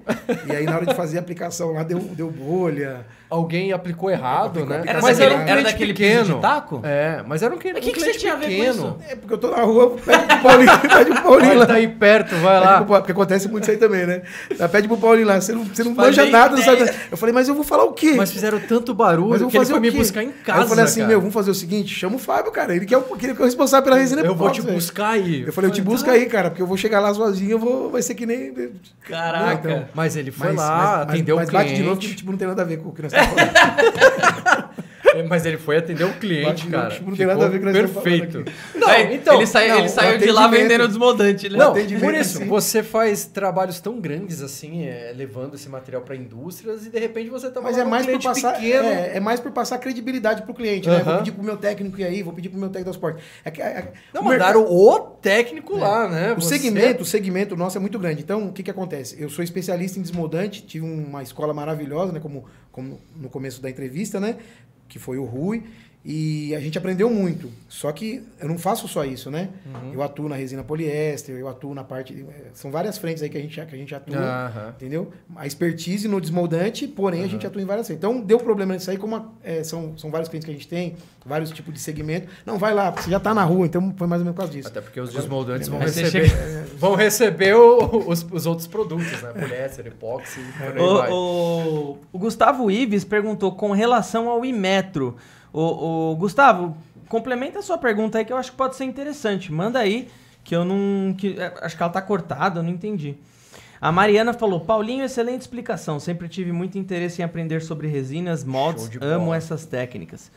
E 0.46 0.52
aí 0.54 0.64
na 0.64 0.76
hora 0.76 0.86
de 0.86 0.94
fazer 0.94 1.18
a 1.18 1.20
aplicação 1.20 1.72
lá 1.72 1.82
deu, 1.82 1.98
deu 1.98 2.30
bolha. 2.30 3.06
alguém 3.30 3.72
aplicou 3.72 4.10
errado, 4.10 4.60
Aplicou 4.60 4.68
né? 4.68 4.82
Era 4.86 5.00
mas 5.00 5.18
daquele, 5.18 5.34
era 5.34 5.44
um 5.44 5.48
era 5.48 5.62
daquele 5.62 5.92
pequeno. 5.94 6.34
de 6.36 6.40
taco? 6.40 6.80
É, 6.84 7.22
mas 7.26 7.42
era 7.42 7.54
um, 7.54 7.58
que 7.58 7.68
um 7.72 7.74
que 7.74 7.84
você 7.86 7.92
cliente 7.92 8.18
tinha 8.18 8.32
a 8.34 8.36
ver 8.36 8.44
com 8.46 8.50
pequeno. 8.52 8.72
isso? 8.72 8.96
É 9.10 9.16
porque 9.16 9.34
eu 9.34 9.38
tô 9.38 9.50
na 9.50 9.62
rua, 9.62 9.90
pede 10.04 10.26
pro 10.26 10.38
Paulinho, 10.42 10.78
pede 10.88 11.10
pro 11.10 11.22
Paulinho 11.22 11.58
lá. 11.58 11.66
tá 11.66 11.74
aí 11.74 11.88
perto, 11.88 12.34
vai 12.36 12.54
Pede 12.60 12.66
lá. 12.72 12.76
pro 12.82 12.86
porque 12.96 13.12
acontece 13.12 13.48
muito 13.48 13.62
isso 13.64 13.70
aí 13.72 13.76
também, 13.78 14.06
né? 14.06 14.22
Pede 14.70 14.86
pro 14.88 14.96
Paulinho 14.98 15.26
lá, 15.26 15.40
você 15.40 15.52
não, 15.52 15.64
você 15.64 15.82
não 15.82 15.94
Faz 15.94 16.08
manja 16.16 16.30
nada, 16.30 16.54
não 16.56 16.62
sabe 16.62 16.80
nada. 16.80 16.94
Eu 17.10 17.16
falei, 17.16 17.32
mas 17.32 17.48
eu 17.48 17.54
vou 17.54 17.64
falar 17.64 17.84
o 17.84 17.92
quê? 17.92 18.12
Mas 18.16 18.30
fizeram 18.30 18.60
tanto 18.60 18.94
barulho 18.94 19.30
Mas 19.30 19.40
eu 19.40 19.46
vou 19.46 19.50
que 19.50 19.56
ele 19.56 19.64
fazer 19.64 19.72
foi 19.72 19.78
o 19.78 19.82
me 19.82 19.90
buscar 19.90 20.22
em 20.22 20.30
casa, 20.30 20.58
Aí 20.60 20.64
eu 20.64 20.68
falei 20.68 20.84
assim, 20.84 21.00
cara. 21.00 21.08
meu, 21.08 21.20
vamos 21.20 21.34
fazer 21.34 21.50
o 21.50 21.54
seguinte, 21.54 21.93
chama 21.94 22.16
o 22.16 22.18
Fábio, 22.18 22.50
cara. 22.52 22.74
Ele 22.74 22.84
que 22.86 22.94
é 22.94 22.98
o, 22.98 23.02
que 23.02 23.26
é 23.26 23.32
o 23.32 23.44
responsável 23.44 23.84
pela 23.84 23.96
resina 23.96 24.22
Eu 24.22 24.34
vou 24.34 24.50
te 24.50 24.60
velho. 24.60 24.74
buscar 24.74 25.10
aí. 25.10 25.42
Eu 25.42 25.52
falei, 25.52 25.70
eu 25.70 25.74
te 25.74 25.82
busco 25.82 26.10
aí, 26.10 26.26
cara, 26.26 26.50
porque 26.50 26.62
eu 26.62 26.66
vou 26.66 26.76
chegar 26.76 27.00
lá 27.00 27.12
sozinho, 27.14 27.52
eu 27.52 27.58
vou, 27.58 27.90
vai 27.90 28.02
ser 28.02 28.14
que 28.14 28.26
nem... 28.26 28.52
Caraca. 29.02 29.44
Não, 29.68 29.76
então. 29.76 29.88
Mas 29.94 30.16
ele 30.16 30.30
foi 30.30 30.48
Mas, 30.48 30.56
lá, 30.56 31.04
mas, 31.06 31.08
atendeu 31.08 31.36
mas, 31.36 31.48
o 31.48 31.52
mas 31.52 31.62
cliente. 31.62 31.70
bate 31.72 31.82
de 31.82 31.88
novo 31.88 32.00
que 32.00 32.14
tipo, 32.14 32.30
não 32.30 32.38
tem 32.38 32.48
nada 32.48 32.62
a 32.62 32.64
ver 32.64 32.78
com 32.78 32.88
o 32.88 32.92
que 32.92 33.02
nós 33.02 33.12
estamos 33.12 33.34
falando. 33.34 34.63
Mas 35.22 35.46
ele 35.46 35.56
foi 35.56 35.76
atender 35.78 36.04
o 36.04 36.12
cliente, 36.14 36.64
de 36.66 36.70
novo, 36.70 36.82
cara. 36.82 36.94
tipo, 36.94 37.10
não 37.10 37.16
tem 37.16 37.26
nada 37.26 37.46
a 37.46 37.48
ver 37.48 37.60
com 37.60 37.72
perfeito. 37.72 38.44
Não, 38.74 38.88
Aí, 38.88 39.14
então... 39.14 39.36
ele, 39.36 39.46
sai- 39.46 39.68
não, 39.68 39.78
ele 39.78 39.88
saiu 39.88 40.18
de 40.18 40.30
lá 40.30 40.48
vendendo 40.48 40.86
desmoldante, 40.88 41.48
né? 41.48 41.56
Não, 41.58 41.72
por 41.72 42.14
isso, 42.14 42.38
assim. 42.38 42.46
você 42.48 42.82
faz 42.82 43.24
trabalhos 43.24 43.80
tão 43.80 44.00
grandes 44.00 44.42
assim, 44.42 44.84
é, 44.86 45.12
levando 45.16 45.54
esse 45.54 45.68
material 45.68 46.02
para 46.02 46.16
indústrias 46.16 46.84
e 46.86 46.90
de 46.90 46.98
repente 46.98 47.30
você 47.30 47.50
tá 47.50 47.60
Mas 47.60 47.78
é 47.78 47.84
um 47.84 47.88
mais 47.88 48.04
por 48.04 48.10
cliente 48.18 48.24
passar, 48.26 48.54
pequeno. 48.54 48.88
é, 48.88 49.16
é 49.16 49.20
mais 49.20 49.40
por 49.40 49.52
passar 49.52 49.78
credibilidade 49.78 50.42
pro 50.42 50.52
cliente, 50.54 50.88
né? 50.88 50.98
Vou 51.00 51.12
Aham. 51.12 51.18
pedir 51.18 51.32
pro 51.32 51.42
meu 51.44 51.56
técnico 51.56 51.98
ir 52.00 52.04
aí, 52.04 52.22
vou 52.22 52.32
pedir 52.32 52.48
pro 52.48 52.58
meu 52.58 52.68
técnico 52.68 52.90
da 52.90 52.94
suporte. 52.94 53.22
É 53.44 53.50
que, 53.50 53.62
é- 53.62 53.64
é- 53.66 53.92
Não, 54.12 54.22
o 54.22 54.28
mercado- 54.28 54.58
mandaram 54.60 54.72
o 54.72 55.00
técnico 55.00 55.76
lá, 55.76 56.08
né? 56.08 56.32
O 56.32 56.40
Você- 56.40 56.58
segmento, 56.58 57.02
o 57.02 57.06
segmento 57.06 57.56
nosso 57.56 57.76
é 57.78 57.80
muito 57.80 57.98
grande. 57.98 58.22
Então, 58.22 58.46
o 58.48 58.52
que, 58.52 58.62
que 58.62 58.70
acontece? 58.70 59.16
Eu 59.20 59.28
sou 59.30 59.42
especialista 59.44 59.98
em 59.98 60.02
desmoldante, 60.02 60.62
tive 60.62 60.84
uma 60.84 61.22
escola 61.22 61.52
maravilhosa, 61.54 62.12
né? 62.12 62.20
Como, 62.20 62.44
como 62.72 63.00
no 63.16 63.28
começo 63.28 63.60
da 63.62 63.70
entrevista, 63.70 64.18
né? 64.20 64.36
Que 64.88 64.98
foi 64.98 65.18
o 65.18 65.24
Rui. 65.24 65.62
E 66.06 66.54
a 66.54 66.60
gente 66.60 66.76
aprendeu 66.76 67.08
muito. 67.08 67.50
Só 67.66 67.90
que 67.90 68.22
eu 68.38 68.46
não 68.46 68.58
faço 68.58 68.86
só 68.86 69.06
isso, 69.06 69.30
né? 69.30 69.48
Uhum. 69.64 69.94
Eu 69.94 70.02
atuo 70.02 70.28
na 70.28 70.36
resina 70.36 70.62
poliéster, 70.62 71.34
eu 71.34 71.48
atuo 71.48 71.74
na 71.74 71.82
parte. 71.82 72.12
eh, 72.28 72.50
São 72.52 72.70
várias 72.70 72.98
frentes 72.98 73.22
aí 73.22 73.30
que 73.30 73.38
a 73.38 73.40
gente, 73.40 73.54
que 73.54 73.74
a 73.74 73.78
gente 73.78 73.94
atua. 73.94 74.18
Aham. 74.18 74.68
Entendeu? 74.76 75.10
A 75.34 75.46
expertise 75.46 76.06
no 76.06 76.20
desmoldante, 76.20 76.86
porém 76.86 77.24
a 77.24 77.26
gente 77.26 77.46
atua 77.46 77.62
em 77.62 77.64
várias 77.64 77.86
frentes. 77.86 78.04
Então 78.04 78.20
deu 78.20 78.38
problema 78.38 78.74
nisso 78.74 78.90
aí, 78.90 78.98
como 78.98 79.16
a- 79.16 79.24
é, 79.42 79.64
são, 79.64 79.96
são 79.96 80.10
vários 80.10 80.28
clientes 80.28 80.44
que 80.44 80.50
a 80.50 80.54
gente 80.54 80.68
tem, 80.68 80.94
vários 81.24 81.50
tipos 81.50 81.72
de 81.72 81.80
segmento. 81.80 82.28
Não, 82.44 82.58
vai 82.58 82.74
lá, 82.74 82.90
você 82.90 83.10
já 83.10 83.18
tá 83.18 83.32
na 83.32 83.42
rua, 83.44 83.64
então 83.64 83.94
foi 83.96 84.06
mais 84.06 84.20
ou 84.20 84.26
menos 84.26 84.34
por 84.36 84.42
causa 84.42 84.52
disso. 84.52 84.68
Até 84.68 84.82
porque 84.82 85.00
os 85.00 85.10
desmoldantes 85.10 85.68
vão 85.68 85.80
você 85.80 86.02
receber, 86.02 86.64
vão 86.76 86.94
receber 86.94 87.54
o- 87.56 88.08
os, 88.10 88.26
os 88.30 88.44
outros 88.44 88.66
produtos, 88.66 89.22
né? 89.22 89.32
Poliéster, 89.32 89.86
epóxi, 89.86 90.38
por 90.58 90.66
aí 90.66 90.74
vai. 90.98 91.10
O, 91.10 91.92
o- 91.92 91.98
o 92.12 92.18
Gustavo 92.18 92.70
Ives 92.70 93.04
perguntou 93.04 93.52
com 93.52 93.72
relação 93.72 94.28
ao 94.28 94.44
Imetro. 94.44 95.16
O, 95.54 96.10
o 96.10 96.16
Gustavo, 96.16 96.76
complementa 97.08 97.60
a 97.60 97.62
sua 97.62 97.78
pergunta 97.78 98.18
aí 98.18 98.24
que 98.24 98.32
eu 98.32 98.36
acho 98.36 98.50
que 98.50 98.56
pode 98.56 98.74
ser 98.74 98.84
interessante. 98.84 99.52
Manda 99.52 99.78
aí, 99.78 100.08
que 100.42 100.54
eu 100.54 100.64
não. 100.64 101.14
Que, 101.14 101.38
é, 101.38 101.54
acho 101.62 101.76
que 101.76 101.82
ela 101.82 101.92
tá 101.92 102.02
cortada, 102.02 102.58
eu 102.58 102.62
não 102.64 102.70
entendi. 102.70 103.14
A 103.80 103.92
Mariana 103.92 104.32
falou: 104.32 104.58
Paulinho, 104.58 105.04
excelente 105.04 105.42
explicação. 105.42 106.00
Sempre 106.00 106.28
tive 106.28 106.50
muito 106.50 106.76
interesse 106.76 107.22
em 107.22 107.24
aprender 107.24 107.62
sobre 107.62 107.86
resinas, 107.86 108.42
moldes. 108.42 108.90
De 108.90 108.98
Amo 109.00 109.26
bola. 109.26 109.36
essas 109.36 109.64
técnicas. 109.64 110.28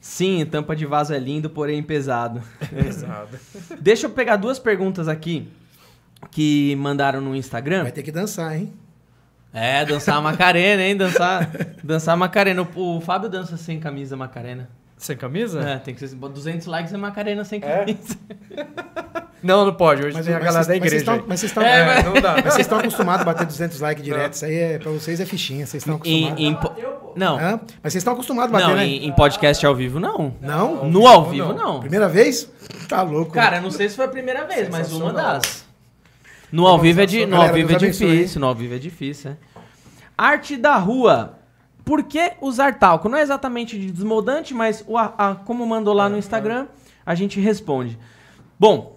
Sim, 0.00 0.44
tampa 0.46 0.74
de 0.74 0.84
vaso 0.84 1.12
é 1.12 1.18
lindo, 1.18 1.48
porém 1.48 1.80
pesado. 1.80 2.42
Pesado. 2.70 3.38
Deixa 3.80 4.06
eu 4.06 4.10
pegar 4.10 4.36
duas 4.36 4.58
perguntas 4.58 5.06
aqui 5.06 5.46
que 6.30 6.74
mandaram 6.76 7.20
no 7.20 7.36
Instagram. 7.36 7.82
Vai 7.82 7.92
ter 7.92 8.02
que 8.02 8.10
dançar, 8.10 8.56
hein? 8.56 8.72
É, 9.52 9.84
dançar 9.84 10.16
a 10.16 10.20
Macarena, 10.20 10.82
hein? 10.82 10.96
Dançar, 10.96 11.50
dançar 11.82 12.14
a 12.14 12.16
Macarena. 12.16 12.62
O, 12.74 12.96
o 12.96 13.00
Fábio 13.00 13.28
dança 13.28 13.56
sem 13.56 13.80
camisa 13.80 14.16
Macarena. 14.16 14.68
Sem 14.96 15.16
camisa? 15.16 15.60
É, 15.60 15.78
tem 15.78 15.94
que 15.94 16.06
ser 16.06 16.14
200 16.14 16.66
likes 16.66 16.92
é 16.92 16.96
Macarena 16.96 17.42
sem 17.44 17.60
É? 17.64 17.78
camisa. 17.78 18.16
Não, 19.42 19.64
não 19.64 19.72
pode. 19.72 20.02
Hoje 20.04 20.14
Mas, 20.14 20.26
tem 20.26 20.34
a 20.34 20.38
galera 20.38 20.66
da 20.66 20.76
igreja. 20.76 21.02
mas 21.26 21.40
vocês 21.40 21.50
estão 21.50 21.62
É, 21.62 22.00
é, 22.00 22.02
não 22.02 22.12
dá. 22.12 22.34
mas 22.44 22.52
vocês 22.52 22.58
estão 22.58 22.78
acostumados 22.78 23.22
a 23.22 23.24
bater 23.24 23.46
200 23.46 23.80
likes 23.80 24.04
direto. 24.04 24.34
Isso 24.34 24.44
aí 24.44 24.54
é, 24.54 24.78
pra 24.78 24.90
vocês 24.90 25.18
é 25.18 25.24
fichinha, 25.24 25.64
vocês 25.66 25.80
estão 25.82 25.96
acostumados. 25.96 26.38
Em, 26.38 26.46
em 26.48 26.54
po- 26.54 26.74
não, 27.16 27.38
Hã? 27.38 27.58
Mas 27.82 27.92
vocês 27.94 28.02
estão 28.02 28.12
acostumados 28.12 28.54
a 28.54 28.58
bater, 28.58 28.68
não 28.68 28.76
né? 28.76 28.84
em, 28.86 29.06
em 29.06 29.12
podcast 29.12 29.64
ao 29.64 29.74
vivo, 29.74 29.98
não. 29.98 30.34
Não? 30.42 30.84
No 30.90 31.06
ao 31.06 31.24
vivo, 31.30 31.54
não. 31.54 31.80
Primeira 31.80 32.06
vez? 32.06 32.50
Tá 32.86 33.00
louco. 33.00 33.32
Cara, 33.32 33.62
não 33.62 33.70
sei 33.70 33.88
se 33.88 33.96
foi 33.96 34.04
a 34.04 34.08
primeira 34.08 34.44
vez, 34.44 34.68
mas 34.68 34.92
uma 34.92 35.10
das. 35.10 35.64
No 36.52 36.66
ao 36.66 36.78
vivo 36.78 37.00
é, 37.00 37.06
no 37.26 37.36
ao 37.36 37.52
vivo 37.52 37.72
é 37.72 37.76
difícil, 37.78 38.40
no 38.40 38.46
ao 38.46 38.54
vivo 38.54 38.74
é 38.74 38.78
difícil, 38.78 39.30
é. 39.32 39.36
Arte 40.16 40.56
da 40.56 40.76
rua. 40.76 41.38
Por 41.84 42.02
que 42.04 42.32
usar 42.40 42.78
talco? 42.78 43.08
Não 43.08 43.16
é 43.16 43.22
exatamente 43.22 43.78
de 43.78 43.90
desmoldante, 43.90 44.52
mas 44.52 44.84
o, 44.86 44.98
a- 44.98 45.14
a- 45.16 45.34
como 45.34 45.66
mandou 45.66 45.94
lá 45.94 46.08
no 46.08 46.18
Instagram, 46.18 46.66
a 47.06 47.14
gente 47.14 47.40
responde. 47.40 47.98
Bom, 48.58 48.96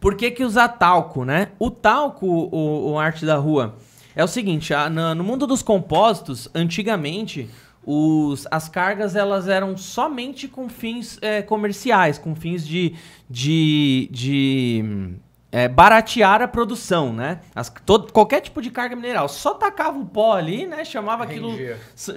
por 0.00 0.14
que, 0.14 0.30
que 0.30 0.44
usar 0.44 0.68
talco, 0.68 1.24
né? 1.24 1.48
O 1.58 1.70
talco, 1.70 2.26
o, 2.26 2.92
o 2.92 2.98
arte 2.98 3.26
da 3.26 3.36
rua, 3.36 3.76
é 4.14 4.22
o 4.22 4.28
seguinte, 4.28 4.72
a- 4.72 4.88
na- 4.88 5.14
no 5.14 5.24
mundo 5.24 5.46
dos 5.46 5.62
compósitos, 5.62 6.48
antigamente, 6.54 7.50
os, 7.84 8.46
as 8.50 8.68
cargas 8.68 9.16
elas 9.16 9.48
eram 9.48 9.76
somente 9.76 10.46
com 10.48 10.68
fins 10.68 11.18
é, 11.20 11.42
comerciais, 11.42 12.18
com 12.18 12.34
fins 12.36 12.66
de, 12.66 12.94
de, 13.28 14.08
de 14.12 15.14
é, 15.56 15.68
baratear 15.68 16.42
a 16.42 16.48
produção, 16.48 17.14
né? 17.14 17.40
As- 17.54 17.72
todo- 17.86 18.12
qualquer 18.12 18.42
tipo 18.42 18.60
de 18.60 18.70
carga 18.70 18.94
mineral, 18.94 19.26
só 19.26 19.54
tacava 19.54 19.98
o 19.98 20.04
pó 20.04 20.34
ali, 20.34 20.66
né? 20.66 20.84
Chamava 20.84 21.24
aquilo, 21.24 21.56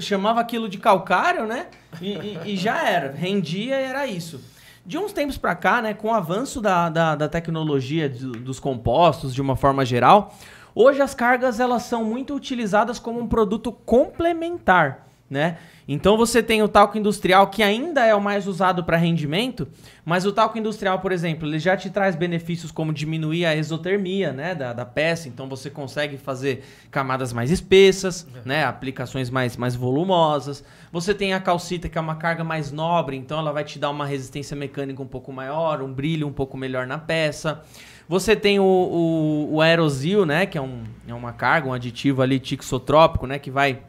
chamava 0.02 0.41
aquilo 0.41 0.68
de 0.68 0.78
calcário, 0.78 1.45
né? 1.48 1.68
E, 2.02 2.11
e- 2.11 2.40
e 2.48 2.57
já 2.57 2.84
era, 2.86 3.11
rendia 3.14 3.80
e 3.80 3.84
era 3.86 4.06
isso. 4.06 4.41
De 4.86 4.98
uns 4.98 5.14
tempos 5.14 5.38
pra 5.38 5.56
cá, 5.56 5.82
né, 5.82 5.94
com 5.94 6.10
o 6.10 6.14
avanço 6.14 6.60
da, 6.60 6.90
da, 6.90 7.16
da 7.16 7.30
tecnologia 7.30 8.10
do- 8.10 8.32
dos 8.34 8.60
compostos 8.60 9.34
de 9.34 9.41
uma 9.41 9.56
forma 9.56 9.86
geral, 9.86 10.34
hoje 10.76 11.02
as 11.02 11.14
cargas 11.16 11.60
elas 11.61 11.84
são 11.84 12.03
muito 12.03 12.34
utilizadas 12.36 12.99
como 12.99 13.20
um 13.22 13.28
produto 13.28 13.72
complementar, 13.72 15.07
né? 15.30 15.58
Então 15.88 16.18
você 16.18 16.42
tem 16.42 16.62
o 16.62 16.68
talco 16.68 16.98
industrial 16.98 17.48
que 17.48 17.62
ainda 17.64 18.06
é 18.06 18.14
o 18.14 18.22
mais 18.22 18.48
usado 18.48 18.84
para 18.84 18.98
rendimento, 18.98 19.68
mas 20.06 20.26
o 20.26 20.32
talco 20.32 20.58
industrial, 20.58 21.00
por 21.00 21.12
exemplo, 21.12 21.48
ele 21.48 21.60
já 21.60 21.76
te 21.76 21.90
traz 21.90 22.16
benefícios 22.16 22.72
como 22.72 22.94
diminuir 22.94 23.46
a 23.46 23.56
exotermia, 23.56 24.32
né, 24.32 24.54
da, 24.56 24.74
da 24.74 24.86
peça. 24.86 25.28
Então 25.28 25.48
você 25.48 25.70
consegue 25.70 26.18
fazer 26.18 26.64
camadas 26.92 27.34
mais 27.34 27.52
espessas, 27.52 28.28
né, 28.46 28.66
aplicações 28.66 29.30
mais, 29.30 29.58
mais 29.58 29.76
volumosas. 29.76 30.64
Você 30.92 31.14
tem 31.14 31.34
a 31.34 31.40
calcita 31.40 31.90
que 31.90 31.98
é 31.98 32.02
uma 32.02 32.16
carga 32.16 32.44
mais 32.44 32.72
nobre, 32.72 33.16
então 33.16 33.40
ela 33.40 33.52
vai 33.52 33.64
te 33.64 33.78
dar 33.78 33.90
uma 33.90 34.06
resistência 34.06 34.56
mecânica 34.56 35.02
um 35.02 35.08
pouco 35.08 35.32
maior, 35.32 35.82
um 35.82 35.94
brilho 35.94 36.28
um 36.28 36.34
pouco 36.34 36.58
melhor 36.58 36.88
na 36.88 36.98
peça. 36.98 37.64
Você 38.08 38.36
tem 38.36 38.60
o, 38.60 38.64
o, 38.64 39.56
o 39.56 39.62
aerosil, 39.62 40.26
né, 40.26 40.48
que 40.48 40.58
é, 40.58 40.62
um, 40.62 40.84
é 41.08 41.14
uma 41.14 41.32
carga, 41.32 41.68
um 41.68 41.74
aditivo 41.74 42.24
ali 42.24 42.40
tixotrópico, 42.40 43.28
né, 43.28 43.38
que 43.38 43.52
vai 43.52 43.84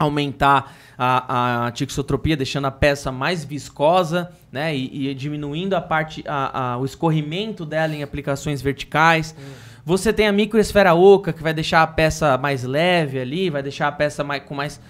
aumentar 0.00 0.74
a, 0.98 1.66
a 1.66 1.70
tixotropia, 1.70 2.36
deixando 2.36 2.66
a 2.66 2.70
peça 2.70 3.12
mais 3.12 3.44
viscosa, 3.44 4.30
né? 4.50 4.74
E, 4.74 5.08
e 5.10 5.14
diminuindo 5.14 5.74
a 5.74 5.80
parte, 5.80 6.24
a, 6.26 6.72
a- 6.72 6.78
o 6.78 6.84
escorrimento 6.84 7.64
dela 7.64 7.94
em 7.94 8.02
aplicações 8.02 8.60
verticais. 8.60 9.34
Você 9.84 10.12
tem 10.12 10.26
a 10.26 10.32
microesfera 10.32 10.94
oca, 10.94 11.32
que 11.32 11.42
vai 11.42 11.54
deixar 11.54 11.82
a 11.82 11.86
peça 11.86 12.36
mais 12.38 12.64
leve 12.64 13.18
ali, 13.18 13.48
vai 13.50 13.62
deixar 13.62 13.88
a 13.88 13.92
peça 13.92 14.22
mais, 14.24 14.42
com, 14.42 14.54
mais, 14.54 14.80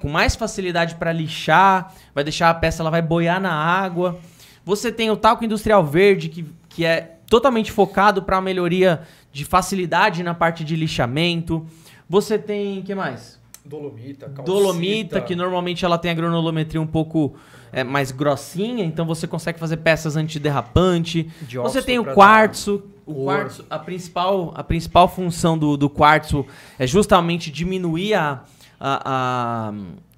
com 0.00 0.08
mais 0.08 0.34
facilidade 0.36 0.94
para 0.96 1.12
lixar, 1.12 1.92
vai 2.14 2.22
deixar 2.24 2.50
a 2.50 2.54
peça, 2.54 2.82
ela 2.82 2.90
vai 2.90 3.02
boiar 3.02 3.40
na 3.40 3.52
água. 3.52 4.18
Você 4.64 4.90
tem 4.92 5.10
o 5.10 5.16
talco 5.16 5.44
industrial 5.44 5.84
verde, 5.84 6.28
que, 6.28 6.44
que 6.68 6.84
é 6.84 7.16
totalmente 7.28 7.72
focado 7.72 8.22
para 8.22 8.36
a 8.36 8.40
melhoria 8.40 9.02
de 9.32 9.44
facilidade 9.44 10.22
na 10.22 10.32
parte 10.32 10.64
de 10.64 10.76
lixamento. 10.76 11.66
Você 12.08 12.38
tem, 12.38 12.82
que 12.82 12.94
mais? 12.94 13.38
Dolomita, 13.66 14.26
calcita. 14.26 14.42
Dolomita, 14.42 15.20
que 15.20 15.34
normalmente 15.34 15.84
ela 15.84 15.98
tem 15.98 16.10
a 16.10 16.14
granulometria 16.14 16.80
um 16.80 16.86
pouco 16.86 17.34
é, 17.72 17.82
mais 17.82 18.10
grossinha, 18.10 18.84
então 18.84 19.04
você 19.04 19.26
consegue 19.26 19.58
fazer 19.58 19.78
peças 19.78 20.16
antiderrapante. 20.16 21.30
Dióxido 21.42 21.72
Você 21.72 21.82
tem 21.82 21.98
o 21.98 22.04
quartzo. 22.04 22.84
O 23.04 23.24
quartzo, 23.24 23.64
a 23.70 23.78
principal, 23.78 24.52
a 24.56 24.64
principal 24.64 25.08
função 25.08 25.56
do, 25.56 25.76
do 25.76 25.88
quartzo 25.88 26.44
é 26.78 26.86
justamente 26.86 27.50
diminuir 27.50 28.14
a, 28.14 28.42
a, 28.80 29.70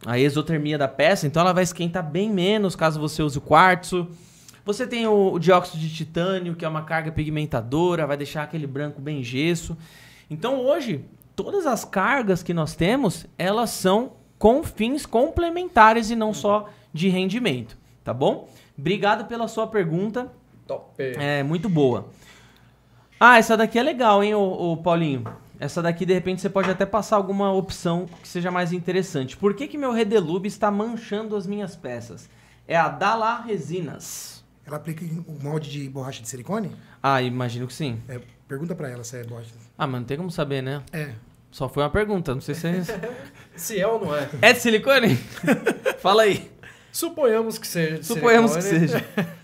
a, 0.06 0.12
a 0.12 0.18
exotermia 0.18 0.78
da 0.78 0.88
peça, 0.88 1.26
então 1.26 1.42
ela 1.42 1.52
vai 1.52 1.64
esquentar 1.64 2.02
bem 2.02 2.30
menos 2.30 2.74
caso 2.74 3.00
você 3.00 3.22
use 3.22 3.36
o 3.36 3.40
quartzo. 3.42 4.08
Você 4.64 4.86
tem 4.86 5.06
o, 5.06 5.32
o 5.32 5.38
dióxido 5.38 5.78
de 5.78 5.88
titânio, 5.92 6.54
que 6.54 6.64
é 6.64 6.68
uma 6.68 6.82
carga 6.82 7.10
pigmentadora, 7.10 8.06
vai 8.06 8.16
deixar 8.16 8.42
aquele 8.42 8.66
branco 8.66 9.00
bem 9.00 9.22
gesso. 9.22 9.76
Então 10.30 10.60
hoje, 10.60 11.04
todas 11.42 11.66
as 11.66 11.84
cargas 11.84 12.42
que 12.42 12.52
nós 12.52 12.74
temos, 12.74 13.24
elas 13.38 13.70
são 13.70 14.14
com 14.40 14.64
fins 14.64 15.06
complementares 15.06 16.10
e 16.10 16.16
não 16.16 16.34
só 16.34 16.68
de 16.92 17.08
rendimento, 17.08 17.78
tá 18.02 18.12
bom? 18.12 18.48
Obrigado 18.76 19.24
pela 19.26 19.46
sua 19.46 19.64
pergunta. 19.68 20.32
Top. 20.66 20.84
É 20.98 21.44
muito 21.44 21.68
boa. 21.68 22.08
Ah, 23.20 23.38
essa 23.38 23.56
daqui 23.56 23.78
é 23.78 23.82
legal, 23.84 24.22
hein, 24.24 24.34
ô, 24.34 24.72
ô, 24.72 24.76
Paulinho? 24.76 25.24
Essa 25.60 25.80
daqui, 25.80 26.04
de 26.04 26.12
repente, 26.12 26.40
você 26.40 26.50
pode 26.50 26.68
até 26.70 26.84
passar 26.84 27.14
alguma 27.16 27.52
opção 27.52 28.06
que 28.20 28.26
seja 28.28 28.50
mais 28.50 28.72
interessante. 28.72 29.36
Por 29.36 29.54
que, 29.54 29.68
que 29.68 29.78
meu 29.78 29.92
Redelube 29.92 30.48
está 30.48 30.70
manchando 30.72 31.36
as 31.36 31.46
minhas 31.46 31.76
peças? 31.76 32.28
É 32.66 32.76
a 32.76 32.88
Dala 32.88 33.40
Resinas. 33.42 34.44
Ela 34.66 34.76
aplica 34.76 35.04
em- 35.04 35.24
o 35.26 35.38
molde 35.42 35.70
de 35.70 35.88
borracha 35.88 36.20
de 36.20 36.28
silicone? 36.28 36.70
Ah, 37.02 37.22
imagino 37.22 37.66
que 37.66 37.72
sim. 37.72 38.00
É, 38.08 38.20
pergunta 38.46 38.74
pra 38.74 38.88
ela 38.90 39.02
se 39.04 39.16
é 39.16 39.24
borracha. 39.24 39.50
Ah, 39.76 39.86
mas 39.86 40.00
não 40.00 40.06
tem 40.06 40.16
como 40.16 40.30
saber, 40.30 40.62
né? 40.62 40.82
É. 40.92 41.12
Só 41.50 41.68
foi 41.68 41.82
uma 41.82 41.90
pergunta, 41.90 42.34
não 42.34 42.40
sei 42.40 42.54
se 42.54 42.66
é... 42.66 42.82
Se 43.56 43.80
é 43.80 43.86
ou 43.86 44.04
não 44.04 44.14
é? 44.14 44.28
é 44.40 44.52
de 44.52 44.60
silicone? 44.60 45.16
Fala 45.98 46.22
aí. 46.22 46.48
Suponhamos 46.92 47.58
que 47.58 47.66
seja. 47.66 47.98
de 47.98 48.06
Suponhamos 48.06 48.54
que 48.54 48.62
silicone. 48.62 48.88
seja. 48.88 49.06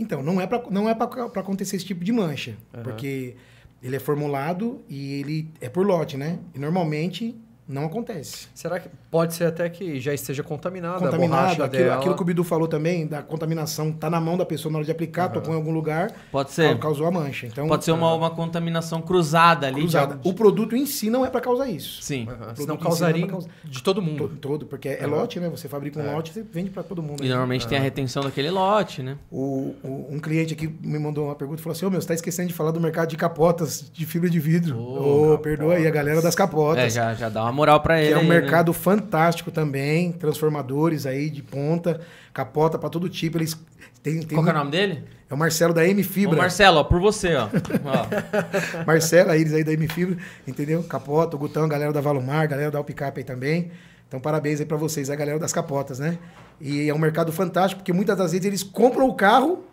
Então, 0.00 0.22
não 0.22 0.40
é 0.40 0.46
pra, 0.46 0.62
não 0.70 0.88
é 0.88 0.94
pra 0.94 1.06
acontecer 1.40 1.74
esse 1.74 1.84
tipo 1.84 2.04
de 2.04 2.12
mancha. 2.12 2.54
Aham. 2.72 2.84
Porque 2.84 3.34
ele 3.82 3.96
é 3.96 3.98
formulado 3.98 4.80
e 4.88 5.14
ele 5.14 5.50
é 5.60 5.68
por 5.68 5.84
lote, 5.84 6.16
né? 6.16 6.38
E 6.54 6.58
normalmente 6.60 7.34
não 7.68 7.84
acontece. 7.84 8.48
Será 8.54 8.80
que 8.80 8.88
pode 9.10 9.34
ser 9.34 9.44
até 9.44 9.68
que 9.68 10.00
já 10.00 10.14
esteja 10.14 10.42
contaminada 10.42 10.96
a 10.96 11.00
Contaminado, 11.00 11.28
borracha 11.42 11.64
aquilo, 11.64 11.82
dela? 11.84 11.96
aquilo 11.96 12.14
que 12.16 12.22
o 12.22 12.24
Bidu 12.24 12.42
falou 12.44 12.66
também, 12.66 13.06
da 13.06 13.22
contaminação, 13.22 13.92
tá 13.92 14.08
na 14.08 14.20
mão 14.20 14.36
da 14.38 14.46
pessoa 14.46 14.72
na 14.72 14.78
hora 14.78 14.84
de 14.84 14.90
aplicar, 14.90 15.28
tocou 15.28 15.52
em 15.52 15.56
algum 15.56 15.72
lugar, 15.72 16.10
Pode 16.32 16.50
ser. 16.52 16.78
causou 16.78 17.06
a 17.06 17.10
mancha. 17.10 17.46
Então, 17.46 17.68
Pode 17.68 17.84
ser 17.84 17.92
uma, 17.92 18.14
uma 18.14 18.30
contaminação 18.30 19.02
cruzada 19.02 19.66
ali. 19.66 19.80
cruzada. 19.82 20.18
O 20.24 20.32
produto 20.32 20.74
em 20.74 20.86
si 20.86 21.10
não 21.10 21.24
é 21.26 21.30
pra 21.30 21.40
causar 21.40 21.68
isso. 21.68 22.02
Sim. 22.02 22.24
Produto 22.24 22.56
Senão 22.56 22.76
si 22.76 22.82
causaria 22.82 23.24
é 23.24 23.26
pra 23.28 23.38
de 23.64 23.82
todo 23.82 24.00
mundo. 24.00 24.28
To- 24.28 24.36
Todo, 24.48 24.66
porque 24.66 24.88
é 24.88 25.00
Aham. 25.04 25.08
lote, 25.16 25.38
né? 25.40 25.48
Você 25.50 25.68
fabrica 25.68 26.00
um 26.00 26.06
É. 26.08 26.14
lote, 26.14 26.32
você 26.32 26.42
vende 26.42 26.70
pra 26.70 26.82
todo 26.82 27.02
mundo. 27.02 27.22
E 27.24 27.28
normalmente 27.28 27.66
tem 27.66 27.76
a 27.76 27.80
retenção 27.80 28.22
daquele 28.22 28.50
lote, 28.50 29.02
né? 29.02 29.16
O, 29.30 29.74
o- 29.82 30.06
um 30.10 30.18
cliente 30.18 30.54
aqui 30.54 30.66
me 30.82 30.98
mandou 30.98 31.26
uma 31.26 31.34
pergunta 31.34 31.60
e 31.60 31.62
falou 31.62 31.74
assim: 31.76 31.84
Ô 31.84 31.90
meu, 31.90 32.00
você 32.00 32.08
tá 32.08 32.14
esquecendo 32.14 32.48
de 32.48 32.54
falar 32.54 32.70
do 32.70 32.80
mercado 32.80 33.08
de 33.10 33.16
capotas 33.16 33.90
de 33.92 34.06
fibra 34.06 34.30
de 34.30 34.40
vidro. 34.40 34.78
Ô, 34.78 35.34
Ô, 35.34 35.38
perdoa 35.38 35.74
aí 35.74 35.86
a 35.86 35.90
galera 35.90 36.22
das 36.22 36.34
capotas. 36.34 36.82
É, 36.84 36.88
já, 36.90 37.14
já 37.14 37.28
dá 37.28 37.42
uma 37.42 37.52
moral 37.58 37.80
pra 37.80 37.96
que 37.98 38.04
ele. 38.04 38.12
é 38.14 38.16
um 38.16 38.20
aí, 38.20 38.26
né? 38.28 38.40
mercado 38.40 38.72
fantástico 38.72 39.50
também, 39.50 40.12
transformadores 40.12 41.04
aí 41.06 41.28
de 41.28 41.42
ponta, 41.42 42.00
capota 42.32 42.78
pra 42.78 42.88
todo 42.88 43.08
tipo. 43.08 43.36
Eles 43.38 43.54
têm, 44.02 44.20
tem 44.20 44.36
Qual 44.36 44.44
que 44.44 44.50
é 44.50 44.52
o 44.52 44.56
um- 44.56 44.58
nome 44.60 44.70
dele? 44.70 45.04
é 45.30 45.34
o 45.34 45.36
Marcelo 45.36 45.74
da 45.74 45.86
M 45.86 46.00
Ô, 46.00 46.04
Fibra. 46.04 46.36
Marcelo, 46.38 46.78
ó, 46.78 46.84
por 46.84 47.00
você, 47.00 47.34
ó. 47.34 47.48
Ó. 47.84 48.06
Marcelo, 48.86 49.30
aí, 49.30 49.40
eles 49.42 49.52
aí 49.52 49.62
da 49.64 49.72
M 49.72 49.86
Fibra, 49.88 50.16
entendeu? 50.46 50.82
Capota, 50.84 51.36
o 51.36 51.38
Gutão, 51.38 51.64
a 51.64 51.68
galera 51.68 51.92
da 51.92 52.00
Valumar, 52.00 52.42
a 52.42 52.46
galera 52.46 52.70
da 52.70 52.78
Alpicap 52.78 53.18
aí 53.18 53.24
também. 53.24 53.70
Então, 54.06 54.18
parabéns 54.20 54.58
aí 54.60 54.64
pra 54.66 54.76
vocês, 54.78 55.10
a 55.10 55.16
galera 55.16 55.38
das 55.38 55.52
capotas, 55.52 55.98
né? 55.98 56.16
E 56.60 56.88
é 56.88 56.94
um 56.94 56.98
mercado 56.98 57.30
fantástico, 57.30 57.80
porque 57.80 57.92
muitas 57.92 58.16
das 58.16 58.32
vezes 58.32 58.46
eles 58.46 58.62
compram 58.62 59.06
o 59.06 59.14
carro 59.14 59.64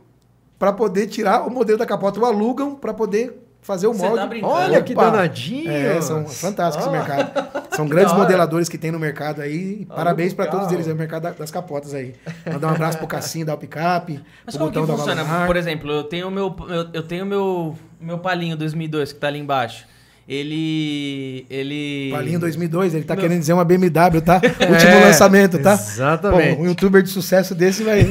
pra 0.60 0.74
poder 0.74 1.08
tirar 1.08 1.48
o 1.48 1.50
modelo 1.50 1.78
da 1.80 1.86
capota, 1.86 2.20
ou 2.20 2.26
alugam 2.26 2.76
pra 2.76 2.94
poder 2.94 3.42
fazer 3.66 3.88
o 3.88 3.94
molde. 3.94 4.16
tá 4.18 4.26
brincando? 4.28 4.54
Olha 4.54 4.82
que 4.82 4.94
Opa! 4.94 5.06
danadinho! 5.10 5.72
É, 5.72 6.00
são 6.02 6.26
fantásticos 6.30 6.88
Ah. 6.88 6.90
esse 6.92 6.98
mercado. 6.98 7.66
São 7.76 7.88
grandes 7.88 8.14
modeladores 8.14 8.70
que 8.70 8.78
tem 8.78 8.92
no 8.92 9.00
mercado 9.00 9.42
aí. 9.42 9.80
E 9.82 9.86
Parabéns 9.86 10.34
pra 10.34 10.46
carro. 10.46 10.60
todos 10.60 10.74
eles, 10.74 10.88
é 10.88 10.94
o 10.94 10.96
mercado 10.96 11.24
da- 11.24 11.32
das 11.32 11.50
capotas 11.52 11.94
aí. 11.94 12.14
Mandar 12.52 12.68
um 12.68 12.72
abraço 12.72 12.98
pro 12.98 13.08
Cassinho 13.08 13.46
da 13.46 13.52
Alpicap, 13.54 14.20
Mas 14.46 14.56
pro 14.56 14.60
como 14.68 14.72
que 14.72 14.80
Botão 14.80 14.96
da 14.96 15.14
funciona? 15.14 15.46
Por 15.46 15.56
exemplo, 15.58 15.92
eu 15.92 16.04
tenho 16.04 16.28
o 16.28 16.32
meu, 16.32 16.56
eu, 16.70 16.88
eu 16.94 17.04
tenho 17.04 17.26
meu, 17.26 17.76
meu 18.00 18.20
palinho 18.20 18.56
2002 18.56 19.12
que 19.14 19.20
tá 19.20 19.28
ali 19.28 19.40
embaixo. 19.40 19.86
Ele. 20.28 21.46
Ele. 21.50 22.10
Palinho 22.12 22.40
2002, 22.40 22.94
ele 22.96 23.04
tá 23.04 23.14
Meu- 23.14 23.22
querendo 23.24 23.40
dizer 23.40 23.54
uma 23.54 23.64
BMW, 23.66 24.22
tá? 24.24 24.36
Último 24.70 24.92
É, 24.92 25.06
lançamento, 25.06 25.60
tá? 25.60 25.74
Exatamente. 25.74 26.56
Pô, 26.56 26.62
um 26.64 26.66
youtuber 26.66 27.02
de 27.04 27.10
sucesso 27.10 27.54
desse 27.54 27.84
vai. 27.84 28.08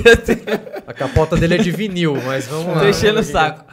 A 0.86 0.92
capota 0.92 1.36
dele 1.36 1.54
é 1.54 1.58
de 1.58 1.70
vinil, 1.70 2.16
mas 2.24 2.46
vamos 2.46 2.66
lá. 2.74 2.80
Tô 2.80 2.88
enchendo 2.88 3.20
o 3.20 3.22
saco. 3.24 3.64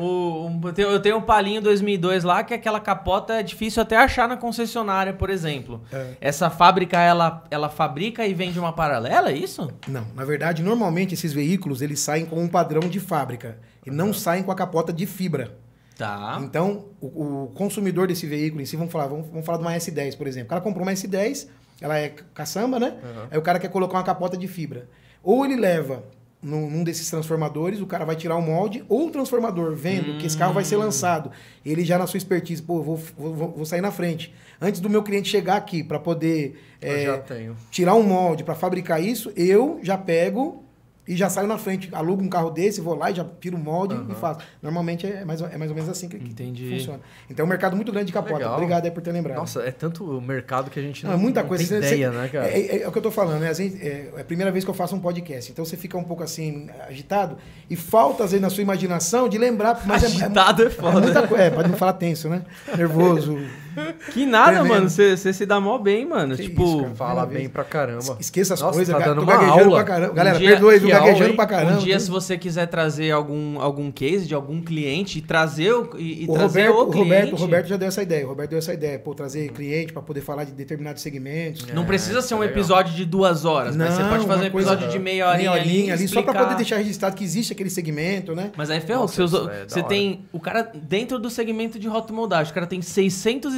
O, 0.00 0.46
um- 0.46 0.60
eu, 0.76 1.00
tenho, 1.00 1.16
um 1.18 1.22
palinho 1.22 1.60
2002 1.60 2.24
lá, 2.24 2.42
que 2.42 2.54
aquela 2.54 2.80
capota 2.80 3.34
é 3.34 3.42
difícil 3.42 3.82
até 3.82 3.96
achar 3.96 4.28
na 4.28 4.36
concessionária, 4.36 5.12
por 5.12 5.30
exemplo. 5.30 5.82
É. 5.92 6.14
Essa 6.20 6.48
fábrica, 6.50 6.98
ela, 6.98 7.44
ela 7.50 7.68
fabrica 7.68 8.26
e 8.26 8.34
vende 8.34 8.58
uma 8.58 8.72
paralela, 8.72 9.30
é 9.30 9.36
isso? 9.36 9.70
Não, 9.86 10.06
na 10.14 10.24
verdade, 10.24 10.62
normalmente 10.62 11.14
esses 11.14 11.32
veículos 11.32 11.82
eles 11.82 12.00
saem 12.00 12.26
com 12.26 12.42
um 12.42 12.48
padrão 12.48 12.80
de 12.88 13.00
fábrica 13.00 13.58
e 13.86 13.90
não 13.90 14.12
saem 14.12 14.42
com 14.42 14.50
a 14.50 14.54
capota 14.54 14.92
de 14.92 15.06
fibra. 15.06 15.56
Tá. 15.96 16.40
Então, 16.42 16.86
o, 16.98 17.44
o 17.44 17.46
consumidor 17.48 18.08
desse 18.08 18.26
veículo 18.26 18.62
em 18.62 18.64
si, 18.64 18.74
vamos 18.74 18.90
falar, 18.90 19.06
vamos, 19.06 19.28
vamos 19.28 19.44
falar 19.44 19.58
de 19.58 19.64
uma 19.64 19.72
S10, 19.74 20.16
por 20.16 20.26
exemplo. 20.26 20.46
O 20.46 20.48
cara 20.48 20.60
comprou 20.62 20.82
uma 20.82 20.92
S10, 20.92 21.46
ela 21.78 21.98
é 21.98 22.08
caçamba, 22.32 22.80
né? 22.80 22.94
Uhum. 23.02 23.26
Aí 23.30 23.38
o 23.38 23.42
cara 23.42 23.58
quer 23.58 23.68
colocar 23.68 23.98
uma 23.98 24.02
capota 24.04 24.34
de 24.36 24.48
fibra. 24.48 24.88
Ou 25.22 25.44
ele 25.44 25.56
leva 25.56 26.02
num, 26.42 26.70
num 26.70 26.82
desses 26.84 27.08
transformadores, 27.10 27.80
o 27.80 27.86
cara 27.86 28.04
vai 28.04 28.16
tirar 28.16 28.36
o 28.36 28.40
molde, 28.42 28.82
ou 28.88 29.08
o 29.08 29.10
transformador 29.10 29.74
vendo 29.74 30.16
que 30.18 30.26
esse 30.26 30.36
carro 30.36 30.54
vai 30.54 30.64
ser 30.64 30.76
Hum. 30.76 30.80
lançado, 30.80 31.30
ele 31.64 31.84
já 31.84 31.98
na 31.98 32.06
sua 32.06 32.16
expertise, 32.18 32.62
pô, 32.62 32.82
vou, 32.82 32.96
vou, 33.18 33.34
vou- 33.34 33.64
sair 33.66 33.80
na 33.82 33.90
frente. 33.90 34.32
Antes 34.60 34.80
do 34.80 34.88
meu 34.88 35.02
cliente 35.02 35.28
chegar 35.28 35.56
aqui 35.56 35.82
para 35.84 35.98
poder 35.98 36.58
é, 36.80 37.04
já 37.04 37.18
tenho. 37.18 37.56
tirar 37.70 37.94
um 37.94 38.02
molde 38.02 38.42
para 38.44 38.54
fabricar 38.54 39.02
isso, 39.02 39.30
eu 39.36 39.78
já 39.82 39.98
pego 39.98 40.64
e 41.12 41.16
já 41.16 41.28
saio 41.28 41.46
na 41.48 41.58
frente. 41.58 41.88
Alugo 41.92 42.22
um 42.22 42.28
carro 42.28 42.50
desse, 42.50 42.80
vou 42.80 42.94
lá 42.94 43.10
e 43.10 43.14
já 43.14 43.26
tiro 43.40 43.56
o 43.56 43.60
molde 43.60 43.94
Aham. 43.94 44.06
e 44.10 44.14
faço. 44.14 44.40
Normalmente 44.62 45.06
é 45.06 45.24
mais, 45.24 45.40
é 45.40 45.56
mais 45.58 45.70
ou 45.70 45.74
menos 45.74 45.90
assim 45.90 46.08
que, 46.08 46.16
Entendi. 46.16 46.70
funciona. 46.70 47.00
Então 47.28 47.42
é 47.42 47.46
um 47.46 47.48
mercado 47.48 47.74
muito 47.74 47.90
grande 47.90 48.06
de 48.06 48.12
capota. 48.12 48.34
Legal. 48.38 48.54
Obrigado 48.54 48.84
aí 48.84 48.90
por 48.90 49.02
ter 49.02 49.10
lembrado. 49.12 49.36
Nossa, 49.38 49.60
é 49.62 49.70
tanto 49.72 50.20
mercado 50.20 50.70
que 50.70 50.78
a 50.78 50.82
gente 50.82 51.02
Não, 51.04 51.10
não, 51.12 51.18
é 51.18 51.22
muita 51.22 51.40
não 51.42 51.48
coisa. 51.48 51.66
tem 51.66 51.80
Você- 51.80 51.94
ideia, 51.94 52.10
você- 52.12 52.18
né, 52.18 52.28
cara? 52.28 52.46
É, 52.48 52.60
é- 52.60 52.82
é 52.82 52.88
o 52.88 52.92
que 52.92 52.98
eu 52.98 53.02
tô 53.02 53.10
falando, 53.10 53.40
né? 53.40 53.48
Vezes, 53.52 53.80
é, 53.82 54.10
é 54.16 54.20
a 54.20 54.24
primeira 54.24 54.52
vez 54.52 54.64
que 54.64 54.70
eu 54.70 54.74
faço 54.74 54.94
um 54.94 55.00
podcast, 55.00 55.50
então 55.50 55.64
você 55.64 55.76
fica 55.76 55.98
um 55.98 56.04
pouco 56.04 56.22
assim, 56.22 56.68
agitado, 56.88 57.36
e 57.68 57.74
falta, 57.74 58.22
às 58.24 58.30
vezes, 58.30 58.42
na 58.42 58.50
sua 58.50 58.62
imaginação 58.62 59.28
de 59.28 59.36
lembrar. 59.36 59.82
Mas 59.86 60.02
é- 60.04 60.06
é, 60.06 60.08
Agitado 60.10 60.62
é, 60.62 60.66
é, 60.66 60.70
foda. 60.70 61.00
muita 61.00 61.26
coisa. 61.26 61.42
É, 61.44 61.50
pode 61.50 61.68
não 61.68 61.76
falar 61.76 61.94
tenso, 61.94 62.28
né? 62.28 62.42
Nervoso. 62.76 63.36
Que 64.12 64.26
nada, 64.26 64.52
Tremendo. 64.60 64.68
mano. 64.68 64.90
Você 64.90 65.16
se 65.32 65.46
dá 65.46 65.60
mó 65.60 65.78
bem, 65.78 66.06
mano. 66.06 66.36
Que 66.36 66.44
tipo, 66.44 66.62
isso. 66.64 66.94
Fala 66.94 67.24
bem 67.26 67.48
pra 67.48 67.64
caramba. 67.64 68.16
Esqueça 68.18 68.54
as 68.54 68.60
Nossa, 68.60 68.74
coisas, 68.74 68.96
tá 68.96 69.04
dando 69.04 69.18
tô 69.18 69.22
uma 69.24 69.34
aula. 69.34 69.76
pra 69.76 69.84
caramba. 69.84 70.14
Galera, 70.14 70.38
dia- 70.38 70.50
perdoe, 70.50 70.78
viu? 70.78 70.88
que 70.88 70.92
aula, 70.94 71.06
Gaguejando 71.06 71.34
pra 71.34 71.46
caramba. 71.46 71.76
um 71.76 71.78
dia, 71.78 71.98
se 72.00 72.10
você 72.10 72.36
quiser 72.36 72.66
trazer 72.66 73.10
algum, 73.10 73.60
algum 73.60 73.90
case 73.90 74.26
de 74.26 74.34
algum 74.34 74.60
cliente 74.60 75.18
e 75.18 75.22
trazer 75.22 75.72
o, 75.72 75.90
e, 75.98 76.24
e 76.24 76.26
O 76.28 76.32
trazer 76.34 76.68
Roberto, 76.68 76.76
o 76.76 76.82
o, 76.82 76.90
cliente. 76.90 77.08
Roberto, 77.10 77.32
o 77.32 77.36
Roberto 77.36 77.66
já 77.68 77.76
deu 77.76 77.88
essa 77.88 78.02
ideia. 78.02 78.24
O 78.24 78.28
Roberto 78.28 78.50
deu 78.50 78.58
essa 78.58 78.74
ideia. 78.74 78.98
Pô, 78.98 79.14
trazer 79.14 79.48
cliente 79.52 79.92
para 79.92 80.02
poder 80.02 80.20
falar 80.20 80.44
de 80.44 80.52
determinados 80.52 81.02
segmentos. 81.02 81.66
Não 81.72 81.82
É, 81.82 81.86
precisa 81.86 82.20
ser 82.22 82.34
um 82.34 82.38
tá 82.38 82.44
legal. 82.44 82.58
episódio 82.58 82.94
de 82.94 83.04
duas 83.04 83.44
horas, 83.44 83.76
mas 83.76 83.94
você 83.94 84.02
pode 84.04 84.26
fazer 84.26 84.42
um 84.44 84.46
episódio 84.46 84.88
de 84.88 84.98
meia 84.98 85.28
horinha, 85.28 85.50
meia 85.50 85.52
horinha 85.62 85.72
ali, 85.74 85.90
ali, 85.92 86.08
só 86.08 86.14
para 86.14 86.20
explicar. 86.30 86.44
poder 86.44 86.56
deixar 86.56 86.76
registrado 86.76 87.14
que 87.16 87.24
existe 87.24 87.52
aquele 87.52 87.70
segmento, 87.70 88.34
né? 88.34 88.50
Mas 88.56 88.70
aí 88.70 88.80
ferrou, 88.80 89.06
você, 89.06 89.22
é 89.22 89.26
você 89.68 89.82
tem. 89.82 90.24
O 90.32 90.40
cara, 90.40 90.70
dentro 90.74 91.18
do 91.18 91.30
segmento 91.30 91.78
de 91.78 91.86
rotomoldagem, 91.88 92.50
o 92.50 92.54
cara 92.54 92.66
tem 92.66 92.80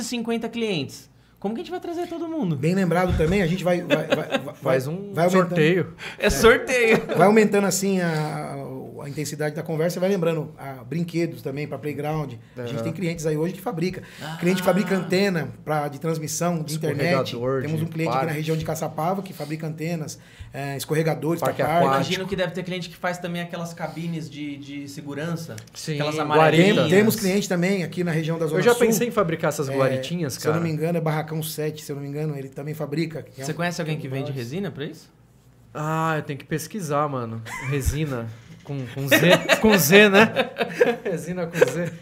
650 0.02 0.48
clientes. 0.48 1.10
Como 1.38 1.54
que 1.54 1.60
a 1.60 1.64
gente 1.64 1.72
vai 1.72 1.80
trazer 1.80 2.06
todo 2.06 2.28
mundo? 2.28 2.54
Bem 2.54 2.72
lembrado 2.74 3.16
também, 3.16 3.42
a 3.42 3.46
gente 3.48 3.64
vai 3.64 3.82
vai, 3.82 4.06
vai, 4.06 4.38
vai- 4.38 4.54
Faz 4.62 4.86
um 4.86 5.12
vai 5.12 5.28
sorteio. 5.28 5.94
É 6.18 6.30
sorteio. 6.30 7.02
Vai 7.16 7.26
aumentando 7.26 7.66
assim 7.66 8.00
a, 8.00 8.54
a 9.02 9.08
intensidade 9.08 9.54
da 9.54 9.62
conversa, 9.62 9.98
vai 10.00 10.08
lembrando 10.08 10.52
ah, 10.58 10.82
brinquedos 10.88 11.42
também 11.42 11.66
para 11.66 11.78
playground. 11.78 12.34
A 12.56 12.66
gente 12.66 12.82
tem 12.82 12.92
clientes 12.92 13.26
aí 13.26 13.36
hoje 13.36 13.54
que 13.54 13.60
fabrica. 13.60 14.02
Cliente 14.40 14.60
que 14.60 14.66
fabrica 14.66 14.94
antena 14.96 15.48
pra, 15.64 15.88
de 15.88 15.98
transmissão 15.98 16.62
de 16.62 16.76
internet. 16.76 17.26
Escorregador 17.32 17.62
Temos 17.62 17.82
um 17.82 17.86
cliente 17.86 18.08
aqui 18.10 18.16
na 18.18 18.24
parque. 18.24 18.34
região 18.36 18.56
de 18.56 18.64
Caçapava 18.64 19.22
que 19.22 19.32
fabrica 19.32 19.66
antenas, 19.66 20.18
eh, 20.52 20.76
escorregadores 20.76 21.40
para 21.40 21.48
Parque 21.52 21.62
parque. 21.62 21.76
aquático. 21.84 21.94
Imagino 22.04 22.26
que 22.28 22.36
deve 22.36 22.52
ter 22.52 22.62
cliente 22.62 22.88
que 22.88 22.96
faz 22.96 23.18
também 23.18 23.42
aquelas 23.42 23.72
cabines 23.74 24.30
de, 24.30 24.56
de 24.56 24.88
segurança. 24.88 25.56
Sim, 25.74 25.94
aquelas 25.94 26.18
amarelinhas. 26.18 26.76
Tem- 26.76 26.88
temos 26.90 27.16
cliente 27.16 27.48
também 27.48 27.82
aqui 27.84 28.04
na 28.04 28.10
região 28.12 28.38
da 28.38 28.46
Zona 28.46 28.60
Eu 28.60 28.64
já 28.64 28.72
Sul. 28.74 28.86
pensei 28.86 29.08
em 29.08 29.10
fabricar 29.10 29.48
essas 29.48 29.68
É, 29.68 29.74
guaritinhas, 29.76 30.34
Se 30.34 30.40
eu 30.40 30.52
cara. 30.52 30.56
não 30.56 30.62
me 30.62 30.72
engano, 30.72 30.98
é 30.98 31.00
Barracão 31.00 31.42
7, 31.42 31.82
se 31.84 31.90
eu 31.90 31.96
não 31.96 32.02
me 32.02 32.08
engano, 32.08 32.36
ele 32.36 32.48
também 32.48 32.74
fabrica. 32.74 33.24
é 33.38 33.44
Você 33.44 33.52
um- 33.52 33.54
conhece 33.54 33.80
alguém 33.80 33.98
que 33.98 34.08
vende 34.08 34.30
resina 34.32 34.70
pra 34.70 34.84
isso? 34.84 35.10
Ah, 35.74 36.14
eu 36.18 36.22
tenho 36.22 36.38
que 36.38 36.44
pesquisar, 36.44 37.08
mano. 37.08 37.40
Resina 37.70 38.26
com, 38.62 38.84
com 38.94 39.08
Z. 39.08 39.16
com 39.60 39.76
Z, 39.76 40.08
né? 40.08 40.32
Resina 41.04 41.46
com 41.46 41.58
Z. 41.58 41.92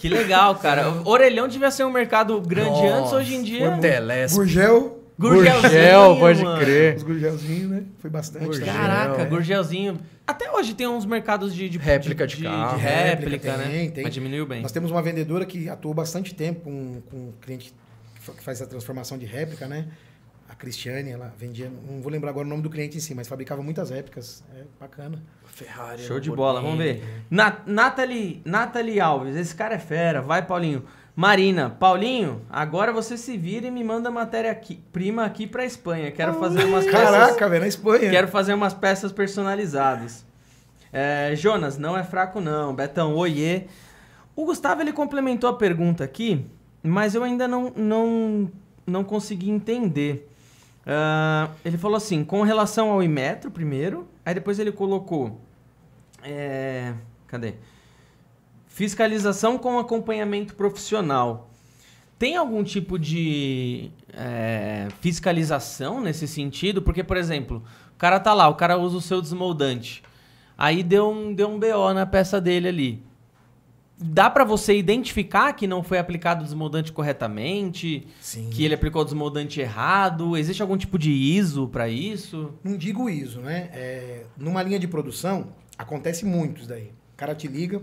Que 0.00 0.08
legal, 0.08 0.54
cara. 0.56 0.90
O 0.90 1.08
Orelhão 1.08 1.48
devia 1.48 1.70
ser 1.70 1.84
um 1.84 1.90
mercado 1.90 2.40
grande 2.40 2.70
Nossa, 2.70 2.94
antes, 2.94 3.12
hoje 3.12 3.34
em 3.34 3.42
dia. 3.42 3.76
Telesp. 3.78 4.36
Gurgel, 4.36 5.02
Gurgelzinho, 5.18 5.62
Gurgel, 5.62 6.16
pode 6.18 6.42
mano. 6.44 6.60
crer. 6.60 6.96
os 6.96 7.02
gurgelzinhos, 7.02 7.70
né? 7.70 7.82
Foi 7.98 8.10
bastante. 8.10 8.44
Gurgel. 8.44 8.66
Caraca, 8.66 9.22
é. 9.22 9.24
Gurgelzinho. 9.24 9.98
Até 10.26 10.50
hoje 10.50 10.74
tem 10.74 10.86
uns 10.86 11.06
mercados 11.06 11.54
de, 11.54 11.68
de 11.68 11.78
Réplica 11.78 12.26
de 12.26 12.42
carro. 12.42 12.76
réplica, 12.76 13.02
Réplica 13.08 13.56
né? 13.56 13.68
tem, 13.70 13.90
tem. 13.90 14.04
Mas 14.04 14.12
diminuiu 14.12 14.44
bem. 14.44 14.60
Nós 14.60 14.72
temos 14.72 14.90
uma 14.90 15.00
vendedora 15.00 15.46
que 15.46 15.68
atuou 15.68 15.94
bastante 15.94 16.34
tempo 16.34 16.60
com, 16.60 17.00
com 17.10 17.16
um 17.16 17.32
cliente 17.40 17.72
que 18.36 18.42
faz 18.42 18.60
a 18.60 18.66
transformação 18.66 19.16
de 19.16 19.24
réplica, 19.24 19.66
né? 19.66 19.86
Cristiane, 20.58 21.10
ela 21.10 21.32
vendia, 21.38 21.70
não 21.70 22.00
vou 22.00 22.10
lembrar 22.10 22.30
agora 22.30 22.46
o 22.46 22.48
nome 22.48 22.62
do 22.62 22.70
cliente 22.70 22.96
em 22.96 23.00
si, 23.00 23.14
mas 23.14 23.28
fabricava 23.28 23.62
muitas 23.62 23.90
réplicas. 23.90 24.42
É 24.54 24.64
bacana. 24.80 25.22
Ferrari. 25.44 26.02
Show 26.02 26.20
de 26.20 26.30
bola, 26.30 26.60
vamos 26.60 26.78
ver. 26.78 27.02
Na, 27.30 27.58
Nathalie, 27.66 28.42
Nathalie 28.44 29.00
Alves, 29.00 29.36
esse 29.36 29.54
cara 29.54 29.74
é 29.74 29.78
fera. 29.78 30.20
Vai, 30.20 30.46
Paulinho. 30.46 30.84
Marina, 31.14 31.70
Paulinho, 31.70 32.42
agora 32.50 32.92
você 32.92 33.16
se 33.16 33.38
vira 33.38 33.66
e 33.66 33.70
me 33.70 33.82
manda 33.82 34.10
matéria-prima 34.10 35.24
aqui 35.24 35.46
pra 35.46 35.64
Espanha. 35.64 36.10
Quero 36.10 36.34
fazer 36.34 36.64
umas 36.64 36.84
peças. 36.84 37.00
Caraca, 37.00 37.48
velho, 37.48 37.62
na 37.62 37.68
Espanha. 37.68 38.10
Quero 38.10 38.28
fazer 38.28 38.52
umas 38.52 38.74
peças 38.74 39.10
personalizadas. 39.12 40.26
É, 40.92 41.34
Jonas, 41.34 41.78
não 41.78 41.96
é 41.96 42.04
fraco 42.04 42.38
não. 42.38 42.74
Betão, 42.74 43.14
oiê. 43.14 43.64
O 44.34 44.44
Gustavo 44.44 44.82
ele 44.82 44.92
complementou 44.92 45.48
a 45.48 45.54
pergunta 45.54 46.04
aqui, 46.04 46.44
mas 46.82 47.14
eu 47.14 47.24
ainda 47.24 47.48
não, 47.48 47.72
não, 47.74 48.52
não 48.86 49.02
consegui 49.02 49.48
entender. 49.48 50.30
Ah, 50.86 51.50
ele 51.64 51.76
falou 51.76 51.96
assim, 51.96 52.24
com 52.24 52.42
relação 52.42 52.90
ao 52.90 53.02
Imetro 53.02 53.50
primeiro, 53.50 54.06
aí 54.24 54.34
depois 54.34 54.58
ele 54.58 54.70
colocou. 54.70 55.40
é, 56.22 56.94
cadê? 57.26 57.54
Fiscalização 58.68 59.58
com 59.58 59.78
acompanhamento 59.78 60.54
profissional. 60.54 61.50
Tem 62.18 62.36
algum 62.36 62.62
tipo 62.62 62.98
de 62.98 63.90
é, 64.12 64.88
fiscalização 65.00 66.00
nesse 66.00 66.26
sentido? 66.28 66.80
Porque, 66.80 67.02
por 67.04 67.16
exemplo, 67.16 67.62
o 67.94 67.98
cara 67.98 68.20
tá 68.20 68.32
lá, 68.32 68.48
o 68.48 68.54
cara 68.54 68.78
usa 68.78 68.96
o 68.96 69.00
seu 69.00 69.20
desmoldante. 69.20 70.02
Aí 70.56 70.82
deu 70.82 71.10
um, 71.10 71.34
deu 71.34 71.48
um 71.48 71.58
BO 71.58 71.92
na 71.94 72.06
peça 72.06 72.40
dele 72.40 72.68
ali. 72.68 73.05
Dá 73.98 74.28
pra 74.28 74.44
você 74.44 74.76
identificar 74.76 75.52
que 75.54 75.66
não 75.66 75.82
foi 75.82 75.98
aplicado 75.98 76.42
o 76.42 76.44
desmoldante 76.44 76.92
corretamente? 76.92 78.06
Sim. 78.20 78.50
Que 78.50 78.62
ele 78.64 78.74
aplicou 78.74 79.00
o 79.00 79.04
desmoldante 79.04 79.58
errado? 79.60 80.36
Existe 80.36 80.60
algum 80.60 80.76
tipo 80.76 80.98
de 80.98 81.10
ISO 81.10 81.68
pra 81.68 81.88
isso? 81.88 82.52
Não 82.62 82.76
digo 82.76 83.08
isso, 83.08 83.40
né? 83.40 83.70
É, 83.72 84.24
numa 84.36 84.62
linha 84.62 84.78
de 84.78 84.86
produção, 84.86 85.46
acontece 85.78 86.26
muito 86.26 86.60
isso 86.60 86.68
daí. 86.68 86.92
O 87.14 87.16
cara 87.16 87.34
te 87.34 87.48
liga, 87.48 87.80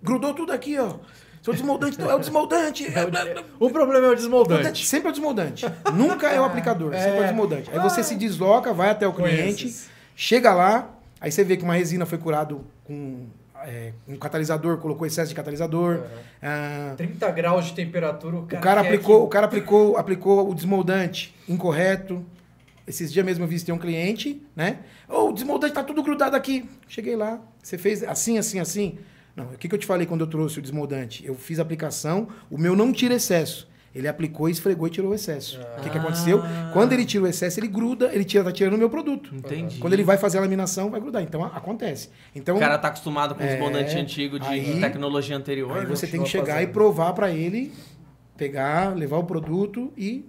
grudou 0.00 0.32
tudo 0.32 0.52
aqui, 0.52 0.78
ó. 0.78 0.94
Seu 1.42 1.52
desmoldante 1.52 1.98
não 1.98 2.10
é 2.10 2.14
o 2.14 2.18
desmoldante. 2.18 2.86
O 3.58 3.70
problema 3.70 4.06
é 4.06 4.10
o 4.10 4.14
desmoldante. 4.14 4.86
Sempre 4.86 5.08
é 5.08 5.10
o 5.10 5.12
desmoldante. 5.12 5.66
Nunca 5.94 6.28
é 6.28 6.40
o 6.40 6.44
aplicador, 6.44 6.92
sempre 6.94 7.18
é 7.18 7.20
o 7.20 7.24
desmoldante. 7.24 7.70
Aí 7.72 7.78
você 7.80 8.04
se 8.04 8.14
desloca, 8.14 8.72
vai 8.72 8.90
até 8.90 9.06
o 9.08 9.12
cliente, 9.12 9.64
Conheces. 9.64 9.90
chega 10.14 10.54
lá, 10.54 10.94
aí 11.20 11.32
você 11.32 11.42
vê 11.42 11.56
que 11.56 11.64
uma 11.64 11.74
resina 11.74 12.06
foi 12.06 12.18
curado 12.18 12.64
com 12.84 13.26
é, 13.66 13.92
um 14.08 14.16
catalisador, 14.16 14.78
colocou 14.78 15.06
excesso 15.06 15.28
de 15.28 15.34
catalisador. 15.34 16.02
Ah, 16.42 16.94
30 16.96 17.30
graus 17.30 17.66
de 17.66 17.72
temperatura, 17.74 18.36
o 18.36 18.40
o 18.40 18.46
cara, 18.46 18.62
cara 18.62 18.82
quer 18.82 18.88
aplicou, 18.88 19.22
o 19.22 19.26
que- 19.26 19.32
cara 19.32 19.46
aplicou, 19.46 19.96
aplicou 19.96 20.50
o 20.50 20.54
desmoldante 20.54 21.34
incorreto. 21.48 22.24
Esses 22.86 23.12
dias 23.12 23.24
mesmo 23.24 23.44
eu 23.44 23.48
visitei 23.48 23.72
um 23.74 23.78
cliente, 23.78 24.42
né? 24.56 24.80
Ô, 25.08 25.28
o 25.28 25.32
desmoldante 25.32 25.74
tá 25.74 25.82
tudo 25.84 26.02
grudado 26.02 26.34
aqui. 26.34 26.68
Cheguei 26.88 27.14
lá, 27.14 27.40
você 27.62 27.78
fez 27.78 28.02
assim, 28.02 28.36
assim, 28.38 28.58
assim. 28.58 28.98
Não, 29.36 29.44
o 29.46 29.56
que, 29.56 29.68
que 29.68 29.74
eu 29.74 29.78
te 29.78 29.86
falei 29.86 30.06
quando 30.06 30.22
eu 30.22 30.26
trouxe 30.26 30.58
o 30.58 30.62
desmoldante? 30.62 31.24
Eu 31.24 31.36
fiz 31.36 31.60
a 31.60 31.62
aplicação, 31.62 32.26
o 32.50 32.58
meu 32.58 32.74
não 32.74 32.92
tira 32.92 33.14
excesso. 33.14 33.69
Ele 33.92 34.06
aplicou, 34.06 34.48
esfregou 34.48 34.86
e 34.86 34.90
tirou 34.90 35.10
o 35.10 35.14
excesso. 35.14 35.60
O 35.76 35.80
que, 35.82 35.90
que 35.90 35.98
aconteceu? 35.98 36.40
Quando 36.72 36.92
ele 36.92 37.04
tira 37.04 37.24
o 37.24 37.26
excesso, 37.26 37.58
ele 37.58 37.66
gruda, 37.66 38.08
ele 38.12 38.24
tira, 38.24 38.44
tá 38.44 38.52
tirando 38.52 38.74
o 38.74 38.78
meu 38.78 38.88
produto. 38.88 39.34
Entendi. 39.34 39.78
Quando 39.80 39.94
ele 39.94 40.04
vai 40.04 40.16
fazer 40.16 40.38
a 40.38 40.42
laminação, 40.42 40.90
vai 40.90 41.00
grudar. 41.00 41.22
Então 41.22 41.42
a- 41.42 41.48
acontece. 41.48 42.08
Então 42.34 42.56
O 42.56 42.60
cara 42.60 42.78
tá 42.78 42.86
acostumado 42.88 43.34
com 43.34 43.42
o 43.42 43.44
É, 43.44 43.48
desmoldante 43.50 43.96
antigo 43.96 44.38
de 44.38 44.46
aí- 44.46 44.80
tecnologia 44.80 45.36
anterior. 45.36 45.72
Aí 45.76 45.80
né? 45.82 45.86
você 45.86 46.06
tem 46.06 46.22
que 46.22 46.28
chegar 46.28 46.54
fazendo. 46.54 46.68
e 46.70 46.72
provar 46.72 47.12
pra 47.14 47.30
ele, 47.32 47.72
pegar, 48.36 48.96
levar 48.96 49.16
o 49.18 49.24
produto 49.24 49.92
e. 49.96 50.24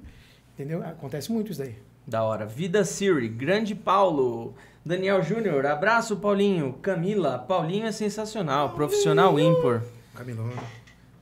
Entendeu? 0.55 0.81
Acontece 0.83 1.31
muito 1.31 1.51
isso 1.51 1.61
daí. 1.61 1.75
Da 2.07 2.23
hora. 2.23 2.47
Vida 2.47 2.83
Siri, 2.83 3.27
grande 3.27 3.75
Paulo. 3.75 4.55
Daniel 4.83 5.21
Júnior, 5.21 5.63
abraço 5.67 6.15
Paulinho. 6.17 6.73
Camila, 6.81 7.37
Paulinho 7.37 7.85
é 7.85 7.91
sensacional. 7.91 8.71
Profissional 8.71 9.39
ímpar. 9.39 9.83
Camilão. 10.15 10.49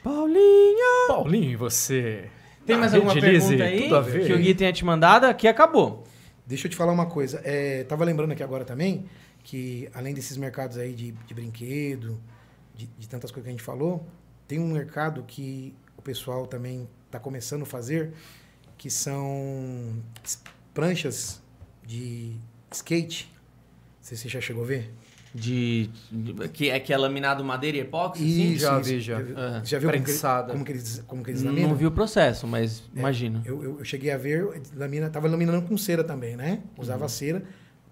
Paulinho! 0.04 1.08
Paulinho, 1.08 1.52
e 1.52 1.56
você? 1.56 2.30
Tem 2.66 2.78
mais 2.78 2.94
Ah, 2.94 2.98
alguma 2.98 3.14
Redilize, 3.14 3.48
pergunta 3.58 3.64
aí 3.66 3.84
tudo 3.84 3.96
a 3.96 4.02
ver. 4.02 4.26
que 4.28 4.34
o 4.34 4.38
Gui 4.38 4.56
tenha 4.56 4.72
te 4.72 4.86
mandado? 4.86 5.26
Aqui 5.26 5.48
acabou. 5.48 6.04
Deixa 6.46 6.68
eu 6.68 6.72
te 6.72 6.78
falar 6.78 6.92
uma 6.92 7.06
coisa. 7.06 7.42
É, 7.44 7.84
tava 7.84 8.04
lembrando 8.06 8.32
aqui 8.32 8.44
agora 8.44 8.64
também 8.64 9.06
que, 9.44 9.90
além 9.94 10.14
desses 10.14 10.38
mercados 10.38 10.78
aí 10.78 10.94
de, 10.94 11.12
de 11.12 11.34
brinquedo, 11.34 12.20
de, 12.76 12.88
de 12.98 13.08
tantas 13.10 13.32
coisas 13.32 13.44
que 13.46 13.50
a 13.50 13.52
gente 13.52 13.64
falou, 13.64 14.06
tem 14.48 14.60
um 14.60 14.72
mercado 14.72 15.24
que 15.28 15.76
o 15.98 16.02
pessoal 16.02 16.46
também 16.48 16.88
está 17.08 17.20
começando 17.20 17.64
a 17.64 17.66
fazer, 17.66 18.14
que 18.78 18.90
são 18.90 19.96
pranchas 20.74 21.42
de 21.86 22.36
skate. 22.72 23.32
Não 23.34 23.40
sei 24.04 24.18
se 24.18 24.24
você 24.24 24.30
já 24.30 24.42
chegou 24.42 24.64
a 24.64 24.68
ver. 24.68 24.92
De, 25.34 25.90
de- 26.12 26.50
que 26.50 26.70
é 26.70 26.80
que 26.80 26.92
é 26.92 26.98
laminado 26.98 27.44
madeira 27.44 27.78
e 27.78 27.82
epóxi? 27.82 28.24
assim? 28.24 28.58
já 28.58 28.80
vi, 28.80 29.00
já. 29.00 29.18
Aham. 29.20 29.62
Já 29.64 29.78
viu 29.78 29.90
como 29.90 30.02
que, 30.04 30.10
Prensada. 30.12 30.52
como 30.54 30.66
que 30.66 30.72
eles, 30.72 31.04
como 31.08 31.24
que 31.24 31.32
eles 31.32 31.44
laminam? 31.44 31.70
Não 31.70 31.76
vi 31.76 31.86
o 31.86 31.92
processo, 31.92 32.48
mas 32.48 32.84
imagino. 32.96 33.42
Eu, 33.46 33.64
eu, 33.64 33.80
eu 33.80 33.86
cheguei 33.86 34.12
a 34.12 34.18
ver, 34.18 34.48
lamina, 34.76 35.10
tava 35.10 35.28
laminando 35.28 35.62
com 35.68 35.78
cera 35.78 36.04
também, 36.04 36.36
né? 36.36 36.62
Usava 36.78 37.08
cera, 37.08 37.44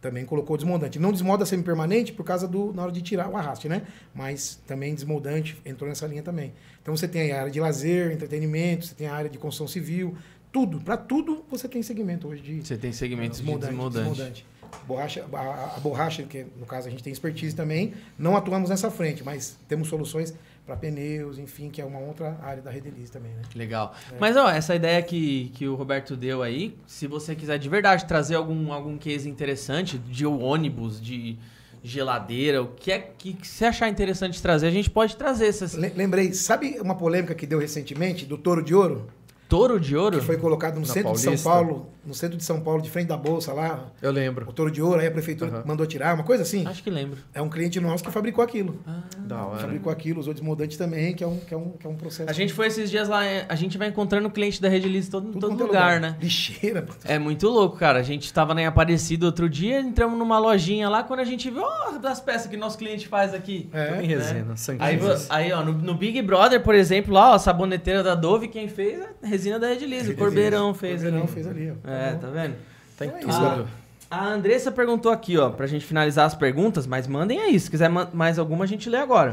também 0.01 0.25
colocou 0.25 0.57
desmoldante. 0.57 0.97
Não 0.97 1.11
desmolda 1.11 1.45
semi-permanente 1.45 2.11
por 2.11 2.23
causa 2.23 2.47
do 2.47 2.73
na 2.73 2.81
hora 2.83 2.91
de 2.91 3.01
tirar 3.03 3.29
o 3.29 3.37
arraste, 3.37 3.69
né? 3.69 3.83
Mas 4.15 4.59
também 4.65 4.95
desmoldante 4.95 5.61
entrou 5.63 5.87
nessa 5.87 6.07
linha 6.07 6.23
também. 6.23 6.53
Então 6.81 6.95
você 6.95 7.07
tem 7.07 7.31
a 7.31 7.39
área 7.41 7.51
de 7.51 7.59
lazer, 7.59 8.11
entretenimento, 8.11 8.85
você 8.85 8.95
tem 8.95 9.07
a 9.07 9.13
área 9.13 9.29
de 9.29 9.37
construção 9.37 9.67
civil, 9.67 10.15
tudo. 10.51 10.79
Para 10.81 10.97
tudo 10.97 11.45
você 11.49 11.67
tem 11.67 11.83
segmento 11.83 12.27
hoje 12.27 12.41
de 12.41 12.65
Você 12.65 12.77
tem 12.77 12.91
segmentos 12.91 13.39
de 13.39 13.45
desmoldante. 13.45 14.45
Borracha, 14.87 15.25
a, 15.33 15.75
a 15.75 15.79
borracha, 15.79 16.23
que 16.23 16.45
no 16.57 16.65
caso 16.65 16.87
a 16.87 16.91
gente 16.91 17.03
tem 17.03 17.11
expertise 17.13 17.55
também, 17.55 17.93
não 18.17 18.35
atuamos 18.35 18.69
nessa 18.69 18.89
frente, 18.91 19.23
mas 19.23 19.57
temos 19.67 19.87
soluções 19.87 20.33
para 20.65 20.75
pneus, 20.75 21.39
enfim, 21.39 21.69
que 21.69 21.81
é 21.81 21.85
uma 21.85 21.99
outra 21.99 22.37
área 22.43 22.61
da 22.61 22.69
Redelize 22.69 23.09
também, 23.11 23.31
né? 23.31 23.41
Legal. 23.55 23.93
É. 24.11 24.15
Mas, 24.19 24.35
ó, 24.35 24.49
essa 24.49 24.75
ideia 24.75 25.01
que, 25.01 25.49
que 25.55 25.65
o 25.67 25.75
Roberto 25.75 26.15
deu 26.17 26.43
aí, 26.43 26.75
se 26.85 27.07
você 27.07 27.33
quiser 27.35 27.57
de 27.57 27.69
verdade 27.69 28.05
trazer 28.05 28.35
algum, 28.35 28.73
algum 28.73 28.97
case 28.97 29.29
interessante 29.29 29.97
de 29.97 30.25
ônibus, 30.25 30.99
de 31.01 31.37
geladeira, 31.83 32.61
o 32.61 32.67
que 32.67 32.91
é 32.91 32.99
que, 32.99 33.33
que 33.33 33.47
você 33.47 33.63
achar 33.65 33.87
interessante 33.87 34.41
trazer, 34.41 34.67
a 34.67 34.71
gente 34.71 34.89
pode 34.89 35.15
trazer 35.15 35.47
essas. 35.47 35.73
Le- 35.73 35.93
Lembrei, 35.95 36.33
sabe 36.33 36.77
uma 36.81 36.95
polêmica 36.95 37.33
que 37.33 37.47
deu 37.47 37.59
recentemente 37.59 38.25
do 38.25 38.37
Touro 38.37 38.61
de 38.63 38.75
Ouro? 38.75 39.07
Touro 39.47 39.79
de 39.79 39.95
ouro? 39.95 40.19
Que 40.19 40.25
foi 40.25 40.37
colocado 40.37 40.75
no 40.75 40.81
Na 40.81 40.87
centro 40.87 41.13
de 41.13 41.19
São 41.19 41.31
Paulista? 41.37 41.49
Paulo, 41.49 41.89
no 42.05 42.13
centro 42.13 42.37
de 42.37 42.43
São 42.43 42.61
Paulo, 42.61 42.81
de 42.81 42.89
frente 42.89 43.07
da 43.07 43.17
Bolsa 43.17 43.53
lá, 43.53 43.91
Eu 44.01 44.11
lembro. 44.11 44.47
o 44.49 44.53
Touro 44.53 44.71
de 44.71 44.81
Ouro, 44.81 44.99
aí 44.99 45.07
a 45.07 45.11
prefeitura 45.11 45.51
Aham. 45.51 45.63
mandou 45.65 45.85
tirar, 45.85 46.13
uma 46.15 46.23
coisa 46.23 46.43
assim. 46.43 46.65
Acho 46.65 46.83
que 46.83 46.89
lembro. 46.89 47.17
É 47.33 47.41
um 47.41 47.49
cliente 47.49 47.79
nosso 47.79 48.03
que 48.03 48.11
fabricou 48.11 48.43
aquilo. 48.43 48.79
Da 49.19 49.45
hora. 49.45 49.59
Fabricou 49.59 49.91
aquilo, 49.91 50.19
usou 50.19 50.33
desmoldante 50.33 50.77
também, 50.77 51.13
que 51.15 51.23
é 51.23 51.27
um, 51.27 51.37
que 51.37 51.53
é 51.53 51.57
um, 51.57 51.71
que 51.71 51.85
é 51.87 51.89
um 51.89 51.95
processo. 51.95 52.29
A 52.29 52.33
gente 52.33 52.53
foi 52.53 52.67
esses 52.67 52.89
dias 52.89 53.07
lá, 53.09 53.25
é, 53.25 53.45
a 53.47 53.55
gente 53.55 53.77
vai 53.77 53.87
encontrando 53.87 54.29
cliente 54.29 54.61
da 54.61 54.69
Rede 54.69 54.87
Liz 54.87 55.07
todo, 55.09 55.31
Tudo 55.31 55.39
todo 55.49 55.63
é 55.63 55.65
lugar, 55.65 55.99
né? 55.99 56.15
Lixeira. 56.21 56.85
É 57.03 57.17
muito 57.17 57.47
louco, 57.49 57.77
cara. 57.77 57.99
A 57.99 58.03
gente 58.03 58.31
tava 58.31 58.53
na 58.53 58.67
Aparecido 58.67 59.25
outro 59.25 59.49
dia, 59.49 59.79
entramos 59.79 60.19
numa 60.19 60.37
lojinha 60.37 60.89
lá, 60.89 61.01
quando 61.01 61.21
a 61.21 61.23
gente 61.23 61.49
viu, 61.49 61.63
ó, 61.63 61.97
das 61.97 62.19
peças 62.19 62.47
que 62.47 62.57
nosso 62.57 62.77
cliente 62.77 63.07
faz 63.07 63.33
aqui. 63.33 63.69
É. 63.73 63.85
Tudo 63.87 64.01
em 64.01 64.07
resina, 64.07 64.57
sangue. 64.57 64.83
Aí, 64.83 64.99
aí 65.29 65.51
ó, 65.53 65.63
no, 65.63 65.71
no 65.71 65.93
Big 65.93 66.21
Brother, 66.21 66.61
por 66.61 66.75
exemplo, 66.75 67.13
lá, 67.13 67.31
ó, 67.31 67.33
a 67.35 67.39
saboneteira 67.39 68.03
da 68.03 68.13
Dove, 68.13 68.49
quem 68.49 68.67
fez 68.67 68.99
é 68.99 69.09
a 69.23 69.27
resina 69.37 69.59
da 69.59 69.67
Red 69.67 69.85
Liz, 69.85 70.07
o 70.09 70.15
Corbeirão 70.15 70.73
fez 70.73 71.01
Corbeirão 71.01 71.23
ali. 71.23 71.31
fez 71.31 71.47
ali, 71.47 71.71
ó. 71.71 71.89
É, 71.89 72.13
tá 72.15 72.27
vendo? 72.27 72.55
Tem 72.97 73.07
Então 73.07 73.19
é 73.19 73.21
tudo. 73.21 73.31
galera. 73.41 73.65
A 74.09 74.25
Andressa 74.29 74.71
perguntou 74.71 75.11
aqui, 75.11 75.37
ó, 75.37 75.49
pra 75.49 75.67
gente 75.67 75.85
finalizar 75.85 76.25
as 76.25 76.33
perguntas, 76.33 76.87
mas 76.87 77.07
mandem 77.07 77.39
aí, 77.41 77.59
se 77.59 77.69
quiser 77.69 77.89
ma- 77.89 78.07
mais 78.13 78.39
alguma 78.39 78.63
a 78.63 78.67
gente 78.67 78.89
lê 78.89 78.97
agora. 78.97 79.31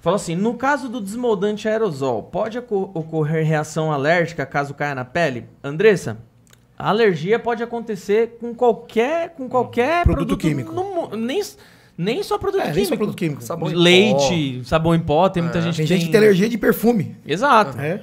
Falou 0.00 0.16
assim, 0.16 0.34
no 0.34 0.54
caso 0.54 0.88
do 0.88 1.00
desmoldante 1.00 1.68
aerosol, 1.68 2.22
pode 2.24 2.58
oco- 2.58 2.90
ocorrer 2.94 3.46
reação 3.46 3.92
alérgica 3.92 4.44
caso 4.46 4.74
caia 4.74 4.94
na 4.94 5.04
pele? 5.04 5.44
Andressa, 5.62 6.16
a 6.76 6.88
alergia 6.88 7.38
pode 7.38 7.62
acontecer 7.62 8.38
com 8.40 8.52
qualquer, 8.54 9.30
com 9.36 9.48
qualquer 9.48 10.02
Produto 10.04 10.36
químico. 10.38 10.72
no 10.72 11.14
nem, 11.16 11.40
nem 11.96 12.22
só 12.22 12.38
produto 12.38 12.62
É, 12.62 12.64
nem 12.64 12.72
químico. 12.72 12.88
só 12.88 12.96
produto 12.96 13.16
químico. 13.16 13.42
Sabão 13.44 13.70
em 13.70 13.74
Leite, 13.74 14.62
sabão 14.64 14.94
em 14.94 15.00
pó, 15.00 15.28
tem 15.28 15.42
muita 15.42 15.60
gente 15.60 15.76
Tem 15.76 15.86
que 15.86 15.92
gente 15.94 16.06
que 16.06 16.10
tem 16.10 16.18
alergia 16.20 16.48
de 16.48 16.56
perfume. 16.58 17.14
Exato. 17.26 17.78
É. 17.78 18.00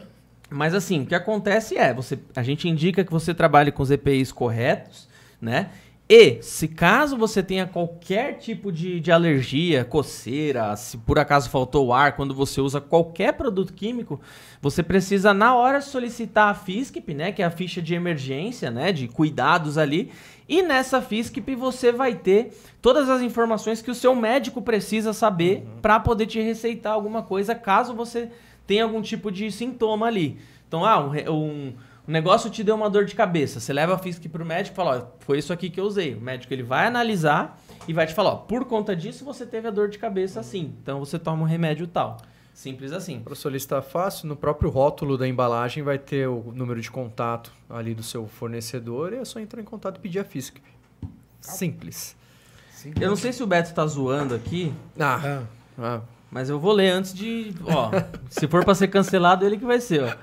Mas 0.50 0.74
assim, 0.74 1.02
o 1.02 1.06
que 1.06 1.16
acontece 1.16 1.78
é, 1.78 1.94
você, 1.94 2.18
a 2.36 2.44
gente 2.44 2.68
indica 2.68 3.04
que 3.04 3.12
você 3.12 3.34
trabalhe 3.34 3.72
com 3.72 3.84
os 3.84 3.92
EPIs 3.92 4.32
corretos, 4.32 5.08
né? 5.40 5.70
E, 6.12 6.42
se 6.42 6.68
caso 6.68 7.16
você 7.16 7.44
tenha 7.44 7.68
qualquer 7.68 8.40
tipo 8.40 8.72
de, 8.72 9.00
de 9.00 9.12
alergia, 9.12 9.86
coceira, 9.86 10.76
se 10.76 10.98
por 10.98 11.20
acaso 11.20 11.52
faltou 11.52 11.86
o 11.86 11.94
ar, 11.94 12.16
quando 12.16 12.34
você 12.34 12.60
usa 12.60 12.82
qualquer 12.82 13.34
produto 13.34 13.74
químico, 13.74 14.20
você 14.60 14.82
precisa, 14.82 15.36
na 15.36 15.54
hora, 15.54 15.82
solicitar 15.82 16.50
a 16.50 16.56
FISCP, 16.56 17.14
né? 17.14 17.32
Que 17.32 17.44
é 17.44 17.46
a 17.46 17.52
ficha 17.52 17.80
de 17.80 17.94
emergência, 17.94 18.72
né? 18.72 18.92
De 18.92 19.08
cuidados 19.08 19.78
ali. 19.78 20.12
E 20.48 20.64
nessa 20.64 21.00
FISCP 21.00 21.56
você 21.56 21.92
vai 21.92 22.16
ter 22.16 22.58
todas 22.82 23.08
as 23.08 23.22
informações 23.22 23.80
que 23.80 23.92
o 23.92 23.96
seu 23.96 24.16
médico 24.16 24.64
precisa 24.64 25.14
saber 25.14 25.64
para 25.80 26.00
poder 26.00 26.26
te 26.26 26.42
receitar 26.42 26.94
alguma 26.94 27.22
coisa, 27.22 27.54
caso 27.54 27.94
você 27.94 28.32
tenha 28.70 28.84
algum 28.84 29.02
tipo 29.02 29.32
de 29.32 29.52
sintoma 29.52 30.06
ali. 30.06 30.40
Então, 30.68 30.86
ah, 30.86 31.00
um, 31.04 31.12
um- 31.34 31.74
um 32.08 32.12
negócio 32.12 32.50
te 32.52 32.64
deu 32.64 32.76
uma 32.76 32.88
dor 32.90 33.04
de 33.06 33.16
cabeça. 33.16 33.60
Você 33.60 33.74
leva 33.74 33.96
a 33.96 33.98
FISC 33.98 34.30
pro 34.30 34.46
médico 34.46 34.76
e 34.76 34.78
fala, 34.78 34.98
ó, 35.12 35.24
foi 35.26 35.40
isso 35.40 35.52
aqui 35.52 35.70
que 35.72 35.80
eu 35.80 35.86
usei. 35.86 36.14
O 36.14 36.22
médico 36.22 36.54
ele 36.54 36.62
vai 36.64 36.86
analisar 36.88 37.60
e 37.88 37.94
vai 37.94 38.06
te 38.06 38.14
falar, 38.14 38.30
ó, 38.32 38.36
por 38.36 38.66
conta 38.66 38.96
disso 38.96 39.26
você 39.26 39.44
teve 39.46 39.68
a 39.68 39.72
dor 39.72 39.90
de 39.90 39.98
cabeça 39.98 40.40
assim. 40.40 40.74
Então 40.84 41.00
você 41.00 41.18
toma 41.18 41.42
um 41.42 41.46
remédio 41.46 41.88
tal. 41.88 42.18
Simples 42.54 42.92
assim. 42.92 43.22
Para 43.22 43.36
solicitar 43.36 43.82
fácil, 43.82 44.28
no 44.28 44.36
próprio 44.36 44.70
rótulo 44.70 45.18
da 45.18 45.28
embalagem 45.28 45.82
vai 45.82 45.98
ter 45.98 46.28
o 46.28 46.52
número 46.54 46.80
de 46.82 46.92
contato 46.92 47.52
ali 47.70 47.96
do 47.96 48.04
seu 48.04 48.28
fornecedor 48.28 49.14
e 49.14 49.16
é 49.18 49.26
só 49.26 49.40
entrar 49.40 49.62
em 49.62 49.66
contato 49.66 49.98
e 49.98 50.00
pedir 50.00 50.20
a 50.20 50.24
FISC. 50.24 50.58
Simples. 51.42 52.16
Sim. 52.72 52.94
Eu 53.00 53.10
não 53.10 53.16
sei 53.16 53.32
se 53.34 53.42
o 53.44 53.48
Beto 53.48 53.74
tá 53.74 53.86
zoando 53.88 54.34
aqui, 54.36 54.74
Ah, 55.00 55.20
Ah, 55.24 55.44
ah, 55.78 56.02
mas 56.32 56.50
eu 56.50 56.60
vou 56.60 56.72
ler 56.74 56.90
antes 56.92 57.14
de. 57.14 57.54
Ó, 57.66 57.92
se 58.30 58.48
for 58.48 58.64
pra 58.64 58.76
ser 58.76 58.88
cancelado, 58.88 59.46
ele 59.46 59.58
que 59.58 59.66
vai 59.66 59.80
ser, 59.82 60.04
ó. 60.04 60.16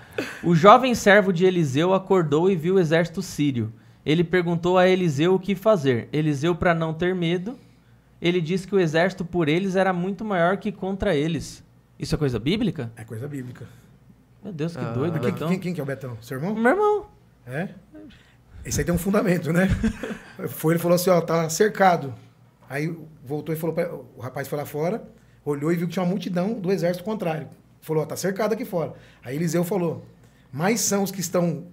O 0.42 0.54
jovem 0.54 0.94
servo 0.94 1.32
de 1.32 1.44
Eliseu 1.44 1.92
acordou 1.94 2.50
e 2.50 2.56
viu 2.56 2.74
o 2.76 2.78
exército 2.80 3.20
sírio. 3.22 3.72
Ele 4.04 4.22
perguntou 4.22 4.78
a 4.78 4.86
Eliseu 4.88 5.34
o 5.34 5.38
que 5.40 5.54
fazer. 5.54 6.08
Eliseu, 6.12 6.54
para 6.54 6.72
não 6.74 6.94
ter 6.94 7.14
medo, 7.14 7.58
ele 8.22 8.40
disse 8.40 8.66
que 8.66 8.74
o 8.74 8.78
exército 8.80 9.24
por 9.24 9.48
eles 9.48 9.74
era 9.74 9.92
muito 9.92 10.24
maior 10.24 10.56
que 10.58 10.70
contra 10.70 11.14
eles. 11.14 11.64
Isso 11.98 12.14
é 12.14 12.18
coisa 12.18 12.38
bíblica? 12.38 12.92
é 12.96 13.04
coisa 13.04 13.26
bíblica. 13.26 13.66
Meu 14.44 14.52
Deus, 14.52 14.76
que 14.76 14.84
Ah. 14.84 14.92
doido, 14.92 15.18
quem, 15.18 15.32
Betão. 15.32 15.48
quem- 15.48 15.58
quem 15.58 15.74
que 15.74 15.80
é 15.80 15.82
o 15.82 15.86
Betão? 15.86 16.16
Seu 16.20 16.36
irmão? 16.38 16.54
Meu 16.54 16.70
irmão. 16.70 17.06
É? 17.46 17.70
Esse 18.64 18.80
aí 18.80 18.84
tem 18.84 18.94
um 18.94 18.98
fundamento, 18.98 19.52
né? 19.52 19.68
Foi, 20.48 20.74
ele 20.74 20.78
falou 20.80 20.94
assim, 20.94 21.10
ó, 21.10 21.20
tá 21.20 21.48
cercado. 21.48 22.14
Aí 22.68 22.96
voltou 23.24 23.52
e 23.54 23.58
falou, 23.58 23.74
pra, 23.74 23.92
o 23.92 24.20
rapaz 24.20 24.46
foi 24.48 24.58
lá 24.58 24.64
fora, 24.66 25.02
olhou 25.46 25.72
e 25.72 25.76
viu 25.76 25.86
que 25.86 25.92
tinha 25.94 26.02
uma 26.02 26.08
multidão 26.10 26.54
do 26.54 26.70
exército 26.72 27.04
contrário. 27.04 27.48
Falou, 27.80 28.02
ó, 28.02 28.06
tá 28.06 28.16
cercado 28.16 28.52
aqui 28.52 28.64
fora. 28.64 28.92
Aí 29.24 29.36
Eliseu 29.36 29.62
falou, 29.64 30.04
mais 30.52 30.80
são 30.80 31.02
os 31.02 31.10
que 31.10 31.20
estão 31.20 31.64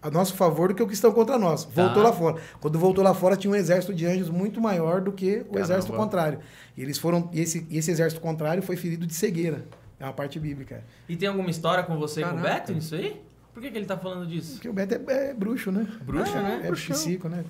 a 0.00 0.10
nosso 0.10 0.34
favor 0.34 0.68
do 0.68 0.74
que 0.74 0.82
os 0.82 0.88
que 0.88 0.94
estão 0.94 1.10
contra 1.12 1.36
nós. 1.36 1.64
Voltou 1.64 2.02
Tá. 2.02 2.10
lá 2.10 2.12
fora. 2.14 2.40
Quando 2.60 2.78
voltou 2.78 3.02
lá 3.02 3.12
fora, 3.12 3.36
tinha 3.36 3.50
um 3.50 3.56
exército 3.56 3.92
de 3.92 4.06
anjos 4.06 4.30
muito 4.30 4.60
maior 4.60 5.00
do 5.00 5.10
que 5.10 5.38
o 5.38 5.44
Caramba. 5.46 5.60
exército 5.60 5.92
contrário. 5.92 6.38
E 6.76 6.82
eles 6.82 6.96
foram, 6.98 7.28
e 7.32 7.40
esse, 7.40 7.66
e 7.68 7.76
esse 7.78 7.90
exército 7.90 8.20
contrário 8.20 8.62
foi 8.62 8.76
ferido 8.76 9.04
de 9.06 9.14
cegueira. 9.14 9.64
É 9.98 10.04
uma 10.04 10.12
parte 10.12 10.38
bíblica. 10.38 10.84
E 11.08 11.16
tem 11.16 11.28
alguma 11.28 11.50
história 11.50 11.82
com 11.82 11.96
você 11.98 12.20
e 12.20 12.24
com 12.24 12.30
o 12.30 12.34
Caraca. 12.34 12.54
Beto 12.54 12.72
nisso 12.74 12.94
aí? 12.94 13.20
Por 13.56 13.62
que, 13.62 13.70
que 13.70 13.78
ele 13.78 13.86
tá 13.86 13.96
falando 13.96 14.26
disso? 14.26 14.52
Porque 14.56 14.68
o 14.68 14.72
Beto 14.74 15.10
é, 15.10 15.30
é 15.30 15.32
bruxo, 15.32 15.72
né? 15.72 15.86
Bruxo, 16.02 16.36
é, 16.36 16.42
né? 16.42 16.60
É 16.62 16.66
Bruxão. 16.66 16.94
psico, 16.94 17.26
né? 17.26 17.42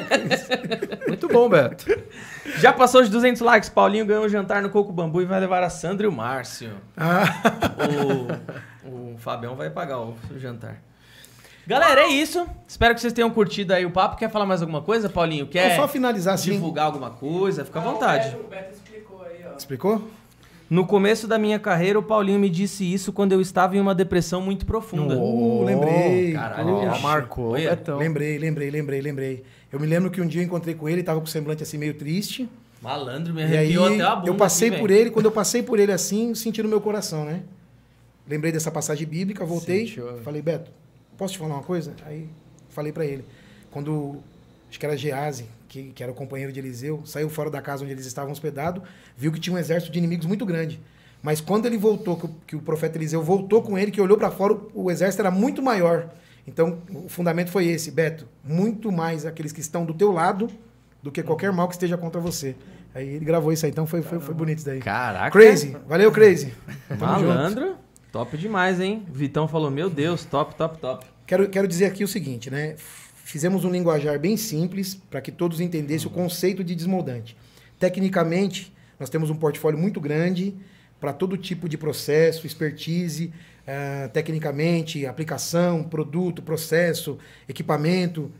muito 1.06 1.28
bom, 1.28 1.50
Beto. 1.50 1.84
Já 2.56 2.72
passou 2.72 3.02
de 3.02 3.10
200 3.10 3.42
likes. 3.42 3.68
Paulinho 3.68 4.06
ganhou 4.06 4.24
um 4.24 4.28
jantar 4.30 4.62
no 4.62 4.70
Coco 4.70 4.90
Bambu 4.90 5.20
e 5.20 5.26
vai 5.26 5.38
levar 5.38 5.62
a 5.62 5.68
Sandra 5.68 6.06
e 6.06 6.08
o 6.08 6.12
Márcio. 6.12 6.70
Ah, 6.96 7.24
O, 8.86 9.12
o 9.12 9.18
Fabião 9.18 9.54
vai 9.54 9.68
pagar 9.68 10.00
o 10.00 10.16
jantar. 10.38 10.80
Galera, 11.66 12.00
é 12.00 12.08
isso. 12.08 12.46
Espero 12.66 12.94
que 12.94 13.00
vocês 13.02 13.12
tenham 13.12 13.28
curtido 13.28 13.74
aí 13.74 13.84
o 13.84 13.90
papo. 13.90 14.16
Quer 14.16 14.30
falar 14.30 14.46
mais 14.46 14.62
alguma 14.62 14.80
coisa, 14.80 15.10
Paulinho? 15.10 15.46
Quer 15.46 15.76
só 15.76 15.86
finalizar 15.86 16.32
assim. 16.36 16.52
divulgar 16.52 16.86
alguma 16.86 17.10
coisa? 17.10 17.66
Fica 17.66 17.80
à 17.80 17.82
vontade. 17.82 18.34
O 18.34 18.44
Beto 18.44 18.72
explicou 18.72 19.22
aí, 19.24 19.44
ó. 19.46 19.54
Explicou? 19.58 20.08
No 20.70 20.86
começo 20.86 21.26
da 21.26 21.38
minha 21.38 21.58
carreira, 21.58 21.98
o 21.98 22.02
Paulinho 22.02 22.38
me 22.38 22.50
disse 22.50 22.84
isso 22.92 23.10
quando 23.12 23.32
eu 23.32 23.40
estava 23.40 23.76
em 23.76 23.80
uma 23.80 23.94
depressão 23.94 24.42
muito 24.42 24.66
profunda. 24.66 25.16
Uh, 25.16 25.64
lembrei. 25.64 26.32
Caralho, 26.34 26.68
Poxa. 26.74 26.80
viado. 26.90 27.02
marcou. 27.02 27.52
Betão. 27.52 27.98
Lembrei, 27.98 28.38
lembrei, 28.38 28.70
lembrei, 28.70 29.00
lembrei. 29.00 29.44
Eu 29.72 29.80
me 29.80 29.86
lembro 29.86 30.10
que 30.10 30.20
um 30.20 30.26
dia 30.26 30.42
eu 30.42 30.46
encontrei 30.46 30.74
com 30.74 30.86
ele, 30.88 31.02
tava 31.02 31.20
com 31.20 31.26
o 31.26 31.28
semblante 31.28 31.62
assim 31.62 31.78
meio 31.78 31.94
triste. 31.94 32.48
Malandro, 32.82 33.32
me 33.34 33.40
E 33.40 33.44
aí 33.44 33.56
arrepiou 33.56 33.86
até 33.86 34.02
a 34.02 34.16
bunda. 34.16 34.28
eu 34.28 34.34
passei 34.34 34.68
aqui, 34.68 34.78
por 34.78 34.90
ele, 34.90 35.10
quando 35.10 35.24
eu 35.26 35.32
passei 35.32 35.62
por 35.62 35.78
ele 35.80 35.90
assim, 35.90 36.34
senti 36.34 36.62
no 36.62 36.68
meu 36.68 36.80
coração, 36.80 37.24
né? 37.24 37.42
Lembrei 38.28 38.52
dessa 38.52 38.70
passagem 38.70 39.06
bíblica, 39.06 39.44
voltei, 39.44 39.86
Sentiu. 39.86 40.18
falei, 40.22 40.42
Beto, 40.42 40.70
posso 41.16 41.32
te 41.32 41.38
falar 41.38 41.54
uma 41.54 41.62
coisa? 41.62 41.94
Aí 42.06 42.28
falei 42.68 42.92
pra 42.92 43.04
ele. 43.06 43.24
Quando, 43.70 44.16
acho 44.68 44.78
que 44.78 44.84
era 44.86 44.96
Gease, 44.96 45.46
que, 45.68 45.92
que 45.92 46.02
era 46.02 46.10
o 46.10 46.14
companheiro 46.14 46.52
de 46.52 46.58
Eliseu, 46.58 47.02
saiu 47.04 47.28
fora 47.28 47.50
da 47.50 47.60
casa 47.60 47.84
onde 47.84 47.92
eles 47.92 48.06
estavam 48.06 48.32
hospedados, 48.32 48.82
viu 49.16 49.30
que 49.30 49.38
tinha 49.38 49.54
um 49.54 49.58
exército 49.58 49.92
de 49.92 49.98
inimigos 49.98 50.26
muito 50.26 50.46
grande. 50.46 50.80
Mas 51.22 51.40
quando 51.40 51.66
ele 51.66 51.76
voltou, 51.76 52.16
que 52.16 52.24
o, 52.24 52.34
que 52.46 52.56
o 52.56 52.60
profeta 52.60 52.96
Eliseu 52.96 53.22
voltou 53.22 53.62
com 53.62 53.76
ele, 53.76 53.90
que 53.90 54.00
olhou 54.00 54.16
para 54.16 54.30
fora, 54.30 54.54
o, 54.54 54.84
o 54.84 54.90
exército 54.90 55.20
era 55.20 55.30
muito 55.30 55.62
maior. 55.62 56.08
Então, 56.46 56.78
o 56.94 57.08
fundamento 57.08 57.50
foi 57.50 57.66
esse, 57.66 57.90
Beto. 57.90 58.26
Muito 58.42 58.90
mais 58.90 59.26
aqueles 59.26 59.52
que 59.52 59.60
estão 59.60 59.84
do 59.84 59.92
teu 59.92 60.10
lado 60.10 60.48
do 61.02 61.12
que 61.12 61.22
qualquer 61.22 61.52
mal 61.52 61.68
que 61.68 61.74
esteja 61.74 61.96
contra 61.96 62.20
você. 62.20 62.56
Aí 62.94 63.06
ele 63.06 63.24
gravou 63.24 63.52
isso 63.52 63.66
aí, 63.66 63.70
então 63.70 63.86
foi, 63.86 64.00
foi, 64.00 64.18
foi 64.18 64.34
bonito 64.34 64.58
isso 64.58 64.66
daí. 64.66 64.80
Caraca. 64.80 65.30
Crazy. 65.30 65.76
Valeu, 65.86 66.10
Crazy. 66.10 66.52
Malandro. 66.98 67.76
Top 68.10 68.36
demais, 68.36 68.80
hein? 68.80 69.04
Vitão 69.12 69.46
falou, 69.46 69.70
meu 69.70 69.90
Deus, 69.90 70.24
top, 70.24 70.54
top, 70.54 70.78
top. 70.78 71.06
Quero, 71.26 71.48
quero 71.50 71.68
dizer 71.68 71.84
aqui 71.84 72.02
o 72.02 72.08
seguinte, 72.08 72.50
né? 72.50 72.76
Fizemos 73.28 73.62
um 73.62 73.70
linguajar 73.70 74.18
bem 74.18 74.38
simples 74.38 74.94
para 74.94 75.20
que 75.20 75.30
todos 75.30 75.60
entendessem 75.60 76.06
o 76.06 76.10
conceito 76.10 76.64
de 76.64 76.74
desmoldante. 76.74 77.36
Tecnicamente, 77.78 78.72
nós 78.98 79.10
temos 79.10 79.28
um 79.28 79.36
portfólio 79.36 79.78
muito 79.78 80.00
grande 80.00 80.56
para 80.98 81.12
todo 81.12 81.36
tipo 81.36 81.68
de 81.68 81.76
processo, 81.76 82.46
expertise, 82.46 83.30
ah, 83.66 84.08
tecnicamente, 84.14 85.04
aplicação, 85.04 85.84
produto, 85.84 86.40
processo, 86.40 87.18
equipamento, 87.46 88.32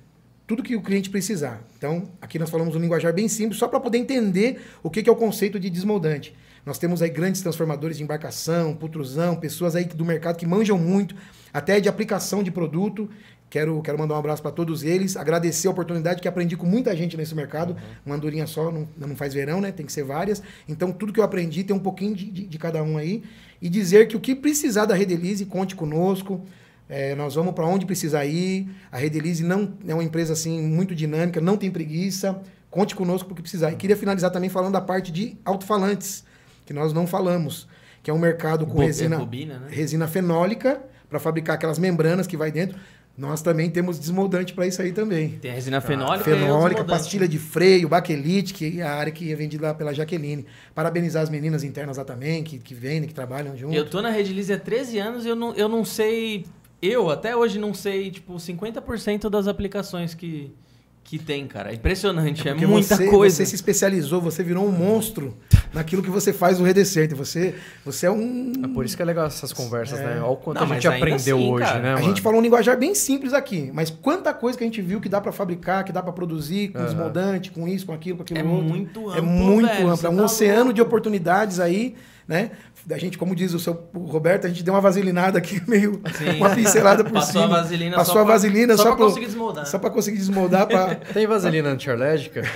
tudo 0.47 0.63
que 0.63 0.75
o 0.75 0.81
cliente 0.81 1.11
precisar. 1.11 1.63
Então, 1.77 2.09
aqui 2.19 2.39
nós 2.39 2.49
falamos 2.49 2.75
um 2.75 2.79
linguajar 2.79 3.13
bem 3.13 3.29
simples, 3.29 3.59
só 3.59 3.69
para 3.69 3.79
poder 3.79 3.99
entender 3.99 4.59
o 4.83 4.89
que 4.89 5.03
que 5.03 5.11
é 5.11 5.13
o 5.13 5.17
conceito 5.17 5.61
de 5.61 5.69
desmoldante. 5.69 6.35
Nós 6.65 6.79
temos 6.79 7.03
aí 7.03 7.11
grandes 7.11 7.43
transformadores 7.43 7.99
de 7.99 8.03
embarcação, 8.03 8.75
putrusão, 8.75 9.37
pessoas 9.37 9.77
aí 9.77 9.85
do 9.85 10.05
mercado 10.05 10.37
que 10.37 10.47
manjam 10.47 10.79
muito, 10.79 11.15
até 11.53 11.79
de 11.79 11.91
aplicação 11.91 12.43
de 12.43 12.51
produto. 12.51 13.09
Quero, 13.51 13.81
quero 13.81 13.99
mandar 13.99 14.15
um 14.15 14.19
abraço 14.19 14.43
para 14.43 14.51
todos 14.51 14.83
eles, 14.83 15.17
agradecer 15.17 15.69
a 15.69 15.71
oportunidade 15.71 16.21
que 16.21 16.29
aprendi 16.29 16.55
com 16.57 16.67
muita 16.67 16.95
gente 16.95 17.17
nesse 17.17 17.35
mercado. 17.35 17.75
Uma 18.05 18.15
andorinha 18.17 18.47
só 18.47 18.71
não, 18.71 18.87
não 18.97 19.17
faz 19.17 19.33
verão, 19.33 19.61
né? 19.61 19.73
Tem 19.73 19.87
que 19.87 19.93
ser 19.93 20.05
várias. 20.05 20.43
Então, 20.69 20.93
tudo 20.93 21.13
que 21.13 21.21
eu 21.21 21.25
aprendi 21.25 21.65
tem 21.65 21.75
um 21.75 21.79
pouquinho 21.79 22.15
de, 22.15 22.27
de, 22.31 22.47
de 22.47 22.59
cada 22.59 22.83
um 22.83 22.99
aí. 22.99 23.23
E 23.61 23.69
dizer 23.71 24.07
que 24.07 24.17
o 24.17 24.21
que 24.21 24.35
precisar 24.35 24.85
da 24.85 24.95
Redelize, 24.95 25.45
conte 25.47 25.75
conosco. 25.75 26.45
É, 26.91 27.15
nós 27.15 27.35
vamos 27.35 27.55
para 27.55 27.67
onde 27.67 27.85
precisar 27.87 28.25
ir. 28.27 28.69
A 28.93 28.97
Redelize 28.99 29.43
não 29.45 29.75
é 29.87 29.93
uma 29.95 30.05
empresa 30.05 30.33
assim 30.35 30.61
muito 30.63 30.95
dinâmica, 30.95 31.41
não 31.41 31.57
tem 31.57 31.71
preguiça. 31.71 32.41
Conte 32.71 32.95
conosco 32.95 33.29
porque 33.29 33.43
precisar. 33.43 33.73
E 33.73 33.77
queria 33.77 33.97
finalizar 33.97 34.31
também 34.31 34.51
falando 34.51 34.75
da 34.75 34.81
parte 34.81 35.11
de 35.11 35.37
alto-falantes, 35.45 36.23
que 36.67 36.73
nós 36.75 36.93
não 36.93 37.07
falamos, 37.07 37.67
que 38.03 38.11
é 38.11 38.15
um 38.15 38.19
mercado 38.19 38.67
com 38.67 38.75
Bo- 38.75 38.83
é 38.83 38.87
resina, 38.87 39.19
bobina, 39.19 39.59
né? 39.59 39.69
resina 39.71 40.07
fenólica 40.07 40.81
para 41.09 41.19
fabricar 41.19 41.57
aquelas 41.57 41.79
membranas 41.79 42.27
que 42.27 42.37
vai 42.37 42.53
dentro. 42.53 42.79
Nós 43.19 43.43
também 43.43 43.69
temos 43.69 43.99
desmoldante 43.99 44.53
para 44.53 44.65
isso 44.65 44.81
aí 44.81 44.93
também. 44.93 45.31
Tem 45.41 45.51
a 45.51 45.55
resina 45.55 45.81
fenólica, 45.81 46.31
e 46.31 46.35
Fenólica, 46.35 46.85
pastilha 46.85 47.27
de 47.27 47.37
freio, 47.37 47.89
baquelite, 47.89 48.55
que 48.55 48.81
é 48.81 48.85
a 48.85 48.95
área 48.95 49.11
que 49.11 49.33
é 49.33 49.35
vendida 49.35 49.67
lá 49.67 49.75
pela 49.75 49.93
Jaqueline. 49.93 50.47
Parabenizar 50.73 51.25
as 51.25 51.29
meninas 51.29 51.65
internas 51.65 51.97
lá 51.97 52.05
também, 52.05 52.45
que, 52.45 52.61
que 52.61 52.75
vendem, 52.75 53.09
que 53.09 53.15
trabalham 53.15 53.57
junto. 53.57 53.75
Eu 53.75 53.91
tô 53.91 54.01
na 54.01 54.11
Redilize 54.11 54.53
há 54.53 54.59
13 54.59 54.99
anos 55.01 55.25
e 55.27 55.29
eu 55.29 55.35
não, 55.35 55.53
eu 55.57 55.69
não 55.69 55.85
sei. 55.85 56.47
Eu 56.81 57.11
até 57.11 57.35
hoje 57.35 57.59
não 57.59 57.75
sei, 57.75 58.13
tipo, 58.13 58.35
50% 58.37 59.29
das 59.29 59.49
aplicações 59.49 60.15
que, 60.15 60.55
que 61.03 61.19
tem, 61.19 61.49
cara. 61.49 61.73
É 61.73 61.75
impressionante, 61.75 62.47
é, 62.49 62.53
Porque 62.53 62.69
muita 62.69 62.95
você, 62.95 63.09
coisa. 63.09 63.35
Você 63.35 63.47
se 63.47 63.57
especializou, 63.57 64.21
você 64.21 64.45
virou 64.45 64.65
um 64.65 64.71
monstro 64.71 65.37
naquilo 65.73 66.03
que 66.03 66.11
você 66.11 66.33
faz 66.33 66.59
no 66.59 66.65
Redecerte. 66.65 67.15
Você, 67.15 67.55
você 67.85 68.07
é 68.07 68.11
um. 68.11 68.53
É 68.65 68.69
por 68.69 68.85
isso 68.85 68.97
que 68.97 69.03
é 69.03 69.05
legal 69.05 69.27
essas 69.27 69.53
conversas, 69.53 69.99
né? 70.01 70.19
Olha 70.21 70.27
o 70.31 70.37
quanto 70.37 70.59
Não, 70.61 70.65
a 70.71 70.75
gente 70.75 70.89
aprendeu 70.89 71.37
assim, 71.39 71.51
hoje, 71.51 71.65
cara, 71.65 71.79
né, 71.81 71.89
A 71.91 71.95
mano? 71.95 72.07
gente 72.07 72.21
falou 72.23 72.39
um 72.41 72.43
linguajar 72.43 72.77
bem 72.79 72.95
simples 72.95 73.33
aqui, 73.33 73.71
mas 73.73 73.91
quanta 73.91 74.33
coisa 74.35 74.57
que 74.57 74.65
a 74.65 74.67
gente 74.67 74.81
viu 74.83 75.01
que 75.01 75.09
dá 75.09 75.21
para 75.21 75.33
fabricar, 75.33 75.85
que 75.85 75.93
dá 75.93 76.03
para 76.03 76.13
produzir, 76.13 76.69
com 76.69 76.79
Aham. 76.79 76.87
desmoldante, 76.87 77.51
com 77.51 77.67
isso, 77.69 77.87
com 77.87 77.93
aquilo, 77.93 78.17
com 78.19 78.23
aquilo 78.23 78.41
É 78.41 78.43
outro. 78.43 78.65
muito 78.65 79.09
amplo, 79.11 79.19
É 79.19 79.21
muito 79.21 79.67
velho, 79.69 79.89
amplo. 79.89 80.07
É 80.07 80.11
um 80.11 80.17
tá 80.17 80.25
oceano 80.25 80.57
louco. 80.61 80.73
de 80.75 80.83
oportunidades 80.83 81.61
aí, 81.61 81.95
né? 82.27 82.51
A 82.91 82.97
gente, 82.97 83.19
como 83.19 83.35
diz 83.35 83.53
o 83.53 83.59
seu 83.59 83.87
o 83.93 83.99
Roberto, 84.07 84.47
a 84.47 84.49
gente 84.49 84.63
deu 84.65 84.73
uma 84.73 84.81
vaselinada 84.81 85.37
aqui, 85.37 85.61
meio 85.69 86.01
Sim. 86.17 86.37
uma 86.39 86.51
pincelada 86.51 87.05
por 87.05 87.13
Passou 87.13 87.43
cima. 87.43 87.45
a 87.59 87.61
vaselina 87.63 87.97
Passou 87.97 88.15
só 88.15 88.21
a 88.21 88.25
pra- 88.25 88.33
vaselina 88.35 88.77
só 88.77 88.83
só, 88.83 88.89
pra 88.89 88.97
pro- 88.97 89.07
conseguir 89.09 89.27
desmoldar. 89.27 89.67
Só 89.67 89.79
para 89.79 89.91
conseguir 89.91 90.17
desmoldar 90.19 90.67
para 90.67 90.95
Tem 91.13 91.27
vaselina 91.27 91.69
antialérgica? 91.69 92.43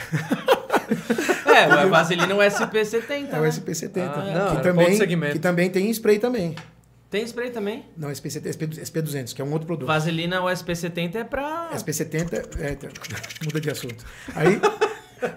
É, 1.53 1.65
a 1.71 1.87
vaselina 1.87 2.33
é 2.33 2.35
o 2.35 2.39
SP70, 2.39 3.29
é 3.33 3.39
o 3.39 3.43
né? 3.43 3.49
SP70, 3.49 4.01
Ah, 4.01 4.17
não, 4.17 4.33
que 4.33 4.57
outro 4.57 4.63
também 4.63 4.97
segmento. 4.97 5.33
que 5.33 5.39
também 5.39 5.71
tem 5.71 5.91
spray 5.91 6.19
também. 6.19 6.55
Tem 7.11 7.23
spray 7.25 7.51
também. 7.51 7.85
Não, 7.97 8.09
SP70, 8.09 8.81
SP200, 8.81 9.35
que 9.35 9.43
é 9.43 9.45
um 9.45 9.53
outro 9.53 9.67
produto. 9.67 9.87
Vaselina, 9.87 10.41
o 10.41 10.47
SP70 10.47 11.17
é 11.17 11.25
pra... 11.25 11.69
SP70, 11.75 12.59
é, 12.59 12.75
tá, 12.75 12.89
muda 13.45 13.61
de 13.61 13.71
assunto. 13.71 14.03
Aí, 14.35 14.59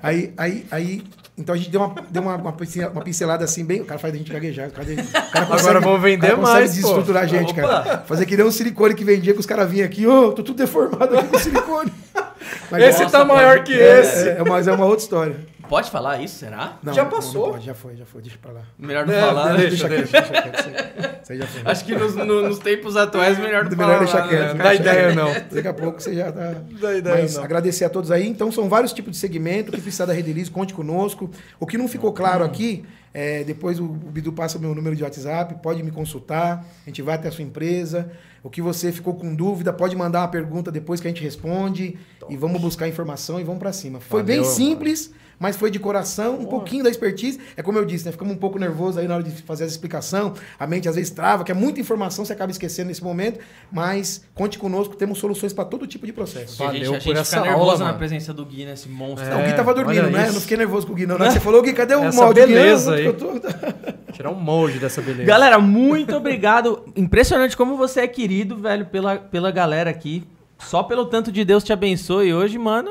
aí, 0.01 0.33
aí, 0.37 0.65
aí, 0.71 1.03
então 1.37 1.53
a 1.53 1.57
gente 1.57 1.69
deu 1.69 1.81
uma, 1.81 1.95
deu 2.09 2.21
uma, 2.21 2.35
uma 2.37 2.53
pincel- 2.53 2.89
uma 2.91 3.01
pincelada 3.01 3.43
assim, 3.43 3.65
bem. 3.65 3.81
O 3.81 3.85
cara 3.85 3.99
faz 3.99 4.13
a 4.13 4.17
gente 4.17 4.31
gaguejar. 4.31 4.69
O 4.69 4.71
cara, 4.71 4.87
o 4.89 5.31
cara 5.31 5.45
Agora 5.59 5.79
vamos 5.81 6.01
vender 6.01 6.27
cara 6.27 6.37
consegue 6.37 6.59
mais, 6.59 6.69
pô. 6.71 6.75
desestruturar 6.77 7.23
a 7.23 7.27
gente, 7.27 7.51
Opa! 7.51 7.61
cara. 7.61 7.97
Fazer 8.07 8.25
que 8.25 8.37
nem 8.37 8.45
um 8.45 8.51
silicone 8.51 8.95
que 8.95 9.03
vendia 9.03 9.33
que 9.33 9.39
os 9.41 9.45
caras 9.45 9.69
vinham 9.69 9.85
aqui, 9.85 10.07
ô, 10.07 10.31
tô 10.31 10.43
tudo 10.43 10.55
deformado 10.55 11.17
aqui 11.19 11.27
com 11.27 11.37
silicone. 11.39 11.91
Mas, 12.71 12.83
Esse 12.83 13.03
Nossa, 13.03 13.17
tá 13.19 13.25
maior 13.25 13.57
pode 13.57 13.71
que 13.71 13.77
crer, 13.77 13.99
esse. 13.99 14.29
é, 14.29 14.37
é, 14.39 14.43
mas 14.43 14.67
é 14.67 14.71
uma 14.71 14.85
outra 14.85 15.03
história. 15.03 15.35
Pode 15.67 15.89
falar 15.91 16.21
isso, 16.21 16.35
será? 16.39 16.77
Não, 16.83 16.93
Já 16.93 17.05
passou? 17.05 17.45
não 17.47 17.51
pode, 17.53 17.65
já 17.65 17.73
foi, 17.73 17.95
já 17.95 18.05
foi, 18.05 18.21
deixa 18.21 18.37
pra 18.41 18.51
lá. 18.51 18.61
Melhor 18.77 19.05
não 19.05 19.13
É, 19.13 19.21
falar. 19.21 19.53
né? 19.53 19.67
deixa, 19.67 19.87
deixa 19.89 20.21
quieto. 20.21 20.59
Isso 20.59 20.69
aí- 20.69 21.15
isso 21.23 21.31
aí 21.31 21.37
já 21.39 21.47
foi. 21.47 21.61
Acho 21.71 21.85
que 21.85 21.95
nos, 21.95 22.15
no- 22.15 22.41
nos 22.47 22.59
tempos 22.59 22.95
atuais, 22.95 23.37
melhor 23.39 23.63
não 23.63 23.71
Melhor 23.71 23.85
falar. 23.85 23.99
deixar 23.99 24.17
nada, 24.19 24.29
quieto. 24.29 24.41
né? 24.41 24.53
Não 24.53 24.63
dá 24.63 24.73
ideia, 24.75 25.15
não. 25.15 25.33
Daqui 25.51 25.67
a 25.67 25.73
pouco 25.73 26.01
você 26.01 26.13
já 26.15 26.31
tá. 26.31 26.55
dá 26.81 26.95
ideia, 26.95 27.15
Mas 27.21 27.35
não. 27.35 27.43
agradecer 27.43 27.85
a 27.85 27.89
todos 27.89 28.11
aí. 28.11 28.27
Então, 28.27 28.51
são 28.51 28.69
vários 28.69 28.93
tipos 28.93 29.11
de 29.11 29.17
segmento. 29.17 29.69
O 29.69 29.73
que 29.73 29.81
precisar 29.81 30.05
da 30.05 30.13
Redelize, 30.13 30.49
conte 30.51 30.73
conosco. 30.73 31.29
O 31.59 31.65
que 31.65 31.77
não 31.77 31.87
ficou 31.87 32.13
claro 32.13 32.43
aqui, 32.43 32.85
é, 33.13 33.43
depois 33.43 33.79
o, 33.79 33.85
o 33.85 33.87
Bidu 33.87 34.31
passa 34.33 34.57
o 34.57 34.61
meu 34.61 34.75
número 34.75 34.95
de 34.95 35.03
WhatsApp, 35.03 35.55
pode 35.63 35.81
me 35.81 35.91
consultar. 35.91 36.65
A 36.85 36.89
gente 36.89 37.01
vai 37.01 37.15
até 37.15 37.27
a 37.27 37.31
sua 37.31 37.43
empresa. 37.43 38.11
O 38.43 38.49
que 38.49 38.61
você 38.61 38.91
ficou 38.91 39.15
com 39.15 39.33
dúvida, 39.33 39.73
pode 39.73 39.95
mandar 39.95 40.19
uma 40.21 40.27
pergunta 40.27 40.71
depois 40.71 41.01
que 41.01 41.07
a 41.07 41.09
gente 41.09 41.23
responde. 41.23 41.97
E 42.29 42.37
vamos 42.37 42.61
buscar 42.61 42.87
informação 42.87 43.39
e 43.39 43.43
vamos 43.43 43.59
pra 43.59 43.73
cima. 43.73 43.99
Foi 43.99 44.21
bem 44.21 44.37
Valeu, 44.37 44.51
simples. 44.51 45.11
Mas 45.39 45.55
foi 45.55 45.69
de 45.69 45.79
coração, 45.79 46.35
um 46.39 46.45
pouquinho 46.45 46.83
da 46.83 46.89
expertise. 46.89 47.39
É 47.57 47.61
como 47.63 47.77
eu 47.77 47.85
disse, 47.85 48.05
né? 48.05 48.11
Ficamos 48.11 48.33
um 48.33 48.37
pouco 48.37 48.57
nervosos 48.57 48.97
aí 48.97 49.07
na 49.07 49.15
hora 49.15 49.23
de 49.23 49.31
fazer 49.43 49.63
a 49.63 49.67
explicação. 49.67 50.33
A 50.59 50.65
mente 50.65 50.87
às 50.87 50.95
vezes 50.95 51.09
trava, 51.11 51.43
que 51.43 51.51
é 51.51 51.55
muita 51.55 51.79
informação, 51.79 52.23
você 52.25 52.33
acaba 52.33 52.51
esquecendo 52.51 52.87
nesse 52.87 53.03
momento. 53.03 53.39
Mas 53.71 54.23
conte 54.33 54.57
conosco, 54.57 54.95
temos 54.95 55.17
soluções 55.17 55.53
para 55.53 55.65
todo 55.65 55.85
tipo 55.87 56.05
de 56.05 56.13
processo. 56.13 56.57
Porque 56.57 56.63
a 56.63 56.67
gente, 56.67 56.83
Valeu 56.85 56.91
a 56.91 56.99
gente 56.99 57.05
por 57.13 57.17
essa 57.19 57.41
nervoso 57.41 57.61
aula, 57.61 57.77
na 57.79 57.85
mano. 57.85 57.97
presença 57.97 58.33
do 58.33 58.45
Gui, 58.45 58.65
nesse 58.65 58.87
monstro. 58.89 59.29
Não, 59.29 59.39
o 59.39 59.43
Gui 59.43 59.49
É, 59.49 59.53
tava 59.53 59.73
dormindo, 59.73 59.99
olha 60.01 60.09
né? 60.09 60.19
Eu 60.19 60.23
isso. 60.25 60.33
não 60.35 60.41
fiquei 60.41 60.57
nervoso 60.57 60.87
com 60.87 60.93
o 60.93 60.95
Gui, 60.95 61.05
não. 61.05 61.17
Na 61.17 61.25
hora 61.25 61.33
que 61.33 61.39
você 61.39 61.43
falou, 61.43 61.61
Gui, 61.61 61.73
cadê 61.73 61.95
o 61.95 62.03
Essa 62.03 62.21
molde? 62.21 62.39
Beleza 62.39 62.95
aí. 62.95 63.11
tô- 63.13 63.25
Tirar 64.13 64.29
um 64.31 64.35
molde 64.35 64.79
dessa 64.79 65.01
beleza. 65.01 65.23
Galera, 65.25 65.59
muito 65.59 66.15
obrigado. 66.15 66.83
Impressionante 66.95 67.57
como 67.57 67.75
você 67.75 68.01
é 68.01 68.07
querido, 68.07 68.55
velho, 68.57 68.85
pela, 68.85 69.17
pela 69.17 69.51
galera 69.51 69.89
aqui. 69.89 70.23
Só 70.59 70.81
pelo 70.83 71.05
tanto 71.05 71.33
de 71.33 71.43
Deus 71.43 71.65
te 71.65 71.73
abençoe 71.73 72.33
hoje, 72.33 72.57
mano. 72.57 72.89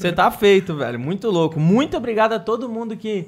Você 0.00 0.12
tá 0.12 0.30
feito, 0.30 0.74
velho. 0.74 0.98
Muito 0.98 1.30
louco. 1.30 1.58
Muito 1.60 1.96
obrigado 1.96 2.32
a 2.32 2.38
todo 2.38 2.68
mundo 2.68 2.96
que, 2.96 3.26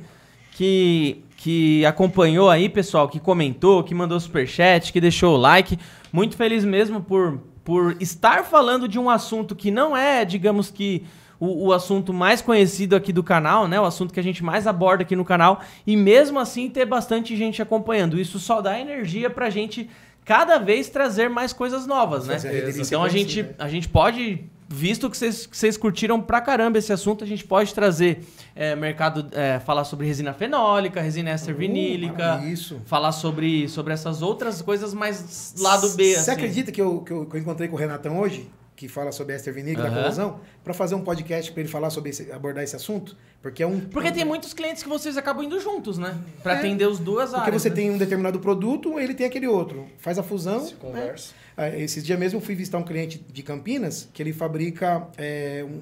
que, 0.52 1.24
que 1.36 1.84
acompanhou 1.84 2.48
aí, 2.48 2.68
pessoal, 2.68 3.08
que 3.08 3.20
comentou, 3.20 3.82
que 3.82 3.94
mandou 3.94 4.18
superchat, 4.18 4.92
que 4.92 5.00
deixou 5.00 5.34
o 5.34 5.38
like. 5.38 5.78
Muito 6.12 6.36
feliz 6.36 6.64
mesmo 6.64 7.00
por, 7.02 7.40
por 7.64 7.96
estar 8.00 8.44
falando 8.44 8.88
de 8.88 8.98
um 8.98 9.10
assunto 9.10 9.54
que 9.54 9.70
não 9.70 9.96
é, 9.96 10.24
digamos 10.24 10.70
que, 10.70 11.04
o, 11.42 11.66
o 11.66 11.72
assunto 11.72 12.12
mais 12.12 12.40
conhecido 12.40 12.94
aqui 12.94 13.12
do 13.12 13.24
canal, 13.24 13.66
né? 13.66 13.80
O 13.80 13.84
assunto 13.84 14.14
que 14.14 14.20
a 14.20 14.22
gente 14.22 14.44
mais 14.44 14.64
aborda 14.64 15.02
aqui 15.02 15.16
no 15.16 15.24
canal. 15.24 15.60
E 15.84 15.96
mesmo 15.96 16.38
assim 16.38 16.70
ter 16.70 16.86
bastante 16.86 17.36
gente 17.36 17.60
acompanhando. 17.60 18.16
Isso 18.16 18.38
só 18.38 18.60
dá 18.60 18.78
energia 18.78 19.28
pra 19.28 19.50
gente 19.50 19.90
cada 20.24 20.56
vez 20.58 20.88
trazer 20.88 21.28
mais 21.28 21.52
coisas 21.52 21.84
novas, 21.84 22.28
né? 22.28 22.36
Então 22.78 23.02
a 23.02 23.08
gente, 23.08 23.42
conhecida. 23.42 23.54
a 23.58 23.68
gente 23.68 23.88
pode, 23.88 24.44
visto 24.72 25.10
que 25.10 25.16
vocês, 25.16 25.76
curtiram 25.76 26.20
pra 26.20 26.40
caramba 26.40 26.78
esse 26.78 26.92
assunto, 26.92 27.22
a 27.22 27.26
gente 27.26 27.44
pode 27.44 27.74
trazer 27.74 28.24
é, 28.56 28.74
mercado, 28.74 29.26
é, 29.32 29.60
falar 29.60 29.84
sobre 29.84 30.06
resina 30.06 30.32
fenólica, 30.32 31.00
resina 31.00 31.30
éster 31.30 31.54
vinílica, 31.54 32.38
Uh, 32.42 32.48
Isso. 32.48 32.80
falar 32.86 33.12
sobre, 33.12 33.68
sobre 33.68 33.92
essas 33.92 34.22
outras 34.22 34.62
coisas 34.62 34.94
mais 34.94 35.54
lado 35.58 35.90
B, 35.90 36.14
Você 36.14 36.18
assim. 36.20 36.30
acredita 36.30 36.72
que 36.72 36.80
eu, 36.80 37.00
que, 37.00 37.12
eu, 37.12 37.26
que 37.26 37.36
eu 37.36 37.40
encontrei 37.40 37.68
com 37.68 37.76
o 37.76 37.78
Renatão 37.78 38.18
hoje? 38.18 38.48
Que 38.82 38.88
fala 38.88 39.12
sobre 39.12 39.36
Esther 39.36 39.54
Vinícola 39.54 39.86
Aham. 39.86 39.94
da 39.94 40.02
corrosão, 40.02 40.40
para 40.64 40.74
fazer 40.74 40.96
um 40.96 41.02
podcast 41.04 41.52
para 41.52 41.60
ele 41.60 41.68
falar 41.68 41.88
sobre 41.88 42.10
esse, 42.10 42.32
abordar 42.32 42.64
esse 42.64 42.74
assunto, 42.74 43.16
porque 43.40 43.62
é 43.62 43.66
um 43.66 43.78
Porque 43.78 44.10
tem 44.10 44.24
muitos 44.24 44.52
clientes 44.52 44.82
que 44.82 44.88
vocês 44.88 45.16
acabam 45.16 45.44
indo 45.44 45.60
juntos, 45.60 45.98
né? 45.98 46.18
Pra 46.42 46.54
É, 46.54 46.58
atender 46.58 46.88
os 46.88 46.98
duas 46.98 47.30
Porque 47.30 47.42
áreas. 47.46 47.62
você 47.62 47.68
né? 47.70 47.76
tem 47.76 47.90
um 47.92 47.96
determinado 47.96 48.40
produto, 48.40 48.98
ele 48.98 49.14
tem 49.14 49.24
aquele 49.24 49.46
outro. 49.46 49.86
Faz 49.98 50.18
a 50.18 50.22
fusão. 50.24 50.66
Se 50.66 50.74
conversa. 50.74 51.28
né? 51.32 51.38
Ah, 51.56 51.68
Esses 51.78 52.02
dias 52.04 52.18
mesmo 52.18 52.38
eu 52.38 52.44
fui 52.44 52.56
visitar 52.56 52.76
um 52.78 52.82
cliente 52.82 53.24
de 53.32 53.42
Campinas 53.44 54.08
que 54.12 54.20
ele 54.20 54.32
fabrica, 54.32 55.06
é, 55.16 55.64
um, 55.64 55.80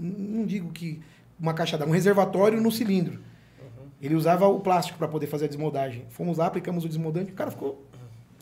um- 0.00 0.38
não 0.38 0.46
digo 0.46 0.72
que 0.72 1.02
uma 1.38 1.52
caixa 1.52 1.76
d'água, 1.76 1.90
um 1.92 1.94
reservatório 1.94 2.58
no 2.62 2.72
cilindro. 2.72 3.18
Ele 4.00 4.14
usava 4.14 4.46
o 4.46 4.58
plástico 4.58 4.96
para 4.96 5.06
poder 5.06 5.26
fazer 5.26 5.44
a 5.44 5.48
desmoldagem. 5.48 6.06
Fomos 6.08 6.38
lá, 6.38 6.46
aplicamos 6.46 6.82
o 6.82 6.88
desmoldante, 6.88 7.30
o 7.30 7.34
cara 7.34 7.50
ficou 7.50 7.86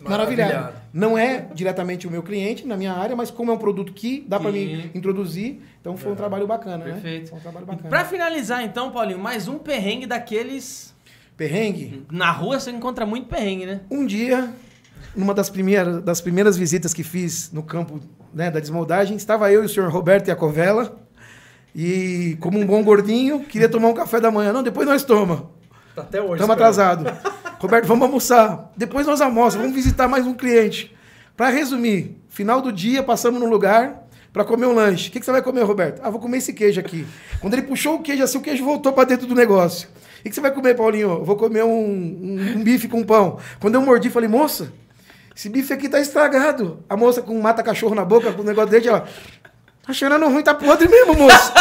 maravilhado. 0.02 0.52
Maravilhado. 0.52 0.82
Não 0.92 1.16
é 1.18 1.46
diretamente 1.54 2.06
o 2.06 2.10
meu 2.10 2.22
cliente 2.22 2.66
na 2.66 2.76
minha 2.76 2.92
área, 2.92 3.14
mas 3.14 3.30
como 3.30 3.50
é 3.50 3.54
um 3.54 3.58
produto 3.58 3.92
que 3.92 4.24
dá 4.28 4.38
para 4.40 4.50
me 4.50 4.90
introduzir, 4.94 5.60
então 5.80 5.96
foi 5.96 6.12
um 6.12 6.14
trabalho 6.16 6.46
bacana, 6.46 6.84
né? 6.84 6.92
Perfeito. 6.92 7.30
Foi 7.30 7.38
um 7.38 7.42
trabalho 7.42 7.64
E 7.64 7.66
bacana. 7.66 7.88
pra 7.88 8.04
finalizar, 8.04 8.62
então, 8.62 8.90
Paulinho, 8.90 9.18
mais 9.18 9.48
um 9.48 9.58
perrengue 9.58 10.06
daqueles. 10.06 10.94
Perrengue. 11.36 12.04
Na 12.10 12.30
rua 12.30 12.60
você 12.60 12.70
encontra 12.70 13.06
muito 13.06 13.26
perrengue, 13.28 13.66
né? 13.66 13.80
Um 13.90 14.04
dia, 14.04 14.50
numa 15.16 15.32
das 15.34 15.48
primeiras, 15.48 16.02
das 16.02 16.20
primeiras 16.20 16.56
visitas 16.56 16.92
que 16.92 17.02
fiz 17.02 17.50
no 17.52 17.62
campo 17.62 18.00
né, 18.32 18.50
da 18.50 18.60
desmoldagem, 18.60 19.16
estava 19.16 19.50
eu 19.50 19.62
e 19.62 19.66
o 19.66 19.68
senhor 19.68 19.90
Roberto 19.90 20.28
Iacovella. 20.28 20.98
E, 21.74 22.36
como 22.40 22.58
um 22.58 22.66
bom 22.66 22.82
gordinho, 22.82 23.40
queria 23.44 23.68
tomar 23.68 23.88
um 23.88 23.94
café 23.94 24.20
da 24.20 24.30
manhã. 24.30 24.52
Não, 24.52 24.62
depois 24.62 24.86
nós 24.88 25.04
toma. 25.04 25.50
Tá 25.94 26.02
até 26.02 26.20
hoje. 26.20 26.42
Estamos 26.42 26.68
esperando. 26.68 27.04
Roberto, 27.60 27.86
vamos 27.86 28.06
almoçar. 28.06 28.72
Depois 28.76 29.06
nós 29.06 29.20
almoçamos, 29.20 29.54
vamos 29.66 29.72
visitar 29.74 30.08
mais 30.08 30.26
um 30.26 30.32
cliente. 30.34 30.94
Para 31.36 31.50
resumir, 31.50 32.16
final 32.28 32.60
do 32.60 32.72
dia, 32.72 33.02
passamos 33.02 33.38
num 33.40 33.48
lugar 33.48 34.02
para 34.32 34.44
comer 34.44 34.66
um 34.66 34.72
lanche. 34.74 35.08
O 35.08 35.12
que, 35.12 35.20
que 35.20 35.26
você 35.26 35.32
vai 35.32 35.42
comer, 35.42 35.62
Roberto? 35.62 36.00
Ah, 36.02 36.08
vou 36.10 36.20
comer 36.20 36.38
esse 36.38 36.52
queijo 36.52 36.80
aqui. 36.80 37.06
Quando 37.40 37.52
ele 37.54 37.62
puxou 37.62 37.96
o 37.96 38.02
queijo 38.02 38.22
assim, 38.22 38.38
o 38.38 38.40
queijo 38.40 38.64
voltou 38.64 38.92
para 38.92 39.04
dentro 39.04 39.26
do 39.26 39.34
negócio. 39.34 39.88
O 40.20 40.22
que, 40.22 40.28
que 40.30 40.34
você 40.34 40.40
vai 40.40 40.50
comer, 40.50 40.74
Paulinho? 40.74 41.22
Vou 41.24 41.36
comer 41.36 41.62
um, 41.64 41.70
um- 41.70 42.54
um 42.56 42.62
bife 42.62 42.88
com 42.88 43.02
pão. 43.04 43.38
Quando 43.60 43.74
eu 43.74 43.82
mordi, 43.82 44.08
falei, 44.10 44.28
moça, 44.28 44.72
esse 45.36 45.48
bife 45.48 45.72
aqui 45.72 45.88
tá 45.88 46.00
estragado. 46.00 46.82
A 46.88 46.96
moça 46.96 47.20
com 47.22 47.34
um 47.36 47.40
mata-cachorro 47.42 47.94
na 47.94 48.04
boca, 48.04 48.32
com 48.32 48.42
o 48.42 48.44
negócio 48.44 48.70
dele, 48.70 48.88
ela... 48.88 49.06
Tá 49.86 49.92
cheirando 49.94 50.26
ruim, 50.28 50.42
tá 50.42 50.54
podre 50.54 50.88
mesmo, 50.88 51.14
moço. 51.14 51.52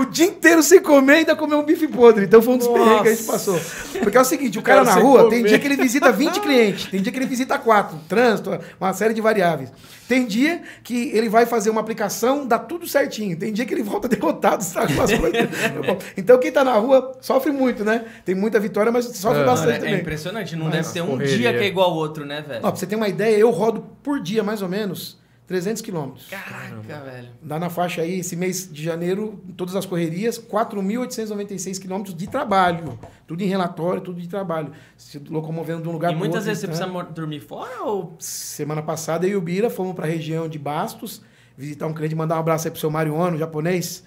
O 0.00 0.06
dia 0.06 0.26
inteiro 0.26 0.62
sem 0.62 0.80
comer 0.80 1.12
e 1.12 1.16
ainda 1.18 1.36
comeu 1.36 1.58
um 1.58 1.64
bife 1.64 1.86
podre. 1.88 2.24
Então 2.24 2.40
foi 2.42 2.54
um 2.54 2.58
dos 2.58 2.68
perrengues 2.68 3.02
que 3.02 3.08
a 3.08 3.14
gente 3.14 3.24
passou. 3.24 3.60
Porque 4.02 4.16
é 4.16 4.20
o 4.20 4.24
seguinte, 4.24 4.58
o 4.58 4.62
cara, 4.62 4.84
Cara 4.84 4.96
na 4.96 5.02
rua, 5.02 5.24
comer. 5.24 5.30
tem 5.36 5.44
dia 5.44 5.58
que 5.58 5.66
ele 5.66 5.76
visita 5.76 6.10
20 6.12 6.40
clientes, 6.40 6.86
tem 6.86 7.00
dia 7.02 7.12
que 7.12 7.18
ele 7.18 7.26
visita 7.26 7.58
4, 7.58 7.98
trânsito, 8.08 8.58
uma 8.80 8.92
série 8.92 9.14
de 9.14 9.20
variáveis. 9.20 9.72
Tem 10.08 10.24
dia 10.24 10.62
que 10.84 11.10
ele 11.12 11.28
vai 11.28 11.46
fazer 11.46 11.68
uma 11.70 11.80
aplicação, 11.80 12.46
dá 12.46 12.58
tudo 12.60 12.86
certinho. 12.86 13.36
Tem 13.36 13.52
dia 13.52 13.64
que 13.64 13.74
ele 13.74 13.82
volta 13.82 14.06
derrotado, 14.08 14.62
estraga 14.62 14.92
umas 14.92 15.12
coisas. 15.12 15.48
então 16.16 16.38
quem 16.38 16.52
tá 16.52 16.62
na 16.62 16.74
rua 16.74 17.18
sofre 17.20 17.50
muito, 17.50 17.84
né? 17.84 18.04
Tem 18.24 18.34
muita 18.34 18.60
vitória, 18.60 18.92
mas 18.92 19.04
sofre 19.06 19.42
É. 19.42 19.44
bastante 19.44 19.72
é, 19.72 19.76
é 19.76 19.78
também. 19.80 20.00
impressionante. 20.00 20.54
Não 20.54 20.66
Mas 20.66 20.74
deve 20.74 20.92
ter 20.92 21.02
um 21.02 21.06
correria. 21.08 21.36
dia 21.36 21.52
que 21.54 21.58
é 21.58 21.66
igual 21.66 21.90
ao 21.90 21.96
outro, 21.96 22.24
né, 22.24 22.44
velho? 22.46 22.60
Ó, 22.62 22.70
pra 22.70 22.76
você 22.76 22.86
ter 22.86 22.94
uma 22.96 23.08
ideia, 23.08 23.36
eu 23.36 23.50
rodo 23.50 23.84
por 24.02 24.20
dia, 24.20 24.44
mais 24.44 24.62
ou 24.62 24.68
menos, 24.68 25.18
300 25.46 25.80
quilômetros. 25.80 26.26
Caraca, 26.28 27.00
velho. 27.04 27.28
Dá 27.40 27.58
na 27.58 27.70
faixa 27.70 28.02
aí, 28.02 28.18
esse 28.18 28.34
mês 28.34 28.68
de 28.70 28.82
janeiro, 28.82 29.40
todas 29.56 29.76
as 29.76 29.86
correrias, 29.86 30.38
4.896 30.38 31.80
quilômetros 31.80 32.16
de 32.16 32.26
trabalho. 32.26 32.98
Tudo 33.26 33.42
em 33.42 33.46
relatório, 33.46 34.00
tudo 34.00 34.20
de 34.20 34.28
trabalho. 34.28 34.72
Se 34.96 35.18
locomovendo 35.18 35.82
de 35.82 35.88
um 35.88 35.92
lugar 35.92 36.10
E 36.10 36.14
pro 36.14 36.18
muitas 36.18 36.46
outro, 36.46 36.48
vezes 36.48 36.60
você 36.60 36.66
né? 36.66 36.92
precisa 36.92 37.12
dormir 37.12 37.40
fora 37.40 37.82
ou. 37.84 38.16
Semana 38.18 38.82
passada, 38.82 39.26
eu 39.26 39.32
e 39.32 39.36
o 39.36 39.40
Bira 39.40 39.70
fomos 39.70 39.94
para 39.94 40.04
a 40.04 40.08
região 40.08 40.48
de 40.48 40.58
Bastos, 40.58 41.22
visitar 41.56 41.86
um 41.86 41.94
cliente, 41.94 42.14
mandar 42.14 42.36
um 42.36 42.40
abraço 42.40 42.66
aí 42.66 42.70
pro 42.72 42.80
seu 42.80 42.90
Mário 42.90 43.14
Ono, 43.14 43.38
japonês. 43.38 44.02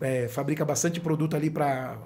É, 0.00 0.28
fabrica 0.28 0.64
bastante 0.64 1.00
produto 1.00 1.34
ali 1.34 1.48
para 1.50 1.98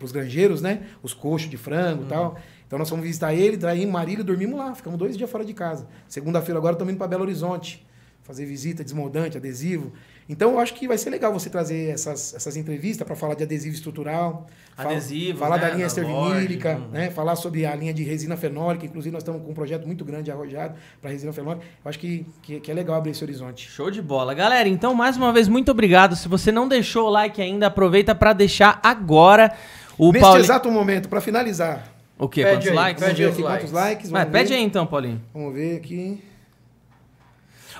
os 0.00 0.10
granjeiros, 0.10 0.62
né? 0.62 0.86
Os 1.02 1.12
coxos 1.12 1.50
de 1.50 1.56
frango 1.58 2.04
e 2.04 2.06
tal. 2.06 2.38
Então 2.66 2.78
nós 2.78 2.88
fomos 2.88 3.04
visitar 3.04 3.34
ele, 3.34 3.56
daí 3.58 3.82
em 3.82 3.86
Marília, 3.86 4.24
dormimos 4.24 4.58
lá. 4.58 4.74
Ficamos 4.74 4.98
dois 4.98 5.16
dias 5.16 5.30
fora 5.30 5.44
de 5.44 5.52
casa. 5.52 5.86
Segunda-feira 6.08 6.58
agora 6.58 6.72
estamos 6.72 6.92
indo 6.92 6.98
para 6.98 7.08
Belo 7.08 7.22
Horizonte. 7.22 7.86
Fazer 8.26 8.44
visita, 8.44 8.82
desmoldante, 8.82 9.36
adesivo. 9.36 9.92
Então 10.28 10.50
eu 10.54 10.58
acho 10.58 10.74
que 10.74 10.88
vai 10.88 10.98
ser 10.98 11.10
legal 11.10 11.32
você 11.32 11.48
trazer 11.48 11.90
essas, 11.90 12.34
essas 12.34 12.56
entrevistas 12.56 13.06
para 13.06 13.14
falar 13.14 13.34
de 13.34 13.44
adesivo 13.44 13.72
estrutural. 13.76 14.48
fala- 14.76 14.90
Adesivos, 14.90 15.38
Falar 15.38 15.58
da 15.58 15.66
né, 15.68 15.74
linha 15.74 15.80
da 15.82 15.86
ester 15.86 16.04
Lorde, 16.08 16.34
vinílica, 16.40 16.76
hum. 16.76 16.88
né? 16.90 17.08
Falar 17.10 17.36
sobre 17.36 17.64
a 17.64 17.72
linha 17.76 17.94
de 17.94 18.02
resina 18.02 18.36
fenólica. 18.36 18.84
Inclusive, 18.84 19.12
nós 19.12 19.22
estamos 19.22 19.40
com 19.42 19.52
um 19.52 19.54
projeto 19.54 19.86
muito 19.86 20.04
grande 20.04 20.28
arrojado 20.32 20.74
para 21.00 21.10
resina 21.12 21.32
fenólica. 21.32 21.64
Eu 21.84 21.88
acho 21.88 22.00
que, 22.00 22.26
que, 22.42 22.58
que 22.58 22.68
é 22.68 22.74
legal 22.74 22.96
abrir 22.96 23.12
esse 23.12 23.22
horizonte. 23.22 23.70
Show 23.70 23.92
de 23.92 24.02
bola. 24.02 24.34
Galera, 24.34 24.68
então 24.68 24.92
mais 24.92 25.16
uma 25.16 25.32
vez, 25.32 25.46
muito 25.46 25.70
obrigado. 25.70 26.16
Se 26.16 26.26
você 26.28 26.50
não 26.50 26.66
deixou 26.66 27.06
o 27.06 27.10
like 27.10 27.40
ainda, 27.40 27.68
aproveita 27.68 28.12
pra 28.12 28.32
deixar 28.32 28.80
agora. 28.82 29.52
O 29.96 30.06
Neste 30.10 30.20
Paulinho. 30.20 30.44
exato 30.44 30.68
momento, 30.70 31.08
para 31.08 31.20
finalizar, 31.20 31.94
O 32.18 32.28
quê? 32.28 32.42
Pede 32.42 32.54
Quantos 32.56 32.68
aí, 32.70 32.74
likes? 32.74 33.00
vamos 33.02 33.14
Pede 33.16 33.22
ver 33.22 33.28
os 33.28 33.34
aqui 33.34 33.42
likes. 33.44 33.70
quantos 33.70 33.72
likes. 33.84 34.10
Vamos 34.10 34.30
pede 34.32 34.48
ver. 34.48 34.54
aí 34.56 34.62
então, 34.64 34.84
Paulinho. 34.86 35.22
Vamos 35.32 35.54
ver 35.54 35.76
aqui. 35.76 36.20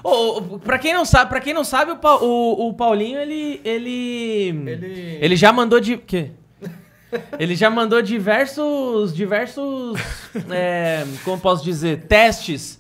Ô, 0.05 0.39
ô, 0.39 0.59
pra 0.59 0.79
quem 0.79 0.93
não 0.95 1.05
sabe, 1.05 1.29
para 1.31 1.41
quem 1.41 1.53
não 1.55 1.65
sabe, 1.65 1.93
o, 1.93 1.97
Pa- 1.97 2.17
o- 2.17 2.69
o 2.69 2.75
Paulinho, 2.75 3.19
ele, 3.19 3.61
ele. 3.65 4.49
Ele- 4.67 5.19
Ele 5.21 5.37
já 5.37 5.53
mandou 5.53 5.81
de. 5.81 5.97
quê? 5.97 6.31
Ele 7.39 7.55
já 7.57 7.71
mandou 7.71 8.03
diversos. 8.03 9.15
diversos. 9.15 9.99
é, 10.51 11.05
como 11.25 11.39
posso 11.41 11.65
dizer? 11.65 12.03
Testes. 12.07 12.79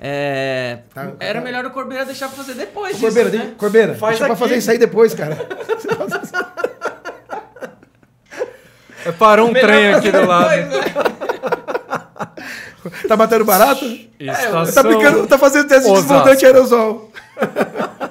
É, 0.00 0.78
Tá, 0.94 1.12
era 1.18 1.40
tá. 1.40 1.44
melhor 1.44 1.66
o 1.66 1.70
Corbeira 1.70 2.04
deixar 2.04 2.28
pra 2.28 2.36
fazer 2.36 2.54
depois. 2.54 2.96
Ô, 2.96 3.00
Corbeira, 3.00 3.28
isso, 3.30 3.38
de- 3.38 3.44
né? 3.44 3.54
Corbeira, 3.58 3.94
Faz 3.96 4.12
deixa 4.12 4.24
pra 4.26 4.32
aqui. 4.34 4.40
fazer 4.42 4.56
isso 4.58 4.70
aí 4.70 4.78
depois, 4.78 5.12
cara. 5.12 5.36
É, 9.04 9.12
Parou 9.12 9.48
um 9.48 9.52
Melhor 9.52 9.68
trem 9.70 9.94
aqui 9.94 10.10
do 10.10 10.24
lado. 10.26 10.48
depois, 10.50 10.68
né? 10.68 10.84
Tá 13.06 13.16
batendo 13.16 13.44
barato? 13.44 13.84
Tá, 13.84 14.64
Estação 14.64 14.84
picando, 14.84 15.26
tá 15.26 15.38
fazendo 15.38 15.68
teste 15.68 15.88
de 15.88 15.94
desmontante 15.94 16.46
aerosol. 16.46 17.10